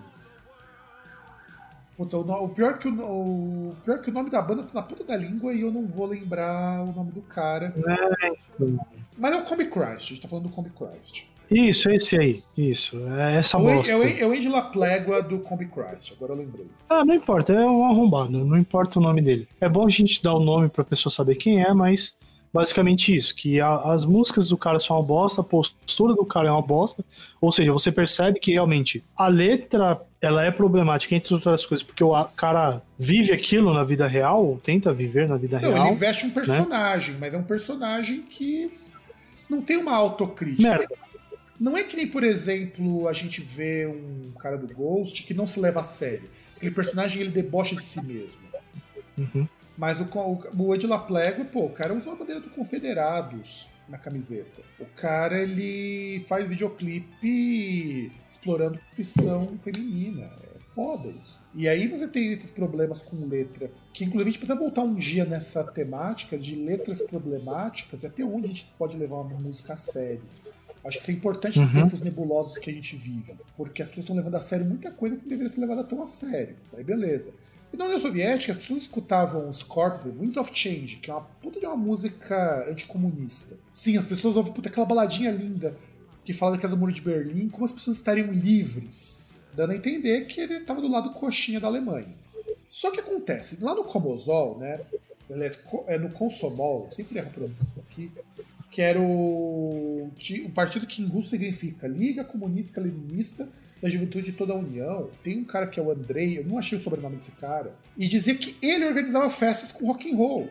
Puta, 1.95 2.17
o, 2.17 2.43
o, 2.43 2.49
pior 2.49 2.77
que 2.77 2.89
o, 2.89 2.91
o 2.91 3.75
pior 3.85 4.01
que 4.01 4.09
o 4.09 4.13
nome 4.13 4.29
da 4.29 4.41
banda 4.41 4.63
tá 4.63 4.71
na 4.73 4.81
ponta 4.81 5.03
da 5.03 5.15
língua 5.15 5.53
e 5.53 5.61
eu 5.61 5.71
não 5.71 5.85
vou 5.85 6.07
lembrar 6.07 6.81
o 6.81 6.91
nome 6.91 7.11
do 7.11 7.21
cara. 7.21 7.73
É, 7.77 8.27
então. 8.27 8.85
Mas 9.17 9.31
é 9.31 9.37
o 9.37 9.45
Combi 9.45 9.65
Christ, 9.65 10.11
a 10.11 10.13
gente 10.13 10.21
tá 10.21 10.27
falando 10.27 10.49
do 10.49 10.53
Combi 10.53 10.71
Christ. 10.71 11.25
Isso, 11.49 11.89
esse 11.89 12.17
aí. 12.17 12.43
Isso. 12.57 12.97
É 13.17 13.35
essa 13.35 13.57
bosta. 13.57 13.91
É 13.91 13.95
o, 13.95 14.03
é 14.03 14.25
o 14.25 14.63
Plégua 14.71 15.21
do 15.21 15.39
Combi 15.39 15.65
Christ, 15.65 16.13
agora 16.13 16.33
eu 16.33 16.37
lembrei. 16.37 16.67
Ah, 16.89 17.05
não 17.05 17.15
importa, 17.15 17.53
é 17.53 17.65
um 17.65 17.85
arrombado, 17.85 18.43
não 18.43 18.57
importa 18.57 18.99
o 18.99 19.01
nome 19.01 19.21
dele. 19.21 19.47
É 19.59 19.69
bom 19.69 19.85
a 19.85 19.89
gente 19.89 20.21
dar 20.21 20.33
o 20.33 20.39
nome 20.39 20.69
pra 20.69 20.83
pessoa 20.83 21.11
saber 21.11 21.35
quem 21.35 21.61
é, 21.61 21.73
mas 21.73 22.15
basicamente 22.55 23.13
isso, 23.13 23.35
que 23.35 23.59
a, 23.59 23.75
as 23.91 24.05
músicas 24.05 24.47
do 24.47 24.57
cara 24.57 24.79
são 24.79 24.95
uma 24.95 25.03
bosta, 25.03 25.41
a 25.41 25.43
postura 25.43 26.13
do 26.13 26.25
cara 26.25 26.47
é 26.47 26.51
uma 26.51 26.61
bosta, 26.61 27.03
ou 27.41 27.51
seja, 27.51 27.73
você 27.73 27.91
percebe 27.91 28.39
que 28.39 28.53
realmente 28.53 29.03
a 29.13 29.27
letra 29.27 30.01
ela 30.21 30.41
é 30.41 30.49
problemática, 30.49 31.13
entre 31.13 31.33
outras 31.33 31.65
coisas, 31.65 31.85
porque 31.85 32.01
o 32.01 32.23
cara 32.35 32.81
vive 32.97 33.33
aquilo 33.33 33.73
na 33.73 33.83
vida 33.83 34.07
real, 34.07 34.57
tenta 34.63 34.93
viver 34.93 35.27
na 35.27 35.35
vida 35.35 35.59
não, 35.59 35.73
real. 35.73 35.87
Ele 35.87 35.95
veste 35.95 36.23
um 36.23 36.29
né? 36.29 36.33
personagem, 36.33 37.11
né? 37.11 37.17
mas 37.19 37.33
é 37.33 37.37
um 37.37 37.43
personagem 37.43 38.21
que 38.21 38.71
não 39.49 39.61
tem 39.61 39.75
uma 39.75 39.93
autocrítica. 39.93 40.63
Merda. 40.63 41.04
Não 41.59 41.77
é 41.77 41.83
que 41.83 41.95
nem, 41.95 42.07
por 42.07 42.23
exemplo, 42.23 43.07
a 43.07 43.13
gente 43.13 43.41
vê 43.41 43.87
um 43.87 44.31
cara 44.39 44.57
do 44.57 44.73
Ghost 44.73 45.23
que 45.23 45.33
não 45.33 45.47
se 45.47 45.59
leva 45.59 45.79
a 45.79 45.83
sério. 45.83 46.29
Aquele 46.55 46.73
personagem 46.73 47.21
ele 47.21 47.31
debocha 47.31 47.75
de 47.75 47.81
si 47.81 48.01
mesmo. 48.01 48.41
Uhum. 49.17 49.47
Mas 49.77 49.99
o, 49.99 50.03
o, 50.03 50.63
o 50.63 50.75
Ed 50.75 50.85
Laplego, 50.87 51.45
pô, 51.45 51.65
o 51.65 51.69
cara 51.69 51.93
usa 51.93 52.09
uma 52.09 52.15
bandeira 52.15 52.41
do 52.41 52.49
Confederados 52.49 53.69
na 53.87 53.97
camiseta. 53.97 54.61
O 54.79 54.85
cara, 54.85 55.41
ele 55.41 56.23
faz 56.27 56.47
videoclipe 56.47 58.11
explorando 58.29 58.79
opção 58.93 59.57
feminina. 59.59 60.23
É 60.23 60.55
foda 60.73 61.09
isso. 61.09 61.41
E 61.53 61.69
aí 61.69 61.87
você 61.87 62.07
tem 62.07 62.33
esses 62.33 62.51
problemas 62.51 63.01
com 63.01 63.25
letra, 63.25 63.71
que 63.93 64.03
inclusive 64.03 64.29
a 64.29 64.31
gente 64.31 64.39
precisa 64.39 64.59
voltar 64.59 64.81
um 64.81 64.95
dia 64.95 65.23
nessa 65.23 65.63
temática 65.63 66.37
de 66.37 66.55
letras 66.55 67.01
problemáticas 67.01 68.03
e 68.03 68.07
até 68.07 68.23
onde 68.23 68.45
a 68.45 68.49
gente 68.49 68.73
pode 68.77 68.97
levar 68.97 69.21
uma 69.21 69.39
música 69.39 69.73
a 69.73 69.77
sério. 69.77 70.23
Acho 70.85 70.97
que 70.97 71.03
isso 71.03 71.11
é 71.11 71.13
importante 71.15 71.57
uhum. 71.57 71.65
em 71.65 71.73
tempos 71.73 72.01
nebulosos 72.01 72.57
que 72.59 72.69
a 72.69 72.73
gente 72.73 72.95
vive. 72.95 73.33
Porque 73.57 73.81
as 73.81 73.89
pessoas 73.89 74.03
estão 74.03 74.15
levando 74.15 74.35
a 74.35 74.39
sério 74.39 74.65
muita 74.65 74.91
coisa 74.91 75.15
que 75.15 75.23
não 75.23 75.29
deveria 75.29 75.51
ser 75.51 75.59
levada 75.59 75.83
tão 75.83 76.01
a 76.01 76.05
sério. 76.05 76.55
Aí 76.77 76.83
beleza. 76.83 77.33
E 77.73 77.77
na 77.77 77.85
União 77.85 77.99
Soviética, 77.99 78.53
as 78.53 78.59
pessoas 78.59 78.83
escutavam 78.83 79.51
Scorpion, 79.51 80.11
Winds 80.11 80.37
of 80.37 80.51
Change, 80.53 80.97
que 80.97 81.09
é 81.09 81.13
uma 81.13 81.23
puta 81.41 81.59
de 81.59 81.65
uma 81.65 81.75
música 81.75 82.69
anticomunista. 82.69 83.57
Sim, 83.71 83.97
as 83.97 84.05
pessoas 84.05 84.37
ouvem 84.37 84.53
puta, 84.53 84.69
aquela 84.69 84.85
baladinha 84.85 85.31
linda 85.31 85.75
que 86.23 86.33
fala 86.33 86.53
daquela 86.53 86.71
do 86.71 86.77
Muro 86.77 86.93
de 86.93 87.01
Berlim, 87.01 87.49
como 87.49 87.65
as 87.65 87.71
pessoas 87.71 87.97
estariam 87.97 88.31
livres, 88.31 89.39
dando 89.53 89.71
a 89.71 89.75
entender 89.75 90.25
que 90.25 90.39
ele 90.39 90.55
estava 90.55 90.81
do 90.81 90.87
lado 90.87 91.11
coxinha 91.11 91.59
da 91.59 91.67
Alemanha. 91.67 92.15
Só 92.69 92.91
que 92.91 92.99
acontece, 92.99 93.57
lá 93.61 93.75
no 93.75 93.83
Comosol, 93.83 94.57
né, 94.57 94.79
é 95.87 95.97
no 95.97 96.09
Consomol, 96.09 96.87
sempre 96.91 97.19
erro 97.19 97.31
pronúncia 97.31 97.81
aqui, 97.81 98.11
que 98.71 98.81
era 98.81 98.99
o, 98.99 100.11
o 100.45 100.49
partido 100.51 100.85
que 100.85 101.01
em 101.01 101.07
russo 101.07 101.29
significa 101.29 101.87
Liga 101.87 102.23
Comunista 102.23 102.81
Leninista 102.81 103.49
da 103.81 103.89
Juventude 103.89 104.31
de 104.31 104.37
toda 104.37 104.53
a 104.53 104.57
União. 104.57 105.09
Tem 105.23 105.39
um 105.39 105.45
cara 105.45 105.67
que 105.67 105.79
é 105.79 105.83
o 105.83 105.91
Andrei, 105.91 106.39
eu 106.39 106.45
não 106.45 106.57
achei 106.57 106.77
o 106.77 106.81
sobrenome 106.81 107.15
desse 107.15 107.31
cara, 107.33 107.75
e 107.97 108.07
dizia 108.07 108.35
que 108.35 108.55
ele 108.61 108.85
organizava 108.85 109.29
festas 109.29 109.71
com 109.71 109.87
rock 109.87 110.11
and 110.11 110.15
roll. 110.15 110.49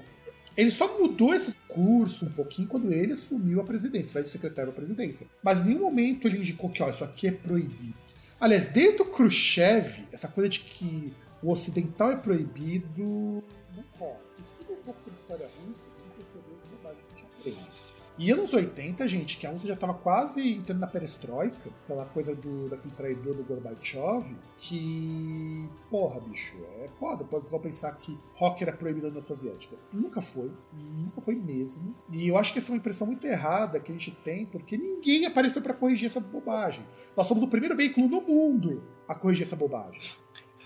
Ele 0.56 0.70
só 0.70 0.98
mudou 0.98 1.34
esse 1.34 1.52
curso 1.66 2.26
um 2.26 2.32
pouquinho 2.32 2.68
quando 2.68 2.92
ele 2.92 3.12
assumiu 3.12 3.60
a 3.60 3.64
presidência, 3.64 4.12
saiu 4.12 4.24
de 4.24 4.30
secretário 4.30 4.70
da 4.70 4.76
presidência. 4.76 5.26
Mas 5.42 5.60
em 5.60 5.64
nenhum 5.64 5.80
momento 5.80 6.28
ele 6.28 6.38
indicou 6.38 6.70
que 6.70 6.82
ó, 6.82 6.90
isso 6.90 7.02
aqui 7.02 7.26
é 7.26 7.32
proibido. 7.32 7.94
Aliás, 8.40 8.68
desde 8.68 9.02
o 9.02 9.06
Khrushchev, 9.06 10.04
essa 10.12 10.28
coisa 10.28 10.48
de 10.48 10.60
que 10.60 11.12
o 11.42 11.50
ocidental 11.50 12.12
é 12.12 12.16
proibido 12.16 13.42
não 13.76 13.82
pode. 13.98 14.18
Isso 14.38 14.52
tudo 14.58 14.72
é 14.72 14.76
um 14.76 14.82
pouco 14.82 15.00
sobre 15.02 15.18
história 15.18 15.50
russa, 15.66 15.90
você 15.90 16.38
tem 16.38 16.56
que 16.56 16.68
verdade 16.68 16.98
que 17.14 17.20
já 17.20 17.26
aprende. 17.26 17.73
E 18.16 18.30
anos 18.30 18.52
80, 18.52 19.08
gente, 19.08 19.36
que 19.36 19.46
a 19.46 19.50
Rússia 19.50 19.66
já 19.66 19.74
estava 19.74 19.92
quase 19.92 20.54
entrando 20.54 20.78
na 20.78 20.86
perestroika, 20.86 21.70
aquela 21.82 22.06
coisa 22.06 22.32
do, 22.32 22.68
daquele 22.68 22.94
traidor 22.94 23.34
do 23.34 23.42
Gorbachev, 23.42 24.24
que, 24.58 25.68
porra, 25.90 26.20
bicho, 26.20 26.54
é 26.80 26.88
foda. 26.94 27.24
Pode 27.24 27.46
pensar 27.60 27.90
que 27.96 28.16
rock 28.34 28.62
era 28.62 28.72
proibido 28.72 29.06
na 29.06 29.10
União 29.10 29.22
Soviética. 29.22 29.76
Nunca 29.92 30.22
foi, 30.22 30.52
nunca 30.72 31.20
foi 31.20 31.34
mesmo. 31.34 31.92
E 32.12 32.28
eu 32.28 32.38
acho 32.38 32.52
que 32.52 32.60
essa 32.60 32.70
é 32.70 32.74
uma 32.74 32.78
impressão 32.78 33.06
muito 33.06 33.26
errada 33.26 33.80
que 33.80 33.90
a 33.90 33.94
gente 33.94 34.12
tem, 34.22 34.46
porque 34.46 34.76
ninguém 34.76 35.26
apareceu 35.26 35.60
para 35.60 35.74
corrigir 35.74 36.06
essa 36.06 36.20
bobagem. 36.20 36.84
Nós 37.16 37.26
somos 37.26 37.42
o 37.42 37.48
primeiro 37.48 37.76
veículo 37.76 38.08
no 38.08 38.20
mundo 38.20 38.80
a 39.08 39.14
corrigir 39.16 39.44
essa 39.44 39.56
bobagem. 39.56 40.00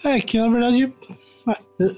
É 0.05 0.21
que 0.21 0.39
na 0.39 0.49
verdade 0.49 0.95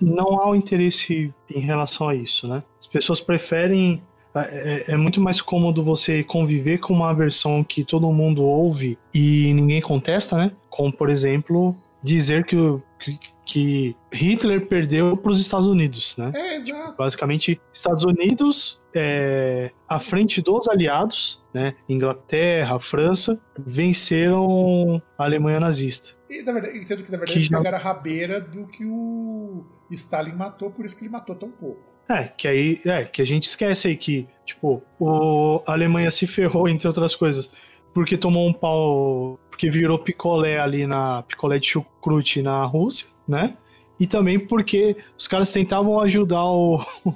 não 0.00 0.40
há 0.40 0.46
o 0.48 0.52
um 0.52 0.54
interesse 0.54 1.34
em 1.50 1.60
relação 1.60 2.08
a 2.08 2.14
isso, 2.14 2.48
né? 2.48 2.62
As 2.78 2.86
pessoas 2.86 3.20
preferem 3.20 4.02
é, 4.34 4.84
é, 4.88 4.92
é, 4.92 4.96
muito 4.96 5.20
mais 5.20 5.40
cômodo 5.40 5.82
você 5.82 6.22
conviver 6.22 6.78
com 6.78 6.94
uma 6.94 7.12
versão 7.12 7.64
que 7.64 7.84
todo 7.84 8.12
mundo 8.12 8.42
ouve 8.42 8.98
e 9.12 9.52
ninguém 9.54 9.80
contesta, 9.80 10.36
né? 10.36 10.52
Como, 10.68 10.92
por 10.92 11.10
exemplo, 11.10 11.74
dizer 12.02 12.44
que, 12.44 12.56
que, 13.00 13.18
que 13.44 13.96
Hitler 14.12 14.66
perdeu 14.66 15.16
para 15.16 15.32
os 15.32 15.40
Estados 15.40 15.66
Unidos, 15.66 16.16
né? 16.16 16.30
É, 16.34 16.56
exato. 16.56 16.94
Basicamente, 16.96 17.60
Estados 17.72 18.04
Unidos 18.04 18.80
é, 18.94 19.72
à 19.88 19.98
frente 19.98 20.40
dos 20.40 20.68
aliados, 20.68 21.42
né? 21.52 21.74
Inglaterra, 21.88 22.78
França, 22.78 23.40
venceram 23.58 25.02
a 25.18 25.24
Alemanha 25.24 25.58
nazista. 25.58 26.10
E, 26.28 26.42
na 26.42 26.52
verdade, 26.52 26.84
sendo 26.84 27.02
que, 27.02 27.10
na 27.10 27.18
verdade, 27.18 27.40
que 27.40 27.46
já... 27.46 27.58
pegaram 27.58 27.78
a 27.78 27.80
rabeira 27.80 28.40
do 28.40 28.68
que 28.68 28.84
o 28.84 29.64
Stalin 29.90 30.34
matou, 30.34 30.70
por 30.70 30.84
isso 30.84 30.96
que 30.96 31.02
ele 31.02 31.10
matou 31.10 31.34
tão 31.34 31.50
pouco. 31.50 31.89
É, 32.10 32.24
que 32.24 32.48
aí, 32.48 32.80
é, 32.84 33.04
que 33.04 33.22
a 33.22 33.24
gente 33.24 33.44
esquece 33.44 33.86
aí 33.86 33.96
que, 33.96 34.26
tipo, 34.44 34.82
o, 34.98 35.62
a 35.64 35.72
Alemanha 35.72 36.10
se 36.10 36.26
ferrou, 36.26 36.68
entre 36.68 36.88
outras 36.88 37.14
coisas, 37.14 37.48
porque 37.94 38.16
tomou 38.16 38.48
um 38.48 38.52
pau, 38.52 39.38
porque 39.48 39.70
virou 39.70 39.96
picolé 39.96 40.58
ali 40.58 40.88
na, 40.88 41.22
picolé 41.22 41.60
de 41.60 41.68
chucrute 41.68 42.42
na 42.42 42.64
Rússia, 42.64 43.06
né? 43.28 43.56
E 44.00 44.08
também 44.08 44.40
porque 44.40 44.96
os 45.16 45.28
caras 45.28 45.52
tentavam 45.52 46.00
ajudar 46.00 46.46
o, 46.46 46.84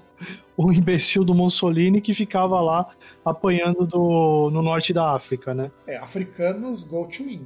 o 0.56 0.72
imbecil 0.72 1.24
do 1.24 1.34
Mussolini 1.34 2.00
que 2.00 2.14
ficava 2.14 2.60
lá 2.60 2.88
apanhando 3.24 3.84
do, 3.84 4.48
no 4.52 4.62
norte 4.62 4.92
da 4.92 5.12
África, 5.12 5.52
né? 5.52 5.72
É, 5.88 5.96
africanos 5.96 6.84
go 6.84 7.08
to 7.08 7.24
win. 7.24 7.44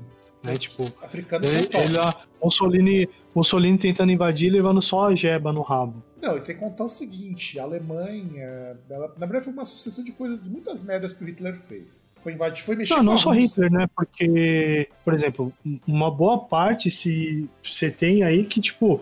Né? 0.48 0.56
Tipo, 0.56 0.84
africanos 1.02 1.46
ele, 1.46 1.68
ele, 1.72 1.98
Mussolini, 2.42 3.08
Mussolini 3.34 3.78
tentando 3.78 4.10
invadir 4.10 4.50
levando 4.50 4.80
só 4.80 5.08
a 5.08 5.14
jeba 5.14 5.52
no 5.52 5.62
rabo. 5.62 6.02
Não, 6.20 6.36
e 6.36 6.40
sem 6.40 6.56
contar 6.56 6.84
o 6.84 6.88
seguinte, 6.88 7.60
a 7.60 7.62
Alemanha, 7.62 8.76
ela, 8.90 9.14
na 9.16 9.26
verdade 9.26 9.44
foi 9.44 9.52
uma 9.52 9.64
sucessão 9.64 10.02
de 10.02 10.10
coisas, 10.10 10.42
de 10.42 10.50
muitas 10.50 10.82
merdas 10.82 11.12
que 11.12 11.22
o 11.22 11.26
Hitler 11.26 11.54
fez. 11.54 12.04
Foi 12.20 12.32
invadir, 12.32 12.64
foi 12.64 12.74
mexer 12.74 12.94
Não, 12.94 13.02
não 13.02 13.18
só 13.18 13.30
Hitler, 13.30 13.70
né? 13.70 13.86
Porque, 13.94 14.88
por 15.04 15.14
exemplo, 15.14 15.52
uma 15.86 16.10
boa 16.10 16.38
parte 16.38 16.90
se 16.90 17.48
você 17.62 17.90
tem 17.90 18.24
aí 18.24 18.44
que, 18.44 18.60
tipo, 18.60 19.00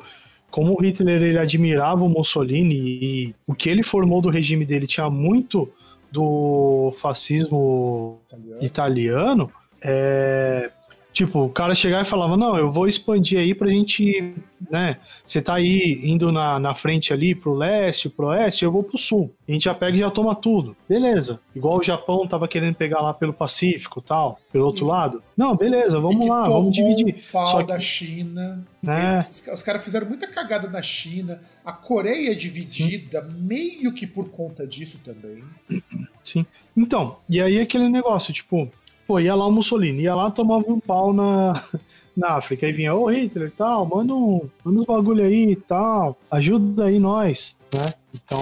como 0.51 0.75
o 0.75 0.83
Hitler 0.83 1.23
ele 1.23 1.39
admirava 1.39 2.05
o 2.05 2.09
Mussolini 2.09 2.75
e 2.75 3.35
o 3.47 3.55
que 3.55 3.71
ele 3.71 3.83
formou 3.83 4.21
do 4.21 4.29
regime 4.29 4.67
dele 4.67 4.87
tinha 4.87 5.09
muito 5.09 5.73
do 6.13 6.95
fascismo 6.99 8.21
italiano, 8.27 8.63
italiano 8.63 9.53
é, 9.83 10.71
Tipo, 11.17 11.47
o 11.47 11.49
cara 11.49 11.75
chegava 11.75 12.03
e 12.03 12.07
falava, 12.07 12.37
não, 12.37 12.59
eu 12.59 12.71
vou 12.71 12.87
expandir 12.87 13.39
aí 13.39 13.55
pra 13.55 13.71
gente, 13.71 14.35
né? 14.71 14.99
Você 15.25 15.41
tá 15.41 15.55
aí 15.55 15.99
indo 16.05 16.31
na, 16.31 16.61
na 16.61 16.75
frente 16.75 17.11
ali 17.11 17.35
pro 17.35 17.55
leste, 17.55 18.11
pro 18.11 18.27
oeste, 18.27 18.67
eu 18.67 18.71
vou 18.71 18.83
pro 18.83 18.99
sul. 18.99 19.35
A 19.49 19.53
gente 19.53 19.65
já 19.65 19.75
pega 19.75 19.97
e 19.97 20.01
já 20.01 20.11
toma 20.11 20.35
tudo. 20.35 20.77
Beleza. 20.87 21.41
Igual 21.55 21.79
o 21.79 21.83
Japão 21.83 22.27
tava 22.27 22.47
querendo 22.47 22.75
pegar 22.75 23.01
lá 23.01 23.15
pelo 23.15 23.33
Pacífico 23.33 24.03
tal, 24.03 24.39
pelo 24.53 24.67
outro 24.67 24.83
Isso. 24.85 24.91
lado. 24.93 25.23
Não, 25.35 25.57
beleza, 25.57 25.99
vamos 25.99 26.29
lá, 26.29 26.47
vamos 26.51 26.71
dividir. 26.71 27.25
O 27.29 27.33
pau 27.33 27.51
Só 27.51 27.59
que... 27.63 27.69
da 27.69 27.81
China. 27.81 28.63
Né? 28.83 29.27
Os, 29.31 29.47
os 29.55 29.63
caras 29.63 29.83
fizeram 29.83 30.07
muita 30.07 30.27
cagada 30.27 30.69
na 30.69 30.83
China. 30.83 31.41
A 31.65 31.73
Coreia 31.73 32.33
é 32.33 32.35
dividida 32.35 33.23
Sim. 33.23 33.39
meio 33.41 33.91
que 33.95 34.07
por 34.07 34.29
conta 34.29 34.67
disso 34.67 35.01
também. 35.03 35.43
Sim. 36.23 36.45
Então, 36.77 37.17
e 37.27 37.41
aí 37.41 37.59
aquele 37.59 37.89
negócio, 37.89 38.35
tipo, 38.35 38.71
Pô, 39.07 39.21
ia 39.21 39.35
lá 39.35 39.47
o 39.47 39.53
Mussolini, 39.53 40.03
ia 40.03 40.15
lá 40.15 40.31
tomava 40.31 40.65
um 40.69 40.81
pau 40.81 41.13
na, 41.13 41.65
na 42.17 42.31
África. 42.35 42.67
Aí 42.67 42.73
vinha, 42.73 42.95
ô 42.95 43.07
Hitler 43.07 43.53
tal, 43.57 43.87
manda, 43.87 44.13
um, 44.13 44.49
manda 44.65 44.81
uns 44.81 44.87
bagulho 44.87 45.25
aí 45.25 45.53
e 45.53 45.57
tal, 45.57 46.19
ajuda 46.31 46.87
aí 46.87 46.99
nós, 46.99 47.55
né? 47.73 47.93
Então, 48.15 48.41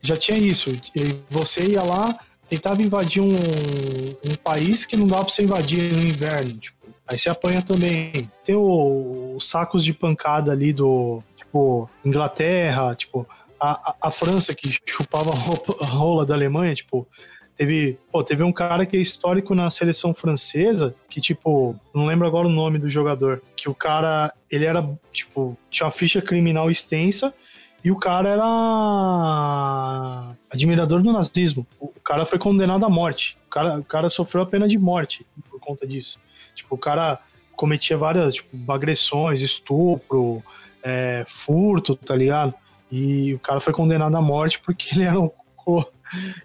já 0.00 0.16
tinha 0.16 0.38
isso. 0.38 0.70
E 0.94 1.16
você 1.28 1.72
ia 1.72 1.82
lá, 1.82 2.16
tentava 2.48 2.80
invadir 2.80 3.20
um, 3.20 3.28
um 3.28 4.34
país 4.42 4.84
que 4.84 4.96
não 4.96 5.06
dá 5.06 5.18
pra 5.18 5.28
você 5.28 5.42
invadir 5.42 5.92
no 5.94 6.02
inverno, 6.02 6.58
tipo. 6.58 6.76
Aí 7.08 7.16
você 7.18 7.28
apanha 7.28 7.62
também. 7.62 8.12
Tem 8.44 8.56
os 8.56 9.48
sacos 9.48 9.84
de 9.84 9.92
pancada 9.92 10.50
ali 10.50 10.72
do, 10.72 11.22
tipo, 11.36 11.88
Inglaterra, 12.04 12.94
tipo, 12.96 13.26
a, 13.60 13.90
a, 13.90 14.08
a 14.08 14.10
França 14.10 14.54
que 14.54 14.76
chupava 14.84 15.30
a 15.30 15.86
rola 15.86 16.26
da 16.26 16.34
Alemanha, 16.34 16.74
tipo, 16.74 17.06
Teve, 17.56 17.98
pô, 18.12 18.22
teve 18.22 18.42
um 18.42 18.52
cara 18.52 18.84
que 18.84 18.96
é 18.96 19.00
histórico 19.00 19.54
na 19.54 19.70
seleção 19.70 20.12
francesa, 20.12 20.94
que, 21.08 21.20
tipo, 21.20 21.74
não 21.94 22.04
lembro 22.04 22.26
agora 22.26 22.46
o 22.46 22.50
nome 22.50 22.78
do 22.78 22.90
jogador, 22.90 23.42
que 23.56 23.68
o 23.68 23.74
cara, 23.74 24.30
ele 24.50 24.66
era, 24.66 24.86
tipo, 25.10 25.56
tinha 25.70 25.86
uma 25.86 25.92
ficha 25.92 26.20
criminal 26.20 26.70
extensa 26.70 27.32
e 27.82 27.90
o 27.90 27.96
cara 27.96 28.28
era 28.28 28.44
admirador 30.50 31.02
do 31.02 31.12
nazismo. 31.12 31.66
O 31.80 31.88
cara 32.00 32.26
foi 32.26 32.38
condenado 32.38 32.84
à 32.84 32.90
morte. 32.90 33.38
O 33.46 33.50
cara, 33.50 33.78
o 33.78 33.84
cara 33.84 34.10
sofreu 34.10 34.42
a 34.42 34.46
pena 34.46 34.68
de 34.68 34.76
morte 34.76 35.24
por 35.48 35.58
conta 35.58 35.86
disso. 35.86 36.18
Tipo, 36.54 36.74
o 36.74 36.78
cara 36.78 37.20
cometia 37.52 37.96
várias, 37.96 38.34
tipo, 38.34 38.70
agressões, 38.70 39.40
estupro, 39.40 40.42
é, 40.82 41.24
furto, 41.28 41.96
tá 41.96 42.14
ligado? 42.14 42.52
E 42.92 43.32
o 43.34 43.38
cara 43.38 43.60
foi 43.60 43.72
condenado 43.72 44.16
à 44.16 44.20
morte 44.20 44.60
porque 44.60 44.94
ele 44.94 45.04
era 45.04 45.18
um 45.18 45.30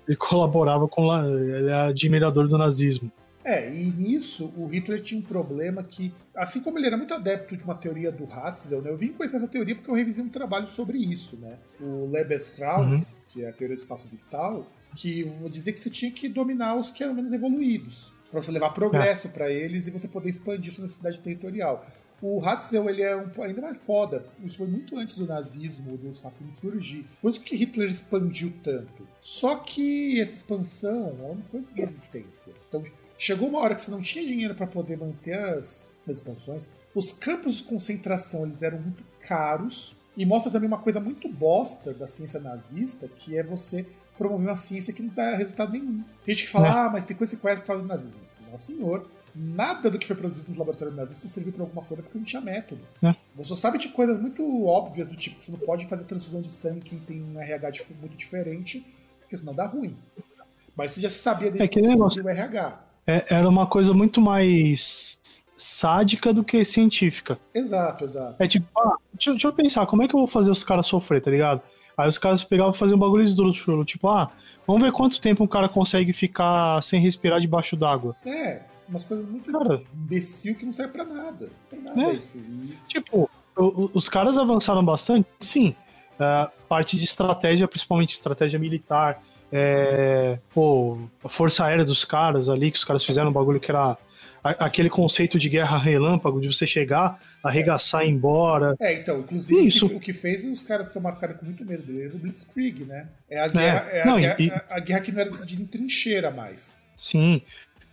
ele 0.07 0.17
colaborava 0.17 0.87
com. 0.87 1.13
Ele 1.25 1.69
é 1.69 1.89
admirador 1.89 2.47
do 2.47 2.57
nazismo. 2.57 3.11
É, 3.43 3.73
e 3.73 3.91
nisso 3.91 4.53
o 4.55 4.67
Hitler 4.67 5.01
tinha 5.01 5.19
um 5.19 5.23
problema 5.23 5.81
que, 5.83 6.13
assim 6.35 6.61
como 6.61 6.77
ele 6.77 6.85
era 6.85 6.97
muito 6.97 7.13
adepto 7.13 7.57
de 7.57 7.63
uma 7.63 7.73
teoria 7.73 8.11
do 8.11 8.27
Hatzel, 8.31 8.83
né, 8.83 8.91
eu 8.91 8.97
vim 8.97 9.09
conhecer 9.09 9.37
essa 9.37 9.47
teoria 9.47 9.75
porque 9.75 9.89
eu 9.89 9.95
revisei 9.95 10.23
um 10.23 10.29
trabalho 10.29 10.67
sobre 10.67 10.99
isso, 10.99 11.37
né? 11.37 11.57
O 11.79 12.07
Lebesgrau, 12.11 12.83
uhum. 12.83 13.03
que 13.29 13.43
é 13.43 13.49
a 13.49 13.53
teoria 13.53 13.75
do 13.75 13.79
espaço 13.79 14.07
vital, 14.07 14.67
que 14.95 15.23
dizer 15.49 15.71
que 15.71 15.79
você 15.79 15.89
tinha 15.89 16.11
que 16.11 16.29
dominar 16.29 16.75
os 16.75 16.91
que 16.91 17.03
eram 17.03 17.15
menos 17.15 17.33
evoluídos, 17.33 18.13
para 18.29 18.41
você 18.41 18.51
levar 18.51 18.71
progresso 18.71 19.27
é. 19.27 19.31
para 19.31 19.51
eles 19.51 19.87
e 19.87 19.91
você 19.91 20.07
poder 20.07 20.29
expandir 20.29 20.71
sua 20.73 20.83
necessidade 20.83 21.19
territorial. 21.19 21.85
O 22.21 22.39
Hatzel 22.45 22.87
ele 22.87 23.01
é 23.01 23.15
um, 23.15 23.29
ainda 23.41 23.61
mais 23.61 23.77
foda. 23.77 24.25
Isso 24.43 24.57
foi 24.57 24.67
muito 24.67 24.97
antes 24.97 25.15
do 25.15 25.25
nazismo, 25.25 25.97
do 25.97 26.13
fascismo 26.13 26.53
surgir. 26.53 27.05
Por 27.19 27.31
isso 27.31 27.41
que 27.41 27.55
Hitler 27.55 27.89
expandiu 27.89 28.53
tanto. 28.63 29.07
Só 29.19 29.55
que 29.55 30.21
essa 30.21 30.35
expansão 30.35 31.15
ela 31.19 31.35
não 31.35 31.43
foi 31.43 31.63
sem 31.63 31.75
resistência. 31.75 32.53
Então, 32.67 32.83
chegou 33.17 33.49
uma 33.49 33.59
hora 33.59 33.73
que 33.73 33.81
você 33.81 33.89
não 33.89 34.01
tinha 34.01 34.25
dinheiro 34.25 34.53
para 34.53 34.67
poder 34.67 34.97
manter 34.97 35.33
as, 35.33 35.91
as 36.07 36.17
expansões. 36.17 36.69
Os 36.93 37.11
campos 37.11 37.55
de 37.55 37.63
concentração 37.63 38.45
eles 38.45 38.61
eram 38.61 38.79
muito 38.79 39.03
caros. 39.21 39.95
E 40.15 40.25
mostra 40.25 40.51
também 40.51 40.67
uma 40.67 40.77
coisa 40.77 40.99
muito 40.99 41.27
bosta 41.29 41.93
da 41.93 42.05
ciência 42.05 42.39
nazista, 42.39 43.07
que 43.07 43.37
é 43.37 43.41
você 43.41 43.87
promover 44.17 44.49
uma 44.49 44.57
ciência 44.57 44.93
que 44.93 45.01
não 45.01 45.11
dá 45.13 45.35
resultado 45.35 45.71
nenhum. 45.71 46.03
Tem 46.23 46.35
gente 46.35 46.45
que 46.45 46.51
fala, 46.51 46.67
é. 46.67 46.71
ah, 46.71 46.89
mas 46.91 47.05
tem 47.05 47.15
consequência 47.15 47.61
por 47.61 47.67
causa 47.67 47.81
do 47.81 47.87
nazismo. 47.87 48.19
Não, 48.51 48.59
senhor 48.59 49.09
nada 49.35 49.89
do 49.89 49.97
que 49.97 50.05
foi 50.05 50.15
produzido 50.15 50.49
nos 50.49 50.57
laboratórios 50.57 50.95
nazistas 50.95 51.31
serviu 51.31 51.53
para 51.53 51.63
alguma 51.63 51.81
coisa 51.83 52.03
porque 52.03 52.17
não 52.17 52.25
tinha 52.25 52.41
método. 52.41 52.81
É. 53.03 53.15
Você 53.35 53.55
sabe 53.55 53.77
de 53.77 53.89
coisas 53.89 54.19
muito 54.19 54.65
óbvias 54.65 55.07
do 55.07 55.15
tipo 55.15 55.37
que 55.37 55.45
você 55.45 55.51
não 55.51 55.59
pode 55.59 55.87
fazer 55.87 56.03
transfusão 56.03 56.41
de 56.41 56.49
sangue 56.49 56.81
quem 56.81 56.99
tem 56.99 57.21
um 57.21 57.39
RH 57.39 57.83
muito 57.99 58.17
diferente, 58.17 58.85
porque 59.19 59.37
senão 59.37 59.53
dá 59.53 59.65
ruim. 59.65 59.95
Mas 60.75 60.93
você 60.93 61.01
já 61.01 61.09
sabia 61.09 61.51
desse 61.51 61.79
é 61.79 61.81
negócio 61.81 62.21
do 62.21 62.29
RH. 62.29 62.79
É, 63.07 63.25
era 63.29 63.47
uma 63.47 63.67
coisa 63.67 63.93
muito 63.93 64.21
mais 64.21 65.19
sádica 65.57 66.33
do 66.33 66.43
que 66.43 66.63
científica. 66.65 67.39
Exato, 67.53 68.05
exato. 68.05 68.35
É 68.41 68.47
tipo, 68.47 68.67
ah, 68.77 68.95
deixa, 69.13 69.31
deixa, 69.31 69.47
eu 69.47 69.53
pensar, 69.53 69.85
como 69.85 70.03
é 70.03 70.07
que 70.07 70.15
eu 70.15 70.19
vou 70.19 70.27
fazer 70.27 70.51
os 70.51 70.63
caras 70.63 70.87
sofrer, 70.87 71.21
tá 71.21 71.29
ligado? 71.29 71.61
Aí 71.97 72.07
os 72.07 72.17
caras 72.17 72.43
pegavam 72.43 72.73
e 72.73 72.77
faziam 72.77 72.97
um 72.97 72.99
bagulho 72.99 73.23
esdrúxulo, 73.23 73.85
tipo, 73.85 74.07
ah, 74.07 74.31
vamos 74.65 74.81
ver 74.81 74.91
quanto 74.91 75.21
tempo 75.21 75.43
um 75.43 75.47
cara 75.47 75.69
consegue 75.69 76.13
ficar 76.13 76.81
sem 76.81 77.01
respirar 77.01 77.39
debaixo 77.39 77.75
d'água. 77.75 78.15
É, 78.25 78.61
umas 78.91 79.05
coisas 79.05 79.25
muito 79.25 79.51
cara, 79.51 79.81
imbecil 79.95 80.55
que 80.55 80.65
não 80.65 80.73
serve 80.73 80.93
pra 80.93 81.05
nada. 81.05 81.49
Pra 81.69 81.79
nada 81.79 82.01
é. 82.01 82.13
isso. 82.13 82.37
E... 82.37 82.77
Tipo, 82.87 83.29
os 83.55 84.07
caras 84.07 84.37
avançaram 84.37 84.83
bastante, 84.83 85.27
sim. 85.39 85.75
É, 86.19 86.49
parte 86.69 86.97
de 86.97 87.05
estratégia, 87.05 87.67
principalmente 87.67 88.13
estratégia 88.13 88.59
militar. 88.59 89.23
É, 89.51 90.37
pô, 90.53 90.97
a 91.23 91.29
força 91.29 91.65
aérea 91.65 91.83
dos 91.83 92.05
caras 92.05 92.47
ali, 92.47 92.71
que 92.71 92.77
os 92.77 92.85
caras 92.85 93.03
fizeram 93.03 93.29
um 93.29 93.33
bagulho 93.33 93.59
que 93.59 93.71
era 93.71 93.97
aquele 94.43 94.89
conceito 94.89 95.37
de 95.37 95.49
guerra 95.49 95.77
relâmpago, 95.77 96.41
de 96.41 96.47
você 96.47 96.65
chegar, 96.65 97.19
arregaçar 97.43 98.03
e 98.03 98.07
ir 98.07 98.11
embora. 98.11 98.75
É, 98.79 98.93
então, 98.95 99.19
inclusive 99.19 99.67
Isso. 99.67 99.85
o 99.85 99.99
que 99.99 100.13
fez 100.13 100.43
os 100.43 100.61
caras 100.61 100.91
tomar 100.91 101.13
ficar 101.13 101.33
com 101.35 101.45
muito 101.45 101.63
medo 101.63 101.83
dele 101.83 102.05
era 102.05 102.15
o 102.15 102.19
Blitzkrieg, 102.19 102.85
né? 102.85 103.07
É 103.29 103.39
a 103.39 103.47
guerra, 103.47 103.87
é, 103.91 103.97
é 103.99 104.09
a, 104.09 104.35
e... 104.39 104.51
a, 104.69 104.79
guerra 104.79 105.01
que 105.01 105.11
não 105.11 105.21
era 105.21 105.29
decidida 105.29 105.61
em 105.61 105.65
trincheira 105.65 106.31
mais. 106.31 106.81
Sim. 106.97 107.41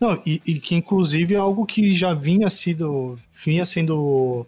Não, 0.01 0.21
e, 0.25 0.41
e, 0.47 0.61
que 0.61 0.75
inclusive 0.75 1.35
é 1.35 1.39
algo 1.39 1.67
que 1.67 1.95
já 1.95 2.15
vinha, 2.15 2.49
sido, 2.49 3.19
vinha 3.45 3.65
sendo 3.65 4.47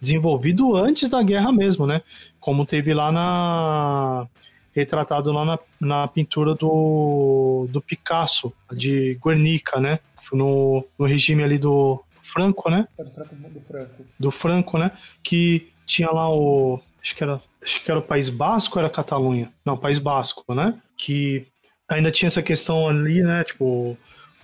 desenvolvido 0.00 0.76
antes 0.76 1.08
da 1.08 1.22
guerra 1.22 1.52
mesmo, 1.52 1.86
né? 1.86 2.02
Como 2.38 2.66
teve 2.66 2.92
lá 2.92 3.10
na. 3.10 4.26
retratado 4.74 5.32
lá 5.32 5.44
na, 5.44 5.58
na 5.80 6.08
pintura 6.08 6.54
do, 6.54 7.66
do 7.70 7.80
Picasso, 7.80 8.52
de 8.72 9.18
Guernica, 9.22 9.80
né? 9.80 10.00
no, 10.32 10.86
no 10.98 11.06
regime 11.06 11.42
ali 11.42 11.58
do 11.58 12.02
Franco, 12.22 12.70
né? 12.70 12.86
É 12.98 13.04
do 13.04 13.10
Franco, 13.10 13.34
do 13.34 13.60
Franco. 13.60 14.04
Do 14.18 14.30
Franco, 14.30 14.78
né? 14.78 14.92
Que 15.22 15.70
tinha 15.86 16.10
lá 16.10 16.30
o. 16.30 16.80
Acho 17.02 17.16
que 17.16 17.22
era, 17.22 17.42
acho 17.62 17.82
que 17.82 17.90
era 17.90 18.00
o 18.00 18.02
País 18.02 18.28
Basco 18.28 18.78
era 18.78 18.90
Catalunha? 18.90 19.52
Não, 19.64 19.76
País 19.76 19.98
Basco, 19.98 20.54
né? 20.54 20.80
Que 20.96 21.46
ainda 21.88 22.10
tinha 22.10 22.28
essa 22.28 22.42
questão 22.42 22.88
ali, 22.88 23.22
né? 23.22 23.44
Tipo, 23.44 23.96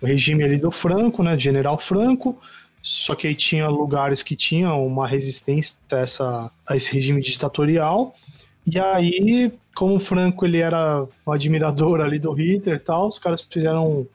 regime 0.06 0.44
ali 0.44 0.56
do 0.56 0.70
Franco, 0.70 1.22
né? 1.22 1.38
General 1.38 1.78
Franco. 1.78 2.38
Só 2.82 3.14
que 3.14 3.26
aí 3.26 3.34
tinha 3.34 3.68
lugares 3.68 4.22
que 4.22 4.36
tinham 4.36 4.86
uma 4.86 5.08
resistência 5.08 5.76
a, 5.92 5.96
essa, 5.96 6.50
a 6.66 6.76
esse 6.76 6.92
regime 6.92 7.20
ditatorial. 7.20 8.14
E 8.64 8.78
aí, 8.78 9.52
como 9.74 9.96
o 9.96 10.00
Franco 10.00 10.44
ele 10.44 10.58
era 10.58 11.04
um 11.26 11.32
admirador 11.32 12.00
ali 12.00 12.18
do 12.18 12.32
Hitler 12.32 12.76
e 12.76 12.80
tal, 12.80 13.08
os 13.08 13.18
caras 13.18 13.42
fizeram 13.50 14.06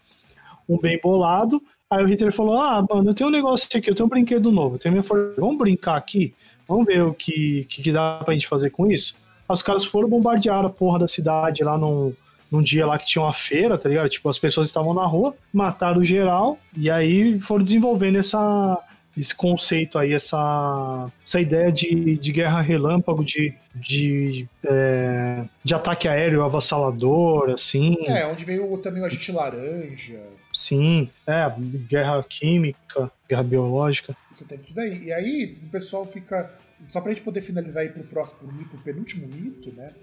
um 0.68 0.80
bem 0.80 1.00
bolado. 1.02 1.62
Aí 1.90 2.04
o 2.04 2.08
Hitler 2.08 2.32
falou: 2.32 2.58
Ah, 2.58 2.86
mano, 2.90 3.10
eu 3.10 3.14
tenho 3.14 3.30
um 3.30 3.34
negócio 3.34 3.68
aqui, 3.78 3.90
eu 3.90 3.96
tenho 3.96 4.08
um 4.08 4.10
brinquedo 4.10 4.52
novo, 4.52 4.78
tenho 4.78 4.94
minha 4.94 5.04
força. 5.04 5.40
Vamos 5.40 5.58
brincar 5.58 5.98
aqui? 5.98 6.34
Vamos 6.68 6.86
ver 6.86 7.04
o 7.04 7.14
que, 7.14 7.66
que, 7.70 7.84
que 7.84 7.92
dá 7.92 8.22
pra 8.24 8.34
gente 8.34 8.48
fazer 8.48 8.70
com 8.70 8.90
isso? 8.90 9.14
Aí 9.50 9.54
os 9.54 9.62
caras 9.62 9.84
foram 9.84 10.08
bombardear 10.08 10.64
a 10.66 10.70
porra 10.70 11.00
da 11.00 11.08
cidade 11.10 11.62
lá 11.64 11.78
num, 11.78 12.14
num 12.52 12.61
dia 12.61 12.86
lá 12.86 12.99
que 12.99 13.07
tinha 13.07 13.23
uma 13.23 13.34
feira, 13.34 13.78
tá 13.78 13.88
ligado? 13.88 14.10
Tipo, 14.10 14.28
as 14.28 14.38
pessoas 14.38 14.68
estavam 14.68 14.94
na 14.94 15.06
rua, 15.06 15.34
mataram 15.53 16.03
geral, 16.03 16.60
e 16.76 16.91
aí 16.91 17.40
foram 17.40 17.64
desenvolvendo 17.64 18.18
essa, 18.18 18.78
esse 19.18 19.34
conceito 19.34 19.98
aí, 19.98 20.14
essa, 20.14 21.10
essa 21.26 21.40
ideia 21.40 21.72
de, 21.72 22.18
de 22.18 22.32
guerra 22.32 22.61
relâmpago, 22.61 23.23
de, 23.23 23.53
de, 23.76 24.48
é, 24.65 25.45
de 25.64 25.73
ataque 25.73 26.07
aéreo 26.07 26.44
avassalador, 26.44 27.52
assim. 27.52 27.95
É, 28.07 28.26
onde 28.26 28.44
veio 28.44 28.78
também 28.80 29.02
o 29.02 29.06
agente 29.06 29.32
laranja. 29.32 30.19
Sim, 30.53 31.10
é, 31.26 31.49
guerra 31.88 32.23
química, 32.23 33.10
guerra 33.30 33.44
biológica. 33.44 34.15
Você 34.34 34.44
tem 34.44 34.57
tudo 34.57 34.80
aí. 34.80 35.06
E 35.06 35.14
aí 35.14 35.57
o 35.64 35.69
pessoal 35.69 36.06
fica. 36.06 36.53
Só 36.88 36.99
pra 36.99 37.14
gente 37.14 37.23
poder 37.23 37.41
finalizar 37.41 37.84
aí 37.84 37.90
pro 37.90 38.03
próximo 38.03 38.52
pro 38.65 38.80
penúltimo 38.80 39.28
mito, 39.28 39.72
né? 39.72 39.94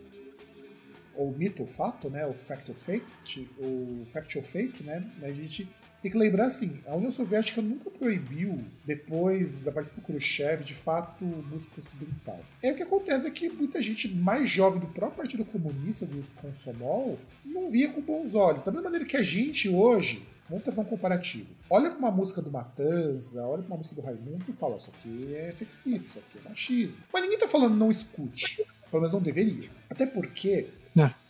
Ou 1.19 1.33
mito 1.33 1.63
ou 1.63 1.69
fato, 1.69 2.09
né? 2.09 2.25
O 2.25 2.33
fact 2.33 2.71
or 2.71 2.77
fake, 2.77 3.51
o 3.59 4.07
fact 4.07 4.39
or 4.39 4.45
fake, 4.45 4.85
né? 4.85 5.05
A 5.21 5.31
gente 5.31 5.69
tem 6.01 6.13
que 6.13 6.17
lembrar 6.17 6.45
assim, 6.45 6.79
a 6.87 6.95
União 6.95 7.11
Soviética 7.11 7.61
nunca 7.61 7.91
proibiu, 7.91 8.65
depois 8.85 9.65
da 9.65 9.73
partida 9.73 9.97
do 9.97 10.03
Khrushchev, 10.03 10.63
de 10.63 10.75
fato, 10.75 11.25
música 11.25 11.81
ocidental. 11.81 12.41
É 12.63 12.71
o 12.71 12.77
que 12.77 12.85
acontece 12.85 13.27
é 13.27 13.31
que 13.31 13.51
muita 13.51 13.83
gente 13.83 14.09
mais 14.15 14.49
jovem 14.49 14.81
do 14.81 14.87
próprio 14.87 15.17
Partido 15.17 15.45
Comunista, 15.45 16.07
dos 16.07 16.31
Komsomol, 16.31 17.19
não 17.45 17.69
via 17.69 17.93
com 17.93 18.01
bons 18.01 18.35
olhos. 18.35 18.63
Da 18.63 18.71
mesma 18.71 18.85
maneira 18.85 19.05
que 19.05 19.17
a 19.17 19.23
gente 19.25 19.69
hoje, 19.69 20.25
vamos 20.49 20.63
trazer 20.63 20.81
um 20.81 20.85
comparativo, 20.85 21.49
olha 21.69 21.91
para 21.91 21.99
uma 21.99 22.13
música 22.13 22.41
do 22.41 22.51
Matanza, 22.51 23.45
olha 23.45 23.63
para 23.63 23.73
uma 23.73 23.79
música 23.79 23.97
do 23.97 24.01
Raimundo 24.01 24.45
e 24.49 24.53
fala, 24.53 24.77
isso 24.77 24.93
aqui 24.97 25.35
é 25.35 25.53
sexista, 25.53 25.97
isso 25.97 26.19
aqui 26.21 26.39
é 26.47 26.49
machismo. 26.49 26.99
Mas 27.13 27.23
ninguém 27.23 27.39
tá 27.39 27.49
falando 27.49 27.75
não 27.75 27.91
escute, 27.91 28.65
pelo 28.89 29.03
menos 29.03 29.13
não 29.13 29.21
deveria. 29.21 29.69
Até 29.91 30.07
porque. 30.07 30.69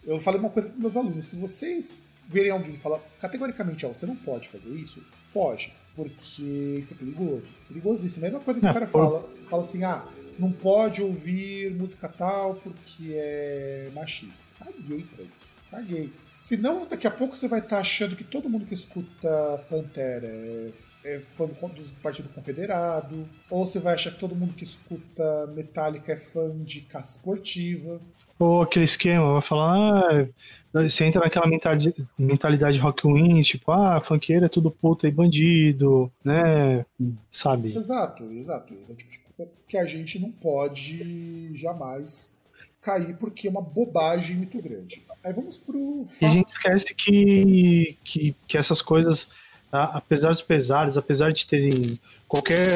Eu 0.08 0.20
falei 0.20 0.40
uma 0.40 0.50
coisa 0.50 0.68
para 0.70 0.78
meus 0.78 0.96
alunos, 0.96 1.26
se 1.26 1.36
vocês 1.36 2.08
verem 2.28 2.50
alguém 2.50 2.74
e 2.74 2.78
falar 2.78 3.00
categoricamente, 3.20 3.86
ó, 3.86 3.90
você 3.90 4.06
não 4.06 4.16
pode 4.16 4.48
fazer 4.48 4.70
isso, 4.70 5.02
foge. 5.18 5.72
Porque 5.94 6.42
isso 6.80 6.94
é 6.94 6.96
perigoso. 6.96 7.52
Perigosíssimo. 7.66 8.24
É 8.24 8.28
a 8.28 8.30
mesma 8.30 8.44
coisa 8.44 8.60
que 8.60 8.66
é, 8.66 8.70
o 8.70 8.72
cara 8.72 8.86
fala, 8.86 9.28
fala 9.50 9.62
assim, 9.62 9.82
ah, 9.82 10.06
não 10.38 10.52
pode 10.52 11.02
ouvir 11.02 11.74
música 11.74 12.08
tal 12.08 12.54
porque 12.54 13.12
é 13.14 13.90
machista. 13.92 14.44
Caguei 14.58 15.02
pra 15.02 15.24
isso. 15.24 15.48
Caguei. 15.70 16.12
Senão, 16.36 16.86
daqui 16.86 17.06
a 17.06 17.10
pouco 17.10 17.34
você 17.34 17.48
vai 17.48 17.58
estar 17.58 17.76
tá 17.76 17.80
achando 17.80 18.14
que 18.14 18.22
todo 18.22 18.48
mundo 18.48 18.64
que 18.64 18.74
escuta 18.74 19.64
Pantera 19.68 20.28
é, 20.28 20.70
é 21.04 21.20
fã 21.36 21.46
do, 21.46 21.52
do 21.52 22.00
Partido 22.00 22.28
Confederado, 22.28 23.28
ou 23.50 23.66
você 23.66 23.80
vai 23.80 23.94
achar 23.94 24.12
que 24.12 24.20
todo 24.20 24.36
mundo 24.36 24.54
que 24.54 24.62
escuta 24.62 25.48
Metallica 25.48 26.12
é 26.12 26.16
fã 26.16 26.56
de 26.62 26.82
caça 26.82 27.16
esportiva. 27.16 28.00
Ou 28.38 28.62
aquele 28.62 28.84
esquema, 28.84 29.32
vai 29.32 29.42
falar, 29.42 30.28
ah, 30.72 30.82
você 30.82 31.04
entra 31.04 31.22
naquela 31.22 31.46
mentalidade, 31.46 32.08
mentalidade 32.16 32.78
rock 32.78 33.06
win, 33.06 33.40
tipo, 33.42 33.72
ah, 33.72 34.00
funkeiro 34.00 34.44
é 34.44 34.48
tudo 34.48 34.70
puta 34.70 35.08
e 35.08 35.10
bandido, 35.10 36.10
né? 36.22 36.84
Sabe? 37.32 37.76
Exato, 37.76 38.24
exato. 38.32 38.74
É 38.88 38.94
tipo, 38.94 39.48
que 39.66 39.76
a 39.76 39.84
gente 39.84 40.18
não 40.18 40.30
pode 40.30 41.56
jamais 41.56 42.38
cair 42.80 43.16
porque 43.16 43.48
é 43.48 43.50
uma 43.50 43.62
bobagem 43.62 44.36
muito 44.36 44.60
grande. 44.60 45.02
Aí 45.24 45.32
vamos 45.32 45.58
pro. 45.58 46.04
E 46.20 46.24
a 46.24 46.28
gente 46.28 46.48
esquece 46.48 46.94
que, 46.94 47.96
que, 48.04 48.36
que 48.46 48.56
essas 48.56 48.80
coisas, 48.80 49.28
apesar 49.70 50.30
dos 50.30 50.42
pesares, 50.42 50.96
apesar 50.96 51.32
de 51.32 51.46
terem 51.46 51.98
qualquer 52.26 52.68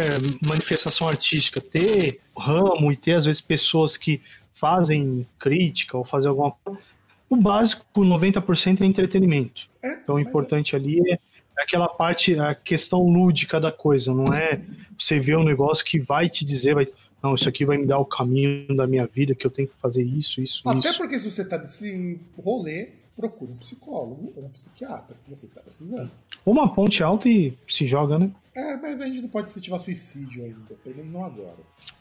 manifestação 0.47 1.09
artística, 1.09 1.61
ter 1.61 2.21
ramo 2.37 2.91
e 2.91 2.97
ter 2.97 3.15
às 3.15 3.25
vezes 3.25 3.41
pessoas 3.41 3.97
que 3.97 4.21
fazem 4.55 5.27
crítica 5.39 5.97
ou 5.97 6.05
fazer 6.05 6.29
alguma 6.29 6.53
coisa 6.65 6.81
o 7.33 7.37
básico, 7.37 7.83
90% 7.97 8.83
é 8.83 8.85
entretenimento. 8.85 9.63
É, 9.83 9.95
então 9.95 10.17
o 10.17 10.21
importante 10.21 10.75
é. 10.75 10.79
ali 10.79 11.01
é 11.11 11.19
aquela 11.57 11.89
parte, 11.89 12.39
a 12.39 12.55
questão 12.55 13.09
lúdica 13.09 13.59
da 13.59 13.73
coisa, 13.73 14.13
não 14.13 14.35
é 14.35 14.61
você 14.99 15.19
ver 15.19 15.39
um 15.39 15.45
negócio 15.45 15.83
que 15.83 15.99
vai 15.99 16.29
te 16.29 16.45
dizer, 16.45 16.75
vai, 16.75 16.87
não, 17.23 17.35
isso 17.35 17.49
aqui 17.49 17.65
vai 17.65 17.79
me 17.79 17.87
dar 17.87 17.99
o 17.99 18.05
caminho 18.05 18.77
da 18.77 18.87
minha 18.87 19.07
vida, 19.07 19.35
que 19.35 19.47
eu 19.47 19.51
tenho 19.51 19.67
que 19.67 19.75
fazer 19.81 20.03
isso, 20.03 20.43
isso, 20.43 20.63
Até 20.67 20.91
isso. 20.91 20.99
porque 20.99 21.19
se 21.19 21.31
você 21.31 21.43
tá 21.43 21.57
nesse 21.57 22.21
rolê, 22.37 22.91
procure 23.17 23.53
um 23.53 23.57
psicólogo 23.57 24.33
ou 24.37 24.45
um 24.45 24.49
psiquiatra 24.49 25.17
que 25.25 25.31
você 25.31 25.47
está 25.47 25.61
precisando. 25.61 26.11
Uma 26.45 26.73
ponte 26.73 27.03
alta 27.03 27.29
e 27.29 27.57
se 27.69 27.87
joga, 27.87 28.19
né? 28.19 28.31
É, 28.55 28.77
mas 28.77 29.01
a 29.01 29.07
gente 29.07 29.23
não 29.23 29.29
pode 29.29 29.49
incentivar 29.49 29.81
suicídio 29.81 30.45
ainda, 30.45 30.75
pelo 30.83 30.97
menos 30.97 31.13
não 31.13 31.25
agora. 31.25 31.59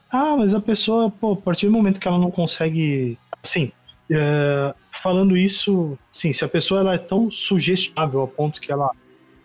Ah, 0.09 0.35
mas 0.35 0.53
a 0.53 0.59
pessoa, 0.59 1.09
pô, 1.09 1.33
a 1.33 1.37
partir 1.37 1.67
do 1.67 1.71
momento 1.71 1.99
que 1.99 2.07
ela 2.07 2.19
não 2.19 2.31
consegue. 2.31 3.17
Assim, 3.41 3.71
é, 4.09 4.73
falando 4.91 5.37
isso, 5.37 5.97
sim, 6.11 6.33
se 6.33 6.43
a 6.43 6.49
pessoa 6.49 6.81
ela 6.81 6.93
é 6.95 6.97
tão 6.97 7.31
sugestável 7.31 8.21
a 8.21 8.27
ponto 8.27 8.59
que 8.59 8.71
ela, 8.71 8.91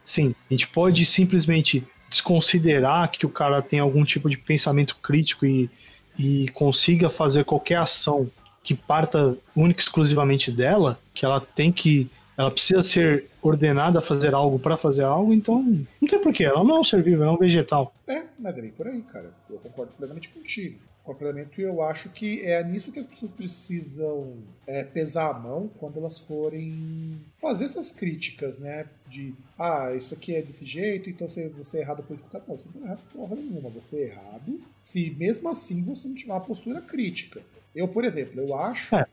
sim, 0.04 0.34
a 0.50 0.54
gente 0.54 0.66
pode 0.68 1.06
simplesmente 1.06 1.86
desconsiderar 2.10 3.10
que 3.10 3.24
o 3.24 3.30
cara 3.30 3.62
tem 3.62 3.78
algum 3.78 4.04
tipo 4.04 4.28
de 4.28 4.36
pensamento 4.36 4.96
crítico 4.96 5.46
e, 5.46 5.70
e 6.18 6.48
consiga 6.48 7.08
fazer 7.08 7.44
qualquer 7.44 7.78
ação 7.78 8.30
que 8.66 8.74
parta 8.74 9.38
única 9.54 9.80
e 9.80 9.82
exclusivamente 9.84 10.50
dela, 10.50 10.98
que 11.14 11.24
ela 11.24 11.40
tem 11.40 11.70
que 11.70 12.10
ela 12.36 12.50
precisa 12.50 12.82
ser 12.82 13.30
ordenada 13.40 14.00
a 14.00 14.02
fazer 14.02 14.34
algo 14.34 14.58
para 14.58 14.76
fazer 14.76 15.04
algo, 15.04 15.32
então 15.32 15.62
não 15.62 16.08
tem 16.08 16.20
porquê, 16.20 16.44
ela 16.44 16.62
não 16.62 16.76
é 16.76 16.80
um 16.80 16.84
ser 16.84 17.02
vivo, 17.02 17.22
é 17.22 17.30
um 17.30 17.38
vegetal. 17.38 17.94
É, 18.06 18.24
mas 18.38 18.58
é 18.58 18.68
por 18.68 18.88
aí, 18.88 19.00
cara. 19.02 19.30
Eu 19.48 19.56
concordo 19.58 19.92
plenamente 19.96 20.28
contigo 20.28 20.78
complemento 21.06 21.60
e 21.60 21.64
eu 21.64 21.80
acho 21.80 22.10
que 22.10 22.42
é 22.42 22.62
nisso 22.64 22.90
que 22.90 22.98
as 22.98 23.06
pessoas 23.06 23.30
precisam 23.30 24.38
é, 24.66 24.82
pesar 24.82 25.30
a 25.30 25.38
mão 25.38 25.70
quando 25.78 25.98
elas 25.98 26.18
forem 26.18 27.20
fazer 27.38 27.66
essas 27.66 27.92
críticas, 27.92 28.58
né? 28.58 28.86
De, 29.08 29.32
ah, 29.56 29.94
isso 29.94 30.12
aqui 30.12 30.34
é 30.34 30.42
desse 30.42 30.66
jeito, 30.66 31.08
então 31.08 31.28
você, 31.28 31.48
você 31.50 31.78
é 31.78 31.80
errado 31.82 32.02
por 32.02 32.14
escutar. 32.14 32.42
Não, 32.46 32.56
você 32.56 32.68
não 32.74 32.82
é 32.82 32.84
errado 32.86 33.00
porra 33.12 33.36
nenhuma, 33.36 33.70
você 33.70 33.96
é 33.96 34.08
errado 34.08 34.60
se 34.80 35.12
mesmo 35.12 35.48
assim 35.48 35.82
você 35.84 36.08
não 36.08 36.16
tiver 36.16 36.32
uma 36.32 36.40
postura 36.40 36.80
crítica. 36.80 37.40
Eu, 37.76 37.88
por 37.88 38.04
exemplo, 38.04 38.40
eu 38.40 38.56
acho. 38.56 38.94
É. 38.96 39.06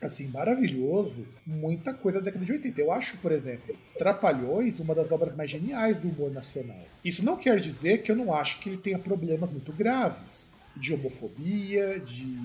Assim, 0.00 0.28
maravilhoso, 0.28 1.26
muita 1.44 1.92
coisa 1.92 2.20
da 2.20 2.26
década 2.26 2.44
de 2.44 2.52
80. 2.52 2.80
Eu 2.80 2.92
acho, 2.92 3.18
por 3.18 3.32
exemplo, 3.32 3.76
Trapalhões 3.98 4.78
uma 4.78 4.94
das 4.94 5.10
obras 5.10 5.34
mais 5.34 5.50
geniais 5.50 5.98
do 5.98 6.08
humor 6.08 6.30
nacional. 6.30 6.84
Isso 7.04 7.24
não 7.24 7.36
quer 7.36 7.58
dizer 7.58 8.02
que 8.02 8.12
eu 8.12 8.14
não 8.14 8.32
acho 8.32 8.60
que 8.60 8.68
ele 8.68 8.78
tenha 8.78 8.98
problemas 8.98 9.50
muito 9.50 9.72
graves 9.72 10.56
de 10.76 10.94
homofobia, 10.94 11.98
de 11.98 12.38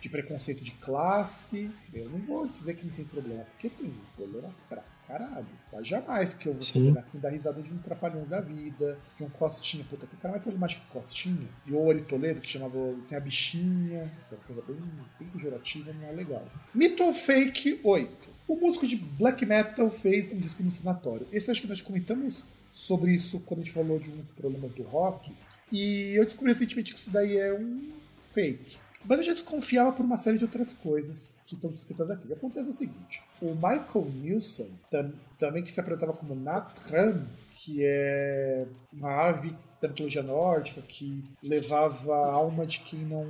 de 0.00 0.08
preconceito 0.08 0.64
de 0.64 0.70
classe. 0.72 1.70
Eu 1.92 2.08
não 2.08 2.18
vou 2.20 2.48
dizer 2.48 2.74
que 2.74 2.86
não 2.86 2.92
tem 2.92 3.04
problema, 3.04 3.44
porque 3.44 3.68
tem 3.68 3.92
problema 4.16 4.50
pra 4.68 4.82
caralho. 5.10 5.46
Mas 5.72 5.86
jamais 5.86 6.34
que 6.34 6.46
eu 6.46 6.54
vou 6.54 6.62
quem 6.62 7.20
dá 7.20 7.28
risada 7.28 7.60
de 7.60 7.72
um 7.72 7.78
Trapalhões 7.78 8.28
da 8.28 8.40
Vida, 8.40 8.98
de 9.16 9.24
um 9.24 9.28
Costinha. 9.28 9.84
Puta, 9.84 10.06
que 10.06 10.16
cara 10.16 10.32
mais 10.32 10.42
problemático 10.42 10.84
que 10.86 10.92
Costinha. 10.92 11.48
E 11.66 11.72
o 11.72 11.84
Ori 11.84 12.02
Toledo, 12.02 12.40
que 12.40 12.48
chamava. 12.48 12.78
Tem 13.08 13.18
a 13.18 13.20
bichinha, 13.20 14.10
que 14.28 14.34
é 14.34 14.38
uma 14.38 14.44
coisa 14.44 14.62
bem, 14.62 14.90
bem 15.18 15.28
pejorativa, 15.28 15.92
não 15.92 16.08
é 16.08 16.12
legal. 16.12 16.46
Mito 16.74 17.02
ou 17.02 17.12
Fake 17.12 17.80
8. 17.82 18.30
O 18.46 18.56
músico 18.56 18.86
de 18.86 18.96
black 18.96 19.44
metal 19.44 19.90
fez 19.90 20.32
um 20.32 20.38
disco 20.38 20.62
no 20.62 20.70
sanatório. 20.70 21.26
Esse 21.32 21.50
acho 21.50 21.60
que 21.60 21.68
nós 21.68 21.80
comentamos 21.80 22.46
sobre 22.72 23.12
isso 23.12 23.40
quando 23.40 23.60
a 23.60 23.64
gente 23.64 23.74
falou 23.74 23.98
de 23.98 24.10
uns 24.10 24.30
problemas 24.30 24.72
do 24.72 24.82
rock. 24.82 25.32
E 25.72 26.14
eu 26.14 26.24
descobri 26.24 26.52
recentemente 26.52 26.92
que 26.92 26.98
isso 26.98 27.10
daí 27.10 27.36
é 27.36 27.54
um 27.54 27.90
fake. 28.30 28.76
Mas 29.04 29.18
eu 29.18 29.24
já 29.24 29.32
desconfiava 29.32 29.92
por 29.92 30.04
uma 30.04 30.16
série 30.16 30.36
de 30.36 30.44
outras 30.44 30.72
coisas 30.72 31.34
que 31.46 31.54
estão 31.54 31.70
descritas 31.70 32.10
aqui. 32.10 32.32
Acontece 32.32 32.66
é 32.66 32.70
o 32.70 32.74
seguinte: 32.74 33.22
o 33.40 33.54
Michael 33.54 34.10
Nilsson, 34.14 34.68
tam, 34.90 35.12
também 35.38 35.62
que 35.62 35.72
se 35.72 35.80
apresentava 35.80 36.12
como 36.12 36.34
Natran, 36.34 37.26
que 37.52 37.84
é 37.84 38.66
uma 38.92 39.10
ave 39.10 39.54
da 39.80 39.88
mitologia 39.88 40.22
nórdica 40.22 40.82
que 40.82 41.24
levava 41.42 42.14
a 42.14 42.32
alma 42.32 42.66
de 42.66 42.80
quem 42.80 43.00
não 43.00 43.26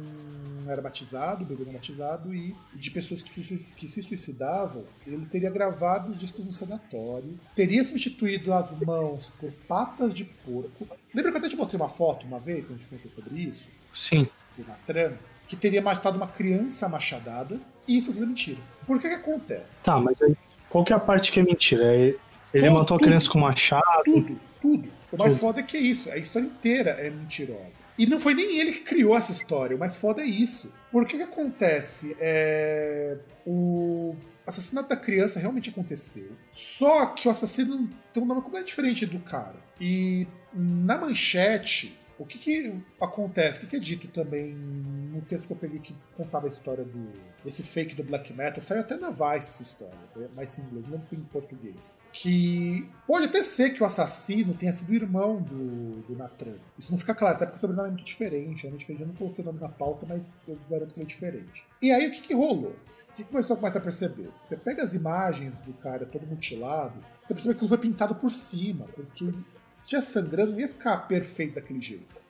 era 0.66 0.82
batizado, 0.82 1.44
bebê 1.44 1.64
não 1.64 1.72
batizado, 1.72 2.34
e 2.34 2.54
de 2.74 2.90
pessoas 2.90 3.22
que, 3.22 3.30
que 3.76 3.88
se 3.88 4.02
suicidavam, 4.02 4.84
ele 5.06 5.26
teria 5.26 5.50
gravado 5.50 6.10
os 6.10 6.18
discos 6.18 6.44
no 6.44 6.52
sanatório, 6.52 7.38
teria 7.54 7.84
substituído 7.84 8.52
as 8.52 8.78
mãos 8.80 9.30
por 9.38 9.52
patas 9.68 10.12
de 10.12 10.24
porco. 10.24 10.88
Lembra 11.14 11.30
que 11.30 11.38
eu 11.38 11.40
até 11.40 11.48
te 11.48 11.56
mostrei 11.56 11.80
uma 11.80 11.88
foto 11.88 12.26
uma 12.26 12.40
vez, 12.40 12.66
quando 12.66 12.74
a 12.74 12.78
gente 12.78 12.88
comentou 12.88 13.10
sobre 13.10 13.38
isso? 13.38 13.70
Sim. 13.94 14.26
Do 14.56 14.66
Natran? 14.66 15.14
Que 15.46 15.56
teria 15.56 15.82
matado 15.82 16.16
uma 16.16 16.28
criança 16.28 16.88
machadada, 16.88 17.60
e 17.86 17.96
isso 17.96 18.12
tudo 18.12 18.24
é 18.24 18.26
mentira. 18.26 18.60
Por 18.90 19.00
que 19.00 19.08
que 19.08 19.14
acontece? 19.14 19.84
Tá, 19.84 20.00
mas 20.00 20.20
aí, 20.20 20.36
qual 20.68 20.84
que 20.84 20.92
é 20.92 20.96
a 20.96 20.98
parte 20.98 21.30
que 21.30 21.38
é 21.38 21.44
mentira? 21.44 21.94
É 21.94 22.12
ele 22.52 22.66
tudo, 22.66 22.72
matou 22.72 22.96
a 22.96 23.00
criança 23.00 23.30
com 23.30 23.38
machado? 23.38 23.84
Tudo, 24.04 24.40
tudo. 24.60 24.88
O 25.12 25.16
mais 25.16 25.34
tudo. 25.34 25.40
foda 25.40 25.60
é 25.60 25.62
que 25.62 25.76
é 25.76 25.80
isso. 25.80 26.10
A 26.10 26.16
história 26.16 26.44
inteira 26.44 26.90
é 26.98 27.08
mentirosa. 27.08 27.70
E 27.96 28.04
não 28.04 28.18
foi 28.18 28.34
nem 28.34 28.58
ele 28.58 28.72
que 28.72 28.80
criou 28.80 29.16
essa 29.16 29.30
história. 29.30 29.76
O 29.76 29.78
mais 29.78 29.94
foda 29.94 30.22
é 30.22 30.24
isso. 30.24 30.74
Por 30.90 31.06
que 31.06 31.18
que 31.18 31.22
acontece? 31.22 32.16
É... 32.18 33.16
O 33.46 34.16
assassinato 34.44 34.88
da 34.88 34.96
criança 34.96 35.38
realmente 35.38 35.70
aconteceu. 35.70 36.32
Só 36.50 37.06
que 37.06 37.28
o 37.28 37.30
assassino 37.30 37.88
tem 38.12 38.20
um 38.20 38.26
nome 38.26 38.40
completamente 38.40 38.70
diferente 38.70 39.06
do 39.06 39.20
cara. 39.20 39.54
E 39.80 40.26
na 40.52 40.98
manchete, 40.98 41.96
o 42.20 42.26
que, 42.26 42.38
que 42.38 42.82
acontece? 43.00 43.56
O 43.56 43.60
que, 43.62 43.66
que, 43.68 43.76
é 43.76 43.78
dito 43.78 44.06
também 44.08 44.52
no 44.52 45.22
texto 45.22 45.46
que 45.46 45.54
eu 45.54 45.56
peguei 45.56 45.80
que 45.80 45.96
contava 46.14 46.46
a 46.46 46.50
história 46.50 46.84
do 46.84 47.10
esse 47.46 47.62
fake 47.62 47.94
do 47.94 48.04
black 48.04 48.30
metal? 48.34 48.62
Saiu 48.62 48.82
até 48.82 48.94
na 48.98 49.08
Vice 49.08 49.48
essa 49.48 49.62
história, 49.62 49.98
né? 50.14 50.28
mas 50.36 50.58
em 50.58 50.62
inglês, 50.64 50.86
não 50.86 50.98
tem 50.98 51.18
em 51.18 51.22
português. 51.22 51.98
Que 52.12 52.86
pode 53.06 53.24
até 53.24 53.42
ser 53.42 53.70
que 53.70 53.82
o 53.82 53.86
assassino 53.86 54.52
tenha 54.52 54.70
sido 54.70 54.92
irmão 54.92 55.40
do, 55.40 56.02
do 56.02 56.14
Natran. 56.14 56.56
Isso 56.78 56.92
não 56.92 56.98
fica 56.98 57.14
claro, 57.14 57.36
até 57.36 57.46
porque 57.46 57.56
o 57.56 57.60
sobrenome 57.60 57.88
é 57.88 57.92
muito 57.92 58.04
diferente. 58.04 58.66
É 58.66 58.68
muito 58.68 58.80
diferente. 58.80 59.00
Eu 59.00 59.08
não 59.08 59.14
coloquei 59.14 59.42
o 59.42 59.46
nome 59.46 59.58
na 59.58 59.70
pauta, 59.70 60.04
mas 60.06 60.34
eu 60.46 60.58
garanto 60.68 60.92
que 60.92 61.00
ele 61.00 61.06
é 61.06 61.08
diferente. 61.08 61.64
E 61.80 61.90
aí 61.90 62.06
o 62.06 62.12
que, 62.12 62.20
que 62.20 62.34
rolou? 62.34 62.76
Que 63.16 63.24
começou 63.24 63.58
a 63.60 63.68
a 63.68 63.80
perceber? 63.80 64.28
Você 64.44 64.58
pega 64.58 64.82
as 64.82 64.92
imagens 64.92 65.60
do 65.60 65.72
cara 65.72 66.04
todo 66.04 66.26
mutilado, 66.26 67.00
você 67.22 67.32
percebe 67.32 67.54
que 67.54 67.62
ele 67.62 67.68
foi 67.68 67.78
pintado 67.78 68.14
por 68.14 68.30
cima, 68.30 68.86
porque 68.94 69.32
se 69.72 69.86
tivesse 69.86 70.12
sangrando, 70.12 70.52
não 70.52 70.60
ia 70.60 70.68
ficar 70.68 70.96
perfeito 71.08 71.54
daquele 71.54 71.80
jeito. 71.80 72.20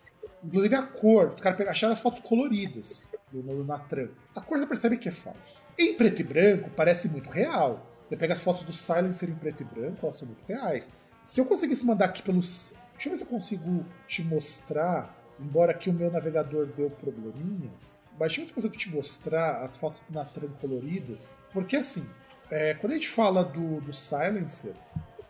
Inclusive 0.43 0.75
a 0.75 0.83
cor, 0.83 1.29
os 1.35 1.41
caras 1.41 1.69
acharam 1.69 1.93
as 1.93 2.01
fotos 2.01 2.21
coloridas 2.21 3.09
do, 3.31 3.65
Natran. 3.65 4.09
A 4.35 4.41
cor 4.41 4.59
você 4.59 4.67
percebe 4.67 4.97
que 4.97 5.09
é 5.09 5.13
falso. 5.13 5.63
Em 5.79 5.95
preto 5.95 6.21
e 6.21 6.25
branco, 6.25 6.71
parece 6.71 7.09
muito 7.09 7.31
real. 7.31 7.87
Você 8.09 8.17
pega 8.17 8.33
as 8.33 8.41
fotos 8.41 8.65
do 8.65 8.73
Silencer 8.73 9.29
em 9.29 9.35
preto 9.35 9.63
e 9.63 9.65
branco, 9.65 9.99
elas 10.03 10.17
são 10.17 10.27
muito 10.27 10.45
reais. 10.47 10.91
Se 11.23 11.41
eu 11.41 11.45
conseguisse 11.45 11.85
mandar 11.85 12.07
aqui 12.07 12.23
pelos. 12.23 12.77
Deixa 12.95 13.09
eu 13.09 13.13
ver 13.13 13.19
se 13.19 13.25
eu 13.25 13.29
consigo 13.29 13.87
te 14.07 14.23
mostrar. 14.23 15.19
Embora 15.39 15.73
aqui 15.73 15.89
o 15.89 15.93
meu 15.93 16.11
navegador 16.11 16.67
deu 16.67 16.91
probleminhas. 16.91 18.03
Mas 18.19 18.29
deixa 18.29 18.41
eu 18.41 18.45
ver 18.45 18.47
se 18.47 18.51
eu 18.51 18.55
consigo 18.55 18.77
te 18.77 18.91
mostrar 18.91 19.63
as 19.63 19.77
fotos 19.77 20.03
do 20.09 20.15
Natran 20.15 20.49
coloridas. 20.61 21.35
Porque 21.53 21.77
assim, 21.77 22.07
é, 22.51 22.75
quando 22.75 22.93
a 22.93 22.95
gente 22.97 23.09
fala 23.09 23.45
do, 23.45 23.81
do 23.81 23.93
Silencer. 23.93 24.75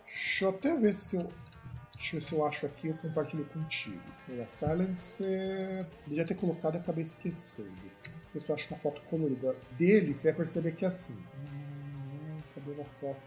Deixa 0.07 0.45
eu 0.45 0.51
até 0.51 0.75
ver 0.75 0.95
se 0.95 1.17
eu 1.17 1.31
Deixa 2.01 2.17
eu 2.17 2.21
ver 2.21 2.27
se 2.27 2.33
eu 2.33 2.47
acho 2.47 2.67
aqui, 2.67 2.89
eu 2.89 2.95
compartilho 2.95 3.45
contigo. 3.45 4.01
A 4.43 4.49
Silence, 4.49 5.23
podia 6.03 6.25
ter 6.25 6.35
colocado 6.35 6.77
e 6.77 6.79
acabei 6.79 7.03
esquecendo. 7.03 7.71
Eu 8.35 8.41
só 8.41 8.55
acho 8.55 8.69
uma 8.71 8.79
foto 8.79 9.03
colorida 9.03 9.55
dele, 9.73 10.15
você 10.15 10.29
vai 10.29 10.39
perceber 10.39 10.73
que 10.73 10.85
é 10.87 10.89
assim. 10.89 11.15
Hum, 11.15 12.41
cadê 12.55 12.73
uma 12.73 12.87
foto? 12.87 13.21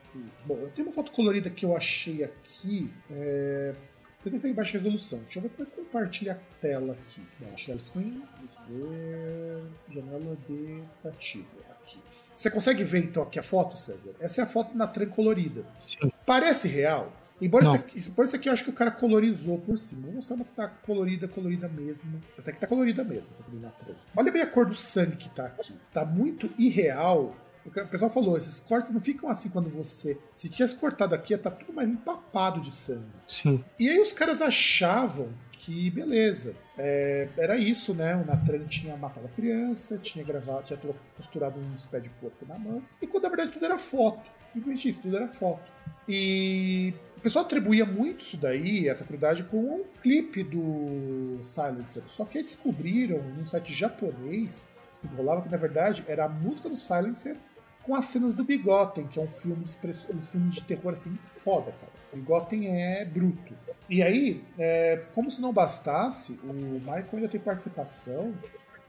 Bom, 0.45 0.56
eu 0.56 0.70
tenho 0.72 0.88
uma 0.88 0.94
foto 0.94 1.12
colorida 1.12 1.52
que 1.52 1.64
eu 1.64 1.78
achei 1.78 2.24
aqui. 2.24 2.91
É... 3.12 3.76
Também 4.24 4.40
tem 4.40 4.54
baixa 4.54 4.78
resolução. 4.78 5.20
Deixa 5.20 5.38
eu 5.38 5.44
ver 5.44 5.50
como 5.50 5.68
é 5.68 5.72
que 5.72 5.78
compartilha 5.78 6.32
a 6.34 6.60
tela 6.60 6.94
aqui. 6.94 7.22
Baixa 7.40 7.78
screen, 7.78 8.24
ver. 8.68 9.64
janela 9.94 10.36
de 10.48 10.82
ativo 11.08 11.60
aqui. 11.70 12.00
Você 12.36 12.50
consegue 12.50 12.84
ver 12.84 13.04
então 13.04 13.22
aqui 13.22 13.38
a 13.38 13.44
foto, 13.44 13.78
César? 13.78 14.16
Essa 14.20 14.41
é 14.41 14.44
a 14.45 14.48
foto 14.48 14.76
na 14.76 14.88
trem 14.88 15.10
colorida. 15.10 15.64
Sim. 15.80 16.12
Parece 16.26 16.68
real? 16.68 17.12
Embora 17.41 17.65
isso 17.65 17.76
aqui, 17.76 18.11
por 18.11 18.26
isso 18.26 18.35
aqui 18.35 18.49
eu 18.49 18.53
acho 18.53 18.64
que 18.64 18.69
o 18.69 18.73
cara 18.73 18.91
colorizou 18.91 19.57
por 19.60 19.77
cima. 19.77 20.07
Não 20.07 20.22
sei 20.22 20.38
que 20.38 20.51
tá 20.51 20.68
colorida, 20.68 21.27
colorida 21.27 21.68
mesmo. 21.68 22.22
Essa 22.38 22.51
aqui 22.51 22.60
tá 22.60 22.68
colorida 22.68 23.03
mesmo, 23.03 23.27
essa 23.34 23.43
aqui 23.43 23.55
na 23.57 23.72
Olha 24.15 24.31
bem 24.31 24.41
a 24.41 24.47
cor 24.47 24.65
do 24.65 24.76
sangue 24.76 25.18
que 25.18 25.30
tá 25.30 25.45
aqui. 25.45 25.73
Tá 25.91 26.05
muito 26.05 26.49
irreal. 26.57 27.35
O 27.65 27.72
pessoal 27.72 28.11
falou, 28.11 28.38
esses 28.38 28.60
cortes 28.60 28.91
não 28.91 28.99
ficam 28.99 29.30
assim 29.30 29.49
quando 29.49 29.69
você. 29.69 30.18
Se 30.34 30.49
tivesse 30.49 30.76
cortado 30.76 31.15
aqui, 31.15 31.34
ia 31.34 31.38
tá 31.38 31.49
tudo 31.49 31.72
mais 31.72 31.88
empapado 31.88 32.60
de 32.60 32.72
sangue. 32.72 33.07
Sim. 33.27 33.64
E 33.80 33.89
aí 33.89 33.99
os 33.99 34.11
caras 34.11 34.41
achavam 34.41 35.30
que 35.53 35.89
beleza. 35.89 36.55
É, 36.77 37.30
era 37.38 37.57
isso, 37.57 37.93
né? 37.93 38.15
O 38.18 38.26
Natran 38.26 38.65
tinha 38.65 38.97
matado 38.97 39.27
a 39.27 39.30
criança, 39.30 39.97
tinha 39.97 40.23
gravado, 40.26 40.64
tinha 40.64 40.80
costurado 41.15 41.57
uns 41.57 41.85
pés 41.85 42.03
de 42.03 42.10
porco 42.10 42.45
na 42.45 42.60
mão. 42.60 42.84
E 43.01 43.07
quando 43.07 43.23
na 43.23 43.30
verdade 43.30 43.51
tudo 43.51 43.65
era 43.65 43.77
foto. 43.77 44.30
Simplesmente 44.53 44.89
isso, 44.89 44.99
tudo 45.01 45.15
era 45.15 45.27
foto. 45.30 45.72
E 46.07 46.93
pessoal 47.24 47.45
atribuía 47.45 47.86
muito 47.86 48.24
isso 48.24 48.36
daí, 48.36 48.90
essa 48.90 49.06
crueldade, 49.06 49.44
com 49.45 49.58
um 49.58 49.84
clipe 50.02 50.44
do 50.44 51.40
Silencer. 51.41 52.04
Só 52.08 52.26
que 52.26 52.41
descobriram 52.41 53.20
num 53.20 53.45
site 53.45 53.74
japonês 53.74 54.74
que 55.02 55.08
rolava 55.16 55.41
que 55.41 55.50
na 55.50 55.58
verdade 55.58 56.04
era 56.08 56.26
a 56.26 56.30
música 56.30 56.70
do 56.70 56.76
Silencer 56.76 57.36
com 57.82 57.95
as 57.95 58.06
cenas 58.06 58.34
do 58.34 58.44
Bigotten, 58.44 59.08
que 59.08 59.20
é 59.20 59.22
um 59.24 59.28
filme 59.28 59.64
de, 59.64 59.72
um 60.14 60.22
filme 60.22 60.50
de 60.52 60.62
terror 60.62 60.91
assim 60.91 61.18
foda, 61.38 61.72
cara. 61.72 61.91
O 62.12 62.18
Bigotten 62.18 62.68
é 62.68 63.06
bruto. 63.06 63.56
E 63.90 64.04
aí, 64.04 64.44
é, 64.58 65.04
como 65.14 65.32
se 65.32 65.41
não 65.41 65.52
bastasse, 65.52 66.40
o 66.44 66.54
Michael 66.54 67.08
ainda 67.14 67.28
tem 67.28 67.40
participação 67.40 68.34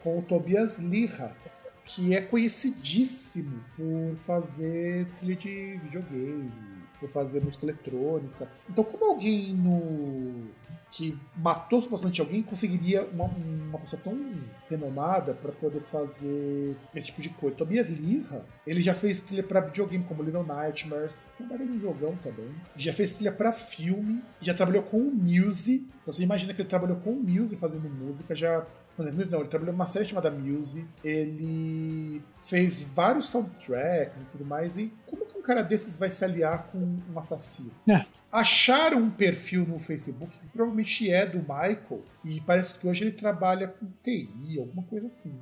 com 0.02 0.18
o 0.18 0.22
Tobias 0.22 0.78
Lira, 0.78 1.34
que 1.84 2.14
é 2.14 2.20
conhecidíssimo 2.20 3.64
por 3.76 4.16
fazer 4.16 5.06
trilha 5.16 5.36
de 5.36 5.78
videogame, 5.84 6.52
por 7.04 7.08
fazer 7.10 7.42
música 7.42 7.66
eletrônica. 7.66 8.48
Então, 8.68 8.82
como 8.82 9.04
alguém 9.04 9.52
no 9.54 10.48
que 10.90 11.18
matou 11.36 11.82
supostamente 11.82 12.20
alguém 12.20 12.40
conseguiria 12.40 13.02
uma, 13.12 13.24
uma 13.24 13.80
pessoa 13.80 14.00
tão 14.02 14.16
renomada 14.70 15.34
para 15.34 15.50
poder 15.50 15.80
fazer 15.80 16.76
esse 16.94 17.06
tipo 17.06 17.20
de 17.20 17.30
coisa? 17.30 17.56
Tobias 17.56 17.90
Lira, 17.90 18.46
ele 18.66 18.80
já 18.80 18.94
fez 18.94 19.20
trilha 19.20 19.42
para 19.42 19.60
videogame 19.60 20.04
como 20.04 20.22
Little 20.22 20.44
Nightmares, 20.44 21.30
trabalhou 21.36 21.66
num 21.66 21.80
jogão 21.80 22.16
também. 22.22 22.48
Já 22.76 22.92
fez 22.92 23.14
trilha 23.14 23.32
para 23.32 23.52
filme, 23.52 24.22
já 24.40 24.54
trabalhou 24.54 24.84
com 24.84 24.98
o 24.98 25.10
Muse. 25.10 25.86
Então 26.02 26.14
você 26.14 26.22
imagina 26.22 26.54
que 26.54 26.62
ele 26.62 26.68
trabalhou 26.68 26.96
com 26.98 27.10
o 27.10 27.22
Muse 27.22 27.56
fazendo 27.56 27.90
música, 27.90 28.34
já 28.36 28.64
não, 28.96 29.40
ele 29.40 29.48
trabalhou 29.48 29.72
numa 29.72 29.86
série 29.86 30.04
chamada 30.04 30.30
Muse, 30.30 30.86
ele 31.02 32.22
fez 32.38 32.84
vários 32.84 33.26
soundtracks 33.26 34.22
e 34.22 34.28
tudo 34.28 34.44
mais, 34.44 34.76
e 34.76 34.92
como 35.06 35.23
cara 35.44 35.62
desses 35.62 35.96
vai 35.96 36.10
se 36.10 36.24
aliar 36.24 36.68
com 36.68 36.78
um 36.78 37.18
assassino? 37.18 37.70
É. 37.88 38.04
Acharam 38.30 38.98
um 38.98 39.10
perfil 39.10 39.64
no 39.64 39.78
Facebook 39.78 40.36
que 40.38 40.46
provavelmente 40.48 41.10
é 41.10 41.24
do 41.24 41.38
Michael 41.38 42.02
e 42.24 42.40
parece 42.40 42.78
que 42.78 42.86
hoje 42.86 43.04
ele 43.04 43.12
trabalha 43.12 43.68
com 43.68 43.86
TI, 44.02 44.58
alguma 44.58 44.82
coisa 44.82 45.06
assim. 45.06 45.38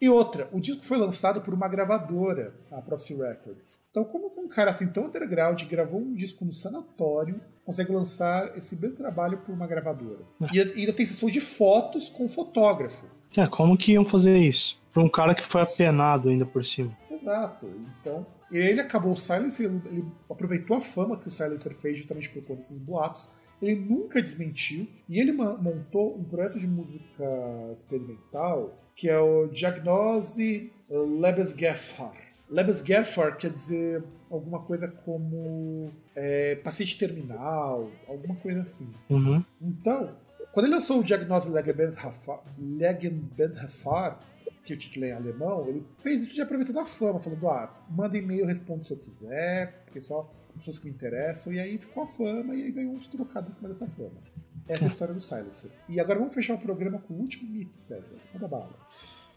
E 0.00 0.08
outra, 0.08 0.48
o 0.52 0.60
disco 0.60 0.84
foi 0.84 0.98
lançado 0.98 1.40
por 1.40 1.54
uma 1.54 1.66
gravadora, 1.66 2.54
a 2.70 2.82
Prophecy 2.82 3.14
Records. 3.14 3.78
Então, 3.90 4.04
como 4.04 4.30
um 4.36 4.48
cara 4.48 4.70
assim 4.70 4.86
tão 4.86 5.06
underground 5.06 5.62
gravou 5.64 6.00
um 6.00 6.14
disco 6.14 6.44
no 6.44 6.52
sanatório, 6.52 7.40
consegue 7.64 7.90
lançar 7.90 8.56
esse 8.56 8.78
mesmo 8.80 8.98
trabalho 8.98 9.38
por 9.38 9.54
uma 9.54 9.66
gravadora? 9.66 10.20
É. 10.42 10.56
E 10.56 10.60
ainda 10.60 10.92
tem 10.92 11.06
sessão 11.06 11.30
de 11.30 11.40
fotos 11.40 12.08
com 12.08 12.28
fotógrafo. 12.28 13.06
É, 13.36 13.46
como 13.46 13.76
que 13.76 13.92
iam 13.92 14.04
fazer 14.04 14.36
isso? 14.36 14.78
Para 14.92 15.02
um 15.02 15.08
cara 15.08 15.34
que 15.34 15.44
foi 15.44 15.62
apenado 15.62 16.28
ainda 16.28 16.44
por 16.44 16.64
cima. 16.64 16.96
Exato. 17.24 17.66
Então, 18.00 18.26
ele 18.52 18.80
acabou 18.80 19.12
o 19.12 19.16
Silencer, 19.16 19.66
ele, 19.66 19.82
ele, 19.86 20.04
aproveitou 20.30 20.76
a 20.76 20.80
fama 20.80 21.18
que 21.18 21.28
o 21.28 21.30
Silencer 21.30 21.74
fez 21.74 21.98
justamente 21.98 22.28
por 22.30 22.42
conta 22.42 22.60
desses 22.60 22.78
boatos. 22.78 23.30
Ele 23.60 23.80
nunca 23.80 24.20
desmentiu 24.20 24.86
e 25.08 25.18
ele 25.18 25.32
montou 25.32 26.18
um 26.18 26.24
projeto 26.24 26.58
de 26.58 26.66
música 26.66 27.24
experimental 27.72 28.80
que 28.96 29.08
é 29.08 29.18
o 29.18 29.48
Diagnose 29.48 30.72
Lebesgeffer. 30.88 32.12
Lebesgeffer 32.48 33.36
quer 33.36 33.50
dizer 33.50 34.04
alguma 34.30 34.60
coisa 34.60 34.88
como 34.88 35.90
é, 36.14 36.56
paciente 36.56 36.98
terminal, 36.98 37.90
alguma 38.06 38.36
coisa 38.36 38.60
assim. 38.60 38.88
Uhum. 39.10 39.44
Então, 39.60 40.16
quando 40.52 40.66
ele 40.66 40.74
lançou 40.74 41.00
o 41.00 41.04
Diagnose 41.04 41.50
Legenbenzhafar, 41.50 44.20
que 44.64 44.72
o 44.72 44.76
título 44.76 45.04
é 45.04 45.10
em 45.10 45.12
alemão, 45.12 45.68
ele 45.68 45.84
fez 46.02 46.22
isso 46.22 46.34
de 46.34 46.40
aproveitando 46.40 46.78
a 46.78 46.84
fama, 46.84 47.20
falando: 47.20 47.48
ah, 47.48 47.84
manda 47.90 48.16
e-mail, 48.16 48.46
respondo 48.46 48.84
se 48.84 48.92
eu 48.92 48.98
quiser, 48.98 49.84
porque 49.84 50.00
só 50.00 50.30
pessoas 50.56 50.78
que 50.78 50.86
me 50.86 50.94
interessam, 50.94 51.52
e 51.52 51.60
aí 51.60 51.78
ficou 51.78 52.04
a 52.04 52.06
fama, 52.06 52.54
e 52.54 52.64
aí 52.64 52.72
ganhou 52.72 52.94
uns 52.94 53.08
trocados 53.08 53.50
em 53.50 53.54
cima 53.54 53.68
dessa 53.68 53.88
fama. 53.88 54.22
Essa 54.68 54.84
é 54.84 54.86
a 54.86 54.88
história 54.88 55.12
do 55.12 55.20
Silencer. 55.20 55.70
E 55.88 56.00
agora 56.00 56.18
vamos 56.18 56.34
fechar 56.34 56.54
o 56.54 56.58
programa 56.58 56.98
com 56.98 57.14
o 57.14 57.18
último 57.18 57.50
mito, 57.50 57.78
César. 57.78 58.16
Manda 58.32 58.48
bala. 58.48 58.74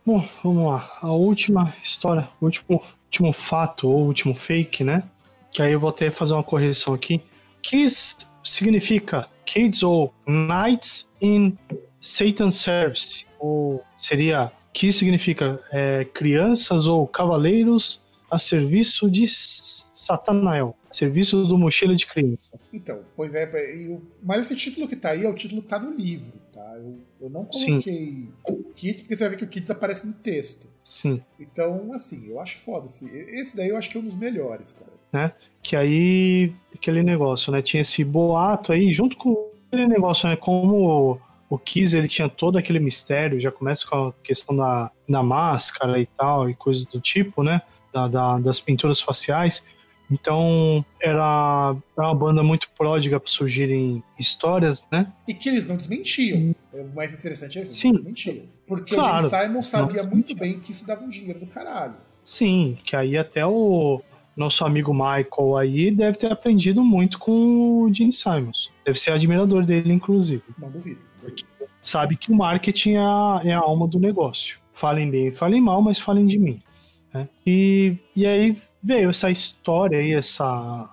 Bom, 0.05 0.25
vamos 0.41 0.71
lá. 0.71 0.89
A 1.01 1.11
última 1.11 1.75
história, 1.83 2.29
o 2.39 2.45
último, 2.45 2.81
último 3.05 3.33
fato 3.33 3.89
ou 3.89 4.05
último 4.05 4.33
fake, 4.33 4.83
né? 4.83 5.03
Que 5.51 5.61
aí 5.61 5.73
eu 5.73 5.79
vou 5.79 5.89
até 5.89 6.09
fazer 6.09 6.33
uma 6.33 6.43
correção 6.43 6.93
aqui. 6.93 7.21
Kiss 7.61 8.25
significa 8.41 9.27
Kids 9.45 9.83
ou 9.83 10.13
Knights 10.25 11.09
in 11.19 11.57
Satan's 11.99 12.55
Service. 12.55 13.25
Ou 13.37 13.83
seria 13.97 14.49
que 14.77 14.91
significa 14.91 15.59
é, 15.71 16.05
crianças 16.05 16.85
ou 16.85 17.07
cavaleiros 17.07 17.99
a 18.29 18.37
serviço 18.37 19.09
de 19.09 19.25
Satanael, 19.27 20.75
serviço 20.91 21.45
do 21.45 21.57
mochila 21.57 21.95
de 21.95 22.05
criança. 22.05 22.59
Então, 22.71 22.99
pois 23.15 23.33
é, 23.33 23.49
eu, 23.87 24.03
mas 24.21 24.41
esse 24.41 24.55
título 24.55 24.87
que 24.87 24.95
tá 24.95 25.09
aí 25.09 25.25
é 25.25 25.29
o 25.29 25.33
título 25.33 25.63
que 25.63 25.67
tá 25.67 25.79
no 25.79 25.95
livro, 25.95 26.33
tá? 26.53 26.75
Eu, 26.77 26.99
eu 27.19 27.27
não 27.27 27.43
coloquei 27.43 27.81
Sim. 27.81 28.31
Kids, 28.75 29.01
porque 29.01 29.15
você 29.15 29.23
vai 29.23 29.29
ver 29.31 29.37
que 29.37 29.45
o 29.45 29.47
Kids 29.47 29.71
aparece 29.71 30.05
no 30.05 30.13
texto. 30.13 30.67
Sim. 30.85 31.23
Então, 31.39 31.91
assim, 31.91 32.29
eu 32.29 32.39
acho 32.39 32.59
foda. 32.59 32.85
Assim, 32.85 33.09
esse 33.09 33.57
daí 33.57 33.69
eu 33.69 33.77
acho 33.77 33.89
que 33.89 33.97
é 33.97 33.99
um 33.99 34.03
dos 34.03 34.15
melhores, 34.15 34.73
cara. 34.73 34.91
Né? 35.11 35.33
Que 35.63 35.75
aí, 35.75 36.53
aquele 36.75 37.01
negócio, 37.01 37.51
né? 37.51 37.63
Tinha 37.63 37.81
esse 37.81 38.03
boato 38.03 38.71
aí, 38.71 38.93
junto 38.93 39.17
com 39.17 39.49
aquele 39.65 39.87
negócio, 39.87 40.29
né? 40.29 40.35
Como 40.35 41.19
o 41.49 41.57
Kiss 41.57 41.95
ele 41.95 42.07
tinha 42.07 42.27
todo 42.27 42.57
aquele 42.57 42.79
mistério, 42.79 43.39
já 43.39 43.51
começa 43.51 43.87
com 43.87 44.07
a 44.07 44.13
questão 44.23 44.55
da, 44.55 44.91
da 45.07 45.23
máscara 45.23 45.99
e 45.99 46.05
tal, 46.05 46.49
e 46.49 46.55
coisas 46.55 46.85
do 46.85 46.99
tipo, 46.99 47.43
né? 47.43 47.61
Da, 47.93 48.07
da, 48.07 48.37
das 48.39 48.59
pinturas 48.59 48.99
faciais. 48.99 49.63
Então 50.09 50.85
era, 51.01 51.75
era 51.97 52.07
uma 52.07 52.15
banda 52.15 52.41
muito 52.41 52.69
pródiga 52.77 53.19
para 53.19 53.29
surgirem 53.29 54.03
histórias, 54.17 54.83
né? 54.91 55.11
E 55.27 55.33
que 55.33 55.49
eles 55.49 55.67
não 55.67 55.75
desmentiam. 55.75 56.55
É 56.73 56.81
o 56.81 56.87
mais 56.95 57.13
interessante 57.13 57.59
é 57.59 57.63
isso, 57.63 57.73
Sim. 57.73 57.89
não 57.89 57.95
desmentiam. 57.95 58.45
Porque 58.65 58.95
claro, 58.95 59.27
o 59.27 59.29
Gene 59.29 59.43
Simon 59.43 59.63
sabia 59.63 60.03
muito 60.03 60.35
bem 60.35 60.59
que 60.59 60.71
isso 60.71 60.85
dava 60.85 61.03
um 61.03 61.09
dinheiro 61.09 61.39
do 61.39 61.47
caralho. 61.47 61.95
Sim, 62.23 62.77
que 62.83 62.95
aí 62.95 63.17
até 63.17 63.45
o 63.45 64.01
nosso 64.35 64.63
amigo 64.63 64.93
Michael 64.93 65.57
aí 65.57 65.91
deve 65.91 66.17
ter 66.17 66.31
aprendido 66.31 66.83
muito 66.83 67.17
com 67.17 67.83
o 67.83 67.93
Gene 67.93 68.13
Simons. 68.13 68.69
Deve 68.85 68.99
ser 68.99 69.11
admirador 69.11 69.65
dele, 69.65 69.91
inclusive. 69.91 70.43
Não 70.57 70.69
duvido. 70.69 70.99
Porque 71.27 71.43
sabe 71.81 72.15
que 72.15 72.31
o 72.31 72.35
marketing 72.35 72.93
é 72.93 72.99
a, 72.99 73.41
é 73.43 73.53
a 73.53 73.59
alma 73.59 73.87
do 73.87 73.99
negócio. 73.99 74.57
Falem 74.73 75.09
bem, 75.09 75.31
falem 75.31 75.61
mal, 75.61 75.81
mas 75.81 75.99
falem 75.99 76.25
de 76.25 76.37
mim. 76.37 76.61
Né? 77.13 77.27
E, 77.45 77.97
e 78.15 78.25
aí 78.25 78.61
veio 78.81 79.09
essa 79.09 79.29
história 79.29 79.99
aí, 79.99 80.13
essa, 80.13 80.89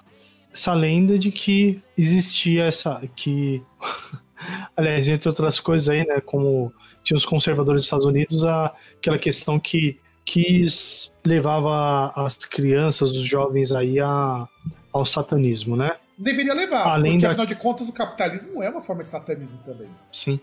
essa 0.53 0.75
lenda 0.75 1.19
de 1.19 1.31
que 1.31 1.81
existia 1.97 2.65
essa. 2.65 3.01
que 3.15 3.63
Aliás, 4.77 5.09
entre 5.09 5.29
outras 5.29 5.61
coisas 5.61 5.89
aí, 5.89 6.05
né? 6.05 6.21
Como 6.21 6.73
tinha 7.03 7.17
os 7.17 7.25
conservadores 7.25 7.83
dos 7.83 7.87
Estados 7.87 8.07
Unidos, 8.07 8.45
a, 8.45 8.75
aquela 8.97 9.19
questão 9.19 9.59
que 9.61 10.01
quis 10.25 11.13
levava 11.25 12.09
as 12.17 12.37
crianças, 12.37 13.11
os 13.11 13.25
jovens 13.25 13.71
aí 13.71 14.01
a, 14.01 14.49
ao 14.93 15.05
satanismo, 15.07 15.77
né? 15.77 15.97
Deveria 16.17 16.55
levar, 16.55 16.87
Além 16.87 17.13
porque 17.13 17.27
da... 17.27 17.31
afinal 17.31 17.47
de 17.47 17.57
contas 17.57 17.89
o 17.89 17.93
capitalismo 17.93 18.63
é 18.63 18.71
uma 18.71 18.81
forma 18.81 19.03
de 19.03 19.09
satanismo 19.09 19.59
também. 19.65 19.89
Sim. 20.13 20.39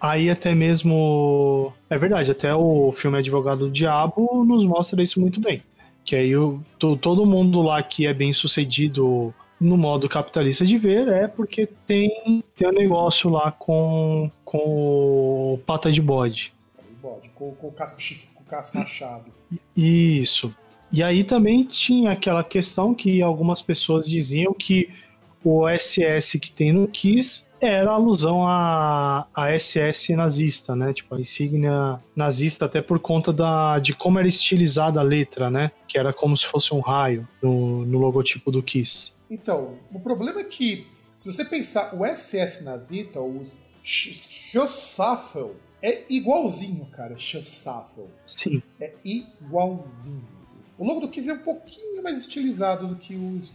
Aí 0.00 0.30
até 0.30 0.54
mesmo. 0.54 1.72
É 1.88 1.98
verdade, 1.98 2.30
até 2.30 2.54
o 2.54 2.92
filme 2.92 3.18
Advogado 3.18 3.66
do 3.66 3.70
Diabo 3.70 4.44
nos 4.44 4.64
mostra 4.64 5.02
isso 5.02 5.20
muito 5.20 5.40
bem. 5.40 5.62
Que 6.04 6.14
aí 6.14 6.36
o, 6.36 6.60
todo 7.00 7.26
mundo 7.26 7.62
lá 7.62 7.82
que 7.82 8.06
é 8.06 8.14
bem 8.14 8.32
sucedido 8.32 9.34
no 9.60 9.76
modo 9.76 10.08
capitalista 10.08 10.64
de 10.64 10.76
ver 10.76 11.08
é 11.08 11.26
porque 11.26 11.66
tem, 11.86 12.44
tem 12.54 12.68
um 12.68 12.72
negócio 12.72 13.30
lá 13.30 13.50
com, 13.50 14.30
com 14.44 15.54
o 15.54 15.60
pata 15.66 15.90
de 15.90 16.00
bode. 16.00 16.52
bode 17.02 17.30
com, 17.30 17.52
com, 17.52 17.68
o 17.68 17.72
casco, 17.72 17.98
com 18.34 18.42
o 18.42 18.46
casco 18.46 18.78
machado. 18.78 19.32
Isso. 19.76 20.54
E 20.92 21.02
aí 21.02 21.24
também 21.24 21.64
tinha 21.64 22.12
aquela 22.12 22.44
questão 22.44 22.94
que 22.94 23.20
algumas 23.20 23.60
pessoas 23.60 24.08
diziam 24.08 24.54
que 24.54 24.90
o 25.46 25.68
SS 25.68 26.40
que 26.40 26.50
tem 26.50 26.72
no 26.72 26.88
Kiss 26.88 27.44
era 27.60 27.92
alusão 27.92 28.44
à, 28.44 29.28
à 29.32 29.56
SS 29.56 30.12
nazista, 30.16 30.74
né? 30.74 30.92
Tipo, 30.92 31.14
a 31.14 31.20
insígnia 31.20 32.00
nazista, 32.16 32.64
até 32.64 32.82
por 32.82 32.98
conta 32.98 33.32
da, 33.32 33.78
de 33.78 33.94
como 33.94 34.18
era 34.18 34.26
estilizada 34.26 34.98
a 34.98 35.04
letra, 35.04 35.48
né? 35.48 35.70
Que 35.86 35.96
era 35.96 36.12
como 36.12 36.36
se 36.36 36.46
fosse 36.46 36.74
um 36.74 36.80
raio 36.80 37.26
no, 37.40 37.86
no 37.86 37.98
logotipo 37.98 38.50
do 38.50 38.60
Kiss. 38.60 39.12
Então, 39.30 39.78
o 39.92 40.00
problema 40.00 40.40
é 40.40 40.44
que, 40.44 40.88
se 41.14 41.32
você 41.32 41.44
pensar, 41.44 41.94
o 41.94 42.04
SS 42.04 42.64
nazista, 42.64 43.20
os 43.20 43.58
Schossafel, 43.84 45.54
é 45.80 46.02
igualzinho, 46.10 46.86
cara, 46.86 47.16
Schossafel. 47.16 48.10
Sim. 48.26 48.60
É 48.80 48.92
igualzinho. 49.04 50.26
O 50.76 50.84
logo 50.84 51.00
do 51.00 51.08
Kiss 51.08 51.30
é 51.30 51.34
um 51.34 51.38
pouquinho 51.38 52.02
mais 52.02 52.18
estilizado 52.18 52.88
do 52.88 52.96
que 52.96 53.14
os 53.14 53.52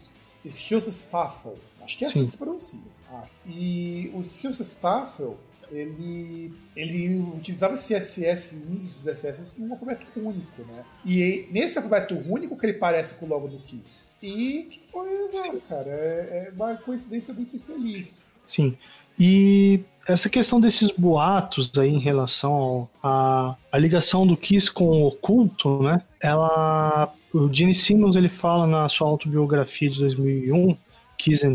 Schossafel. 0.55 1.57
Acho 1.83 1.97
que 1.97 2.05
é 2.05 2.07
assim 2.07 2.19
Sim. 2.19 2.25
que 2.25 2.31
se 2.31 2.37
pronuncia. 2.37 2.79
Ah, 3.11 3.25
e 3.45 4.11
o 4.13 4.21
Skills 4.21 4.59
Staffel, 4.61 5.37
ele, 5.71 6.53
ele 6.75 7.17
utilizava 7.35 7.73
esse 7.73 7.93
CSS, 7.93 8.57
um 8.57 8.75
dos 8.75 9.03
CSS, 9.03 9.59
num 9.59 9.71
alfabeto 9.71 10.05
único, 10.15 10.61
né? 10.63 10.83
E 11.05 11.47
nesse 11.51 11.77
alfabeto 11.77 12.15
único 12.15 12.57
que 12.57 12.65
ele 12.65 12.73
parece 12.73 13.15
com 13.15 13.25
o 13.25 13.29
logo 13.29 13.47
do 13.47 13.59
Kiss. 13.59 14.05
E 14.21 14.67
que 14.69 14.81
foi, 14.91 15.09
exato, 15.09 15.61
cara, 15.67 15.89
é, 15.89 16.47
é 16.47 16.51
uma 16.55 16.75
coincidência 16.75 17.33
muito 17.33 17.55
infeliz. 17.55 18.31
Sim. 18.45 18.77
E 19.19 19.81
essa 20.07 20.29
questão 20.29 20.59
desses 20.59 20.91
boatos 20.91 21.71
aí 21.77 21.89
em 21.89 21.99
relação 21.99 22.89
à 23.01 23.55
ligação 23.75 24.25
do 24.25 24.37
Kiss 24.37 24.71
com 24.71 24.85
o 24.85 25.07
oculto, 25.07 25.81
né? 25.83 26.01
Ela, 26.19 27.13
o 27.33 27.51
Gene 27.53 27.75
Simmons 27.75 28.15
ele 28.15 28.29
fala 28.29 28.67
na 28.67 28.87
sua 28.89 29.07
autobiografia 29.07 29.89
de 29.89 29.99
2001 29.99 30.75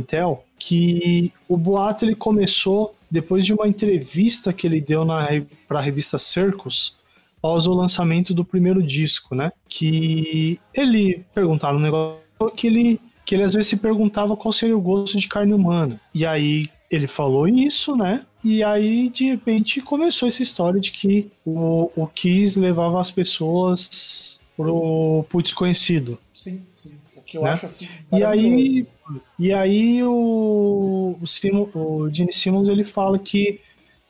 Tell, 0.06 0.44
que 0.58 1.32
o 1.48 1.56
boato 1.56 2.04
ele 2.04 2.14
começou 2.14 2.94
depois 3.10 3.44
de 3.44 3.52
uma 3.52 3.68
entrevista 3.68 4.52
que 4.52 4.66
ele 4.66 4.80
deu 4.80 5.06
para 5.68 5.78
a 5.78 5.82
revista 5.82 6.18
Circus 6.18 6.96
após 7.38 7.66
o 7.66 7.74
lançamento 7.74 8.34
do 8.34 8.44
primeiro 8.44 8.82
disco, 8.82 9.34
né? 9.34 9.52
Que 9.68 10.58
ele 10.74 11.24
perguntaram 11.34 11.78
um 11.78 11.82
negócio 11.82 12.20
que 12.56 12.66
ele 12.66 13.00
que 13.24 13.34
ele 13.34 13.42
às 13.42 13.54
vezes 13.54 13.70
se 13.70 13.76
perguntava 13.76 14.36
qual 14.36 14.52
seria 14.52 14.76
o 14.76 14.80
gosto 14.80 15.18
de 15.18 15.26
carne 15.26 15.52
humana. 15.52 16.00
E 16.14 16.24
aí 16.24 16.68
ele 16.88 17.08
falou 17.08 17.48
isso, 17.48 17.96
né? 17.96 18.24
E 18.44 18.62
aí, 18.62 19.08
de 19.08 19.24
repente, 19.24 19.80
começou 19.80 20.28
essa 20.28 20.44
história 20.44 20.80
de 20.80 20.92
que 20.92 21.28
o, 21.44 21.90
o 21.96 22.06
Kiss 22.06 22.56
levava 22.56 23.00
as 23.00 23.10
pessoas 23.10 24.40
pro, 24.56 25.24
pro 25.28 25.42
desconhecido. 25.42 26.16
Sim, 26.32 26.62
sim 26.76 26.92
que 27.26 27.36
eu 27.36 27.42
né? 27.42 27.50
acho 27.50 27.66
assim. 27.66 27.88
E 28.12 28.24
aí, 28.24 28.86
e 29.38 29.52
aí 29.52 30.02
o, 30.02 31.16
o, 31.20 31.26
Simon, 31.26 31.68
o 31.74 32.08
Gene 32.12 32.32
Simmons 32.32 32.68
ele 32.68 32.84
fala 32.84 33.18
que 33.18 33.60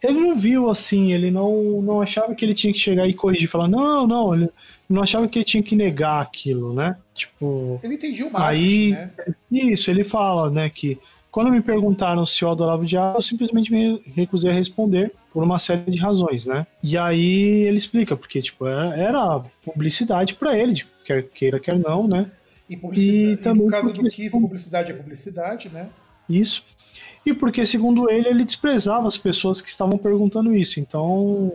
ele 0.02 0.20
não 0.20 0.38
viu 0.38 0.68
assim, 0.68 1.12
ele 1.12 1.30
não, 1.30 1.82
não 1.82 2.00
achava 2.00 2.34
que 2.34 2.44
ele 2.44 2.54
tinha 2.54 2.72
que 2.72 2.78
chegar 2.78 3.08
e 3.08 3.14
corrigir, 3.14 3.48
falar, 3.48 3.68
não, 3.68 4.06
não, 4.06 4.34
ele 4.34 4.50
não 4.88 5.02
achava 5.02 5.26
que 5.26 5.38
ele 5.38 5.44
tinha 5.44 5.62
que 5.62 5.74
negar 5.74 6.20
aquilo, 6.20 6.72
né? 6.72 6.96
Tipo. 7.14 7.80
Ele 7.82 7.94
entendia 7.94 8.26
o 8.26 8.32
marketing, 8.32 8.64
aí, 8.64 8.90
né? 8.90 9.10
Isso, 9.50 9.90
ele 9.90 10.04
fala, 10.04 10.50
né, 10.50 10.68
que 10.70 10.98
quando 11.36 11.50
me 11.50 11.60
perguntaram 11.60 12.24
se 12.24 12.42
eu 12.42 12.50
adorava 12.50 12.82
o 12.82 12.86
diabo, 12.86 13.18
eu 13.18 13.22
simplesmente 13.22 13.70
me 13.70 14.00
recusei 14.14 14.50
a 14.50 14.54
responder 14.54 15.12
por 15.32 15.42
uma 15.42 15.58
série 15.58 15.90
de 15.90 15.98
razões, 15.98 16.46
né? 16.46 16.66
E 16.82 16.96
aí 16.96 17.66
ele 17.66 17.76
explica, 17.76 18.16
porque, 18.16 18.40
tipo, 18.40 18.66
era, 18.66 18.96
era 18.96 19.44
publicidade 19.62 20.34
para 20.34 20.58
ele, 20.58 20.72
tipo, 20.72 20.90
quer 21.04 21.22
queira, 21.24 21.60
quer 21.60 21.78
não, 21.78 22.08
né? 22.08 22.30
E, 22.68 22.76
publicidade, 22.76 23.32
e, 23.32 23.36
também 23.36 23.62
e 23.62 23.64
no 23.64 23.70
caso 23.70 23.92
do 23.92 24.02
Kiss, 24.08 24.30
publicidade 24.30 24.90
é 24.90 24.94
publicidade, 24.94 25.68
né? 25.68 25.88
Isso. 26.28 26.64
E 27.24 27.34
porque, 27.34 27.66
segundo 27.66 28.08
ele, 28.08 28.28
ele 28.28 28.44
desprezava 28.44 29.06
as 29.08 29.16
pessoas 29.16 29.60
que 29.60 29.68
estavam 29.68 29.98
perguntando 29.98 30.54
isso. 30.54 30.78
Então, 30.78 31.52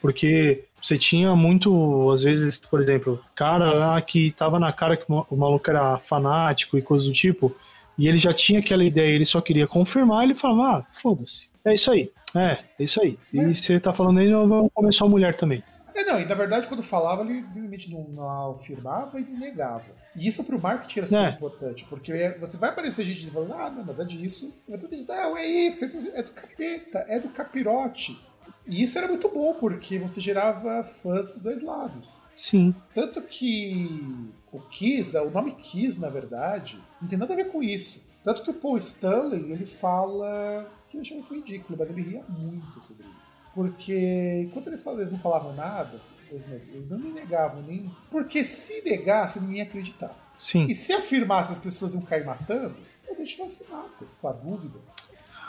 porque 0.00 0.64
você 0.82 0.98
tinha 0.98 1.34
muito, 1.34 2.10
às 2.10 2.22
vezes, 2.22 2.58
por 2.58 2.80
exemplo, 2.80 3.18
cara 3.34 3.72
lá 3.72 4.00
que 4.02 4.30
tava 4.32 4.58
na 4.58 4.72
cara 4.72 4.96
que 4.96 5.04
o 5.08 5.36
maluco 5.36 5.68
era 5.70 5.98
fanático 5.98 6.76
e 6.76 6.82
coisa 6.82 7.06
do 7.06 7.12
tipo, 7.12 7.54
e 7.96 8.06
ele 8.06 8.18
já 8.18 8.32
tinha 8.32 8.60
aquela 8.60 8.84
ideia, 8.84 9.14
ele 9.14 9.24
só 9.24 9.40
queria 9.40 9.66
confirmar, 9.66 10.24
ele 10.24 10.34
falava, 10.34 10.78
ah, 10.78 10.86
foda-se, 11.02 11.48
é 11.64 11.74
isso 11.74 11.90
aí, 11.90 12.12
é, 12.34 12.58
é 12.78 12.84
isso 12.84 13.00
aí. 13.02 13.18
E 13.32 13.40
é. 13.40 13.52
você 13.52 13.80
tá 13.80 13.92
falando 13.92 14.20
aí, 14.20 14.30
vamos 14.30 14.70
comer 14.72 14.92
sua 14.92 15.08
mulher 15.08 15.36
também. 15.36 15.62
É, 15.94 16.04
não, 16.04 16.20
e 16.20 16.24
na 16.24 16.34
verdade, 16.34 16.68
quando 16.68 16.82
falava, 16.82 17.22
ele 17.22 17.44
realmente 17.52 17.90
não, 17.90 18.04
não 18.04 18.52
afirmava 18.52 19.18
e 19.18 19.24
negava. 19.24 19.97
E 20.18 20.26
isso 20.26 20.42
pro 20.42 20.60
marketing 20.60 20.98
era 20.98 21.08
super 21.08 21.24
é. 21.24 21.30
importante, 21.30 21.86
porque 21.88 22.36
você 22.40 22.56
vai 22.56 22.70
aparecer 22.70 23.04
gente 23.04 23.30
falando, 23.30 23.54
ah, 23.54 23.70
não, 23.70 23.84
nada 23.84 24.04
disso. 24.04 24.52
Não, 24.66 25.36
é 25.36 25.46
isso, 25.46 25.84
é 25.84 26.22
do 26.22 26.32
capeta, 26.32 27.04
é 27.08 27.20
do 27.20 27.28
capirote. 27.28 28.18
E 28.66 28.82
isso 28.82 28.98
era 28.98 29.06
muito 29.06 29.28
bom, 29.28 29.54
porque 29.54 29.98
você 29.98 30.20
gerava 30.20 30.82
fãs 30.82 31.30
dos 31.30 31.40
dois 31.40 31.62
lados. 31.62 32.16
Sim. 32.36 32.74
Tanto 32.92 33.22
que 33.22 34.30
o 34.52 34.60
Kiss, 34.60 35.16
o 35.16 35.30
nome 35.30 35.52
Kiss, 35.52 36.00
na 36.00 36.10
verdade, 36.10 36.82
não 37.00 37.08
tem 37.08 37.18
nada 37.18 37.32
a 37.32 37.36
ver 37.36 37.50
com 37.50 37.62
isso. 37.62 38.06
Tanto 38.24 38.42
que 38.42 38.50
o 38.50 38.54
Paul 38.54 38.76
Stanley, 38.76 39.52
ele 39.52 39.66
fala 39.66 40.68
que 40.90 40.96
eu 40.96 41.00
achei 41.00 41.16
muito 41.16 41.32
ridículo, 41.32 41.78
mas 41.78 41.90
ele 41.90 42.02
ria 42.02 42.24
muito 42.28 42.80
sobre 42.82 43.06
isso. 43.22 43.38
Porque 43.54 44.42
enquanto 44.44 44.66
ele 44.66 44.80
eles 44.84 45.12
não 45.12 45.18
falavam 45.18 45.54
nada, 45.54 46.00
eles 46.30 46.88
não 46.88 46.98
me 46.98 47.10
negavam 47.10 47.62
nem. 47.62 47.90
Porque 48.10 48.44
se 48.44 48.82
negasse, 48.82 49.40
ninguém 49.40 49.58
ia 49.58 49.62
acreditar. 49.64 50.34
Sim. 50.38 50.66
E 50.66 50.74
se 50.74 50.92
afirmasse 50.92 51.52
as 51.52 51.58
pessoas 51.58 51.94
iam 51.94 52.02
cair 52.02 52.24
matando, 52.24 52.76
então 53.00 53.14
deixa 53.16 53.40
ela 53.40 53.50
se 53.50 53.68
mata, 53.68 54.06
com 54.20 54.28
a 54.28 54.32
dúvida. 54.32 54.78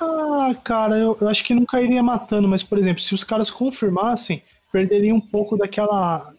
Ah, 0.01 0.56
cara, 0.64 0.97
eu, 0.97 1.18
eu 1.19 1.27
acho 1.27 1.43
que 1.43 1.53
não 1.53 1.65
cairia 1.65 2.01
matando, 2.01 2.47
mas, 2.47 2.64
por 2.64 2.77
exemplo, 2.77 3.01
se 3.01 3.14
os 3.14 3.23
caras 3.23 3.51
confirmassem, 3.51 4.41
perderia 4.72 5.14
um 5.14 5.22
pouco 5.22 5.57
daquela. 5.57 6.34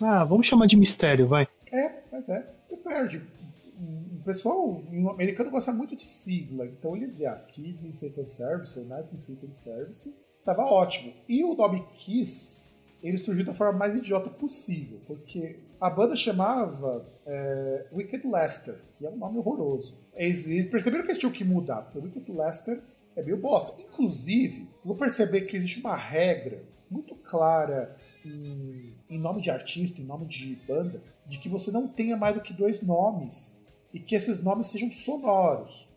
Ah, 0.00 0.24
vamos 0.24 0.46
chamar 0.46 0.66
de 0.66 0.76
mistério, 0.76 1.28
vai. 1.28 1.48
É, 1.72 1.94
mas 2.10 2.28
é. 2.28 2.46
Você 2.66 2.76
perde 2.76 3.22
o 4.18 4.24
pessoal 4.24 4.82
o 4.92 5.10
americano 5.10 5.50
gosta 5.50 5.72
muito 5.72 5.94
de 5.94 6.02
sigla, 6.02 6.66
então 6.66 6.96
ele 6.96 7.06
dizia 7.06 7.30
ah, 7.30 7.38
Kids 7.38 7.84
in 7.84 7.94
Satan 7.94 8.26
Service 8.26 8.78
ou 8.78 8.84
Nights 8.84 9.12
in 9.12 9.18
Satan 9.18 9.52
Service, 9.52 10.14
estava 10.28 10.62
ótimo. 10.62 11.14
E 11.28 11.44
o 11.44 11.54
nome 11.54 11.84
Kiss, 11.96 12.77
ele 13.02 13.18
surgiu 13.18 13.44
da 13.44 13.54
forma 13.54 13.78
mais 13.78 13.94
idiota 13.94 14.28
possível, 14.30 15.00
porque 15.06 15.60
a 15.80 15.88
banda 15.88 16.16
chamava 16.16 17.06
é, 17.24 17.86
Wicked 17.92 18.26
Lester, 18.26 18.76
que 18.96 19.06
é 19.06 19.10
um 19.10 19.16
nome 19.16 19.38
horroroso. 19.38 19.98
Eles, 20.14 20.46
eles 20.46 20.70
perceberam 20.70 21.04
que 21.04 21.12
eles 21.12 21.20
tinham 21.20 21.32
que 21.32 21.44
mudar, 21.44 21.82
porque 21.82 21.98
Wicked 21.98 22.30
Lester 22.32 22.82
é 23.14 23.22
meio 23.22 23.36
bosta. 23.36 23.80
Inclusive, 23.82 24.68
vão 24.84 24.96
perceber 24.96 25.42
que 25.42 25.56
existe 25.56 25.80
uma 25.80 25.94
regra 25.94 26.62
muito 26.90 27.14
clara 27.14 27.96
em, 28.24 28.94
em, 29.08 29.18
nome 29.18 29.40
de 29.40 29.50
artista, 29.50 30.00
em 30.00 30.04
nome 30.04 30.26
de 30.26 30.56
banda, 30.66 31.02
de 31.26 31.38
que 31.38 31.48
você 31.48 31.70
não 31.70 31.86
tenha 31.86 32.16
mais 32.16 32.34
do 32.34 32.40
que 32.40 32.52
dois 32.52 32.80
nomes 32.80 33.60
e 33.92 34.00
que 34.00 34.14
esses 34.14 34.42
nomes 34.42 34.68
sejam 34.68 34.90
sonoros. 34.90 35.90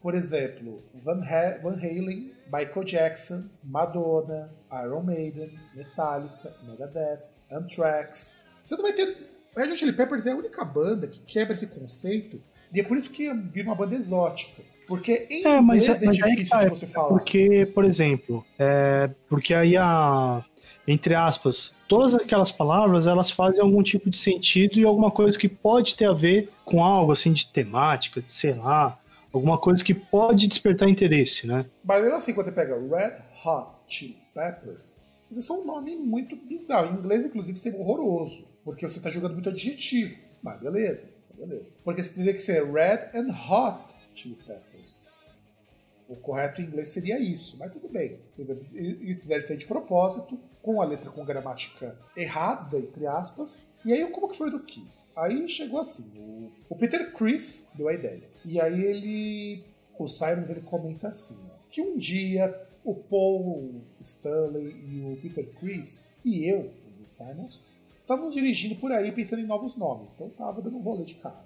Por 0.00 0.14
exemplo, 0.14 0.82
Van, 1.02 1.22
ha 1.22 1.58
Van 1.62 1.76
Halen, 1.76 2.32
Michael 2.52 2.84
Jackson, 2.84 3.44
Madonna, 3.62 4.52
Iron 4.84 5.02
Maiden, 5.02 5.58
Metallica, 5.74 6.54
Megadeth, 6.66 7.36
Anthrax. 7.50 8.36
Você 8.60 8.76
não 8.76 8.82
vai 8.82 8.92
ter. 8.92 9.16
Red 9.56 9.70
Hot 9.70 9.76
Chili 9.76 9.92
Peppers 9.92 10.26
é 10.26 10.32
a 10.32 10.36
única 10.36 10.64
banda 10.64 11.06
que 11.06 11.20
quebra 11.20 11.54
esse 11.54 11.66
conceito 11.66 12.42
e 12.72 12.80
é 12.80 12.82
por 12.82 12.96
isso 12.96 13.10
que 13.10 13.32
vira 13.32 13.68
uma 13.68 13.76
banda 13.76 13.94
exótica. 13.94 14.62
Porque 14.88 15.26
em 15.30 15.46
é, 15.46 15.60
mas, 15.60 15.82
inglês 15.82 16.02
é, 16.02 16.06
é 16.06 16.10
difícil 16.10 16.50
tá, 16.50 16.64
de 16.64 16.70
você 16.70 16.86
falar. 16.86 17.08
Porque, 17.08 17.66
por 17.72 17.84
exemplo, 17.84 18.44
é, 18.58 19.10
porque 19.28 19.54
aí 19.54 19.76
a 19.76 20.44
entre 20.86 21.14
aspas, 21.14 21.74
todas 21.88 22.14
aquelas 22.14 22.50
palavras 22.50 23.06
elas 23.06 23.30
fazem 23.30 23.62
algum 23.62 23.82
tipo 23.82 24.10
de 24.10 24.18
sentido 24.18 24.78
e 24.78 24.84
alguma 24.84 25.10
coisa 25.10 25.38
que 25.38 25.48
pode 25.48 25.94
ter 25.94 26.04
a 26.04 26.12
ver 26.12 26.50
com 26.64 26.84
algo 26.84 27.12
assim 27.12 27.32
de 27.32 27.46
temática, 27.46 28.20
de 28.20 28.30
sei 28.30 28.52
lá, 28.52 28.98
alguma 29.36 29.58
coisa 29.58 29.82
que 29.82 29.92
pode 29.92 30.46
despertar 30.46 30.88
interesse, 30.88 31.46
né? 31.46 31.66
Mas 31.82 32.02
mesmo 32.02 32.16
assim, 32.16 32.32
quando 32.32 32.46
você 32.46 32.52
pega 32.52 32.74
Red 32.74 33.16
Hot 33.44 33.70
Chili 33.88 34.18
Peppers, 34.32 34.98
isso 35.30 35.52
é 35.52 35.56
um 35.56 35.64
nome 35.64 35.96
muito 35.96 36.36
bizarro. 36.36 36.94
Em 36.94 36.98
inglês, 36.98 37.24
inclusive, 37.24 37.58
seria 37.58 37.78
horroroso, 37.78 38.46
porque 38.64 38.88
você 38.88 38.98
está 38.98 39.10
jogando 39.10 39.32
muito 39.32 39.48
adjetivo. 39.48 40.16
Mas 40.42 40.60
beleza, 40.60 41.08
beleza. 41.36 41.72
Porque 41.82 42.02
você 42.02 42.14
teria 42.14 42.32
que 42.32 42.38
ser 42.38 42.64
Red 42.64 43.10
and 43.18 43.30
Hot 43.30 43.94
Chili 44.14 44.36
Peppers. 44.36 45.04
O 46.08 46.16
correto 46.16 46.60
em 46.60 46.66
inglês 46.66 46.88
seria 46.88 47.18
isso, 47.18 47.56
mas 47.58 47.72
tudo 47.72 47.88
bem. 47.88 48.18
Eles 48.38 49.26
devem 49.26 49.46
ter 49.46 49.56
de 49.56 49.66
propósito, 49.66 50.38
com 50.62 50.80
a 50.80 50.84
letra 50.84 51.10
com 51.10 51.24
gramática 51.24 51.98
errada, 52.16 52.78
entre 52.78 53.06
aspas. 53.06 53.70
E 53.84 53.92
aí, 53.92 54.06
como 54.10 54.28
que 54.28 54.36
foi 54.36 54.50
do 54.50 54.60
Kiss? 54.60 55.08
Aí 55.16 55.48
chegou 55.48 55.80
assim, 55.80 56.50
o 56.68 56.76
Peter 56.76 57.12
Chris 57.12 57.70
deu 57.74 57.88
a 57.88 57.94
ideia. 57.94 58.33
E 58.44 58.60
aí 58.60 58.84
ele, 58.84 59.64
o 59.98 60.08
Simons, 60.08 60.50
ele 60.50 60.60
comenta 60.60 61.08
assim, 61.08 61.38
que 61.70 61.80
um 61.80 61.96
dia 61.96 62.54
o 62.84 62.94
Paul 62.94 63.80
Stanley 64.00 64.76
e 64.88 65.00
o 65.00 65.16
Peter 65.20 65.48
Chris 65.58 66.04
e 66.24 66.46
eu, 66.46 66.70
o 67.02 67.08
Simons, 67.08 67.64
estávamos 67.98 68.34
dirigindo 68.34 68.76
por 68.76 68.92
aí 68.92 69.10
pensando 69.10 69.40
em 69.40 69.46
novos 69.46 69.76
nomes. 69.76 70.08
Então 70.14 70.28
tava 70.30 70.60
dando 70.60 70.76
um 70.76 70.82
rolê 70.82 71.04
de 71.04 71.14
carro. 71.14 71.44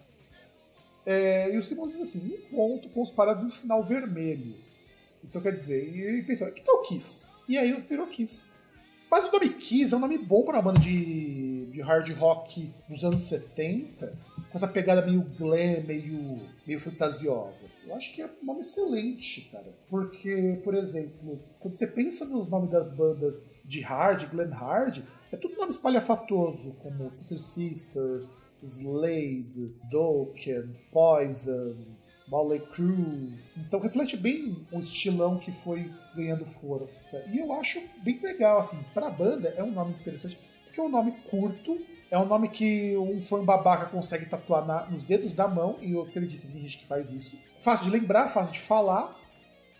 É, 1.06 1.54
e 1.54 1.56
o 1.56 1.62
Simon 1.62 1.88
diz 1.88 2.00
assim: 2.00 2.26
em 2.26 2.54
ponto, 2.54 2.88
fomos 2.90 3.10
parados 3.10 3.42
em 3.42 3.46
um 3.46 3.50
sinal 3.50 3.82
vermelho. 3.84 4.54
Então 5.24 5.40
quer 5.40 5.52
dizer, 5.54 5.88
e 5.88 6.00
ele 6.00 6.22
pensou: 6.22 6.50
que 6.50 6.62
tal 6.62 6.82
Kiss? 6.82 7.26
E 7.48 7.56
aí 7.56 7.72
virou 7.88 8.06
Kiss. 8.08 8.42
Mas 9.10 9.24
o 9.24 9.32
nome 9.32 9.48
Kiss 9.50 9.94
é 9.94 9.96
um 9.96 10.00
nome 10.00 10.18
bom 10.18 10.42
para 10.42 10.56
uma 10.56 10.62
banda 10.62 10.80
de, 10.80 11.57
de 11.78 11.82
hard 11.82 12.10
rock 12.18 12.74
dos 12.88 13.04
anos 13.04 13.22
70, 13.22 14.12
com 14.50 14.58
essa 14.58 14.66
pegada 14.66 15.06
meio 15.06 15.22
glam, 15.38 15.84
meio, 15.86 16.40
meio 16.66 16.80
fantasiosa. 16.80 17.66
Eu 17.86 17.94
acho 17.94 18.12
que 18.12 18.20
é 18.20 18.26
um 18.26 18.44
nome 18.44 18.60
excelente, 18.60 19.42
cara. 19.52 19.72
Porque, 19.88 20.60
por 20.64 20.74
exemplo, 20.74 21.40
quando 21.60 21.72
você 21.72 21.86
pensa 21.86 22.24
nos 22.24 22.48
nomes 22.48 22.70
das 22.70 22.90
bandas 22.90 23.48
de 23.64 23.80
hard, 23.80 24.28
glam 24.28 24.50
hard, 24.50 25.04
é 25.30 25.36
tudo 25.36 25.56
nome 25.56 25.70
espalhafatoso, 25.70 26.72
como 26.82 27.10
Twisted 27.12 27.38
Sisters, 27.38 28.28
Slade, 28.60 29.72
Dokken, 29.88 30.74
Poison, 30.90 31.76
Motley 32.26 32.60
Crue. 32.72 33.38
Então 33.56 33.78
reflete 33.78 34.16
bem 34.16 34.66
o 34.72 34.80
estilão 34.80 35.38
que 35.38 35.52
foi 35.52 35.92
ganhando 36.16 36.44
força. 36.44 37.24
E 37.32 37.38
eu 37.38 37.52
acho 37.52 37.80
bem 38.02 38.18
legal, 38.20 38.58
assim, 38.58 38.82
pra 38.92 39.10
banda 39.10 39.50
é 39.56 39.62
um 39.62 39.70
nome 39.70 39.94
interessante, 39.94 40.36
porque 40.68 40.80
é 40.80 40.82
um 40.84 40.88
nome 40.88 41.12
curto, 41.30 41.80
é 42.10 42.18
um 42.18 42.26
nome 42.26 42.48
que 42.48 42.96
um 42.96 43.20
fã 43.20 43.44
babaca 43.44 43.86
consegue 43.86 44.26
tatuar 44.26 44.64
na, 44.66 44.86
nos 44.86 45.02
dedos 45.02 45.34
da 45.34 45.48
mão, 45.48 45.76
e 45.80 45.92
eu 45.92 46.02
acredito 46.02 46.46
que 46.46 46.52
tem 46.52 46.62
gente 46.62 46.78
que 46.78 46.86
faz 46.86 47.10
isso. 47.10 47.38
Fácil 47.56 47.90
de 47.90 47.98
lembrar, 47.98 48.28
fácil 48.28 48.52
de 48.52 48.60
falar. 48.60 49.18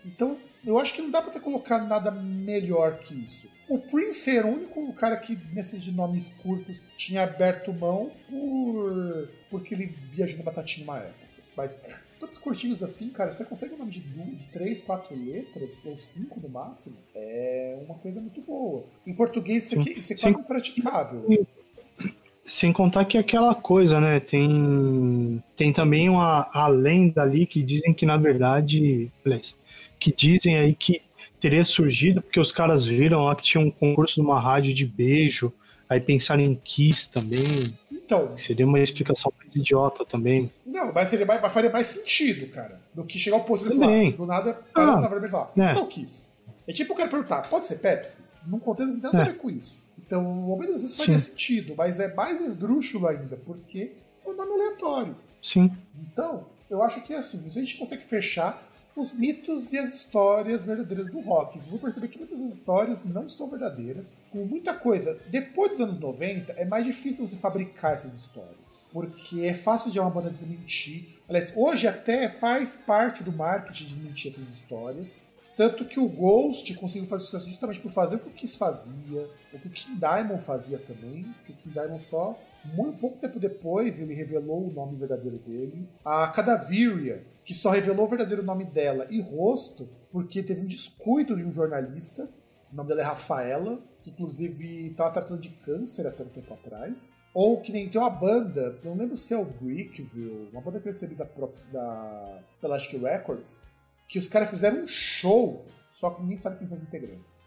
Então, 0.05 0.37
eu 0.65 0.77
acho 0.77 0.93
que 0.93 1.01
não 1.01 1.09
dá 1.09 1.21
pra 1.21 1.31
ter 1.31 1.39
colocado 1.39 1.87
nada 1.87 2.11
melhor 2.11 2.99
que 2.99 3.13
isso. 3.13 3.49
O 3.67 3.77
Prince 3.77 4.35
era 4.35 4.47
o 4.47 4.53
único 4.53 4.91
cara 4.93 5.15
que, 5.17 5.39
nesses 5.53 5.81
de 5.81 5.91
nomes 5.91 6.29
curtos, 6.41 6.81
tinha 6.97 7.23
aberto 7.23 7.71
mão 7.71 8.11
por 8.27 9.29
porque 9.49 9.73
ele 9.73 9.97
viajou 10.11 10.37
no 10.37 10.43
Batatinha 10.43 10.83
uma 10.83 10.99
época. 10.99 11.27
Mas 11.55 11.79
todos 12.19 12.37
curtinhos 12.37 12.83
assim, 12.83 13.09
cara, 13.09 13.31
você 13.31 13.45
consegue 13.45 13.73
um 13.73 13.77
nome 13.77 13.91
de, 13.91 14.01
duas, 14.01 14.27
de 14.27 14.45
três, 14.51 14.81
quatro 14.81 15.15
letras, 15.15 15.83
ou 15.85 15.97
cinco 15.97 16.39
no 16.39 16.49
máximo, 16.49 16.97
é 17.15 17.79
uma 17.85 17.95
coisa 17.95 18.19
muito 18.19 18.41
boa. 18.41 18.83
Em 19.07 19.13
português 19.13 19.65
isso, 19.65 19.79
aqui, 19.79 19.99
isso 19.99 20.13
é 20.13 20.17
quase 20.17 20.39
impraticável. 20.39 21.47
Sem 22.45 22.73
contar 22.73 23.05
que 23.05 23.15
é 23.17 23.21
aquela 23.21 23.53
coisa, 23.53 24.01
né? 24.01 24.19
Tem, 24.19 25.43
tem 25.55 25.71
também 25.71 26.09
uma 26.09 26.49
a 26.51 26.67
lenda 26.67 27.21
ali 27.21 27.45
que 27.45 27.61
dizem 27.61 27.93
que, 27.93 28.05
na 28.05 28.17
verdade, 28.17 29.11
que 29.99 30.11
dizem 30.11 30.57
aí 30.57 30.73
que 30.73 31.01
teria 31.39 31.63
surgido 31.63 32.21
porque 32.21 32.39
os 32.39 32.51
caras 32.51 32.85
viram 32.85 33.25
lá 33.25 33.35
que 33.35 33.43
tinha 33.43 33.63
um 33.63 33.71
concurso 33.71 34.21
numa 34.21 34.39
rádio 34.39 34.73
de 34.73 34.85
beijo, 34.85 35.53
aí 35.87 35.99
pensaram 35.99 36.41
em 36.41 36.55
Kiss 36.55 37.09
também. 37.09 37.77
Então. 38.09 38.35
Seria 38.35 38.65
uma 38.65 38.79
explicação 38.79 39.31
mais 39.37 39.55
idiota 39.55 40.03
também. 40.03 40.51
Não, 40.65 40.91
mas 40.91 41.09
seria 41.09 41.27
mais, 41.27 41.39
faria 41.53 41.69
mais 41.69 41.85
sentido, 41.85 42.51
cara, 42.51 42.81
do 42.91 43.05
que 43.05 43.19
chegar 43.19 43.37
ao 43.37 43.43
ponto 43.43 43.69
de 43.69 43.75
falar. 43.77 44.11
Do 44.13 44.25
nada, 44.25 44.53
para 44.73 44.83
ah, 44.83 44.99
na 44.99 45.27
falar. 45.27 45.51
É. 45.55 45.71
Então, 45.71 45.85
Kiss. 45.85 46.29
É 46.67 46.73
tipo 46.73 46.93
o 46.93 46.95
cara 46.95 47.07
perguntar, 47.07 47.43
pode 47.47 47.67
ser 47.67 47.75
Pepsi? 47.75 48.23
Num 48.47 48.57
contexto 48.57 48.93
não 48.93 48.99
tem 48.99 49.11
nada 49.11 49.17
é. 49.25 49.29
a 49.29 49.31
ver 49.31 49.37
com 49.37 49.47
isso. 49.47 49.79
Então, 49.99 50.25
ao 50.49 50.57
menos 50.57 50.81
isso 50.81 50.97
faria 50.97 51.19
Sim. 51.19 51.29
sentido, 51.31 51.75
mas 51.77 51.99
é 51.99 52.11
mais 52.15 52.41
esdrúxulo 52.41 53.05
ainda, 53.05 53.37
porque 53.45 53.91
foi 54.23 54.33
um 54.33 54.37
nome 54.37 54.53
aleatório. 54.53 55.15
Sim. 55.39 55.71
Então, 56.11 56.47
eu 56.67 56.81
acho 56.81 57.03
que 57.03 57.13
assim, 57.13 57.45
a 57.47 57.51
gente 57.51 57.77
consegue 57.77 58.03
fechar 58.03 58.59
os 58.95 59.13
mitos 59.13 59.71
e 59.71 59.77
as 59.77 59.93
histórias 59.93 60.63
verdadeiras 60.63 61.09
do 61.09 61.19
rock. 61.19 61.59
Vocês 61.59 61.71
vão 61.71 61.79
perceber 61.79 62.07
que 62.07 62.17
muitas 62.17 62.41
das 62.41 62.53
histórias 62.53 63.03
não 63.03 63.29
são 63.29 63.49
verdadeiras. 63.49 64.11
Com 64.31 64.45
muita 64.45 64.73
coisa, 64.73 65.17
depois 65.29 65.71
dos 65.71 65.81
anos 65.81 65.97
90, 65.97 66.53
é 66.53 66.65
mais 66.65 66.85
difícil 66.85 67.25
você 67.25 67.37
fabricar 67.37 67.93
essas 67.93 68.13
histórias. 68.13 68.81
Porque 68.91 69.45
é 69.45 69.53
fácil 69.53 69.91
de 69.91 69.99
uma 69.99 70.09
banda 70.09 70.29
desmentir. 70.29 71.19
Aliás, 71.27 71.53
hoje 71.55 71.87
até 71.87 72.29
faz 72.29 72.77
parte 72.77 73.23
do 73.23 73.31
marketing 73.31 73.85
desmentir 73.85 74.31
essas 74.31 74.49
histórias. 74.49 75.23
Tanto 75.55 75.83
que 75.83 75.99
o 75.99 76.07
Ghost 76.07 76.73
conseguiu 76.75 77.07
fazer 77.07 77.25
sucesso 77.25 77.49
justamente 77.49 77.81
por 77.81 77.91
fazer 77.91 78.15
o 78.15 78.19
que 78.19 78.29
o 78.29 78.31
Kiss 78.31 78.57
fazia, 78.57 79.29
o 79.51 79.59
que 79.59 79.67
o 79.67 79.69
King 79.69 79.99
Diamond 79.99 80.41
fazia 80.41 80.79
também. 80.79 81.25
O 81.49 81.53
King 81.53 81.73
Diamond 81.73 82.01
só 82.01 82.39
muito 82.63 82.97
pouco 82.97 83.17
tempo 83.17 83.39
depois, 83.39 83.99
ele 83.99 84.13
revelou 84.13 84.67
o 84.67 84.71
nome 84.71 84.97
verdadeiro 84.97 85.37
dele. 85.37 85.87
A 86.03 86.27
Cadaveria, 86.27 87.25
que 87.49 87.55
só 87.55 87.71
revelou 87.71 88.05
o 88.05 88.07
verdadeiro 88.07 88.43
nome 88.43 88.63
dela 88.63 89.07
e 89.09 89.19
rosto 89.19 89.89
porque 90.11 90.43
teve 90.43 90.61
um 90.61 90.67
descuido 90.67 91.35
de 91.35 91.43
um 91.43 91.51
jornalista. 91.51 92.29
O 92.71 92.75
nome 92.75 92.89
dela 92.89 93.01
é 93.01 93.03
Rafaela, 93.03 93.81
que 94.03 94.11
inclusive 94.11 94.91
estava 94.91 95.09
tratando 95.09 95.41
de 95.41 95.49
câncer 95.49 96.05
até 96.05 96.23
um 96.23 96.29
tempo 96.29 96.53
atrás. 96.53 97.17
Ou 97.33 97.59
que 97.59 97.71
nem 97.71 97.89
tem 97.89 97.99
uma 97.99 98.11
banda, 98.11 98.79
não 98.83 98.95
lembro 98.95 99.17
se 99.17 99.33
é 99.33 99.37
o 99.39 99.45
Brickville, 99.45 100.49
uma 100.51 100.61
banda 100.61 100.79
que 100.79 100.87
eu 100.87 100.93
recebi 100.93 101.15
da, 101.15 101.23
da 101.23 102.43
Elastic 102.61 103.01
Records, 103.01 103.57
que 104.07 104.19
os 104.19 104.27
caras 104.27 104.51
fizeram 104.51 104.83
um 104.83 104.87
show, 104.87 105.65
só 105.87 106.11
que 106.11 106.21
ninguém 106.21 106.37
sabe 106.37 106.59
quem 106.59 106.67
são 106.67 106.77
os 106.77 106.83
integrantes. 106.83 107.41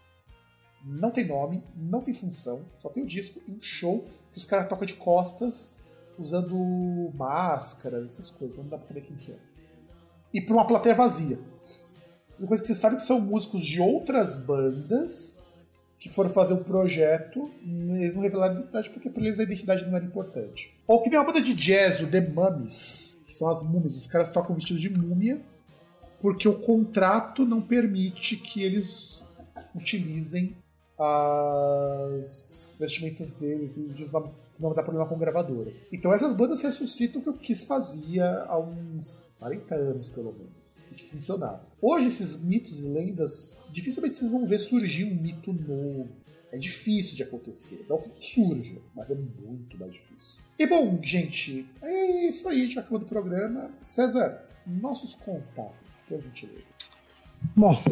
Não 0.83 1.11
tem 1.11 1.25
nome, 1.25 1.63
não 1.77 2.01
tem 2.01 2.13
função, 2.13 2.65
só 2.75 2.89
tem 2.89 3.03
o 3.03 3.07
disco 3.07 3.41
e 3.47 3.51
um 3.53 3.61
show 3.61 4.03
que 4.33 4.37
os 4.37 4.43
caras 4.43 4.67
tocam 4.67 4.85
de 4.85 4.95
costas 4.95 5.81
usando 6.19 7.09
máscaras, 7.15 8.03
essas 8.03 8.29
coisas, 8.29 8.51
então 8.51 8.65
não 8.65 8.69
dá 8.69 8.77
pra 8.77 8.85
saber 8.85 8.99
quem 8.99 9.15
que 9.15 9.31
é. 9.31 9.52
E 10.33 10.41
pra 10.41 10.55
uma 10.55 10.67
plateia 10.67 10.95
vazia. 10.95 11.39
Uma 12.39 12.47
coisa 12.47 12.63
que 12.63 12.67
você 12.67 12.75
sabe 12.75 12.95
que 12.95 13.03
são 13.03 13.21
músicos 13.21 13.65
de 13.65 13.79
outras 13.79 14.35
bandas 14.35 15.43
que 15.99 16.09
foram 16.09 16.29
fazer 16.29 16.53
um 16.53 16.63
projeto, 16.63 17.49
eles 17.65 18.13
não 18.13 18.21
revelaram 18.21 18.55
a 18.55 18.59
identidade 18.59 18.89
porque 18.89 19.09
para 19.09 19.23
eles 19.23 19.39
a 19.39 19.43
identidade 19.43 19.85
não 19.85 19.95
era 19.95 20.03
importante. 20.03 20.75
Ou 20.85 21.01
que 21.01 21.09
nem 21.09 21.17
uma 21.17 21.25
banda 21.25 21.39
de 21.39 21.53
jazz, 21.53 22.01
o 22.01 22.07
The 22.07 22.19
Mummies, 22.19 23.23
que 23.25 23.33
são 23.33 23.49
as 23.49 23.63
múmias, 23.63 23.95
os 23.95 24.07
caras 24.07 24.29
tocam 24.29 24.53
vestidos 24.53 24.81
de 24.81 24.89
múmia 24.89 25.41
porque 26.23 26.47
o 26.47 26.57
contrato 26.57 27.45
não 27.45 27.61
permite 27.61 28.37
que 28.37 28.63
eles 28.63 29.25
utilizem 29.75 30.55
as 30.97 32.73
vestimentas 32.79 33.33
dele, 33.33 33.67
de 33.93 34.05
não 34.69 34.73
dá 34.73 34.81
problema 34.81 35.07
com 35.07 35.17
gravadora. 35.17 35.71
Então 35.91 36.13
essas 36.13 36.33
bandas 36.33 36.61
ressuscitam 36.61 37.21
o 37.21 37.23
que 37.23 37.29
eu 37.29 37.33
quis 37.33 37.63
fazia 37.63 38.25
há 38.47 38.59
uns 38.59 39.25
40 39.39 39.75
anos, 39.75 40.09
pelo 40.09 40.33
menos, 40.33 40.75
e 40.91 40.95
que 40.95 41.05
funcionava. 41.05 41.61
Hoje, 41.81 42.07
esses 42.07 42.41
mitos 42.41 42.79
e 42.79 42.87
lendas, 42.87 43.57
dificilmente 43.69 44.15
vocês 44.15 44.31
vão 44.31 44.45
ver 44.45 44.59
surgir 44.59 45.03
um 45.03 45.13
mito 45.13 45.51
novo. 45.51 46.09
É 46.51 46.57
difícil 46.57 47.15
de 47.15 47.23
acontecer. 47.23 47.85
Não 47.89 47.99
que 47.99 48.09
surja, 48.19 48.77
mas 48.95 49.09
é 49.09 49.15
muito 49.15 49.77
mais 49.77 49.91
difícil. 49.91 50.39
E 50.57 50.67
bom, 50.67 50.99
gente, 51.01 51.67
é 51.81 52.27
isso 52.27 52.47
aí. 52.47 52.61
A 52.61 52.63
gente 52.65 52.75
vai 52.75 52.83
acabando 52.83 53.03
o 53.03 53.09
programa. 53.09 53.71
César, 53.81 54.45
nossos 54.65 55.15
contatos, 55.15 55.97
por 56.07 56.21
gentileza. 56.21 56.69
Bom, 57.55 57.83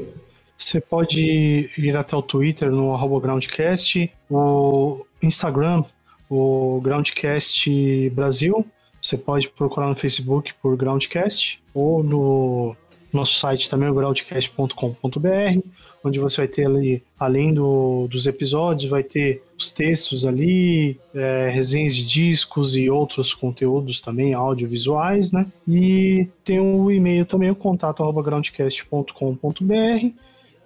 você 0.58 0.80
pode 0.80 1.20
ir 1.20 1.98
até 1.98 2.16
o 2.16 2.22
Twitter 2.22 2.72
no 2.72 3.20
Groundcast, 3.20 4.12
o 4.30 5.06
Instagram, 5.22 5.84
o 6.32 6.80
Groundcast 6.82 8.10
Brasil. 8.12 8.66
Você 9.02 9.18
pode 9.18 9.50
procurar 9.50 9.88
no 9.88 9.96
Facebook 9.96 10.54
por 10.62 10.78
Groundcast 10.78 11.62
ou 11.74 12.02
no 12.02 12.76
nosso 13.12 13.38
site 13.38 13.70
também, 13.70 13.90
o 13.90 13.94
groundcast.com.br, 13.94 15.60
onde 16.02 16.20
você 16.20 16.38
vai 16.38 16.48
ter 16.48 16.66
ali, 16.66 17.04
além 17.20 17.54
do, 17.54 18.08
dos 18.08 18.26
episódios, 18.26 18.90
vai 18.90 19.04
ter 19.04 19.44
os 19.58 19.70
textos 19.70 20.26
ali, 20.26 20.98
é, 21.14 21.50
resenhas 21.50 21.94
de 21.94 22.06
discos 22.06 22.76
e 22.78 22.90
outros 22.90 23.34
conteúdos 23.34 24.00
também, 24.00 24.34
audiovisuais, 24.34 25.32
né? 25.34 25.46
E 25.68 26.30
tem 26.46 26.60
o 26.60 26.86
um 26.86 26.92
e-mail 26.92 27.26
também, 27.26 27.52
o 27.52 27.56
contato 27.56 28.02
arroba 28.02 28.24
groundcast.com.br 28.24 30.08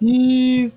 e 0.00 0.70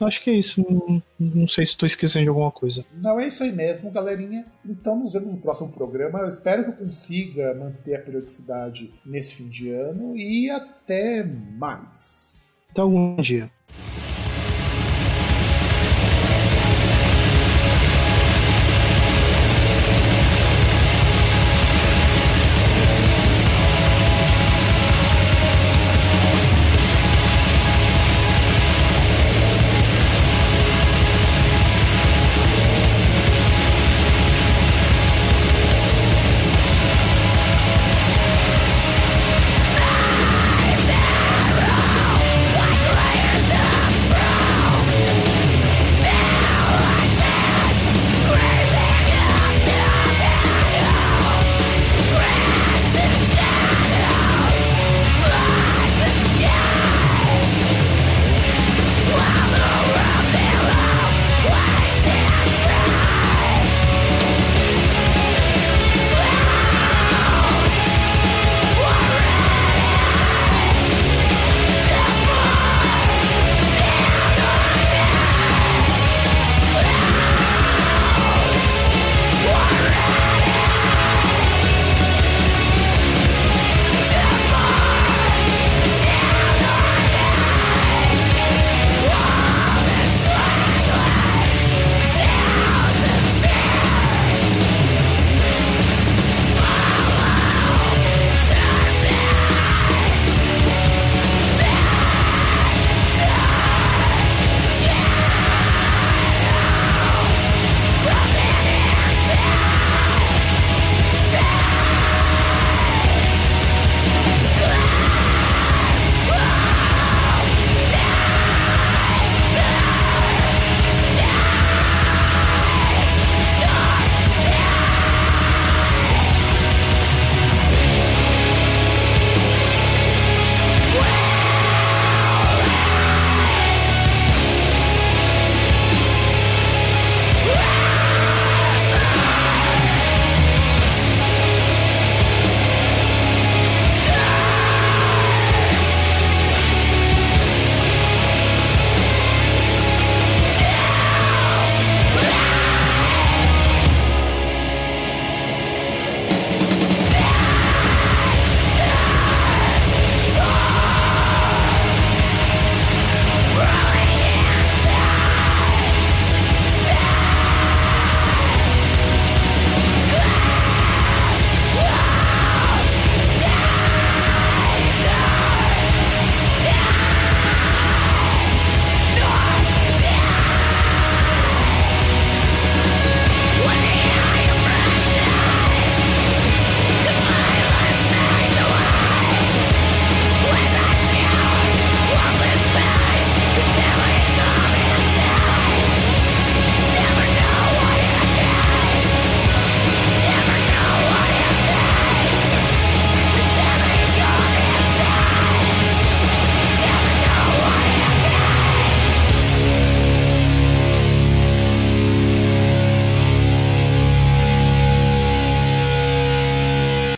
acho 0.00 0.22
que 0.22 0.30
é 0.30 0.34
isso. 0.34 0.64
Não, 0.68 1.02
não 1.18 1.48
sei 1.48 1.64
se 1.64 1.72
estou 1.72 1.86
esquecendo 1.86 2.24
de 2.24 2.28
alguma 2.28 2.50
coisa. 2.50 2.84
Não, 3.00 3.18
é 3.18 3.26
isso 3.26 3.42
aí 3.42 3.52
mesmo, 3.52 3.90
galerinha. 3.90 4.44
Então 4.64 4.98
nos 4.98 5.12
vemos 5.12 5.32
no 5.32 5.38
próximo 5.38 5.70
programa. 5.70 6.20
Eu 6.20 6.28
espero 6.28 6.64
que 6.64 6.70
eu 6.70 6.86
consiga 6.86 7.54
manter 7.54 7.96
a 7.96 8.00
periodicidade 8.00 8.92
nesse 9.04 9.36
fim 9.36 9.48
de 9.48 9.70
ano. 9.70 10.16
E 10.16 10.50
até 10.50 11.24
mais. 11.24 12.58
Até 12.70 12.80
algum 12.82 13.16
dia. 13.16 13.50